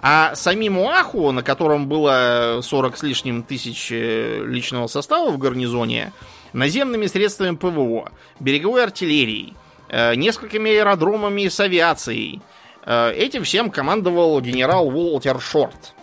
А 0.00 0.34
самим 0.34 0.78
Уаху, 0.78 1.32
на 1.32 1.42
котором 1.42 1.88
было 1.88 2.60
40 2.62 2.96
с 2.98 3.02
лишним 3.02 3.42
тысяч 3.42 3.90
личного 3.90 4.86
состава 4.86 5.30
в 5.30 5.38
гарнизоне, 5.38 6.12
наземными 6.52 7.06
средствами 7.06 7.56
ПВО, 7.56 8.12
береговой 8.38 8.84
артиллерией, 8.84 9.54
несколькими 9.90 10.70
аэродромами 10.70 11.48
с 11.48 11.58
авиацией, 11.58 12.42
этим 12.84 13.42
всем 13.44 13.70
командовал 13.70 14.38
генерал 14.42 14.88
Уолтер 14.88 15.40
Шорт. 15.40 15.95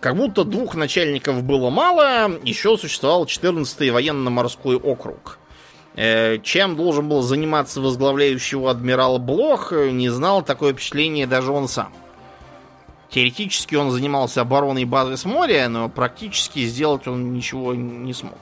Как 0.00 0.16
будто 0.16 0.44
двух 0.44 0.76
начальников 0.76 1.42
было 1.42 1.70
мало, 1.70 2.30
еще 2.44 2.78
существовал 2.78 3.24
14-й 3.24 3.90
военно-морской 3.90 4.76
округ. 4.76 5.38
Э, 5.96 6.38
Чем 6.38 6.76
должен 6.76 7.08
был 7.08 7.22
заниматься 7.22 7.80
возглавляющего 7.80 8.70
адмирал 8.70 9.18
Блох, 9.18 9.72
не 9.72 10.08
знал 10.08 10.42
такое 10.42 10.72
впечатление 10.72 11.26
даже 11.26 11.50
он 11.50 11.66
сам. 11.66 11.92
Теоретически 13.10 13.74
он 13.74 13.90
занимался 13.90 14.42
обороной 14.42 14.84
базы 14.84 15.16
с 15.16 15.24
моря, 15.24 15.68
но 15.68 15.88
практически 15.88 16.64
сделать 16.66 17.08
он 17.08 17.32
ничего 17.32 17.74
не 17.74 18.12
смог. 18.12 18.38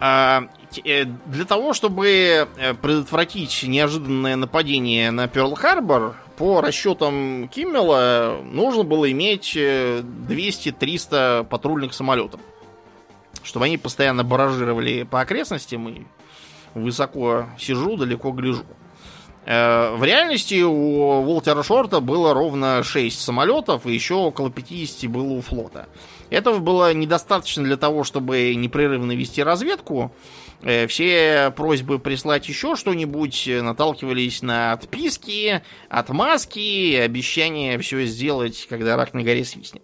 А, 0.00 0.42
э, 0.84 1.04
Для 1.04 1.44
того, 1.46 1.72
чтобы 1.72 2.06
э, 2.08 2.74
предотвратить 2.74 3.62
неожиданное 3.62 4.36
нападение 4.36 5.10
на 5.10 5.26
Перл-Харбор, 5.26 6.14
по 6.38 6.60
расчетам 6.60 7.48
Киммела 7.48 8.40
нужно 8.44 8.84
было 8.84 9.10
иметь 9.10 9.54
э, 9.56 10.00
200-300 10.00 11.44
патрульных 11.44 11.92
самолетов. 11.92 12.40
Чтобы 13.42 13.66
они 13.66 13.76
постоянно 13.76 14.22
баражировали 14.22 15.02
по 15.02 15.20
окрестностям 15.20 15.88
и 15.88 16.02
высоко 16.74 17.46
сижу, 17.58 17.96
далеко 17.96 18.30
гляжу. 18.30 18.64
Э, 19.46 19.96
В 19.96 20.04
реальности 20.04 20.62
у 20.62 21.24
Уолтера 21.26 21.64
Шорта 21.64 22.00
было 22.00 22.32
ровно 22.32 22.84
6 22.84 23.20
самолетов, 23.20 23.84
и 23.86 23.92
еще 23.92 24.14
около 24.14 24.50
50 24.50 25.10
было 25.10 25.32
у 25.32 25.40
флота. 25.40 25.88
Этого 26.30 26.58
было 26.58 26.92
недостаточно 26.92 27.64
для 27.64 27.76
того, 27.76 28.04
чтобы 28.04 28.54
непрерывно 28.54 29.12
вести 29.12 29.42
разведку. 29.42 30.12
Э, 30.62 30.86
Все 30.86 31.52
просьбы 31.56 31.98
прислать 31.98 32.48
еще 32.48 32.76
что-нибудь 32.76 33.48
э, 33.48 33.62
наталкивались 33.62 34.42
на 34.42 34.72
отписки, 34.72 35.62
отмазки, 35.88 36.96
обещания 36.96 37.78
все 37.78 38.04
сделать, 38.04 38.66
когда 38.68 38.96
рак 38.96 39.14
на 39.14 39.22
горе 39.22 39.44
свистнет. 39.44 39.82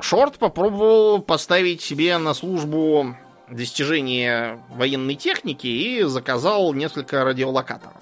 Шорт 0.00 0.38
попробовал 0.38 1.22
поставить 1.22 1.80
себе 1.80 2.18
на 2.18 2.34
службу 2.34 3.16
достижения 3.48 4.58
военной 4.70 5.14
техники 5.14 5.66
и 5.66 6.02
заказал 6.02 6.72
несколько 6.72 7.24
радиолокаторов. 7.24 8.01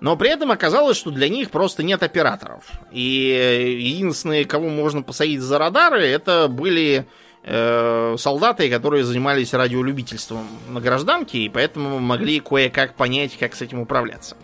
Но 0.00 0.16
при 0.16 0.30
этом 0.30 0.52
оказалось, 0.52 0.96
что 0.96 1.10
для 1.10 1.28
них 1.28 1.50
просто 1.50 1.82
нет 1.82 2.02
операторов. 2.02 2.64
И 2.92 3.78
единственные, 3.80 4.44
кого 4.44 4.68
можно 4.68 5.02
посадить 5.02 5.40
за 5.40 5.58
радары, 5.58 6.06
это 6.06 6.46
были 6.48 7.06
э, 7.42 8.14
солдаты, 8.16 8.70
которые 8.70 9.04
занимались 9.04 9.54
радиолюбительством 9.54 10.46
на 10.68 10.80
гражданке, 10.80 11.38
и 11.38 11.48
поэтому 11.48 11.98
могли 11.98 12.38
кое-как 12.38 12.94
понять, 12.94 13.36
как 13.36 13.56
с 13.56 13.62
этим 13.62 13.80
управляться. 13.80 14.36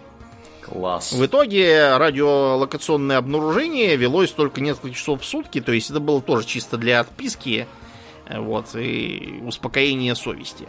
Класс. 0.62 1.12
В 1.12 1.24
итоге 1.24 1.96
радиолокационное 1.98 3.18
обнаружение 3.18 3.96
велось 3.96 4.30
только 4.30 4.62
несколько 4.62 4.94
часов 4.94 5.20
в 5.20 5.24
сутки, 5.24 5.60
то 5.60 5.72
есть 5.72 5.90
это 5.90 6.00
было 6.00 6.22
тоже 6.22 6.46
чисто 6.46 6.78
для 6.78 7.00
отписки 7.00 7.68
э, 8.26 8.40
вот, 8.40 8.74
и 8.74 9.40
успокоения 9.44 10.14
совести. 10.14 10.66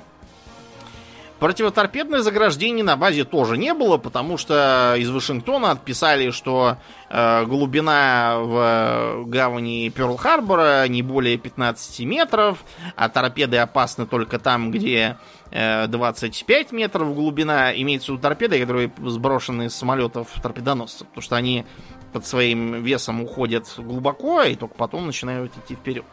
Противоторпедное 1.40 2.22
заграждение 2.22 2.84
на 2.84 2.96
базе 2.96 3.26
тоже 3.26 3.58
не 3.58 3.74
было, 3.74 3.98
потому 3.98 4.38
что 4.38 4.96
из 4.98 5.10
Вашингтона 5.10 5.72
отписали, 5.72 6.32
что 6.32 6.78
э, 7.10 7.46
глубина 7.46 8.38
в 8.40 9.26
гавани 9.26 9.90
Перл-Харбора 9.90 10.88
не 10.88 11.02
более 11.02 11.38
15 11.38 12.00
метров, 12.06 12.64
а 12.96 13.10
торпеды 13.10 13.58
опасны 13.58 14.06
только 14.06 14.40
там, 14.40 14.72
где 14.72 15.18
э, 15.52 15.88
25 15.88 16.72
метров 16.72 17.14
глубина. 17.14 17.76
Имеется 17.76 18.12
в 18.12 18.16
виду 18.16 18.22
торпеды, 18.22 18.58
которые 18.62 18.90
сброшены 19.04 19.70
с 19.70 19.76
самолетов 19.76 20.30
торпедоносцев, 20.42 21.06
потому 21.08 21.22
что 21.22 21.36
они 21.36 21.66
под 22.14 22.26
своим 22.26 22.82
весом 22.82 23.22
уходят 23.22 23.70
глубоко 23.76 24.44
и 24.44 24.56
только 24.56 24.76
потом 24.76 25.06
начинают 25.06 25.52
идти 25.58 25.76
вперед. 25.76 26.06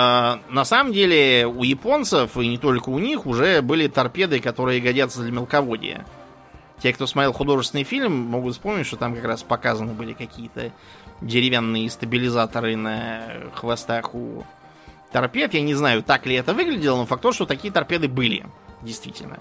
А, 0.00 0.38
на 0.48 0.64
самом 0.64 0.92
деле 0.92 1.44
у 1.44 1.64
японцев, 1.64 2.36
и 2.36 2.46
не 2.46 2.56
только 2.56 2.88
у 2.88 3.00
них, 3.00 3.26
уже 3.26 3.62
были 3.62 3.88
торпеды, 3.88 4.38
которые 4.38 4.80
годятся 4.80 5.22
для 5.22 5.32
мелководья. 5.32 6.06
Те, 6.80 6.92
кто 6.92 7.08
смотрел 7.08 7.32
художественный 7.32 7.82
фильм, 7.82 8.12
могут 8.12 8.52
вспомнить, 8.52 8.86
что 8.86 8.96
там 8.96 9.16
как 9.16 9.24
раз 9.24 9.42
показаны 9.42 9.94
были 9.94 10.12
какие-то 10.12 10.70
деревянные 11.20 11.90
стабилизаторы 11.90 12.76
на 12.76 13.24
хвостах 13.56 14.14
у 14.14 14.44
торпед. 15.10 15.54
Я 15.54 15.62
не 15.62 15.74
знаю, 15.74 16.04
так 16.04 16.26
ли 16.26 16.36
это 16.36 16.54
выглядело, 16.54 16.98
но 16.98 17.04
факт 17.04 17.22
то, 17.22 17.32
что 17.32 17.44
такие 17.44 17.72
торпеды 17.72 18.06
были. 18.06 18.46
Действительно. 18.82 19.40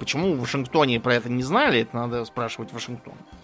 Почему 0.00 0.34
в 0.34 0.40
Вашингтоне 0.40 0.98
про 0.98 1.14
это 1.14 1.30
не 1.30 1.44
знали, 1.44 1.82
это 1.82 1.94
надо 1.94 2.24
спрашивать 2.24 2.72
Вашингтон. 2.72 3.14
А 3.20 3.41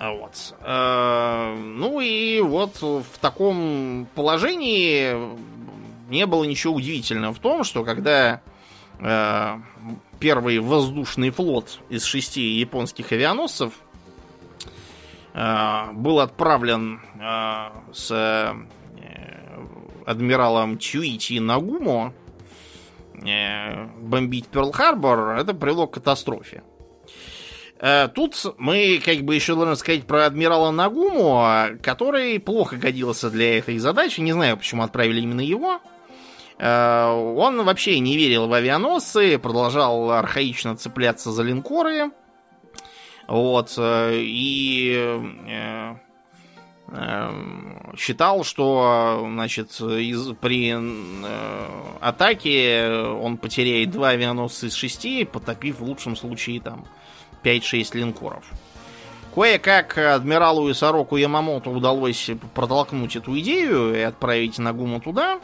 вот. 0.00 0.54
Э, 0.60 1.54
ну 1.54 2.00
и 2.00 2.40
вот 2.40 2.80
в 2.80 3.18
таком 3.20 4.08
положении 4.14 5.14
не 6.08 6.24
было 6.24 6.44
ничего 6.44 6.74
удивительного 6.74 7.34
в 7.34 7.38
том, 7.38 7.64
что 7.64 7.84
когда 7.84 8.40
э, 8.98 9.56
первый 10.18 10.58
воздушный 10.60 11.28
флот 11.28 11.80
из 11.90 12.04
шести 12.04 12.40
японских 12.40 13.12
авианосцев 13.12 13.74
э, 15.34 15.92
был 15.92 16.20
отправлен 16.20 17.00
с 17.92 18.56
адмиралом 20.06 20.78
Чуичи 20.78 21.38
Нагумо 21.38 22.14
бомбить 24.00 24.46
Перл-Харбор, 24.50 25.38
это 25.38 25.52
привело 25.52 25.86
к 25.86 25.94
катастрофе. 25.94 26.62
Э, 27.80 28.08
тут 28.14 28.36
мы 28.58 29.00
как 29.04 29.22
бы 29.22 29.34
еще 29.34 29.54
должны 29.54 29.74
сказать 29.76 30.06
про 30.06 30.26
адмирала 30.26 30.70
Нагуму, 30.70 31.78
который 31.82 32.38
плохо 32.38 32.76
годился 32.76 33.30
для 33.30 33.58
этой 33.58 33.78
задачи. 33.78 34.20
Не 34.20 34.32
знаю, 34.32 34.58
почему 34.58 34.82
отправили 34.82 35.20
именно 35.22 35.40
его. 35.40 35.80
Э, 36.58 37.10
он 37.10 37.64
вообще 37.64 37.98
не 38.00 38.16
верил 38.16 38.46
в 38.46 38.52
авианосцы, 38.52 39.38
продолжал 39.38 40.10
архаично 40.12 40.76
цепляться 40.76 41.32
за 41.32 41.42
линкоры. 41.42 42.10
Вот. 43.26 43.74
Э, 43.78 44.12
и 44.14 45.16
считал, 47.96 48.42
что 48.42 49.24
значит, 49.30 49.80
из, 49.80 50.34
при 50.40 50.74
э, 50.74 51.66
атаке 52.00 52.90
он 52.90 53.38
потеряет 53.38 53.92
два 53.92 54.08
авианосца 54.08 54.66
из 54.66 54.74
шести, 54.74 55.24
потопив 55.24 55.78
в 55.78 55.84
лучшем 55.84 56.16
случае 56.16 56.60
там 56.60 56.84
5-6 57.42 57.96
линкоров. 57.96 58.44
Кое-как 59.34 59.96
адмиралу 59.96 60.68
и 60.68 60.74
Сороку 60.74 61.16
Ямамото 61.16 61.70
удалось 61.70 62.30
протолкнуть 62.54 63.14
эту 63.14 63.38
идею 63.38 63.94
и 63.94 64.00
отправить 64.00 64.58
Нагуму 64.58 65.00
туда. 65.00 65.40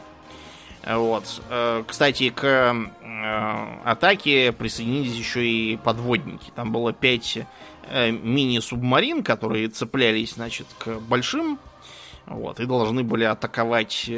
Вот. 0.85 1.41
Э, 1.49 1.83
кстати, 1.85 2.29
к 2.29 2.43
э, 2.43 3.77
атаке 3.83 4.51
присоединились 4.51 5.15
еще 5.15 5.45
и 5.45 5.77
подводники. 5.77 6.51
Там 6.55 6.71
было 6.71 6.93
5 6.93 7.39
э, 7.89 8.11
мини-субмарин, 8.11 9.23
которые 9.23 9.67
цеплялись, 9.67 10.33
значит, 10.33 10.67
к 10.77 10.99
большим. 10.99 11.59
Вот, 12.25 12.59
и 12.59 12.65
должны 12.65 13.03
были 13.03 13.23
атаковать 13.23 14.09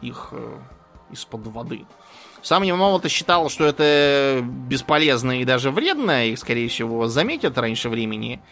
их 0.00 0.32
из-под 1.10 1.46
воды. 1.48 1.84
Сам 2.44 2.62
Ямамото 2.62 3.08
считал, 3.08 3.48
что 3.48 3.64
это 3.64 4.44
бесполезно 4.44 5.40
и 5.40 5.46
даже 5.46 5.70
вредно, 5.70 6.28
и, 6.28 6.36
скорее 6.36 6.68
всего, 6.68 7.08
заметят 7.08 7.56
раньше 7.56 7.88
времени. 7.88 8.42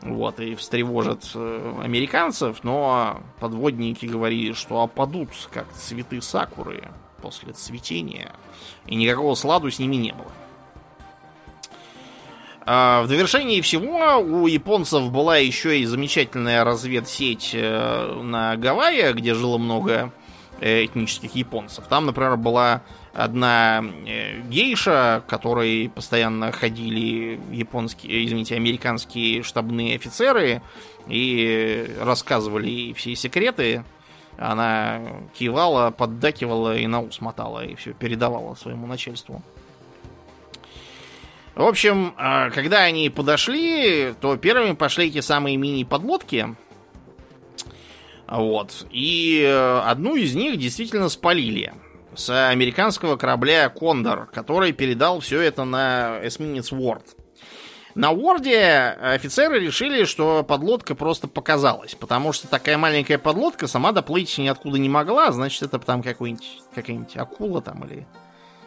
Вот, 0.00 0.40
и 0.40 0.54
встревожат 0.54 1.30
э, 1.34 1.80
американцев, 1.84 2.64
но 2.64 3.20
подводники 3.40 4.06
говорили, 4.06 4.54
что 4.54 4.80
опадут, 4.80 5.28
как 5.52 5.70
цветы 5.74 6.22
сакуры 6.22 6.88
после 7.20 7.52
цветения. 7.52 8.32
И 8.86 8.94
никакого 8.94 9.34
сладу 9.34 9.70
с 9.70 9.78
ними 9.78 9.96
не 9.96 10.12
было. 10.12 10.32
А 12.64 13.02
в 13.02 13.08
довершении 13.08 13.60
всего 13.60 14.16
у 14.20 14.46
японцев 14.46 15.12
была 15.12 15.36
еще 15.36 15.80
и 15.80 15.84
замечательная 15.84 16.64
разведсеть 16.64 17.50
э, 17.52 18.20
на 18.22 18.56
Гавайях, 18.56 19.16
где 19.16 19.34
жило 19.34 19.58
много 19.58 20.12
этнических 20.60 21.34
японцев. 21.34 21.86
Там, 21.88 22.06
например, 22.06 22.36
была 22.36 22.82
одна 23.12 23.84
э, 24.06 24.40
гейша, 24.42 25.22
которой 25.26 25.88
постоянно 25.88 26.52
ходили 26.52 27.38
японские, 27.52 28.24
извините, 28.24 28.56
американские 28.56 29.42
штабные 29.42 29.96
офицеры 29.96 30.62
и 31.06 31.94
рассказывали 32.00 32.92
все 32.94 33.14
секреты. 33.14 33.84
Она 34.36 35.00
кивала, 35.38 35.90
поддакивала 35.90 36.76
и 36.76 36.86
на 36.86 37.00
ус 37.00 37.20
мотала, 37.20 37.64
и 37.64 37.76
все 37.76 37.92
передавала 37.92 38.54
своему 38.54 38.86
начальству. 38.86 39.42
В 41.54 41.62
общем, 41.62 42.14
когда 42.52 42.80
они 42.80 43.10
подошли, 43.10 44.12
то 44.20 44.36
первыми 44.36 44.72
пошли 44.72 45.06
эти 45.06 45.20
самые 45.20 45.56
мини-подлодки. 45.56 46.56
Вот. 48.28 48.86
И 48.90 49.42
э, 49.46 49.80
одну 49.84 50.16
из 50.16 50.34
них 50.34 50.58
действительно 50.58 51.08
спалили 51.08 51.72
с 52.14 52.48
американского 52.48 53.16
корабля 53.16 53.68
Кондор, 53.68 54.26
который 54.26 54.72
передал 54.72 55.20
все 55.20 55.40
это 55.40 55.64
на 55.64 56.20
эсминец 56.22 56.72
Уорд. 56.72 57.16
На 57.94 58.10
Уорде 58.10 58.96
офицеры 59.00 59.60
решили, 59.60 60.04
что 60.04 60.42
подлодка 60.42 60.96
просто 60.96 61.28
показалась, 61.28 61.94
потому 61.94 62.32
что 62.32 62.48
такая 62.48 62.76
маленькая 62.76 63.18
подлодка 63.18 63.68
сама 63.68 63.92
доплыть 63.92 64.36
ниоткуда 64.36 64.78
не 64.78 64.88
могла, 64.88 65.30
значит, 65.30 65.62
это 65.62 65.78
там 65.78 66.02
какой-нибудь, 66.02 66.62
какая-нибудь 66.74 67.16
акула 67.16 67.62
там 67.62 67.84
или 67.84 68.06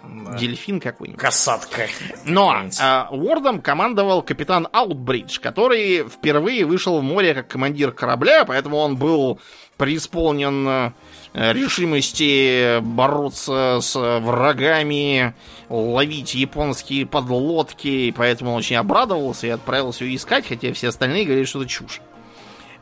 да. 0.08 0.38
дельфин 0.38 0.80
какой-нибудь. 0.80 1.20
Касатка. 1.20 1.88
Но 2.26 2.56
а, 2.80 3.08
Уордом 3.12 3.62
командовал 3.62 4.22
капитан 4.22 4.68
Аутбридж, 4.72 5.40
который 5.40 6.08
впервые 6.08 6.66
вышел 6.66 7.00
в 7.00 7.04
море 7.04 7.34
как 7.34 7.48
командир 7.48 7.92
корабля, 7.92 8.46
поэтому 8.46 8.78
он 8.78 8.98
был 8.98 9.40
преисполнен 9.78 10.94
Э, 11.40 11.54
решимости 11.54 12.80
бороться 12.80 13.78
с 13.80 13.96
врагами, 13.96 15.36
ловить 15.70 16.34
японские 16.34 17.06
подлодки, 17.06 18.12
поэтому 18.18 18.54
он 18.54 18.58
очень 18.58 18.78
обрадовался 18.78 19.46
и 19.46 19.52
отправился 19.52 20.04
ее 20.04 20.16
искать, 20.16 20.48
хотя 20.48 20.74
все 20.74 20.88
остальные 20.88 21.26
говорили, 21.26 21.46
что 21.46 21.62
это 21.62 21.70
чушь. 21.70 22.02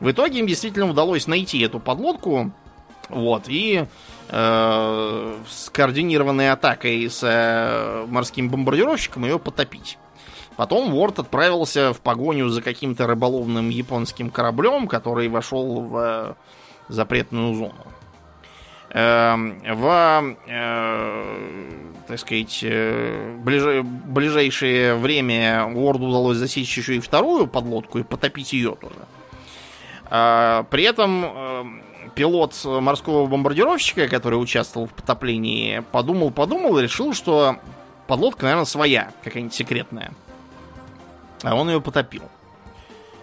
В 0.00 0.10
итоге 0.10 0.38
им 0.38 0.46
действительно 0.46 0.88
удалось 0.88 1.26
найти 1.26 1.60
эту 1.60 1.80
подлодку, 1.80 2.50
вот, 3.10 3.44
и 3.48 3.84
э, 4.28 5.34
координированной 5.72 6.50
атакой 6.50 7.08
с 7.08 7.20
э, 7.22 8.06
морским 8.08 8.48
бомбардировщиком 8.48 9.24
ее 9.24 9.38
потопить. 9.38 9.98
Потом 10.56 10.94
Уорд 10.94 11.18
отправился 11.18 11.92
в 11.92 12.00
погоню 12.00 12.48
за 12.48 12.62
каким-то 12.62 13.06
рыболовным 13.06 13.68
японским 13.68 14.30
кораблем, 14.30 14.88
который 14.88 15.28
вошел 15.28 15.80
в 15.80 15.96
э, 15.96 16.34
запретную 16.88 17.54
зону. 17.54 17.86
Эм, 18.90 19.60
в, 19.60 20.36
э, 20.46 21.24
так 22.06 22.18
сказать, 22.18 22.60
э, 22.62 23.36
ближ... 23.44 23.84
ближайшее 23.84 24.94
время 24.94 25.66
Уорду 25.74 26.06
удалось 26.06 26.38
засечь 26.38 26.78
еще 26.78 26.96
и 26.96 27.00
вторую 27.00 27.46
подлодку 27.46 27.98
и 27.98 28.04
потопить 28.04 28.52
ее 28.52 28.76
тоже. 28.80 29.06
А, 30.08 30.62
при 30.70 30.84
этом 30.84 31.24
э, 31.24 31.64
пилот 32.16 32.54
морского 32.64 33.26
бомбардировщика, 33.26 34.08
который 34.08 34.36
участвовал 34.36 34.88
в 34.88 34.92
потоплении, 34.92 35.84
подумал-подумал 35.92 36.78
и 36.78 36.82
решил, 36.82 37.12
что 37.12 37.58
подлодка, 38.08 38.44
наверное, 38.44 38.64
своя, 38.64 39.12
какая-нибудь 39.22 39.54
секретная. 39.54 40.12
А 41.42 41.54
он 41.54 41.68
ее 41.68 41.80
потопил. 41.80 42.22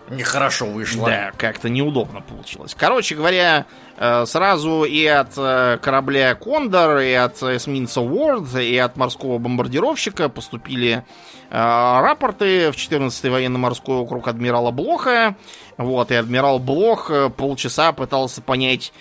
Нехорошо 0.10 0.66
вышло. 0.66 1.08
Да, 1.08 1.32
как-то 1.38 1.70
неудобно 1.70 2.22
получилось. 2.22 2.76
Короче 2.78 3.16
говоря, 3.16 3.66
э, 3.98 4.26
сразу 4.26 4.84
и 4.84 5.06
от 5.06 5.32
э, 5.38 5.78
корабля 5.82 6.36
Кондор, 6.36 7.00
и 7.00 7.14
от 7.14 7.42
эсминца 7.42 8.02
Уорд, 8.02 8.54
и 8.56 8.78
от 8.78 8.98
морского 8.98 9.38
бомбардировщика 9.38 10.28
поступили 10.28 11.06
э, 11.50 11.52
рапорты 11.52 12.72
в 12.72 12.76
14-й 12.76 13.30
военно-морской 13.30 13.96
округ 13.96 14.28
адмирала 14.28 14.72
Блоха. 14.72 15.36
Вот, 15.78 16.12
и 16.12 16.16
адмирал 16.16 16.60
Блох 16.60 17.10
полчаса 17.36 17.94
пытался 17.94 18.44
понять, 18.44 18.94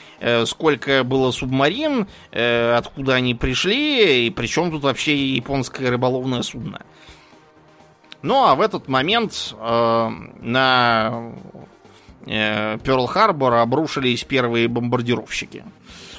сколько 0.46 1.04
было 1.04 1.30
субмарин, 1.30 2.06
откуда 2.30 3.16
они 3.16 3.34
пришли, 3.34 4.26
и 4.26 4.30
причем 4.30 4.70
тут 4.70 4.82
вообще 4.82 5.14
японское 5.14 5.90
рыболовное 5.90 6.40
судно. 6.40 6.80
Ну 8.22 8.44
а 8.44 8.54
в 8.54 8.60
этот 8.60 8.88
момент 8.88 9.54
э, 9.58 10.08
на 10.40 11.32
э, 12.26 12.78
Перл-Харбор 12.78 13.54
обрушились 13.54 14.24
первые 14.24 14.68
бомбардировщики. 14.68 15.64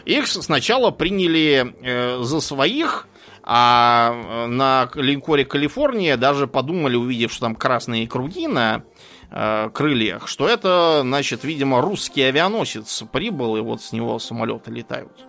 Их 0.05 0.27
сначала 0.27 0.91
приняли 0.91 1.73
э, 1.81 2.21
за 2.21 2.41
своих, 2.41 3.07
а 3.41 4.13
э, 4.13 4.47
на 4.47 4.89
линкоре 4.95 5.45
Калифорния 5.45 6.17
даже 6.17 6.47
подумали, 6.47 6.95
увидев, 6.95 7.31
что 7.31 7.41
там 7.41 7.55
красные 7.55 8.07
круги 8.07 8.47
на 8.47 8.83
э, 9.31 9.69
крыльях, 9.73 10.27
что 10.27 10.47
это, 10.47 10.99
значит, 11.03 11.45
видимо, 11.45 11.81
русский 11.81 12.21
авианосец 12.23 13.03
прибыл, 13.13 13.55
и 13.55 13.61
вот 13.61 13.81
с 13.81 13.93
него 13.93 14.19
самолеты 14.19 14.71
летают. 14.71 15.25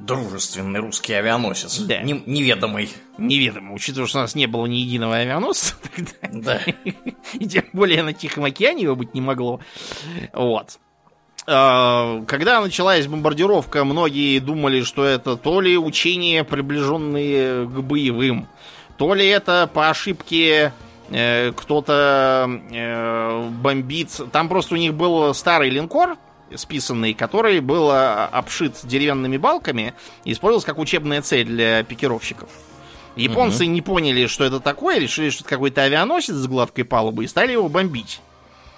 Дружественный 0.00 0.80
русский 0.80 1.14
авианосец. 1.14 1.78
Да. 1.80 2.00
Не, 2.02 2.22
неведомый. 2.26 2.90
Неведомый, 3.18 3.74
учитывая, 3.74 4.06
что 4.06 4.18
у 4.18 4.20
нас 4.22 4.34
не 4.34 4.46
было 4.46 4.66
ни 4.66 4.76
единого 4.76 5.16
авианосца 5.16 5.74
тогда. 5.96 6.12
Да. 6.32 6.60
И 7.34 7.46
тем 7.46 7.64
более 7.72 8.02
на 8.02 8.12
Тихом 8.12 8.44
океане 8.44 8.84
его 8.84 8.96
быть 8.96 9.14
не 9.14 9.20
могло. 9.20 9.60
Вот. 10.32 10.78
А, 11.46 12.22
когда 12.26 12.60
началась 12.60 13.06
бомбардировка, 13.06 13.84
многие 13.84 14.40
думали, 14.40 14.82
что 14.82 15.04
это 15.04 15.36
то 15.36 15.60
ли 15.60 15.78
учения, 15.78 16.44
приближенные 16.44 17.66
к 17.66 17.80
боевым, 17.82 18.48
то 18.98 19.14
ли 19.14 19.26
это 19.26 19.70
по 19.72 19.88
ошибке 19.88 20.72
э, 21.10 21.52
кто-то 21.52 22.50
э, 22.70 23.48
бомбит. 23.50 24.20
Там 24.32 24.48
просто 24.48 24.74
у 24.74 24.78
них 24.78 24.94
был 24.94 25.32
старый 25.34 25.70
линкор, 25.70 26.16
списанный, 26.54 27.14
который 27.14 27.60
был 27.60 27.90
а, 27.90 28.26
обшит 28.26 28.74
деревянными 28.84 29.36
балками 29.36 29.94
и 30.24 30.32
использовался 30.32 30.66
как 30.66 30.78
учебная 30.78 31.22
цель 31.22 31.46
для 31.46 31.82
пикировщиков. 31.82 32.48
Японцы 33.16 33.64
угу. 33.64 33.72
не 33.72 33.82
поняли, 33.82 34.26
что 34.26 34.44
это 34.44 34.60
такое, 34.60 34.98
решили, 34.98 35.30
что 35.30 35.42
это 35.42 35.48
какой-то 35.48 35.82
авианосец 35.82 36.34
с 36.34 36.46
гладкой 36.46 36.84
палубой, 36.84 37.24
и 37.24 37.28
стали 37.28 37.52
его 37.52 37.68
бомбить. 37.68 38.20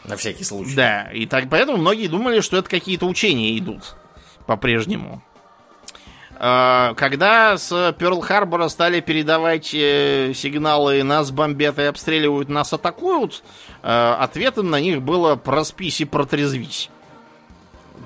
На 0.04 0.16
всякий 0.16 0.44
случай. 0.44 0.74
Да, 0.74 1.10
и 1.12 1.26
так 1.26 1.50
поэтому 1.50 1.78
многие 1.78 2.06
думали, 2.06 2.40
что 2.40 2.56
это 2.56 2.70
какие-то 2.70 3.06
учения 3.06 3.58
идут 3.58 3.96
по-прежнему. 4.46 5.22
А, 6.40 6.94
когда 6.94 7.58
с 7.58 7.72
Перл-Харбора 7.98 8.68
стали 8.68 9.00
передавать 9.00 9.74
э, 9.74 10.32
сигналы 10.34 11.02
«нас 11.02 11.32
бомбят 11.32 11.80
и 11.80 11.82
обстреливают, 11.82 12.48
нас 12.48 12.72
атакуют», 12.72 13.42
э, 13.82 14.16
ответом 14.20 14.70
на 14.70 14.80
них 14.80 15.02
было 15.02 15.34
«проспись 15.34 16.00
и 16.00 16.04
протрезвись». 16.04 16.90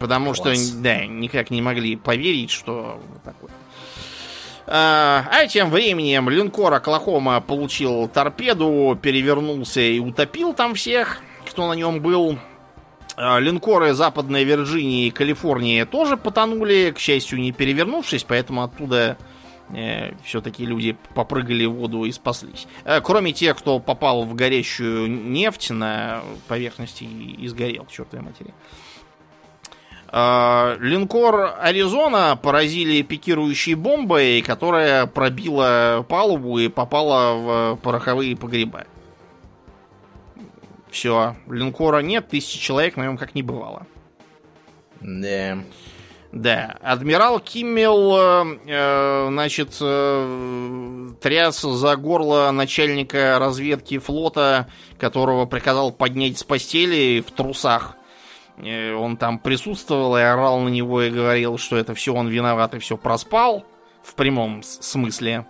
Потому 0.00 0.34
Класс. 0.34 0.68
что, 0.68 0.82
да, 0.82 1.06
никак 1.06 1.50
не 1.50 1.62
могли 1.62 1.96
поверить, 1.96 2.50
что 2.50 3.00
такое. 3.24 3.50
А, 4.66 5.26
а 5.30 5.46
тем 5.46 5.70
временем 5.70 6.28
линкор 6.28 6.72
Оклахома 6.74 7.40
получил 7.40 8.08
торпеду, 8.08 8.98
перевернулся 9.00 9.80
и 9.80 9.98
утопил 9.98 10.54
там 10.54 10.74
всех, 10.74 11.20
кто 11.48 11.68
на 11.68 11.74
нем 11.74 12.00
был. 12.00 12.38
А, 13.16 13.38
линкоры 13.38 13.92
Западной 13.92 14.44
Вирджинии 14.44 15.06
и 15.06 15.10
Калифорнии 15.10 15.84
тоже 15.84 16.16
потонули, 16.16 16.92
к 16.94 16.98
счастью, 16.98 17.40
не 17.40 17.52
перевернувшись, 17.52 18.24
поэтому 18.24 18.62
оттуда 18.62 19.18
э, 19.70 20.14
все-таки 20.24 20.64
люди 20.64 20.96
попрыгали 21.14 21.66
в 21.66 21.74
воду 21.74 22.04
и 22.04 22.12
спаслись. 22.12 22.66
Э, 22.84 23.00
кроме 23.02 23.32
тех, 23.32 23.58
кто 23.58 23.80
попал 23.80 24.24
в 24.24 24.34
горящую 24.34 25.10
нефть 25.10 25.70
на 25.70 26.22
поверхности 26.48 27.04
и, 27.04 27.42
и 27.42 27.48
сгорел, 27.48 27.86
чертовой 27.90 28.24
матери. 28.24 28.50
Э, 28.50 28.52
линкор 30.12 31.54
Аризона 31.58 32.36
поразили 32.36 33.00
пикирующей 33.00 33.72
бомбой, 33.72 34.42
которая 34.42 35.06
пробила 35.06 36.04
палубу 36.06 36.58
и 36.58 36.68
попала 36.68 37.34
в 37.34 37.76
пороховые 37.76 38.36
погреба. 38.36 38.84
Все, 40.90 41.36
линкора 41.48 42.00
нет, 42.00 42.28
тысячи 42.28 42.58
человек 42.58 42.98
на 42.98 43.04
нем 43.04 43.16
как 43.16 43.34
не 43.34 43.42
бывало. 43.42 43.86
Да. 45.00 45.58
Да, 46.30 46.78
адмирал 46.82 47.40
Киммел, 47.40 48.16
э, 48.66 49.28
значит, 49.28 49.76
э, 49.80 51.10
тряс 51.20 51.60
за 51.60 51.96
горло 51.96 52.50
начальника 52.50 53.38
разведки 53.38 53.98
флота, 53.98 54.66
которого 54.98 55.44
приказал 55.44 55.92
поднять 55.92 56.38
с 56.38 56.42
постели 56.42 57.22
в 57.26 57.30
трусах 57.32 57.96
Э, 57.96 58.01
он 58.58 59.16
там 59.16 59.38
присутствовал 59.38 60.16
и 60.16 60.20
орал 60.20 60.60
на 60.60 60.68
него 60.68 61.02
и 61.02 61.10
говорил, 61.10 61.58
что 61.58 61.76
это 61.76 61.94
все 61.94 62.14
он 62.14 62.28
виноват 62.28 62.74
и 62.74 62.78
все 62.78 62.96
проспал. 62.96 63.64
В 64.02 64.14
прямом 64.14 64.62
смысле. 64.62 65.46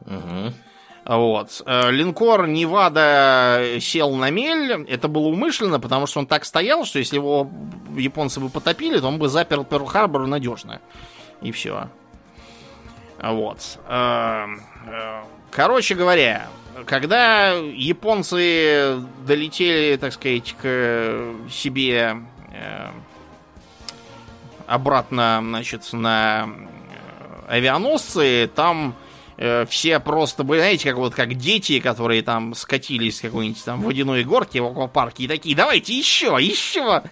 Угу. 0.00 0.52
Вот. 1.06 1.62
Э, 1.66 1.90
линкор 1.92 2.48
Невада 2.48 3.78
сел 3.80 4.14
на 4.16 4.30
мель. 4.30 4.84
Это 4.88 5.06
было 5.06 5.28
умышленно, 5.28 5.78
потому 5.78 6.06
что 6.06 6.18
он 6.18 6.26
так 6.26 6.44
стоял, 6.44 6.84
что 6.84 6.98
если 6.98 7.16
его 7.16 7.48
японцы 7.96 8.40
бы 8.40 8.48
потопили, 8.48 8.98
то 8.98 9.06
он 9.06 9.18
бы 9.18 9.28
запер 9.28 9.60
Перл-Харбор 9.60 10.26
надежно. 10.26 10.80
И 11.42 11.52
все. 11.52 11.88
Вот. 13.22 13.78
Э, 13.88 14.46
короче 15.52 15.94
говоря, 15.94 16.48
когда 16.84 17.52
японцы 17.52 19.02
долетели, 19.26 19.96
так 19.96 20.12
сказать, 20.12 20.54
к 20.60 21.32
себе 21.50 22.16
э, 22.52 22.88
обратно, 24.66 25.38
значит, 25.42 25.92
на 25.92 26.46
э, 26.46 27.54
авианосцы, 27.54 28.50
там 28.54 28.94
э, 29.38 29.64
все 29.66 30.00
просто 30.00 30.44
были, 30.44 30.58
знаете, 30.60 30.90
как 30.90 30.98
вот 30.98 31.14
как 31.14 31.34
дети, 31.34 31.80
которые 31.80 32.22
там 32.22 32.54
скатились 32.54 33.18
с 33.18 33.20
какой-нибудь 33.20 33.64
там 33.64 33.80
водяной 33.80 34.24
горки 34.24 34.58
в 34.58 34.66
аквапарке 34.66 35.24
и 35.24 35.28
такие, 35.28 35.56
давайте 35.56 35.96
еще, 35.96 36.36
еще. 36.38 37.02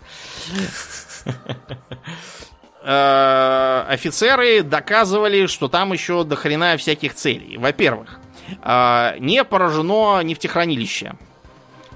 Э, 2.87 3.87
офицеры 3.89 4.63
доказывали, 4.63 5.47
что 5.47 5.69
там 5.69 5.95
еще 5.95 6.23
до 6.23 6.37
хрена 6.37 6.77
всяких 6.77 7.15
целей. 7.15 7.57
Во-первых, 7.57 8.21
э, 8.21 8.24
не 8.49 9.45
поражено 9.45 10.21
нефтехранилище. 10.23 11.15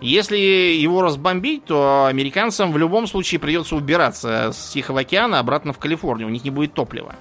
Если 0.00 0.36
его 0.36 1.02
разбомбить, 1.02 1.64
то 1.64 2.06
американцам 2.06 2.72
в 2.72 2.78
любом 2.78 3.06
случае 3.06 3.40
придется 3.40 3.74
убираться 3.74 4.52
с 4.52 4.70
Тихого 4.70 5.00
океана 5.00 5.40
обратно 5.40 5.72
в 5.72 5.78
Калифорнию. 5.78 6.28
У 6.28 6.30
них 6.30 6.44
не 6.44 6.50
будет 6.50 6.72
топлива. 6.72 7.16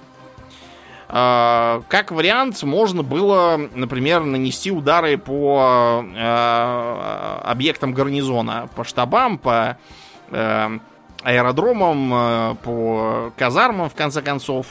Э, 1.08 1.82
как 1.88 2.12
вариант, 2.12 2.62
можно 2.62 3.02
было, 3.02 3.60
например, 3.74 4.22
нанести 4.22 4.70
удары 4.70 5.18
по 5.18 6.04
объектам 7.42 7.94
гарнизона, 7.94 8.68
по 8.76 8.84
штабам, 8.84 9.38
по 9.38 9.76
аэродромам, 11.22 12.14
э, 12.14 12.54
по 12.62 13.32
казармам, 13.36 13.88
в 13.90 13.94
конце 13.94 14.22
концов. 14.22 14.68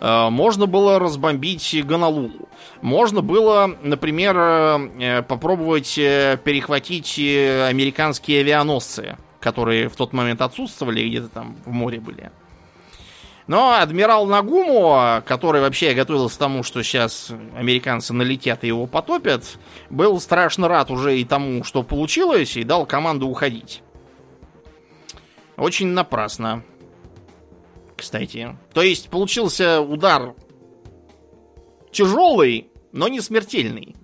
Э, 0.00 0.28
можно 0.30 0.66
было 0.66 0.98
разбомбить 0.98 1.74
Гонолулу. 1.84 2.48
Можно 2.82 3.22
было, 3.22 3.76
например, 3.82 4.36
э, 4.36 5.22
попробовать 5.22 5.94
перехватить 5.94 7.18
американские 7.18 8.40
авианосцы, 8.40 9.16
которые 9.40 9.88
в 9.88 9.96
тот 9.96 10.12
момент 10.12 10.42
отсутствовали 10.42 11.08
где-то 11.08 11.28
там 11.28 11.56
в 11.64 11.72
море 11.72 12.00
были. 12.00 12.30
Но 13.46 13.74
адмирал 13.74 14.26
Нагуму, 14.26 15.22
который 15.26 15.60
вообще 15.60 15.92
готовился 15.92 16.36
к 16.36 16.38
тому, 16.38 16.62
что 16.62 16.82
сейчас 16.82 17.30
американцы 17.54 18.14
налетят 18.14 18.64
и 18.64 18.68
его 18.68 18.86
потопят, 18.86 19.58
был 19.90 20.18
страшно 20.18 20.66
рад 20.66 20.90
уже 20.90 21.18
и 21.18 21.24
тому, 21.26 21.62
что 21.62 21.82
получилось, 21.82 22.56
и 22.56 22.64
дал 22.64 22.86
команду 22.86 23.28
уходить. 23.28 23.83
Очень 25.56 25.88
напрасно. 25.88 26.62
Кстати. 27.96 28.56
То 28.72 28.82
есть 28.82 29.08
получился 29.08 29.80
удар 29.80 30.34
тяжелый, 31.92 32.68
но 32.92 33.08
не 33.08 33.20
смертельный. 33.20 33.96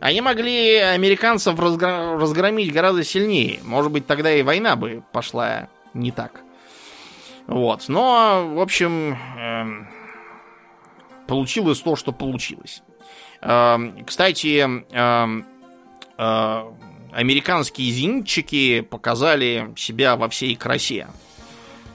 Они 0.00 0.20
могли 0.20 0.78
американцев 0.78 1.58
разгр... 1.58 2.18
разгромить 2.18 2.72
гораздо 2.72 3.04
сильнее. 3.04 3.60
Может 3.62 3.92
быть, 3.92 4.06
тогда 4.06 4.32
и 4.32 4.42
война 4.42 4.74
бы 4.76 5.02
пошла 5.12 5.68
не 5.94 6.10
так. 6.10 6.40
Вот. 7.46 7.88
Но, 7.88 8.50
в 8.54 8.60
общем, 8.60 9.16
э, 9.36 9.86
получилось 11.26 11.80
то, 11.80 11.96
что 11.96 12.12
получилось. 12.12 12.82
Э, 13.40 13.78
кстати, 14.06 14.64
э, 14.90 15.42
э, 16.18 16.72
американские 17.12 17.90
зенитчики 17.92 18.80
показали 18.80 19.72
себя 19.76 20.16
во 20.16 20.28
всей 20.28 20.56
красе. 20.56 21.08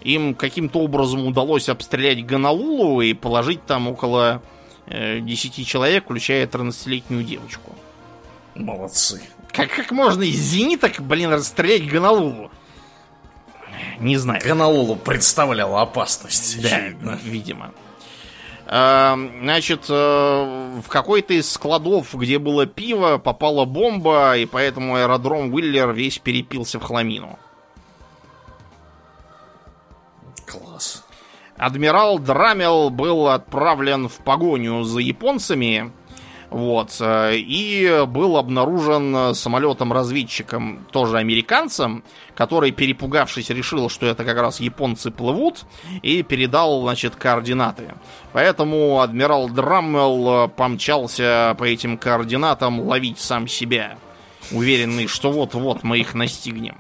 Им 0.02 0.36
каким-то 0.36 0.80
образом 0.80 1.26
удалось 1.26 1.70
обстрелять 1.70 2.26
Гонолулу 2.26 3.02
и 3.02 3.14
положить 3.14 3.66
там 3.66 3.88
около 3.88 4.42
э, 4.86 5.20
10 5.20 5.68
человек, 5.68 6.06
включая 6.06 6.48
13-летнюю 6.48 7.24
девочку. 7.24 7.76
Молодцы. 8.56 9.22
Как, 9.52 9.70
как 9.72 9.92
можно 9.92 10.24
из 10.24 10.38
зениток, 10.38 11.02
блин, 11.02 11.32
расстрелять 11.32 11.88
Гонолулу? 11.88 12.52
Не 14.00 14.18
знаю. 14.18 14.42
Гонолулу 14.44 14.96
представляла 14.96 15.82
опасность. 15.82 16.62
Да, 16.62 16.70
очевидно. 16.70 17.20
видимо. 17.24 17.74
Эм, 18.70 19.44
значит, 19.44 19.86
э, 19.88 20.82
в 20.84 20.90
какой-то 20.90 21.34
из 21.34 21.50
складов, 21.50 22.14
где 22.14 22.38
было 22.38 22.66
пиво, 22.66 23.18
попала 23.18 23.64
бомба, 23.64 24.36
и 24.36 24.46
поэтому 24.46 24.96
аэродром 24.96 25.54
Уиллер 25.54 25.94
весь 25.94 26.18
перепился 26.18 26.78
в 26.78 26.84
хламину. 26.84 27.40
Класс. 30.46 31.06
Адмирал 31.56 32.20
Драмел 32.20 32.90
был 32.90 33.30
отправлен 33.30 34.10
в 34.10 34.18
погоню 34.18 34.84
за 34.84 35.00
японцами, 35.00 35.94
вот. 36.50 36.96
Э, 37.00 37.36
и 37.36 38.06
был 38.08 38.38
обнаружен 38.38 39.36
самолетом-разведчиком, 39.36 40.86
тоже 40.92 41.18
американцем, 41.18 42.04
который, 42.36 42.72
перепугавшись, 42.72 43.50
решил, 43.50 43.90
что 43.90 44.06
это 44.06 44.24
как 44.24 44.38
раз 44.38 44.60
японцы 44.60 45.12
плывут, 45.12 45.66
и 46.02 46.24
передал, 46.24 46.82
значит, 46.82 47.16
координаты. 47.16 47.94
Поэтому 48.34 49.02
адмирал 49.02 49.50
Драммел 49.50 50.50
помчался 50.50 51.56
по 51.58 51.64
этим 51.64 51.98
координатам 51.98 52.80
ловить 52.80 53.20
сам 53.20 53.48
себя, 53.48 53.98
уверенный, 54.52 55.08
что 55.08 55.32
вот-вот 55.32 55.84
мы 55.84 56.00
их 56.00 56.14
настигнем. 56.14 56.78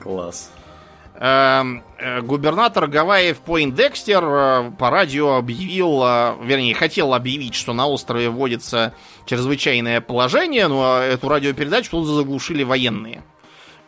Класс. 0.00 0.50
Эм, 1.20 1.82
э, 1.98 2.20
губернатор 2.20 2.86
Гавайев 2.86 3.38
Пойндекстер 3.38 4.22
э, 4.22 4.70
по 4.78 4.88
радио 4.88 5.34
объявил, 5.34 6.00
э, 6.04 6.36
вернее, 6.44 6.74
хотел 6.74 7.12
объявить, 7.12 7.56
что 7.56 7.72
на 7.72 7.88
острове 7.88 8.30
вводится 8.30 8.94
чрезвычайное 9.26 10.00
положение, 10.00 10.68
но 10.68 10.98
эту 10.98 11.28
радиопередачу 11.28 11.90
тут 11.90 12.06
заглушили 12.06 12.62
военные. 12.62 13.24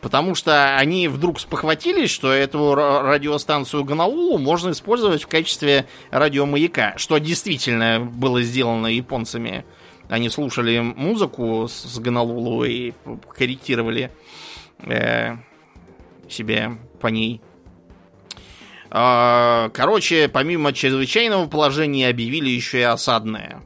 Потому 0.01 0.35
что 0.35 0.75
они 0.75 1.07
вдруг 1.07 1.39
спохватились, 1.39 2.09
что 2.09 2.33
эту 2.33 2.75
радиостанцию 2.75 3.85
Ганаулу 3.85 4.37
можно 4.37 4.71
использовать 4.71 5.23
в 5.23 5.27
качестве 5.27 5.85
радиомаяка, 6.09 6.95
что 6.97 7.17
действительно 7.17 8.01
было 8.01 8.41
сделано 8.41 8.87
японцами. 8.87 9.63
Они 10.09 10.29
слушали 10.29 10.79
музыку 10.79 11.69
с 11.69 11.97
Ганалулу 11.97 12.65
и 12.65 12.91
корректировали 13.37 14.11
э, 14.79 15.37
себе 16.27 16.77
по 17.01 17.07
ней. 17.07 17.41
А, 18.93 19.69
короче, 19.73 20.27
помимо 20.27 20.73
чрезвычайного 20.73 21.47
положения 21.47 22.09
объявили 22.09 22.49
еще 22.49 22.79
и 22.79 22.83
осадное. 22.83 23.63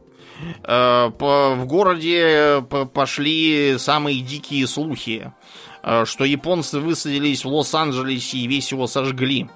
А, 0.64 1.10
в 1.10 1.66
городе 1.66 2.64
пошли 2.94 3.78
самые 3.80 4.22
дикие 4.22 4.68
слухи, 4.68 5.34
а, 5.82 6.06
что 6.06 6.26
японцы 6.26 6.80
высадились 6.80 7.44
в 7.44 7.48
Лос-Анджелесе 7.50 8.38
и 8.38 8.48
весь 8.48 8.72
его 8.72 8.88
сожгли. 8.88 9.50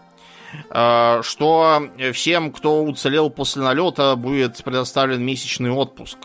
Что 0.72 1.84
всем, 2.11 2.51
кто 2.51 2.81
уцелел 2.84 3.30
после 3.30 3.61
налета, 3.61 4.15
будет 4.15 4.64
предоставлен 4.64 5.23
месячный 5.23 5.69
отпуск. 5.69 6.18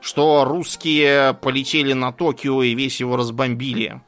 Что 0.00 0.46
русские 0.46 1.34
полетели 1.34 1.92
на 1.92 2.10
Токио 2.10 2.62
и 2.62 2.74
весь 2.74 3.00
его 3.00 3.16
разбомбили 3.16 4.00
э, 4.00 4.07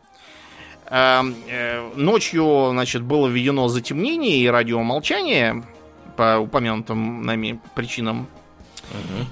ночью, 0.91 2.71
значит, 2.73 3.03
было 3.03 3.29
введено 3.29 3.69
затемнение 3.69 4.39
и 4.39 4.49
радиомолчание 4.49 5.63
по 6.17 6.39
упомянутым 6.39 7.23
нами 7.23 7.61
причинам. 7.75 8.27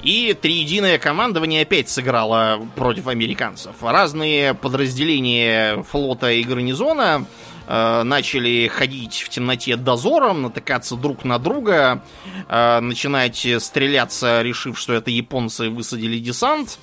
И 0.03 0.37
триединое 0.41 0.99
командование 0.99 1.63
опять 1.63 1.89
сыграло 1.89 2.67
против 2.77 3.09
американцев. 3.09 3.75
Разные 3.83 4.55
подразделения 4.55 5.83
флота 5.83 6.31
и 6.31 6.45
гарнизона 6.45 7.27
э, 7.67 8.03
начали 8.05 8.69
ходить 8.69 9.23
в 9.23 9.29
темноте 9.29 9.77
дозором, 9.77 10.43
натыкаться 10.43 10.97
друг 10.97 11.25
на 11.25 11.39
друга, 11.39 12.03
э, 12.49 12.81
начинать 12.81 13.47
стреляться, 13.59 14.43
решив, 14.43 14.79
что 14.79 14.93
это 14.95 15.11
японцы 15.11 15.69
высадили 15.69 16.19
десант. 16.19 16.79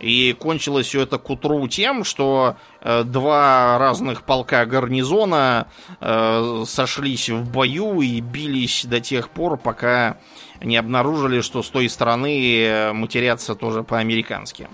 И 0.00 0.36
кончилось 0.38 0.86
все 0.86 1.02
это 1.02 1.18
к 1.18 1.30
утру 1.30 1.66
тем, 1.68 2.04
что 2.04 2.56
э, 2.80 3.02
два 3.04 3.78
разных 3.78 4.22
полка 4.22 4.66
гарнизона 4.66 5.68
э, 6.00 6.64
сошлись 6.66 7.30
в 7.30 7.50
бою 7.50 8.02
и 8.02 8.20
бились 8.20 8.84
до 8.84 9.00
тех 9.00 9.30
пор, 9.30 9.56
пока 9.56 10.18
не 10.60 10.76
обнаружили, 10.76 11.40
что 11.40 11.62
с 11.62 11.68
той 11.68 11.88
стороны 11.88 12.62
э, 12.62 12.92
матерятся 12.92 13.54
тоже 13.54 13.82
по-американски. 13.82 14.68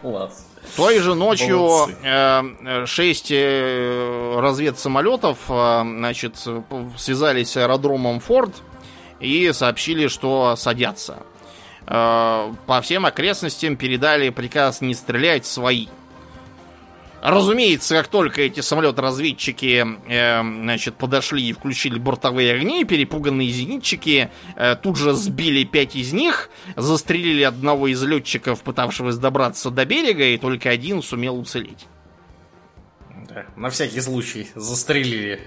Класс. 0.00 0.46
Той 0.76 1.00
же 1.00 1.14
ночью 1.14 1.88
э, 2.02 2.86
шесть 2.86 3.30
э, 3.30 4.38
разведсамолетов 4.38 5.38
значит, 5.46 6.36
связались 6.96 7.50
с 7.50 7.56
аэродромом 7.56 8.20
Форд 8.20 8.54
и 9.20 9.52
сообщили, 9.52 10.06
что 10.06 10.56
садятся. 10.56 11.18
По 11.86 12.80
всем 12.82 13.04
окрестностям 13.04 13.76
передали 13.76 14.30
приказ 14.30 14.80
не 14.80 14.94
стрелять 14.94 15.44
свои. 15.44 15.88
Разумеется, 17.22 17.96
как 17.96 18.08
только 18.08 18.42
эти 18.42 18.60
самолеты-разведчики 18.60 19.84
э, 20.08 20.40
значит, 20.40 20.96
подошли 20.96 21.42
и 21.42 21.52
включили 21.52 21.98
бортовые 21.98 22.54
огни, 22.54 22.84
перепуганные 22.84 23.50
зенитчики 23.50 24.30
э, 24.56 24.76
тут 24.76 24.96
же 24.96 25.12
сбили 25.12 25.64
пять 25.64 25.96
из 25.96 26.14
них, 26.14 26.48
застрелили 26.76 27.42
одного 27.42 27.88
из 27.88 28.02
летчиков, 28.02 28.62
пытавшегося 28.62 29.18
добраться 29.18 29.70
до 29.70 29.84
берега, 29.84 30.24
и 30.24 30.38
только 30.38 30.70
один 30.70 31.02
сумел 31.02 31.38
уцелеть. 31.38 31.86
Да, 33.28 33.44
на 33.54 33.68
всякий 33.68 34.00
случай 34.00 34.48
застрелили. 34.54 35.40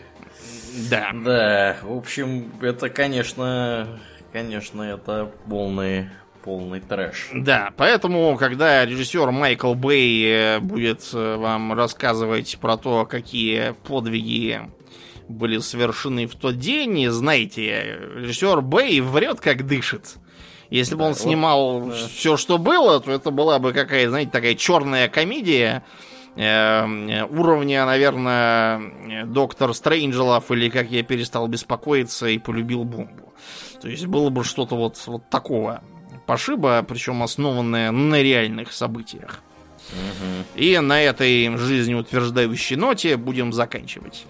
Да. 0.89 1.11
Да, 1.13 1.77
в 1.81 1.97
общем, 1.97 2.51
это, 2.61 2.89
конечно, 2.89 3.99
конечно, 4.31 4.81
это 4.83 5.31
полные 5.49 6.11
полный 6.43 6.79
трэш. 6.81 7.29
Да, 7.33 7.71
поэтому, 7.77 8.35
когда 8.37 8.85
режиссер 8.85 9.31
Майкл 9.31 9.73
Бэй 9.73 10.23
э, 10.25 10.59
будет 10.59 11.09
э, 11.13 11.35
вам 11.37 11.73
рассказывать 11.73 12.57
про 12.59 12.77
то, 12.77 13.05
какие 13.05 13.73
подвиги 13.87 14.61
были 15.29 15.59
совершены 15.59 16.27
в 16.27 16.35
тот 16.35 16.57
день, 16.57 17.09
знаете, 17.09 17.97
режиссер 18.15 18.61
Бэй 18.61 18.99
врет, 18.99 19.39
как 19.39 19.65
дышит. 19.65 20.15
Если 20.69 20.95
бы 20.95 21.05
он 21.05 21.15
снимал 21.15 21.79
вот, 21.79 21.93
да. 21.93 22.07
все, 22.07 22.35
что 22.35 22.57
было, 22.57 22.99
то 22.99 23.11
это 23.11 23.31
была 23.31 23.59
бы 23.59 23.73
какая-то, 23.73 24.09
знаете, 24.09 24.31
такая 24.31 24.55
черная 24.55 25.07
комедия 25.07 25.83
э, 26.35 27.23
уровня, 27.25 27.85
наверное, 27.85 29.25
Доктор 29.25 29.73
Стрэнджелов 29.73 30.51
или 30.51 30.69
как 30.69 30.89
я 30.89 31.03
перестал 31.03 31.47
беспокоиться 31.47 32.27
и 32.27 32.37
полюбил 32.37 32.83
бомбу. 32.83 33.33
То 33.81 33.87
есть 33.87 34.05
было 34.07 34.29
бы 34.29 34.43
что-то 34.43 34.75
вот, 34.75 35.01
вот 35.05 35.29
такого 35.29 35.83
пошиба, 36.25 36.83
причем 36.87 37.23
основанная 37.23 37.91
на 37.91 38.21
реальных 38.21 38.71
событиях. 38.71 39.41
Угу. 39.91 40.61
И 40.61 40.79
на 40.79 41.01
этой 41.01 41.55
жизнеутверждающей 41.57 42.75
ноте 42.75 43.17
будем 43.17 43.53
заканчивать. 43.53 44.25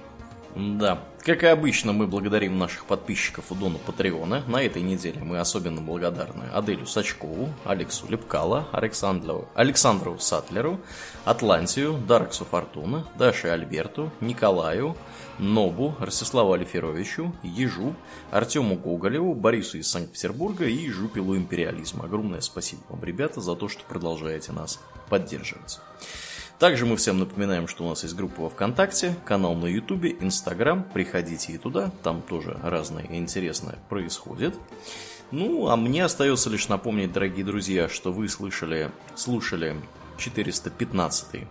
Да. 0.56 0.99
Как 1.26 1.44
и 1.44 1.48
обычно, 1.48 1.94
мы 1.94 2.06
благодарим 2.06 2.60
наших 2.60 2.86
подписчиков 2.86 3.45
у 3.49 3.56
Дона 3.56 3.78
Патреона. 3.78 4.44
На 4.48 4.61
этой 4.61 4.82
неделе 4.82 5.22
мы 5.24 5.40
особенно 5.40 5.82
благодарны 5.82 6.44
Аделю 6.53 6.86
Сачкову, 6.86 7.49
Алексу 7.64 8.07
Лепкала, 8.10 8.68
Александру, 8.72 9.48
Александру 9.56 10.20
Сатлеру, 10.20 10.80
Атлантию, 11.24 11.94
Дарксу 11.94 12.45
Фортуна, 12.45 13.07
Даше 13.18 13.48
Альберту, 13.48 14.11
Николаю, 14.20 14.98
Нобу, 15.40 15.96
Ростиславу 16.00 16.54
Алиферовичу, 16.54 17.34
Ежу, 17.44 17.96
Артему 18.32 18.76
Гоголеву, 18.76 19.34
Борису 19.34 19.78
из 19.78 19.90
Санкт-Петербурга 19.90 20.66
и 20.66 20.90
Жупилу 20.90 21.36
Империализма. 21.36 22.06
Огромное 22.06 22.42
спасибо 22.42 22.82
вам, 22.90 23.04
ребята, 23.04 23.42
за 23.42 23.56
то, 23.56 23.68
что 23.68 23.84
продолжаете 23.84 24.52
нас 24.52 24.80
поддерживать. 25.10 25.80
Также 26.60 26.86
мы 26.86 26.96
всем 26.96 27.20
напоминаем, 27.20 27.68
что 27.68 27.84
у 27.84 27.90
нас 27.90 28.04
есть 28.04 28.16
группа 28.16 28.44
во 28.44 28.50
Вконтакте, 28.50 29.16
канал 29.26 29.56
на 29.56 29.66
Ютубе, 29.66 30.16
Инстаграм. 30.20 30.84
Приходите 30.84 31.54
и 31.54 31.58
туда, 31.58 31.92
там 32.04 32.22
тоже 32.22 32.58
разное 32.64 33.04
и 33.04 33.18
интересное 33.18 33.80
происходит. 33.90 34.56
Ну, 35.32 35.68
а 35.68 35.76
мне 35.76 36.06
остается 36.06 36.50
лишь 36.50 36.70
напомнить, 36.70 37.12
дорогие 37.12 37.44
друзья, 37.44 37.90
что 37.90 38.14
вы 38.14 38.30
слышали, 38.30 38.92
слушали 39.16 39.76
415 40.18 41.48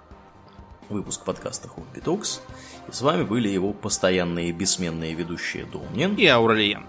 выпуск 0.89 1.25
подкаста 1.25 1.69
Хобби 1.69 1.99
Talks. 1.99 2.41
С 2.91 3.01
вами 3.03 3.23
были 3.23 3.49
его 3.49 3.73
постоянные 3.73 4.53
бессменные 4.53 5.15
ведущие 5.15 5.65
Домнин 5.65 6.15
и 6.15 6.27
Аурелиен. 6.27 6.85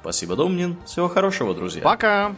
Спасибо, 0.00 0.36
Домнин. 0.36 0.76
Всего 0.84 1.08
хорошего, 1.08 1.54
друзья. 1.54 1.82
Пока. 1.82 2.34